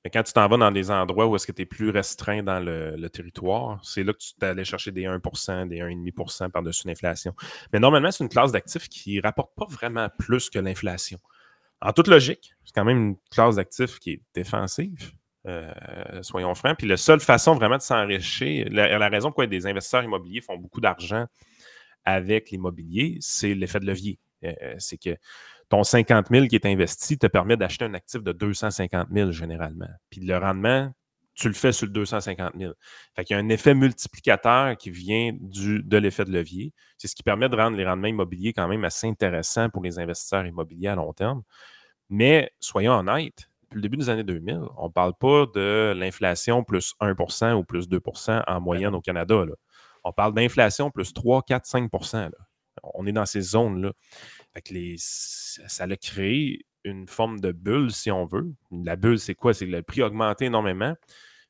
Mais 0.04 0.10
quand 0.10 0.24
tu 0.24 0.34
t'en 0.34 0.48
vas 0.50 0.58
dans 0.58 0.72
des 0.72 0.92
endroits 0.92 1.28
où 1.28 1.36
est-ce 1.38 1.48
que 1.48 1.54
tu 1.54 1.62
es 1.62 1.66
plus 1.66 1.90
restreint 1.90 2.44
dans 2.44 2.60
le, 2.60 2.96
le 2.98 3.10
territoire, 3.10 3.80
c'est 3.84 4.04
là 4.04 4.12
que 4.12 4.18
tu 4.18 4.34
t'allais 4.38 4.66
chercher 4.66 4.92
des 4.92 5.04
1% 5.04 5.68
des 5.70 5.78
1,5% 5.78 6.50
par-dessus 6.50 6.88
l'inflation. 6.88 7.34
Mais 7.72 7.80
normalement, 7.80 8.12
c'est 8.12 8.22
une 8.24 8.30
classe 8.30 8.52
d'actifs 8.52 8.90
qui 8.90 9.16
ne 9.18 9.22
rapporte 9.22 9.56
pas 9.56 9.66
vraiment 9.70 10.10
plus 10.20 10.50
que 10.50 10.60
l'inflation. 10.60 11.20
En 11.82 11.94
toute 11.94 12.08
logique, 12.10 12.54
c'est 12.66 12.74
quand 12.76 12.84
même 12.84 12.98
une 12.98 13.16
classe 13.32 13.56
d'actifs 13.56 14.00
qui 14.00 14.12
est 14.12 14.22
défensive. 14.34 15.14
Euh, 15.46 16.22
soyons 16.22 16.56
francs. 16.56 16.78
Puis 16.78 16.88
la 16.88 16.98
seule 16.98 17.20
façon 17.20 17.56
vraiment 17.56 17.78
de 17.78 17.82
s'enrichir, 17.82 18.68
la, 18.72 19.10
raison 19.10 19.30
pourquoi 19.30 19.48
des 19.48 19.68
investisseurs 19.68 20.04
immobiliers 20.04 20.42
font 20.42 20.58
beaucoup 20.58 20.82
d'argent 20.82 21.26
avec 22.06 22.52
l'immobilier, 22.52 23.18
c'est 23.22 23.54
l'effet 23.54 23.80
de 23.80 23.86
levier. 23.86 24.20
Euh, 24.44 24.76
c'est 24.78 24.98
que 24.98 25.16
ton 25.70 25.84
50 25.84 26.28
000 26.30 26.48
qui 26.48 26.56
est 26.56 26.66
investi 26.66 27.18
te 27.18 27.28
permet 27.28 27.58
d'acheter 27.58 27.86
un 27.86 27.94
actif 27.94 28.22
de 28.22 28.32
250 28.32 29.08
000 29.12 29.32
généralement. 29.32 29.88
Puis 30.10 30.22
le 30.22 30.38
rendement, 30.38 30.92
tu 31.36 31.48
le 31.48 31.54
fais 31.54 31.72
sur 31.72 31.88
le 31.88 31.94
250 31.94 32.54
000. 32.58 32.74
Fait 33.16 33.24
qu'il 33.24 33.36
y 33.36 33.40
a 33.40 33.42
un 33.42 33.50
effet 33.50 33.74
multiplicateur 33.74 34.78
qui 34.78 34.92
vient 34.92 35.32
du, 35.40 35.82
de 35.84 35.98
l'effet 35.98 36.26
de 36.26 36.32
levier. 36.32 36.74
C'est 36.98 37.08
ce 37.08 37.16
qui 37.16 37.24
permet 37.24 37.50
de 37.50 37.56
rendre 37.56 37.76
les 37.76 37.86
rendements 37.86 38.08
immobiliers 38.08 38.54
quand 38.54 38.68
même 38.68 38.84
assez 38.84 39.08
intéressants 39.08 39.70
pour 39.70 39.84
les 39.84 39.98
investisseurs 40.00 40.46
immobiliers 40.46 40.90
à 40.90 40.96
long 40.96 41.14
terme. 41.14 41.42
Mais 42.10 42.52
soyons 42.60 42.94
honnêtes, 42.94 43.50
depuis 43.74 43.78
le 43.78 43.82
début 43.82 43.98
des 43.98 44.10
années 44.10 44.24
2000, 44.24 44.60
on 44.78 44.88
ne 44.88 44.92
parle 44.92 45.14
pas 45.16 45.46
de 45.54 45.94
l'inflation 45.96 46.64
plus 46.64 46.94
1% 47.02 47.54
ou 47.54 47.64
plus 47.64 47.88
2% 47.88 48.44
en 48.48 48.62
moyenne 48.62 48.94
au 48.94 49.02
Canada. 49.02 49.46
là. 49.46 49.54
On 50.04 50.12
parle 50.12 50.34
d'inflation 50.34 50.92
plus 50.92 51.14
3, 51.14 51.44
4, 51.44 51.66
5 51.66 51.90
là. 52.14 52.30
On 52.96 53.06
est 53.06 53.12
dans 53.12 53.26
ces 53.26 53.42
zones-là. 53.42 53.94
Les, 54.70 54.96
ça 54.98 55.86
a 55.86 55.96
créé 55.96 56.66
une 56.84 57.08
forme 57.08 57.40
de 57.40 57.52
bulle, 57.52 57.92
si 57.92 58.12
on 58.12 58.26
veut. 58.26 58.54
La 58.72 58.96
bulle, 58.96 59.20
c'est 59.20 59.36
quoi? 59.36 59.54
C'est 59.54 59.66
que 59.66 59.72
le 59.72 59.82
prix 59.82 60.02
a 60.02 60.08
augmenté 60.08 60.46
énormément. 60.46 60.96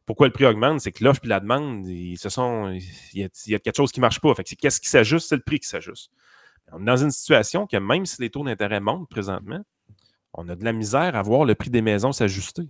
Pourquoi 0.06 0.28
le 0.28 0.34
prix 0.34 0.46
augmente? 0.46 0.82
C'est 0.82 0.92
que 0.92 1.04
l'offre 1.04 1.22
et 1.24 1.28
la 1.28 1.40
demande, 1.40 1.88
ils 1.88 2.18
se 2.18 2.30
sont, 2.30 2.70
il, 3.14 3.22
y 3.22 3.24
a, 3.24 3.30
il 3.46 3.52
y 3.52 3.56
a 3.56 3.60
quelque 3.60 3.76
chose 3.76 3.92
qui 3.92 4.00
ne 4.00 4.04
marche 4.04 4.20
pas. 4.20 4.34
Fait 4.36 4.44
que 4.44 4.50
c'est 4.50 4.56
qu'est-ce 4.56 4.80
qui 4.82 4.90
s'ajuste? 4.90 5.30
C'est 5.30 5.38
le 5.38 5.42
prix 5.42 5.60
qui 5.60 5.68
s'ajuste. 5.68 6.12
On 6.72 6.82
est 6.82 6.86
dans 6.86 6.98
une 6.98 7.12
situation 7.12 7.68
que 7.68 7.78
même 7.78 8.06
si 8.06 8.22
les 8.22 8.30
taux 8.30 8.44
d'intérêt 8.44 8.80
montent 8.80 9.10
présentement, 9.10 9.64
on 10.34 10.50
a 10.50 10.56
de 10.56 10.64
la 10.64 10.74
misère 10.74 11.16
à 11.16 11.22
voir 11.22 11.46
le 11.46 11.56
prix 11.56 11.70
des 11.70 11.82
maisons 11.82 12.12
s'ajuster. 12.12 12.64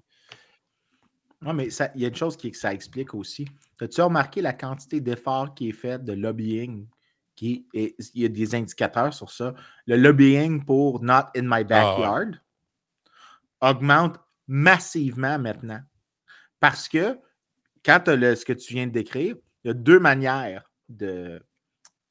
Non, 1.42 1.54
mais 1.54 1.68
il 1.96 2.02
y 2.02 2.06
a 2.06 2.08
une 2.08 2.16
chose 2.16 2.38
qui, 2.38 2.52
que 2.52 2.58
ça 2.58 2.74
explique 2.74 3.14
aussi. 3.14 3.46
As-tu 3.82 4.02
remarqué 4.02 4.42
la 4.42 4.54
quantité 4.54 5.02
d'efforts 5.02 5.54
qui 5.54 5.70
est 5.70 5.74
fait 5.74 6.04
de 6.04 6.14
lobbying? 6.14 6.88
Qui 7.36 7.68
est- 7.74 7.96
il 8.14 8.22
y 8.22 8.26
a 8.26 8.30
des 8.30 8.56
indicateurs 8.56 9.14
sur 9.14 9.30
ça? 9.30 9.54
Le 9.86 9.98
lobbying 9.98 10.64
pour 10.64 11.02
Not 11.04 11.26
in 11.36 11.44
my 11.44 11.64
backyard 11.64 12.40
augmente 13.60 14.20
massivement 14.48 15.38
maintenant. 15.40 15.82
Parce 16.60 16.88
que 16.88 17.20
quand 17.84 18.00
tu 18.06 18.12
as 18.12 18.36
ce 18.36 18.46
que 18.46 18.54
tu 18.54 18.74
viens 18.74 18.88
de 18.88 18.92
décrire, 18.92 19.36
il 19.64 19.68
y 19.68 19.72
a 19.72 19.74
deux 19.74 20.00
manières 20.00 20.72
de, 20.88 21.44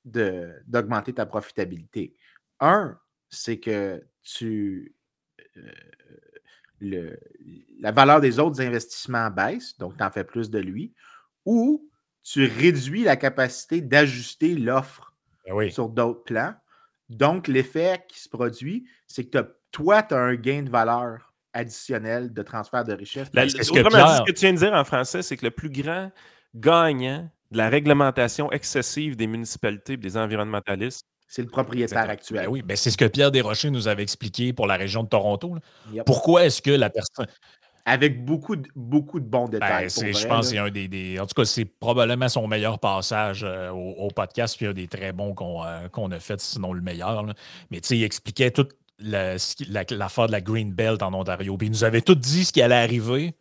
de- 0.04 0.52
d'augmenter 0.66 1.14
ta 1.14 1.24
profitabilité. 1.24 2.14
Un, 2.60 2.98
c'est 3.30 3.58
que 3.60 4.04
tu 4.22 4.94
le- 6.80 7.18
la 7.80 7.92
valeur 7.92 8.20
des 8.20 8.38
autres 8.38 8.60
investissements 8.60 9.30
baisse, 9.30 9.76
donc 9.78 9.96
tu 9.96 10.02
en 10.02 10.10
fais 10.10 10.24
plus 10.24 10.50
de 10.50 10.58
lui, 10.58 10.92
ou 11.44 11.88
tu 12.22 12.44
réduis 12.46 13.04
la 13.04 13.16
capacité 13.16 13.80
d'ajuster 13.80 14.54
l'offre 14.54 15.14
Ben 15.46 15.54
oui. 15.54 15.72
sur 15.72 15.88
d'autres 15.88 16.22
plans. 16.24 16.54
Donc, 17.08 17.48
l'effet 17.48 18.04
qui 18.08 18.20
se 18.20 18.28
produit, 18.28 18.88
c'est 19.06 19.24
que 19.24 19.54
toi, 19.70 20.02
tu 20.02 20.14
as 20.14 20.18
un 20.18 20.34
gain 20.34 20.62
de 20.62 20.70
valeur 20.70 21.32
additionnel 21.52 22.32
de 22.32 22.42
transfert 22.42 22.84
de 22.84 22.92
richesse. 22.94 23.28
La- 23.34 23.48
c'est 23.48 23.62
ce 23.62 23.72
que 23.72 23.86
Pierre- 23.86 24.16
ce 24.18 24.22
que 24.22 24.32
tu 24.32 24.40
viens 24.46 24.52
de 24.54 24.58
dire 24.58 24.72
en 24.72 24.84
français, 24.84 25.20
c'est 25.22 25.36
que 25.36 25.44
le 25.44 25.50
plus 25.50 25.68
grand 25.68 26.10
gagnant 26.54 27.28
de 27.50 27.58
la 27.58 27.68
réglementation 27.68 28.50
excessive 28.52 29.16
des 29.16 29.26
municipalités 29.26 29.94
et 29.94 29.96
des 29.98 30.16
environnementalistes, 30.16 31.06
C'est 31.34 31.40
le 31.40 31.48
propriétaire 31.48 32.04
Ben 32.04 32.10
actuel. 32.10 32.46
oui, 32.46 32.60
ben 32.60 32.76
c'est 32.76 32.90
ce 32.90 32.98
que 32.98 33.06
Pierre 33.06 33.30
Desrochers 33.30 33.70
nous 33.70 33.88
avait 33.88 34.02
expliqué 34.02 34.52
pour 34.52 34.66
la 34.66 34.76
région 34.76 35.02
de 35.02 35.08
Toronto. 35.08 35.56
Yep. 35.90 36.04
Pourquoi 36.04 36.44
est-ce 36.44 36.60
que 36.60 36.70
la 36.70 36.90
personne. 36.90 37.26
Avec 37.86 38.22
beaucoup 38.22 38.54
de, 38.54 38.68
beaucoup 38.76 39.18
de 39.18 39.24
bons 39.24 39.48
détails. 39.48 39.84
Ben, 39.86 39.90
pour 39.90 40.02
c'est- 40.02 40.12
je 40.12 40.26
pense 40.28 40.48
c'est 40.50 40.58
un 40.58 40.68
des, 40.70 40.88
des- 40.88 41.18
En 41.18 41.26
tout 41.26 41.32
cas, 41.34 41.46
c'est 41.46 41.64
probablement 41.64 42.28
son 42.28 42.46
meilleur 42.46 42.78
passage 42.78 43.44
euh, 43.44 43.70
au, 43.70 43.92
au 43.92 44.08
podcast. 44.08 44.56
Puis 44.58 44.66
il 44.66 44.68
y 44.68 44.70
a 44.70 44.74
des 44.74 44.88
très 44.88 45.12
bons 45.12 45.32
qu'on 45.34 45.64
euh, 45.64 45.88
a 46.16 46.20
fait, 46.20 46.38
sinon 46.38 46.74
le 46.74 46.82
meilleur. 46.82 47.22
là. 47.24 47.32
Mais 47.70 47.80
tu 47.80 47.88
sais, 47.88 47.96
il 47.96 48.04
expliquait 48.04 48.50
toute 48.50 48.72
la- 48.98 49.36
qui- 49.36 49.64
la- 49.64 49.84
l'affaire 49.90 50.26
de 50.26 50.32
la 50.32 50.42
Green 50.42 50.70
Belt 50.70 51.02
en 51.02 51.14
Ontario. 51.14 51.56
Puis 51.56 51.68
il 51.68 51.70
nous 51.70 51.82
avait 51.84 52.02
tout 52.02 52.14
dit 52.14 52.44
ce 52.44 52.52
qui 52.52 52.60
allait 52.60 52.74
arriver, 52.74 53.34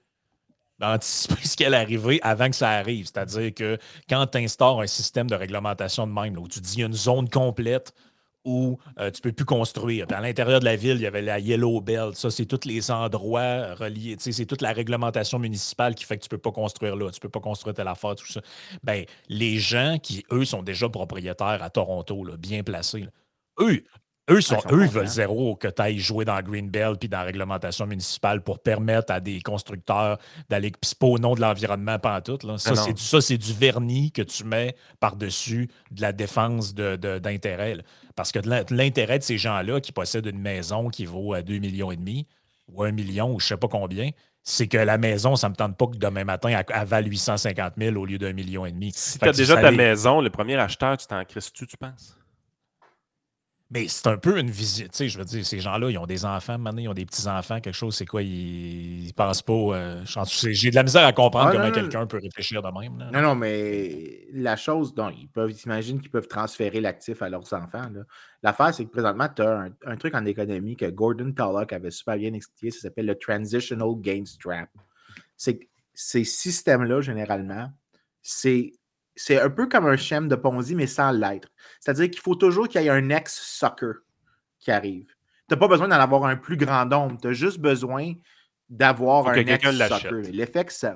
anticiper 0.82 1.36
ce 1.44 1.56
qui 1.56 1.66
allait 1.66 1.78
arriver 1.78 2.20
avant 2.24 2.50
que 2.50 2.56
ça 2.56 2.70
arrive. 2.70 3.06
C'est-à-dire 3.06 3.54
que 3.54 3.78
quand 4.10 4.26
tu 4.28 4.38
instaures 4.40 4.82
un 4.82 4.88
système 4.88 5.30
de 5.30 5.36
réglementation 5.36 6.08
de 6.08 6.14
même, 6.14 6.36
là, 6.36 6.42
où 6.42 6.48
tu 6.48 6.60
dis 6.60 6.74
il 6.76 6.80
y 6.80 6.84
a 6.84 6.88
une 6.88 6.94
zone 6.94 7.30
complète 7.30 7.94
où 8.44 8.80
euh, 9.00 9.12
tu 9.12 9.20
ne 9.20 9.24
peux 9.24 9.32
plus 9.32 9.46
construire. 9.46 10.08
À 10.12 10.22
l'intérieur 10.22 10.60
de 10.60 10.66
la 10.66 10.76
ville, 10.76 10.96
il 10.96 11.02
y 11.02 11.08
avait 11.08 11.22
la 11.22 11.40
Yellow 11.40 11.80
Belt. 11.82 12.16
Ça, 12.16 12.32
c'est 12.32 12.46
tous 12.46 12.68
les 12.68 12.90
endroits 12.90 13.76
reliés. 13.76 14.16
C'est 14.20 14.46
toute 14.46 14.62
la 14.62 14.74
réglementation 14.74 15.38
municipale 15.38 15.96
qui 15.96 16.06
fait 16.06 16.18
que 16.18 16.24
tu 16.24 16.28
ne 16.28 16.38
peux 16.38 16.42
pas 16.42 16.52
construire 16.52 16.96
là. 16.96 17.12
Tu 17.12 17.18
ne 17.18 17.22
peux 17.22 17.30
pas 17.30 17.40
construire 17.40 17.76
telle 17.76 17.88
affaire, 17.88 18.16
tout 18.16 18.28
ça. 18.28 18.42
Ben, 18.84 19.06
les 19.30 19.58
gens 19.60 19.98
qui, 20.02 20.26
eux, 20.32 20.46
sont 20.46 20.64
déjà 20.64 20.90
propriétaires 20.90 21.62
à 21.62 21.70
Toronto, 21.70 22.24
là, 22.24 22.36
bien 22.38 22.64
placés, 22.64 23.02
là, 23.02 23.10
eux, 23.60 23.84
eux, 24.32 24.42
sont, 24.42 24.60
ils 24.70 24.74
eux 24.76 24.86
veulent 24.88 25.08
zéro 25.08 25.56
que 25.56 25.68
tu 25.68 25.82
ailles 25.82 26.00
jouer 26.00 26.26
dans 26.26 26.40
Green 26.42 26.70
Belt 26.70 27.00
puis 27.00 27.10
dans 27.10 27.20
la 27.20 27.24
réglementation 27.26 27.86
municipale 27.86 28.42
pour 28.42 28.60
permettre 28.60 29.12
à 29.14 29.20
des 29.20 29.42
constructeurs 29.42 30.18
d'aller. 30.50 30.72
Puis 30.72 30.92
pas 31.00 31.08
au 31.08 31.20
nom 31.20 31.36
de 31.36 31.42
l'environnement, 31.42 32.00
pas 32.00 32.18
en 32.18 32.22
tout. 32.22 32.40
Là. 32.46 32.58
Ça, 32.58 32.72
Ah 32.74 32.76
non. 32.76 32.84
c'est 32.86 32.94
du, 32.94 33.02
ça, 33.02 33.22
c'est 33.22 33.38
du 33.38 33.54
vernis 33.54 34.12
que 34.12 34.22
tu 34.22 34.44
mets 34.44 34.76
par-dessus 35.00 35.70
de 35.92 36.02
la 36.02 36.12
défense 36.14 36.74
de- 36.74 36.96
de- 36.96 37.20
d'intérêt. 37.20 37.78
Parce 38.16 38.32
que 38.32 38.40
l'intérêt 38.74 39.20
de 39.20 39.24
ces 39.24 39.38
gens-là 39.38 39.80
qui 39.82 39.92
possèdent 39.92 40.26
une 40.28 40.40
maison 40.42 40.90
qui 40.90 41.06
vaut 41.06 41.34
à 41.34 41.42
2,5 41.42 41.60
millions 41.60 41.92
et 41.92 41.96
demi 41.98 42.28
ou 42.72 42.84
1 42.84 42.92
million 42.92 43.34
ou 43.34 43.40
je 43.40 43.48
sais 43.48 43.58
pas 43.58 43.68
combien, 43.68 44.10
c'est 44.44 44.68
que 44.68 44.78
la 44.78 44.98
maison, 44.98 45.36
ça 45.36 45.50
me 45.50 45.56
tente 45.56 45.78
pas 45.78 45.88
que 45.88 45.98
demain 45.98 46.24
matin, 46.24 46.50
elle, 46.50 46.66
elle 46.74 46.88
vale 46.88 47.08
850 47.08 47.74
000 47.78 47.96
au 47.96 48.06
lieu 48.06 48.18
d'un 48.18 48.34
million 48.34 48.66
et 48.66 48.72
demi. 48.72 48.92
si 48.96 49.20
tu 49.20 49.28
as 49.28 49.32
déjà 49.34 49.56
ta 49.56 49.70
les- 49.72 49.78
maison, 49.78 50.20
le 50.22 50.30
premier 50.30 50.56
acheteur, 50.56 50.98
tu 50.98 51.06
t'en 51.08 51.24
crisses-tu, 51.26 51.68
tu 51.68 51.78
penses? 51.78 52.18
Mais 53.74 53.88
c'est 53.88 54.08
un 54.08 54.18
peu 54.18 54.38
une 54.38 54.52
visite. 54.52 54.92
Tu 54.92 54.98
sais, 54.98 55.08
je 55.10 55.18
veux 55.18 55.24
dire, 55.24 55.46
ces 55.46 55.60
gens-là, 55.62 55.90
ils 55.90 55.98
ont 55.98 56.06
des 56.06 56.26
enfants, 56.26 56.58
maintenant, 56.58 56.82
ils 56.82 56.90
ont 56.90 56.94
des 56.94 57.06
petits-enfants, 57.06 57.62
quelque 57.62 57.74
chose, 57.74 57.96
c'est 57.96 58.06
quoi, 58.06 58.22
ils, 58.22 59.06
ils 59.08 59.14
pensent 59.14 59.42
pas. 59.42 59.54
euh, 59.54 60.04
j'ai 60.06 60.70
de 60.72 60.76
la 60.76 60.84
misère 60.84 61.06
à 61.06 61.14
comprendre 61.14 61.48
Ah, 61.50 61.52
comment 61.54 61.72
quelqu'un 61.72 62.06
peut 62.06 62.20
réfléchir 62.22 62.62
de 62.62 62.68
même. 62.68 63.00
là. 63.00 63.10
Non, 63.12 63.22
non, 63.30 63.36
mais 63.36 64.28
la 64.34 64.58
chose 64.58 64.94
dont 64.94 65.10
ils 65.10 65.30
peuvent, 65.30 65.52
ils 65.52 65.56
s'imaginent 65.58 66.02
qu'ils 66.02 66.12
peuvent 66.12 66.28
transférer 66.28 66.82
l'actif 66.82 67.22
à 67.22 67.30
leurs 67.30 67.54
enfants. 67.54 67.90
L'affaire, 68.44 68.74
c'est 68.74 68.84
que 68.84 68.90
présentement, 68.92 69.30
tu 69.34 69.42
as 69.42 69.60
un, 69.62 69.70
un 69.86 69.96
truc 69.96 70.16
en 70.16 70.26
économie 70.26 70.76
que 70.76 70.88
Gordon 70.90 71.32
Tullock 71.32 71.72
avait 71.72 71.92
super 71.92 72.18
bien 72.18 72.34
expliqué, 72.34 72.72
ça 72.72 72.82
s'appelle 72.82 73.06
le 73.06 73.16
Transitional 73.16 73.90
Gains 74.02 74.24
Trap. 74.44 74.68
C'est 75.38 75.58
que 75.60 75.66
ces 75.94 76.24
systèmes-là, 76.26 77.00
généralement, 77.02 77.70
c'est 78.22 78.74
c'est 79.16 79.40
un 79.40 79.50
peu 79.50 79.68
comme 79.68 79.86
un 79.86 79.98
schème 79.98 80.28
de 80.28 80.36
Ponzi, 80.36 80.76
mais 80.76 80.88
sans 80.88 81.12
l'être. 81.12 81.50
C'est-à-dire 81.80 82.10
qu'il 82.10 82.22
faut 82.22 82.36
toujours 82.36 82.68
qu'il 82.68 82.82
y 82.82 82.88
ait 82.88 82.90
un 82.90 83.10
ex-sucker 83.10 83.94
qui 84.60 84.72
arrive. 84.72 85.08
Tu 85.48 85.54
n'as 85.54 85.58
pas 85.58 85.68
besoin 85.68 85.88
d'en 85.88 86.00
avoir 86.00 86.26
un 86.26 86.38
plus 86.38 86.58
grand 86.58 86.86
nombre. 86.86 87.18
Tu 87.22 87.28
as 87.28 87.34
juste 87.34 87.60
besoin 87.60 88.14
d'avoir 88.70 89.28
un 89.28 89.44
l'achète. 89.44 90.12
L'effet 90.32 90.66
que 90.66 90.74
ça. 90.74 90.96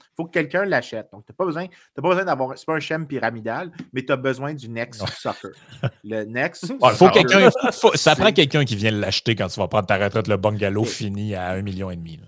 Il 0.00 0.16
faut 0.16 0.26
que 0.26 0.32
quelqu'un 0.32 0.64
l'achète. 0.64 1.08
Donc, 1.10 1.24
tu 1.26 1.32
n'as 1.32 1.36
pas 1.36 1.44
besoin, 1.44 1.66
t'as 1.66 2.02
pas 2.02 2.08
besoin 2.08 2.24
d'avoir. 2.24 2.56
C'est 2.56 2.66
pas 2.66 2.74
un 2.74 2.80
schème 2.80 3.06
pyramidal, 3.06 3.72
mais 3.92 4.04
tu 4.04 4.12
as 4.12 4.16
besoin 4.16 4.54
du 4.54 4.68
next 4.68 5.04
sucker. 5.08 5.48
Le 6.04 6.24
next. 6.24 6.72
Ah, 6.82 6.92
faut 6.92 7.96
ça 7.96 8.14
prend 8.14 8.30
quelqu'un 8.30 8.64
qui 8.64 8.76
vient 8.76 8.92
l'acheter 8.92 9.34
quand 9.34 9.48
tu 9.48 9.58
vas 9.58 9.66
prendre 9.66 9.86
ta 9.86 9.96
retraite, 9.96 10.28
le 10.28 10.36
bungalow 10.36 10.84
fini 10.84 11.34
à 11.34 11.50
un 11.50 11.62
million 11.62 11.90
et 11.90 11.96
demi. 11.96 12.20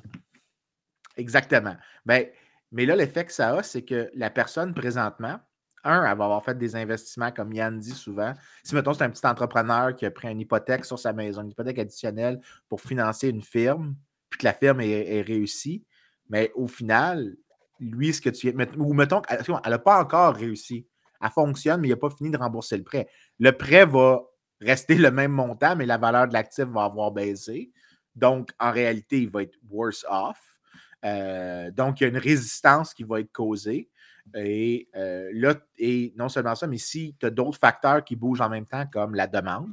Exactement. 1.16 1.76
Ben, 2.04 2.26
mais 2.72 2.86
là, 2.86 2.96
l'effet 2.96 3.24
que 3.24 3.32
ça 3.32 3.56
a, 3.56 3.62
c'est 3.62 3.82
que 3.82 4.10
la 4.14 4.30
personne 4.30 4.74
présentement, 4.74 5.38
un, 5.84 6.02
elle 6.02 6.18
va 6.18 6.24
avoir 6.24 6.44
fait 6.44 6.58
des 6.58 6.74
investissements, 6.74 7.30
comme 7.30 7.52
Yann 7.52 7.78
dit 7.78 7.92
souvent. 7.92 8.32
Si, 8.64 8.74
mettons, 8.74 8.92
c'est 8.92 9.04
un 9.04 9.10
petit 9.10 9.26
entrepreneur 9.26 9.94
qui 9.94 10.04
a 10.04 10.10
pris 10.10 10.28
une 10.28 10.40
hypothèque 10.40 10.84
sur 10.84 10.98
sa 10.98 11.12
maison, 11.12 11.42
une 11.42 11.50
hypothèque 11.50 11.78
additionnelle 11.78 12.40
pour 12.68 12.80
financer 12.80 13.28
une 13.28 13.42
firme, 13.42 13.94
puis 14.28 14.40
que 14.40 14.44
la 14.44 14.52
firme 14.52 14.80
est, 14.80 15.22
réussie, 15.22 15.84
mais 16.28 16.50
au 16.56 16.66
final, 16.66 17.36
lui, 17.78 18.12
ce 18.12 18.20
que 18.20 18.30
tu 18.30 18.52
ou 18.76 18.94
mettons 18.94 19.20
qu'elle 19.20 19.42
n'a 19.46 19.78
pas 19.78 20.00
encore 20.00 20.34
réussi. 20.34 20.86
Elle 21.22 21.30
fonctionne, 21.30 21.80
mais 21.80 21.88
il 21.88 21.92
n'a 21.92 21.96
pas 21.96 22.10
fini 22.10 22.30
de 22.30 22.36
rembourser 22.36 22.76
le 22.76 22.84
prêt. 22.84 23.08
Le 23.38 23.52
prêt 23.52 23.86
va 23.86 24.22
rester 24.60 24.96
le 24.96 25.10
même 25.10 25.32
montant, 25.32 25.76
mais 25.76 25.86
la 25.86 25.98
valeur 25.98 26.26
de 26.28 26.32
l'actif 26.32 26.64
va 26.64 26.84
avoir 26.84 27.12
baissé. 27.12 27.70
Donc, 28.14 28.50
en 28.58 28.72
réalité, 28.72 29.22
il 29.22 29.30
va 29.30 29.42
être 29.42 29.56
worse 29.68 30.04
off. 30.08 30.55
Euh, 31.06 31.70
donc, 31.70 32.00
il 32.00 32.04
y 32.04 32.06
a 32.06 32.08
une 32.08 32.18
résistance 32.18 32.92
qui 32.94 33.04
va 33.04 33.20
être 33.20 33.32
causée. 33.32 33.88
Et 34.34 34.88
euh, 34.96 35.30
là, 35.34 35.54
et 35.78 36.12
non 36.16 36.28
seulement 36.28 36.54
ça, 36.56 36.66
mais 36.66 36.78
si 36.78 37.14
tu 37.20 37.26
as 37.26 37.30
d'autres 37.30 37.58
facteurs 37.58 38.04
qui 38.04 38.16
bougent 38.16 38.40
en 38.40 38.48
même 38.48 38.66
temps, 38.66 38.84
comme 38.92 39.14
la 39.14 39.28
demande, 39.28 39.72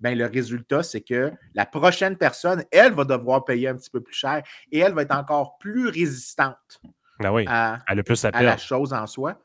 ben, 0.00 0.18
le 0.18 0.26
résultat, 0.26 0.82
c'est 0.82 1.00
que 1.00 1.32
la 1.54 1.64
prochaine 1.64 2.16
personne, 2.16 2.64
elle 2.72 2.92
va 2.92 3.04
devoir 3.04 3.44
payer 3.44 3.68
un 3.68 3.76
petit 3.76 3.90
peu 3.90 4.00
plus 4.00 4.14
cher 4.14 4.42
et 4.72 4.80
elle 4.80 4.92
va 4.92 5.02
être 5.02 5.14
encore 5.14 5.58
plus 5.58 5.88
résistante 5.88 6.80
Ah 7.20 7.32
oui, 7.32 7.44
à, 7.46 7.78
plus 8.04 8.24
à 8.24 8.28
à 8.28 8.42
la 8.42 8.56
chose 8.56 8.92
en 8.92 9.06
soi. 9.06 9.40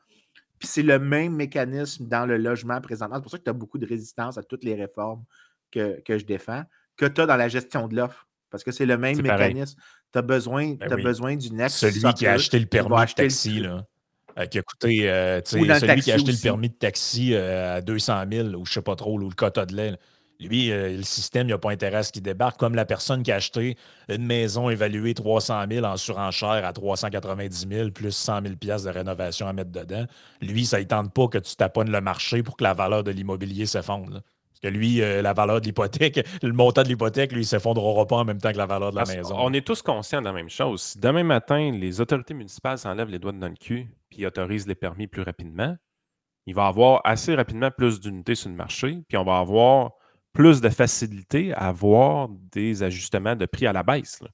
Puis 0.58 0.68
c'est 0.68 0.82
le 0.82 0.98
même 0.98 1.34
mécanisme 1.36 2.08
dans 2.08 2.26
le 2.26 2.36
logement 2.36 2.80
présentement. 2.80 3.16
C'est 3.16 3.22
pour 3.22 3.30
ça 3.30 3.38
que 3.38 3.44
tu 3.44 3.50
as 3.50 3.54
beaucoup 3.54 3.78
de 3.78 3.86
résistance 3.86 4.36
à 4.36 4.42
toutes 4.42 4.64
les 4.64 4.74
réformes 4.74 5.24
que, 5.70 6.00
que 6.00 6.18
je 6.18 6.26
défends, 6.26 6.64
que 6.96 7.06
tu 7.06 7.20
as 7.20 7.26
dans 7.26 7.36
la 7.36 7.48
gestion 7.48 7.86
de 7.86 7.96
l'offre. 7.96 8.26
Parce 8.50 8.64
que 8.64 8.72
c'est 8.72 8.84
le 8.84 8.98
même 8.98 9.22
pareil. 9.22 9.64
Tu 10.12 10.18
as 10.18 10.22
besoin, 10.22 10.74
Ben 10.74 10.92
oui. 10.94 11.02
besoin 11.02 11.36
du 11.36 11.52
next. 11.52 11.76
Celui 11.78 12.12
qui 12.14 12.26
a 12.26 12.32
acheté 12.32 12.58
le 12.58 12.66
permis 12.66 12.88
de 12.96 13.00
le- 13.00 13.14
taxi, 13.14 13.60
là, 13.60 13.84
euh, 14.38 14.46
qui 14.46 14.58
a 14.58 14.62
coûté, 14.62 15.08
euh, 15.10 15.40
celui 15.44 15.64
qui 15.66 15.70
a 15.70 15.74
acheté 15.74 16.14
aussi. 16.14 16.32
le 16.32 16.38
permis 16.42 16.68
de 16.68 16.74
taxi 16.74 17.34
euh, 17.34 17.76
à 17.76 17.80
200 17.80 18.24
000 18.30 18.48
ou 18.54 18.66
je 18.66 18.72
sais 18.72 18.82
pas 18.82 18.96
trop, 18.96 19.14
ou 19.14 19.18
le 19.18 19.28
quota 19.34 19.66
de 19.66 19.74
lait, 19.76 19.90
là. 19.92 19.96
lui, 20.40 20.72
euh, 20.72 20.96
le 20.96 21.02
système, 21.02 21.46
il 21.48 21.50
n'a 21.50 21.58
pas 21.58 21.70
intérêt 21.70 21.98
à 21.98 22.02
ce 22.02 22.10
qu'il 22.12 22.22
débarque, 22.22 22.58
comme 22.58 22.74
la 22.74 22.86
personne 22.86 23.22
qui 23.22 23.30
a 23.30 23.36
acheté 23.36 23.76
une 24.08 24.24
maison 24.24 24.68
évaluée 24.70 25.14
300 25.14 25.64
000 25.70 25.84
en 25.86 25.96
surenchère 25.96 26.64
à 26.64 26.72
390 26.72 27.66
000 27.70 27.90
plus 27.90 28.10
100 28.12 28.42
000 28.42 28.56
piastres 28.56 28.88
de 28.88 28.92
rénovation 28.94 29.46
à 29.46 29.52
mettre 29.52 29.70
dedans. 29.70 30.06
Lui, 30.40 30.64
ça 30.66 30.78
ne 30.78 30.84
tente 30.84 31.12
pas 31.12 31.28
que 31.28 31.38
tu 31.38 31.54
taponnes 31.56 31.90
le 31.92 32.00
marché 32.00 32.42
pour 32.42 32.56
que 32.56 32.64
la 32.64 32.72
valeur 32.74 33.04
de 33.04 33.10
l'immobilier 33.10 33.66
s'effondre. 33.66 34.22
Que 34.62 34.68
lui, 34.68 35.02
euh, 35.02 35.22
la 35.22 35.32
valeur 35.32 35.60
de 35.60 35.66
l'hypothèque, 35.66 36.26
le 36.42 36.52
montant 36.52 36.82
de 36.82 36.88
l'hypothèque, 36.88 37.32
lui, 37.32 37.38
il 37.38 37.42
ne 37.42 37.46
s'effondrera 37.46 38.06
pas 38.06 38.16
en 38.16 38.24
même 38.24 38.38
temps 38.38 38.52
que 38.52 38.58
la 38.58 38.66
valeur 38.66 38.90
de 38.90 38.96
la 38.96 39.02
Parce 39.02 39.16
maison. 39.16 39.34
On 39.38 39.52
est 39.52 39.66
tous 39.66 39.82
conscients 39.82 40.20
de 40.20 40.26
la 40.26 40.32
même 40.32 40.50
chose. 40.50 40.82
Si 40.82 40.98
demain 40.98 41.22
matin, 41.24 41.70
les 41.72 42.00
autorités 42.00 42.34
municipales 42.34 42.78
s'enlèvent 42.78 43.08
les 43.08 43.18
doigts 43.18 43.32
dans 43.32 43.48
le 43.48 43.54
cul 43.54 43.90
puis 44.10 44.26
autorisent 44.26 44.66
les 44.66 44.74
permis 44.74 45.06
plus 45.06 45.22
rapidement, 45.22 45.76
il 46.46 46.54
va 46.54 46.64
y 46.64 46.68
avoir 46.68 47.00
assez 47.04 47.34
rapidement 47.34 47.70
plus 47.70 48.00
d'unités 48.00 48.34
sur 48.34 48.48
le 48.50 48.56
marché, 48.56 49.02
puis 49.08 49.16
on 49.16 49.24
va 49.24 49.38
avoir 49.38 49.92
plus 50.32 50.60
de 50.60 50.68
facilité 50.68 51.52
à 51.54 51.68
avoir 51.68 52.28
des 52.30 52.82
ajustements 52.82 53.36
de 53.36 53.46
prix 53.46 53.66
à 53.66 53.72
la 53.72 53.82
baisse. 53.82 54.20
là. 54.20 54.28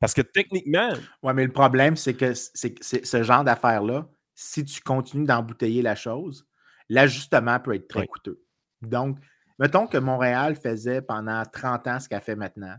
Parce 0.00 0.12
que 0.12 0.22
techniquement, 0.22 0.90
Oui, 1.22 1.32
mais 1.34 1.44
le 1.44 1.52
problème, 1.52 1.96
c'est 1.96 2.14
que 2.14 2.34
c'est 2.34 3.06
ce 3.06 3.22
genre 3.22 3.44
d'affaires-là, 3.44 4.08
si 4.34 4.64
tu 4.64 4.80
continues 4.80 5.24
d'embouteiller 5.24 5.82
la 5.82 5.94
chose, 5.94 6.46
l'ajustement 6.88 7.58
peut 7.60 7.74
être 7.74 7.88
très 7.88 8.00
Oui. 8.00 8.06
coûteux. 8.06 8.42
Donc, 8.82 9.18
mettons 9.58 9.86
que 9.86 9.98
Montréal 9.98 10.56
faisait 10.56 11.02
pendant 11.02 11.42
30 11.44 11.86
ans 11.86 12.00
ce 12.00 12.08
qu'elle 12.08 12.20
fait 12.20 12.36
maintenant. 12.36 12.76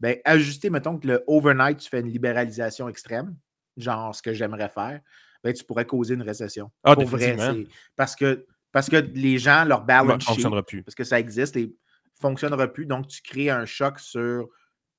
Bien, 0.00 0.16
ajuster, 0.24 0.70
mettons 0.70 0.98
que 0.98 1.06
le 1.06 1.24
overnight, 1.26 1.78
tu 1.78 1.88
fais 1.88 2.00
une 2.00 2.08
libéralisation 2.10 2.88
extrême, 2.88 3.36
genre 3.76 4.14
ce 4.14 4.22
que 4.22 4.32
j'aimerais 4.32 4.68
faire, 4.68 5.00
ben, 5.42 5.52
tu 5.52 5.64
pourrais 5.64 5.86
causer 5.86 6.14
une 6.14 6.22
récession. 6.22 6.70
Ah, 6.84 6.94
Pour 6.94 7.06
vrai, 7.06 7.36
parce 7.96 8.14
que, 8.14 8.46
parce 8.72 8.88
que 8.88 8.96
les 8.96 9.38
gens, 9.38 9.64
leur 9.64 9.82
balance 9.82 10.28
ne 10.28 10.34
fonctionnera 10.34 10.62
plus. 10.62 10.82
parce 10.82 10.94
que 10.94 11.04
ça 11.04 11.18
existe 11.18 11.56
et 11.56 11.74
fonctionnera 12.20 12.68
plus. 12.68 12.86
Donc, 12.86 13.08
tu 13.08 13.22
crées 13.22 13.50
un 13.50 13.64
choc 13.64 13.98
sur 13.98 14.48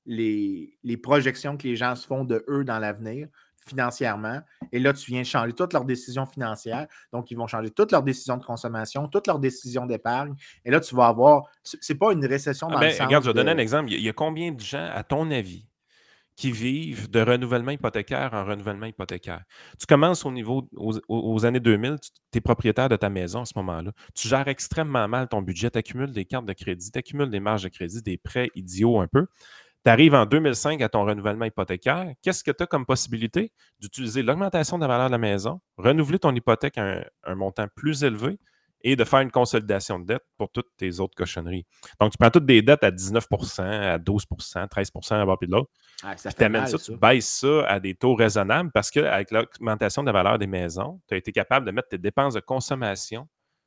les, 0.06 0.78
les 0.82 0.96
projections 0.96 1.56
que 1.56 1.68
les 1.68 1.76
gens 1.76 1.94
se 1.94 2.06
font 2.06 2.24
de 2.24 2.44
eux 2.48 2.64
dans 2.64 2.78
l'avenir 2.78 3.28
financièrement. 3.70 4.40
Et 4.72 4.78
là, 4.78 4.92
tu 4.92 5.10
viens 5.10 5.24
changer 5.24 5.52
toutes 5.52 5.72
leurs 5.72 5.84
décisions 5.84 6.26
financières. 6.26 6.86
Donc, 7.12 7.30
ils 7.30 7.36
vont 7.36 7.46
changer 7.46 7.70
toutes 7.70 7.92
leurs 7.92 8.02
décisions 8.02 8.36
de 8.36 8.44
consommation, 8.44 9.08
toutes 9.08 9.26
leurs 9.26 9.38
décisions 9.38 9.86
d'épargne. 9.86 10.34
Et 10.64 10.70
là, 10.70 10.80
tu 10.80 10.94
vas 10.94 11.06
avoir. 11.06 11.44
c'est- 11.62 11.94
pas 11.94 12.12
une 12.12 12.24
récession 12.26 12.68
Ah 12.70 12.74
dans 12.74 12.80
ben, 12.80 12.86
le 12.86 12.92
sens. 12.92 13.06
regarde, 13.06 13.24
je 13.24 13.30
vais 13.30 13.34
donner 13.34 13.50
un 13.52 13.58
exemple. 13.58 13.90
Il 13.92 14.00
y, 14.00 14.08
a, 14.08 14.12
combien 14.12 14.52
de 14.52 14.60
gens, 14.60 14.88
à 14.94 15.02
ton 15.02 15.30
avis, 15.30 15.66
qui 16.36 16.52
vivent 16.52 17.10
de 17.10 17.20
renouvellement 17.20 17.72
hypothécaire 17.72 18.30
en 18.32 18.44
renouvellement 18.44 18.86
hypothécaire? 18.86 19.42
Tu 19.78 19.86
commences 19.86 20.24
au 20.24 20.30
niveau 20.32 20.68
aux, 20.76 20.96
aux- 21.08 21.34
aux 21.34 21.44
années 21.44 21.60
2000, 21.60 21.96
tu 22.32 22.38
es 22.38 22.40
propriétaire 22.40 22.88
de 22.88 22.96
ta 22.96 23.10
maison 23.10 23.42
à 23.42 23.44
ce 23.44 23.52
moment-là. 23.56 23.92
Tu 24.14 24.28
gères 24.28 24.48
extrêmement 24.48 25.06
mal 25.08 25.28
ton 25.28 25.42
budget, 25.42 25.70
tu 25.70 25.78
accumules 25.78 26.12
des 26.12 26.24
cartes 26.24 26.46
de 26.46 26.52
crédit, 26.54 26.90
tu 26.90 26.98
accumules 26.98 27.28
des 27.30 27.40
marges 27.40 27.64
de 27.64 27.68
crédit, 27.68 28.00
des 28.02 28.16
prêts 28.16 28.48
idiots 28.54 29.00
un 29.00 29.06
peu. 29.08 29.26
Tu 29.84 29.90
arrives 29.90 30.14
en 30.14 30.26
2005 30.26 30.82
à 30.82 30.88
ton 30.88 31.04
renouvellement 31.04 31.46
hypothécaire. 31.46 32.12
Qu'est-ce 32.22 32.44
que 32.44 32.50
tu 32.50 32.62
as 32.62 32.66
comme 32.66 32.84
possibilité? 32.84 33.52
D'utiliser 33.78 34.22
l'augmentation 34.22 34.76
de 34.76 34.82
la 34.82 34.88
valeur 34.88 35.06
de 35.06 35.12
la 35.12 35.18
maison, 35.18 35.60
renouveler 35.78 36.18
ton 36.18 36.34
hypothèque 36.34 36.76
à 36.76 36.82
un, 36.82 37.04
un 37.24 37.34
montant 37.34 37.66
plus 37.74 38.04
élevé 38.04 38.38
et 38.82 38.96
de 38.96 39.04
faire 39.04 39.20
une 39.20 39.30
consolidation 39.30 39.98
de 39.98 40.06
dette 40.06 40.24
pour 40.36 40.50
toutes 40.50 40.68
tes 40.76 41.00
autres 41.00 41.14
cochonneries? 41.14 41.64
Donc, 41.98 42.12
tu 42.12 42.18
prends 42.18 42.30
toutes 42.30 42.44
des 42.44 42.60
dettes 42.60 42.84
à 42.84 42.90
19% 42.90 43.62
à 43.62 43.98
12% 43.98 44.68
13 44.68 44.90
à 45.10 45.24
bord 45.24 45.38
puis 45.38 45.48
de 45.48 45.52
l'autre. 45.52 45.70
Ah, 46.02 46.16
ça 46.16 46.30
amènes 46.38 46.52
mal, 46.52 46.68
ça, 46.68 46.76
ça. 46.78 46.92
tu 46.92 46.98
baisses 46.98 47.28
ça 47.28 47.66
à 47.66 47.80
des 47.80 47.94
taux 47.94 48.14
raisonnables 48.14 48.70
parce 48.72 48.90
qu'avec 48.90 49.30
l'augmentation 49.30 50.02
de 50.02 50.06
la 50.06 50.12
valeur 50.12 50.38
des 50.38 50.46
maisons, 50.46 51.00
tu 51.08 51.14
as 51.14 51.16
été 51.16 51.32
capable 51.32 51.64
de 51.64 51.70
mettre 51.70 51.88
tes 51.88 51.98
dépenses 51.98 52.34
de 52.34 52.40
consommation 52.40 53.26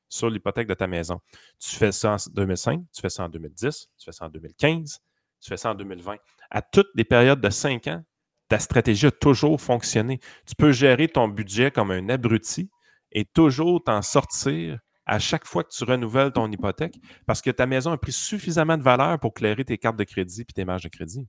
sur 0.10 0.30
l'hypothèque 0.30 0.68
de 0.68 0.76
ta 0.76 0.86
maison. 0.86 1.20
Tu 1.60 1.76
fais 1.76 1.92
ça 1.92 2.14
en 2.14 2.18
2005, 2.32 2.82
tu 2.94 3.02
fais 3.02 3.10
ça 3.10 3.24
en 3.24 3.30
2010, 3.30 3.88
tu 3.98 4.06
fais 4.06 4.12
ça 4.12 4.26
en 4.26 4.30
2015, 4.30 5.00
tu 5.44 5.50
fais 5.50 5.58
ça 5.58 5.72
en 5.72 5.76
2020. 5.76 6.16
À 6.50 6.62
toutes 6.62 6.90
les 6.96 7.04
périodes 7.04 7.42
de 7.42 7.50
5 7.50 7.88
ans, 7.88 8.04
ta 8.48 8.60
stratégie 8.60 9.08
a 9.08 9.12
toujours 9.12 9.60
fonctionné. 9.62 10.20
Tu 10.46 10.56
peux 10.56 10.72
gérer 10.72 11.08
ton 11.08 11.28
budget 11.28 11.72
comme 11.72 11.92
un 11.92 12.10
abruti 12.10 12.70
et 13.12 13.26
toujours 13.26 13.84
t'en 13.84 14.02
sortir 14.02 14.80
à 15.06 15.20
chaque 15.20 15.46
fois 15.46 15.64
que 15.64 15.70
tu 15.70 15.84
renouvelles 15.84 16.32
ton 16.32 16.50
hypothèque 16.52 16.96
parce 17.26 17.42
que 17.42 17.50
ta 17.52 17.66
maison 17.66 17.92
a 17.92 17.98
pris 17.98 18.12
suffisamment 18.14 18.78
de 18.78 18.84
valeur 18.84 19.20
pour 19.20 19.34
clairer 19.34 19.66
tes 19.66 19.78
cartes 19.78 19.98
de 19.98 20.04
crédit 20.06 20.42
et 20.42 20.46
tes 20.46 20.66
marges 20.66 20.84
de 20.84 20.90
crédit. 20.90 21.28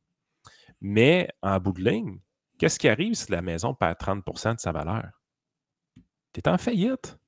Mais 0.80 1.28
en 1.42 1.58
bout 1.58 1.72
de 1.72 1.82
ligne, 1.82 2.20
qu'est-ce 2.58 2.78
qui 2.78 2.88
arrive 2.88 3.14
si 3.14 3.30
la 3.32 3.42
maison 3.42 3.74
perd 3.74 3.96
30% 3.98 4.54
de 4.54 4.60
sa 4.60 4.70
valeur? 4.72 5.04
Tu 6.32 6.40
es 6.40 6.48
en 6.48 6.58
faillite. 6.58 7.18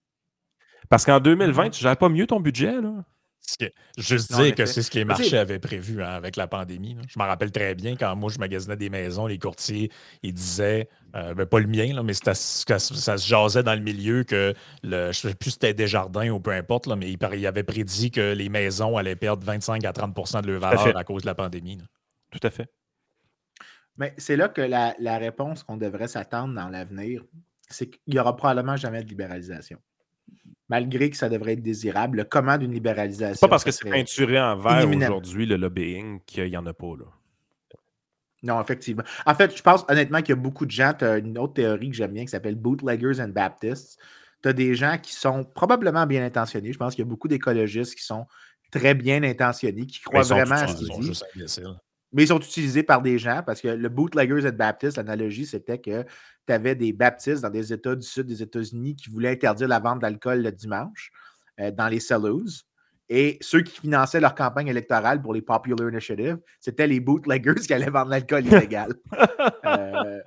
Parce 0.88 1.04
qu'en 1.04 1.18
2020, 1.20 1.64
Mhm. 1.64 1.70
tu 1.70 1.78
ne 1.84 1.88
gères 1.88 1.96
pas 1.96 2.08
mieux 2.08 2.26
ton 2.26 2.38
budget. 2.40 2.80
Là. 2.80 3.04
Qui- 3.46 3.70
Juste 3.96 4.32
Non, 4.32 4.38
dire 4.42 4.54
que 4.56 4.66
c'est 4.66 4.82
ce 4.82 4.90
que 4.90 4.98
les 4.98 5.04
marchés 5.04 5.38
avaient 5.38 5.60
prévu 5.60 6.02
hein, 6.02 6.08
avec 6.08 6.34
la 6.36 6.46
pandémie. 6.48 6.94
là. 6.94 7.02
Je 7.08 7.18
m'en 7.18 7.26
rappelle 7.26 7.52
très 7.52 7.74
bien 7.76 7.96
quand 7.96 8.14
moi 8.16 8.30
je 8.30 8.38
magasinais 8.38 8.76
des 8.76 8.90
maisons, 8.90 9.26
les 9.26 9.38
courtiers, 9.38 9.90
ils 10.22 10.34
disaient, 10.34 10.88
euh, 11.14 11.32
ben, 11.32 11.46
pas 11.46 11.60
le 11.60 11.66
mien, 11.68 11.94
là, 11.94 12.02
mais 12.02 12.12
ça 12.12 12.34
se 12.34 12.64
jasait 13.26 13.62
dans 13.62 13.74
le 13.74 13.80
milieu 13.80 14.24
que 14.24 14.52
le, 14.82 14.90
je 15.12 15.26
ne 15.26 15.30
sais 15.30 15.34
plus 15.34 15.50
si 15.50 15.52
c'était 15.52 15.74
Desjardins 15.74 16.28
ou 16.30 16.40
peu 16.40 16.50
importe, 16.50 16.86
là, 16.88 16.96
mais 16.96 17.10
ils, 17.10 17.18
ils 17.34 17.46
avaient 17.46 17.62
prédit 17.62 18.10
que 18.10 18.32
les 18.34 18.48
maisons 18.48 18.96
allaient 18.96 19.16
perdre 19.16 19.44
25 19.46 19.84
à 19.84 19.92
30% 19.92 20.42
de 20.42 20.50
leur 20.52 20.64
à 20.64 20.74
valeur 20.74 20.96
à 20.96 21.04
cause 21.04 21.22
de 21.22 21.26
la 21.26 21.34
pandémie. 21.36 21.76
là. 21.76 21.84
Tout 22.32 22.40
à 22.46 22.50
fait. 22.50 22.68
Mais 23.96 24.12
c'est 24.18 24.36
là 24.36 24.48
que 24.48 24.60
la, 24.60 24.94
la 24.98 25.16
réponse 25.18 25.62
qu'on 25.62 25.76
devrait 25.76 26.08
s'attendre 26.08 26.52
dans 26.54 26.68
l'avenir, 26.68 27.22
c'est 27.70 27.88
qu'il 27.88 28.00
n'y 28.12 28.18
aura 28.18 28.36
probablement 28.36 28.76
jamais 28.76 29.02
de 29.02 29.08
libéralisation. 29.08 29.78
Malgré 30.68 31.10
que 31.10 31.16
ça 31.16 31.28
devrait 31.28 31.54
être 31.54 31.62
désirable, 31.62 32.18
le 32.18 32.24
comment 32.24 32.58
d'une 32.58 32.72
libéralisation. 32.72 33.46
Pas 33.46 33.50
parce 33.50 33.64
que 33.64 33.70
c'est 33.70 33.88
peinturé 33.88 34.40
en 34.40 34.56
vert 34.56 34.88
aujourd'hui, 34.88 35.46
le 35.46 35.56
lobbying, 35.56 36.20
qu'il 36.26 36.50
n'y 36.50 36.56
en 36.56 36.66
a 36.66 36.72
pas. 36.72 36.94
Là. 36.98 37.06
Non, 38.42 38.60
effectivement. 38.60 39.02
En 39.24 39.34
fait, 39.34 39.56
je 39.56 39.62
pense 39.62 39.84
honnêtement 39.88 40.18
qu'il 40.18 40.30
y 40.30 40.32
a 40.38 40.40
beaucoup 40.40 40.66
de 40.66 40.70
gens. 40.70 40.92
Tu 40.96 41.04
as 41.04 41.18
une 41.18 41.38
autre 41.38 41.54
théorie 41.54 41.90
que 41.90 41.96
j'aime 41.96 42.12
bien 42.12 42.24
qui 42.24 42.30
s'appelle 42.30 42.54
Bootleggers 42.54 43.20
and 43.20 43.28
Baptists. 43.28 43.98
Tu 44.42 44.48
as 44.48 44.52
des 44.52 44.74
gens 44.74 44.98
qui 45.02 45.14
sont 45.14 45.44
probablement 45.44 46.06
bien 46.06 46.24
intentionnés. 46.24 46.72
Je 46.72 46.78
pense 46.78 46.94
qu'il 46.94 47.04
y 47.04 47.08
a 47.08 47.10
beaucoup 47.10 47.28
d'écologistes 47.28 47.94
qui 47.94 48.04
sont 48.04 48.26
très 48.70 48.94
bien 48.94 49.22
intentionnés, 49.22 49.86
qui 49.86 50.00
croient 50.00 50.22
vraiment 50.22 50.56
à 50.56 50.68
ce 50.68 50.82
ils 50.82 50.88
qu'ils 50.88 51.00
disent. 51.00 51.24
Mais 52.12 52.24
ils 52.24 52.28
sont 52.28 52.38
utilisés 52.38 52.82
par 52.82 53.02
des 53.02 53.18
gens 53.18 53.42
parce 53.44 53.60
que 53.60 53.68
le 53.68 53.88
Bootleggers 53.88 54.48
and 54.48 54.56
Baptists, 54.56 54.96
l'analogie, 54.96 55.46
c'était 55.46 55.78
que 55.78 56.04
tu 56.46 56.52
avais 56.52 56.74
des 56.74 56.92
baptistes 56.92 57.42
dans 57.42 57.50
des 57.50 57.72
États 57.72 57.96
du 57.96 58.06
sud 58.06 58.26
des 58.26 58.42
États-Unis 58.42 58.96
qui 58.96 59.10
voulaient 59.10 59.32
interdire 59.32 59.68
la 59.68 59.80
vente 59.80 60.00
d'alcool 60.00 60.42
le 60.42 60.52
dimanche 60.52 61.10
euh, 61.60 61.70
dans 61.70 61.88
les 61.88 62.00
saloons. 62.00 62.44
Et 63.08 63.38
ceux 63.40 63.62
qui 63.62 63.80
finançaient 63.80 64.20
leur 64.20 64.34
campagne 64.34 64.68
électorale 64.68 65.22
pour 65.22 65.32
les 65.32 65.42
Popular 65.42 65.88
Initiative, 65.88 66.38
c'était 66.60 66.86
les 66.86 67.00
bootleggers 67.00 67.54
qui 67.66 67.72
allaient 67.72 67.90
vendre 67.90 68.10
l'alcool 68.10 68.46
illégal. 68.46 68.94
Euh, 69.64 70.20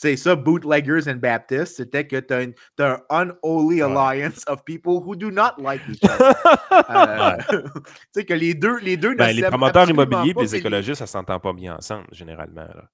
c'est 0.00 0.16
ça, 0.16 0.34
bootleggers 0.34 1.10
and 1.10 1.16
Baptists. 1.16 1.76
C'était 1.76 2.06
que 2.06 2.16
tu 2.16 2.32
as, 2.82 3.04
un 3.10 3.28
unholy 3.44 3.82
alliance 3.82 4.42
of 4.46 4.64
people 4.64 4.94
who 4.94 5.14
do 5.14 5.30
not 5.30 5.58
like 5.58 5.82
each 5.90 6.02
other. 6.04 6.34
Euh, 6.72 7.36
tu 7.50 7.82
sais 8.14 8.24
que 8.24 8.32
les 8.32 8.54
deux, 8.54 8.78
les 8.78 8.96
deux 8.96 9.10
ne 9.10 9.16
Ben, 9.16 9.36
les 9.36 9.42
promoteurs 9.42 9.90
immobiliers 9.90 10.32
et 10.36 10.40
les 10.40 10.56
écologistes, 10.56 11.00
ça 11.00 11.06
s'entend 11.06 11.38
pas 11.38 11.52
bien 11.52 11.76
ensemble, 11.76 12.06
généralement. 12.12 12.62
là. 12.62 12.88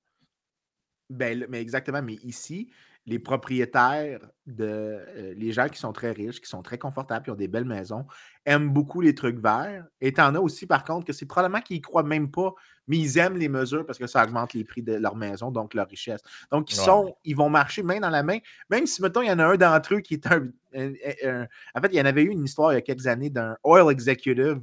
Ben, 1.09 1.47
mais 1.49 1.61
exactement, 1.61 2.03
mais 2.03 2.15
ici, 2.25 2.71
les 3.07 3.21
propriétaires 3.21 4.21
de 4.47 4.65
euh, 4.65 5.35
les 5.37 5.53
gens 5.53 5.69
qui 5.69 5.79
sont 5.79 5.93
très 5.93 6.11
riches, 6.11 6.41
qui 6.41 6.49
sont 6.49 6.63
très 6.63 6.77
confortables, 6.77 7.25
qui 7.25 7.31
ont 7.31 7.37
des 7.37 7.47
belles 7.47 7.65
maisons, 7.65 8.05
aiment 8.45 8.71
beaucoup 8.71 9.01
les 9.01 9.15
trucs 9.15 9.39
verts. 9.39 9.87
Et 10.01 10.13
t'en 10.13 10.35
as 10.35 10.41
aussi, 10.41 10.67
par 10.67 10.85
contre, 10.85 11.07
que 11.07 11.13
c'est 11.13 11.27
probablement 11.27 11.61
qu'ils 11.63 11.77
y 11.77 11.81
croient 11.81 12.03
même 12.03 12.31
pas, 12.31 12.53
mais 12.89 12.99
ils 12.99 13.17
aiment 13.19 13.37
les 13.37 13.49
mesures 13.49 13.87
parce 13.87 13.99
que 13.99 14.09
ça 14.09 14.25
augmente 14.25 14.55
les 14.55 14.65
prix 14.65 14.83
de 14.83 14.95
leur 14.95 15.15
maison, 15.15 15.53
donc 15.53 15.75
leur 15.75 15.87
richesse. 15.89 16.21
Donc, 16.51 16.73
ils 16.73 16.77
Ouais. 16.77 16.85
sont, 16.85 17.17
ils 17.25 17.37
vont 17.37 17.49
marcher 17.49 17.83
main 17.85 18.01
dans 18.01 18.11
la 18.11 18.25
main, 18.25 18.39
même 18.71 18.87
si, 18.87 19.01
mettons, 19.03 19.23
il 19.23 19.29
y 19.29 19.33
en 19.33 19.39
a 19.39 19.45
un 19.47 19.57
d'entre 19.57 19.95
eux 19.95 20.01
qui 20.01 20.15
est 20.15 20.27
un, 20.27 20.49
un- 20.75 20.93
un- 21.25 21.47
En 21.75 21.81
fait, 21.81 21.89
il 21.93 21.97
y 21.97 22.01
en 22.01 22.07
avait 22.07 22.23
eu 22.23 22.31
une 22.31 22.45
histoire 22.45 22.73
il 22.73 22.77
y 22.77 22.79
a 22.79 22.83
quelques 22.83 23.07
années 23.07 23.31
d'un 23.31 23.57
oil 23.63 23.91
executive 23.93 24.61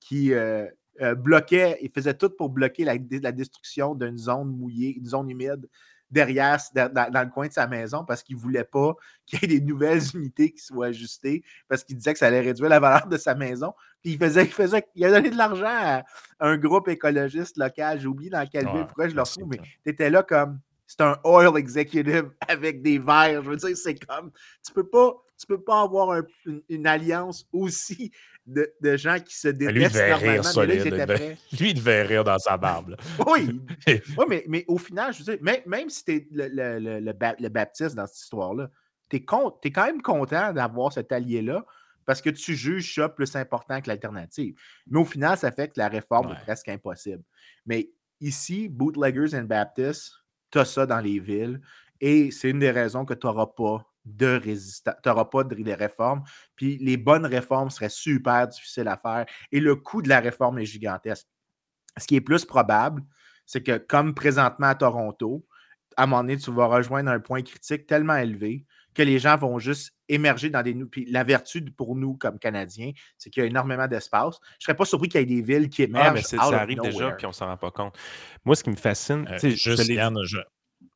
qui 0.00 0.32
euh, 0.32 0.66
euh, 1.00 1.14
bloquait, 1.14 1.78
il 1.82 1.90
faisait 1.90 2.14
tout 2.14 2.30
pour 2.30 2.50
bloquer 2.50 2.84
la, 2.84 2.94
la 3.22 3.32
destruction 3.32 3.94
d'une 3.94 4.18
zone 4.18 4.48
mouillée, 4.56 4.96
une 4.96 5.06
zone 5.06 5.30
humide 5.30 5.68
derrière, 6.12 6.58
dans, 6.74 7.22
le 7.24 7.30
coin 7.30 7.48
de 7.48 7.52
sa 7.52 7.66
maison 7.66 8.04
parce 8.04 8.22
qu'il 8.22 8.36
ne 8.36 8.40
voulait 8.40 8.64
pas 8.64 8.94
qu'il 9.26 9.40
y 9.40 9.44
ait 9.44 9.58
des 9.58 9.64
nouvelles 9.64 10.02
unités 10.14 10.52
qui 10.52 10.62
soient 10.62 10.86
ajustées 10.86 11.42
parce 11.68 11.82
qu'il 11.82 11.96
disait 11.96 12.12
que 12.12 12.18
ça 12.18 12.26
allait 12.26 12.40
réduire 12.40 12.68
la 12.68 12.78
valeur 12.78 13.06
de 13.08 13.16
sa 13.16 13.34
maison. 13.34 13.72
Puis 14.02 14.12
il 14.12 14.18
faisait, 14.18 14.44
il 14.44 14.52
faisait, 14.52 14.86
il 14.94 15.04
a 15.04 15.10
donné 15.10 15.30
de 15.30 15.36
l'argent 15.36 15.66
à 15.66 16.04
un 16.40 16.56
groupe 16.58 16.88
écologiste 16.88 17.56
local. 17.56 18.00
J'ai 18.00 18.06
oublié 18.06 18.30
dans 18.30 18.46
quelle 18.46 18.66
ville, 18.66 18.74
Ouais, 18.74 18.84
pourquoi 18.84 19.08
je 19.08 19.14
le 19.14 19.22
retrouve, 19.22 19.48
mais 19.48 19.58
tu 19.58 19.90
étais 19.90 20.10
là 20.10 20.22
comme 20.22 20.60
c'est 20.96 21.02
un 21.02 21.18
oil 21.24 21.56
executive 21.58 22.30
avec 22.48 22.82
des 22.82 22.98
verres. 22.98 23.42
Je 23.42 23.50
veux 23.50 23.56
dire, 23.56 23.76
c'est 23.76 23.94
comme 24.06 24.30
tu 24.66 24.72
peux 24.72 24.86
pas, 24.88 25.14
tu 25.38 25.46
peux 25.46 25.60
pas 25.62 25.82
avoir 25.82 26.10
un- 26.12 26.26
une, 26.46 26.62
une 26.68 26.86
alliance 26.86 27.46
aussi 27.52 28.10
de, 28.46 28.72
de 28.80 28.96
gens 28.96 29.18
qui 29.20 29.36
se 29.36 29.48
Lui, 29.48 29.66
il 29.66 29.72
détestent 29.74 29.94
devait 29.94 30.14
rire 30.14 30.42
là, 30.42 30.64
il 30.64 30.70
étaient 30.72 30.90
devait- 30.90 31.06
prêts. 31.06 31.38
Lui, 31.60 31.70
il 31.70 31.74
devait 31.74 32.02
rire 32.02 32.24
dans 32.24 32.38
sa 32.38 32.56
barbe. 32.56 32.96
Oui, 33.26 33.60
oui 33.88 34.24
mais, 34.28 34.44
mais 34.48 34.64
au 34.68 34.78
final, 34.78 35.12
je 35.14 35.18
veux 35.22 35.34
dire, 35.36 35.42
même, 35.42 35.60
même 35.66 35.88
si 35.88 36.04
tu 36.04 36.12
es 36.16 36.28
le, 36.30 36.48
le, 36.48 36.78
le, 36.78 37.00
le 37.00 37.12
ba- 37.12 37.36
le 37.38 37.48
baptiste 37.48 37.94
dans 37.94 38.06
cette 38.06 38.18
histoire-là, 38.18 38.68
tu 39.08 39.16
es, 39.16 39.20
quand 39.24 39.56
même 39.86 40.02
content 40.02 40.52
d'avoir 40.52 40.92
cet 40.92 41.12
allié-là 41.12 41.64
parce 42.04 42.20
que 42.20 42.30
tu 42.30 42.54
juges 42.56 42.94
ça 42.96 43.08
plus 43.08 43.34
important 43.36 43.80
que 43.80 43.88
l'alternative. 43.88 44.54
Mais 44.88 44.98
au 44.98 45.04
final, 45.04 45.38
ça 45.38 45.52
fait 45.52 45.68
que 45.68 45.74
la 45.76 45.88
réforme 45.88 46.28
Ouais. 46.28 46.32
est 46.32 46.42
presque 46.44 46.68
impossible. 46.68 47.22
Mais 47.64 47.90
ici, 48.20 48.68
Bootleggers 48.68 49.36
and 49.36 49.44
Baptists, 49.44 50.12
tu 50.52 50.58
as 50.58 50.64
ça 50.64 50.86
dans 50.86 51.00
les 51.00 51.18
villes 51.18 51.60
et 52.00 52.30
c'est 52.30 52.50
une 52.50 52.58
des 52.58 52.70
raisons 52.70 53.04
que 53.04 53.14
tu 53.14 53.26
n'auras 53.26 53.46
pas 53.46 53.86
de 54.04 54.40
résistance, 54.42 54.94
tu 55.02 55.08
n'auras 55.08 55.26
pas 55.26 55.44
de 55.44 55.54
de 55.54 55.72
réforme. 55.72 56.22
Puis 56.56 56.78
les 56.78 56.96
bonnes 56.96 57.26
réformes 57.26 57.70
seraient 57.70 57.88
super 57.88 58.48
difficiles 58.48 58.88
à 58.88 58.96
faire 58.96 59.26
et 59.50 59.60
le 59.60 59.76
coût 59.76 60.02
de 60.02 60.08
la 60.08 60.20
réforme 60.20 60.58
est 60.58 60.64
gigantesque. 60.64 61.26
Ce 61.98 62.06
qui 62.06 62.16
est 62.16 62.20
plus 62.20 62.44
probable, 62.44 63.02
c'est 63.46 63.62
que 63.62 63.78
comme 63.78 64.14
présentement 64.14 64.68
à 64.68 64.74
Toronto, 64.74 65.46
à 65.96 66.04
un 66.04 66.06
moment 66.06 66.22
donné, 66.22 66.36
tu 66.38 66.50
vas 66.50 66.66
rejoindre 66.66 67.10
un 67.10 67.20
point 67.20 67.42
critique 67.42 67.86
tellement 67.86 68.16
élevé 68.16 68.64
que 68.94 69.02
les 69.02 69.18
gens 69.18 69.36
vont 69.36 69.58
juste 69.58 69.92
émerger 70.08 70.50
dans 70.50 70.62
des... 70.62 70.74
Puis 70.74 71.06
la 71.10 71.24
vertu 71.24 71.62
pour 71.76 71.96
nous, 71.96 72.14
comme 72.14 72.38
Canadiens, 72.38 72.92
c'est 73.16 73.30
qu'il 73.30 73.42
y 73.42 73.44
a 73.44 73.48
énormément 73.48 73.86
d'espace. 73.86 74.36
Je 74.42 74.46
ne 74.56 74.62
serais 74.64 74.74
pas 74.76 74.84
surpris 74.84 75.08
qu'il 75.08 75.20
y 75.20 75.22
ait 75.22 75.26
des 75.26 75.42
villes 75.42 75.68
qui 75.68 75.82
émergent 75.82 76.08
Ah, 76.08 76.12
mais 76.14 76.22
ça 76.22 76.46
of 76.48 76.54
arrive 76.54 76.80
déjà, 76.80 77.10
puis 77.12 77.26
on 77.26 77.32
s'en 77.32 77.46
rend 77.46 77.56
pas 77.56 77.70
compte. 77.70 77.94
Moi, 78.44 78.54
ce 78.56 78.62
qui 78.64 78.70
me 78.70 78.76
fascine, 78.76 79.26
Euh, 79.30 79.38
juste, 79.50 79.88
Yann, 79.88 80.16
je, 80.24 80.38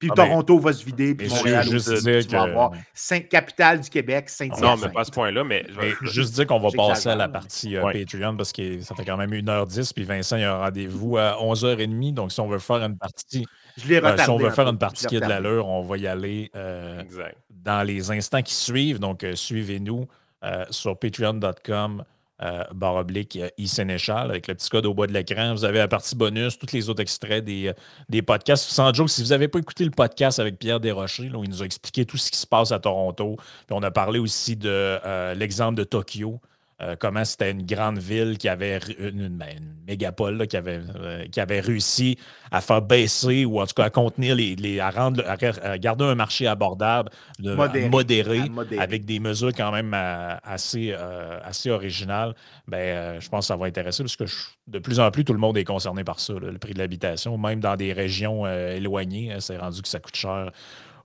Puis 0.01 0.09
Ah, 0.11 0.15
mais- 0.19 0.29
Toronto 0.29 0.59
va 0.59 0.73
se 0.73 0.85
vider, 0.85 1.15
puis 1.15 1.29
Montréal 1.29 1.65
juste 1.65 1.89
aussi. 1.89 2.03
dire 2.05 2.27
Tu 2.27 2.33
vas 2.33 2.45
que- 2.45 2.51
avoir 2.51 2.73
Saint- 2.93 3.21
capitale 3.21 3.81
du 3.81 3.89
Québec, 3.89 4.29
Saint-Hyacinthe. 4.29 4.63
Non, 4.63 4.77
mais 4.77 4.93
pas 4.93 5.03
à 5.03 5.05
ce 5.05 5.11
point-là, 5.13 5.43
mais 5.45 5.65
je 5.71 5.81
vais- 5.81 5.95
Mais 6.03 6.09
juste 6.11 6.35
dire 6.35 6.47
qu'on 6.47 6.59
va 6.59 6.69
passer 6.77 7.09
à 7.09 7.15
la 7.15 7.29
partie 7.29 7.77
euh, 7.77 7.85
Ouais. 7.85 8.05
Patreon 8.05 8.37
parce 8.37 8.53
que 8.53 8.81
ça 8.81 8.95
fait 8.97 9.05
quand 9.05 9.17
même 9.17 9.33
1h10, 9.33 9.93
puis 9.95 10.03
Vincent, 10.05 10.37
il 10.37 10.41
y 10.43 10.45
a 10.45 10.55
un 10.55 10.59
rendez-vous 10.59 11.17
à 11.17 11.39
11h30. 11.41 12.13
Donc, 12.13 12.33
si 12.33 12.41
on 12.41 12.49
veut 12.49 12.59
faire 12.59 12.83
une 12.83 12.99
partie, 12.99 13.47
Je 13.77 13.89
l'ai 13.89 13.97
euh, 13.97 14.01
retardé. 14.01 14.23
si 14.25 14.31
on 14.31 14.39
veut 14.39 14.51
faire 14.51 14.69
une 14.69 14.79
partie 14.79 15.07
qui 15.07 15.17
a 15.17 15.21
de 15.21 15.29
l'allure, 15.29 15.67
on 15.69 15.83
va 15.83 15.97
y 15.99 16.07
aller 16.07 16.51
euh, 16.57 17.01
Exact. 17.01 17.37
dans 17.51 17.87
les 17.87 18.11
instants 18.11 18.43
qui 18.43 18.55
suivent. 18.55 18.99
Donc, 18.99 19.23
euh, 19.25 19.35
suivez-nous 19.35 20.07
euh, 20.45 20.65
sur 20.71 20.99
patreon.com. 20.99 22.05
Euh, 22.43 22.65
barre 22.75 22.97
oblique 22.97 23.37
euh, 23.37 23.49
e-sénéchal 23.59 24.29
avec 24.29 24.47
le 24.47 24.55
petit 24.55 24.69
code 24.69 24.85
au 24.85 24.93
bas 24.93 25.07
de 25.07 25.13
l'écran. 25.15 25.55
Vous 25.55 25.65
avez 25.65 25.79
la 25.79 25.89
partie 25.89 26.15
bonus, 26.15 26.59
tous 26.59 26.71
les 26.75 26.91
autres 26.91 27.01
extraits 27.01 27.43
des, 27.43 27.73
des 28.11 28.21
podcasts. 28.21 28.69
Sans 28.69 28.93
joke, 28.93 29.09
si 29.09 29.23
vous 29.23 29.31
n'avez 29.31 29.49
pas 29.49 29.59
écouté 29.59 29.87
le 29.87 29.91
podcast 29.91 30.39
avec 30.39 30.59
Pierre 30.59 30.79
Desrochers, 30.79 31.31
là, 31.31 31.39
où 31.39 31.45
il 31.45 31.49
nous 31.49 31.63
a 31.63 31.65
expliqué 31.65 32.05
tout 32.05 32.19
ce 32.19 32.31
qui 32.31 32.37
se 32.37 32.47
passe 32.47 32.73
à 32.73 32.79
Toronto, 32.79 33.37
puis 33.39 33.71
on 33.71 33.83
a 33.83 33.91
parlé 33.91 34.19
aussi 34.19 34.55
de 34.55 34.69
euh, 34.69 35.33
l'exemple 35.33 35.77
de 35.77 35.85
Tokyo, 35.85 36.39
euh, 36.83 36.95
comment 36.99 37.25
c'était 37.25 37.51
une 37.51 37.65
grande 37.65 37.99
ville 37.99 38.37
qui 38.39 38.49
avait 38.49 38.77
ré- 38.79 38.97
une, 38.99 39.21
une- 39.21 39.37
ben, 39.39 39.49
une 39.57 39.75
mégapole 39.87 40.37
là, 40.37 40.47
qui, 40.47 40.57
avait, 40.57 40.81
euh, 40.97 41.25
qui 41.29 41.41
avait 41.41 41.61
réussi 41.61 42.19
à 42.51 42.61
faire 42.61 42.83
baisser 42.83 43.45
ou 43.47 43.61
en 43.61 43.67
tout 43.67 43.75
cas 43.75 43.85
à 43.85 43.91
contenir 43.91 44.35
les, 44.35 44.57
les- 44.57 44.79
à 44.81 44.91
rendre 44.91 45.25
à, 45.27 45.37
à 45.67 45.79
garder 45.79 46.05
un 46.05 46.15
marché 46.15 46.47
abordable, 46.47 47.11
de, 47.39 47.55
Modéré. 47.89 48.41
avec 48.79 49.05
des 49.07 49.21
mesures 49.21 49.53
quand 49.55 49.73
même 49.73 49.93
euh, 49.95 50.37
assez, 50.45 50.93
euh, 50.93 51.39
assez 51.43 51.71
originales. 51.71 52.35
Ben, 52.69 53.21
je 53.21 53.29
pense 53.29 53.45
que 53.45 53.49
ça 53.49 53.57
va 53.57 53.67
intéresser 53.67 54.03
parce 54.03 54.17
que 54.17 54.27
je- 54.27 54.37
de 54.67 54.79
plus 54.79 55.01
en 55.01 55.11
plus, 55.11 55.25
tout 55.25 55.33
le 55.33 55.39
monde 55.39 55.57
est 55.57 55.65
concerné 55.65 56.05
par 56.05 56.21
ça, 56.21 56.35
là, 56.35 56.51
le 56.51 56.59
prix 56.59 56.75
de 56.75 56.79
l'habitation, 56.79 57.39
même 57.39 57.61
dans 57.61 57.77
des 57.77 57.93
régions 57.93 58.47
éloignées. 58.47 59.33
hein, 59.33 59.41
c'est 59.41 59.57
rendu 59.57 59.81
que 59.81 59.89
ça 59.89 59.99
coûte 60.01 60.17
cher 60.17 60.51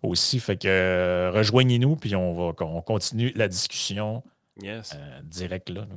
aussi. 0.04 0.40
Fait 0.40 0.58
que 0.58 0.68
euh, 0.68 1.32
rejoignez-nous, 1.34 1.96
puis 1.96 2.16
on 2.16 2.34
va 2.34 2.54
on 2.66 2.82
continue 2.82 3.32
la 3.36 3.48
discussion 3.48 4.24
Yes. 4.62 4.94
euh, 4.96 5.22
direct 5.24 5.70
là. 5.70 5.86
là. 5.86 5.96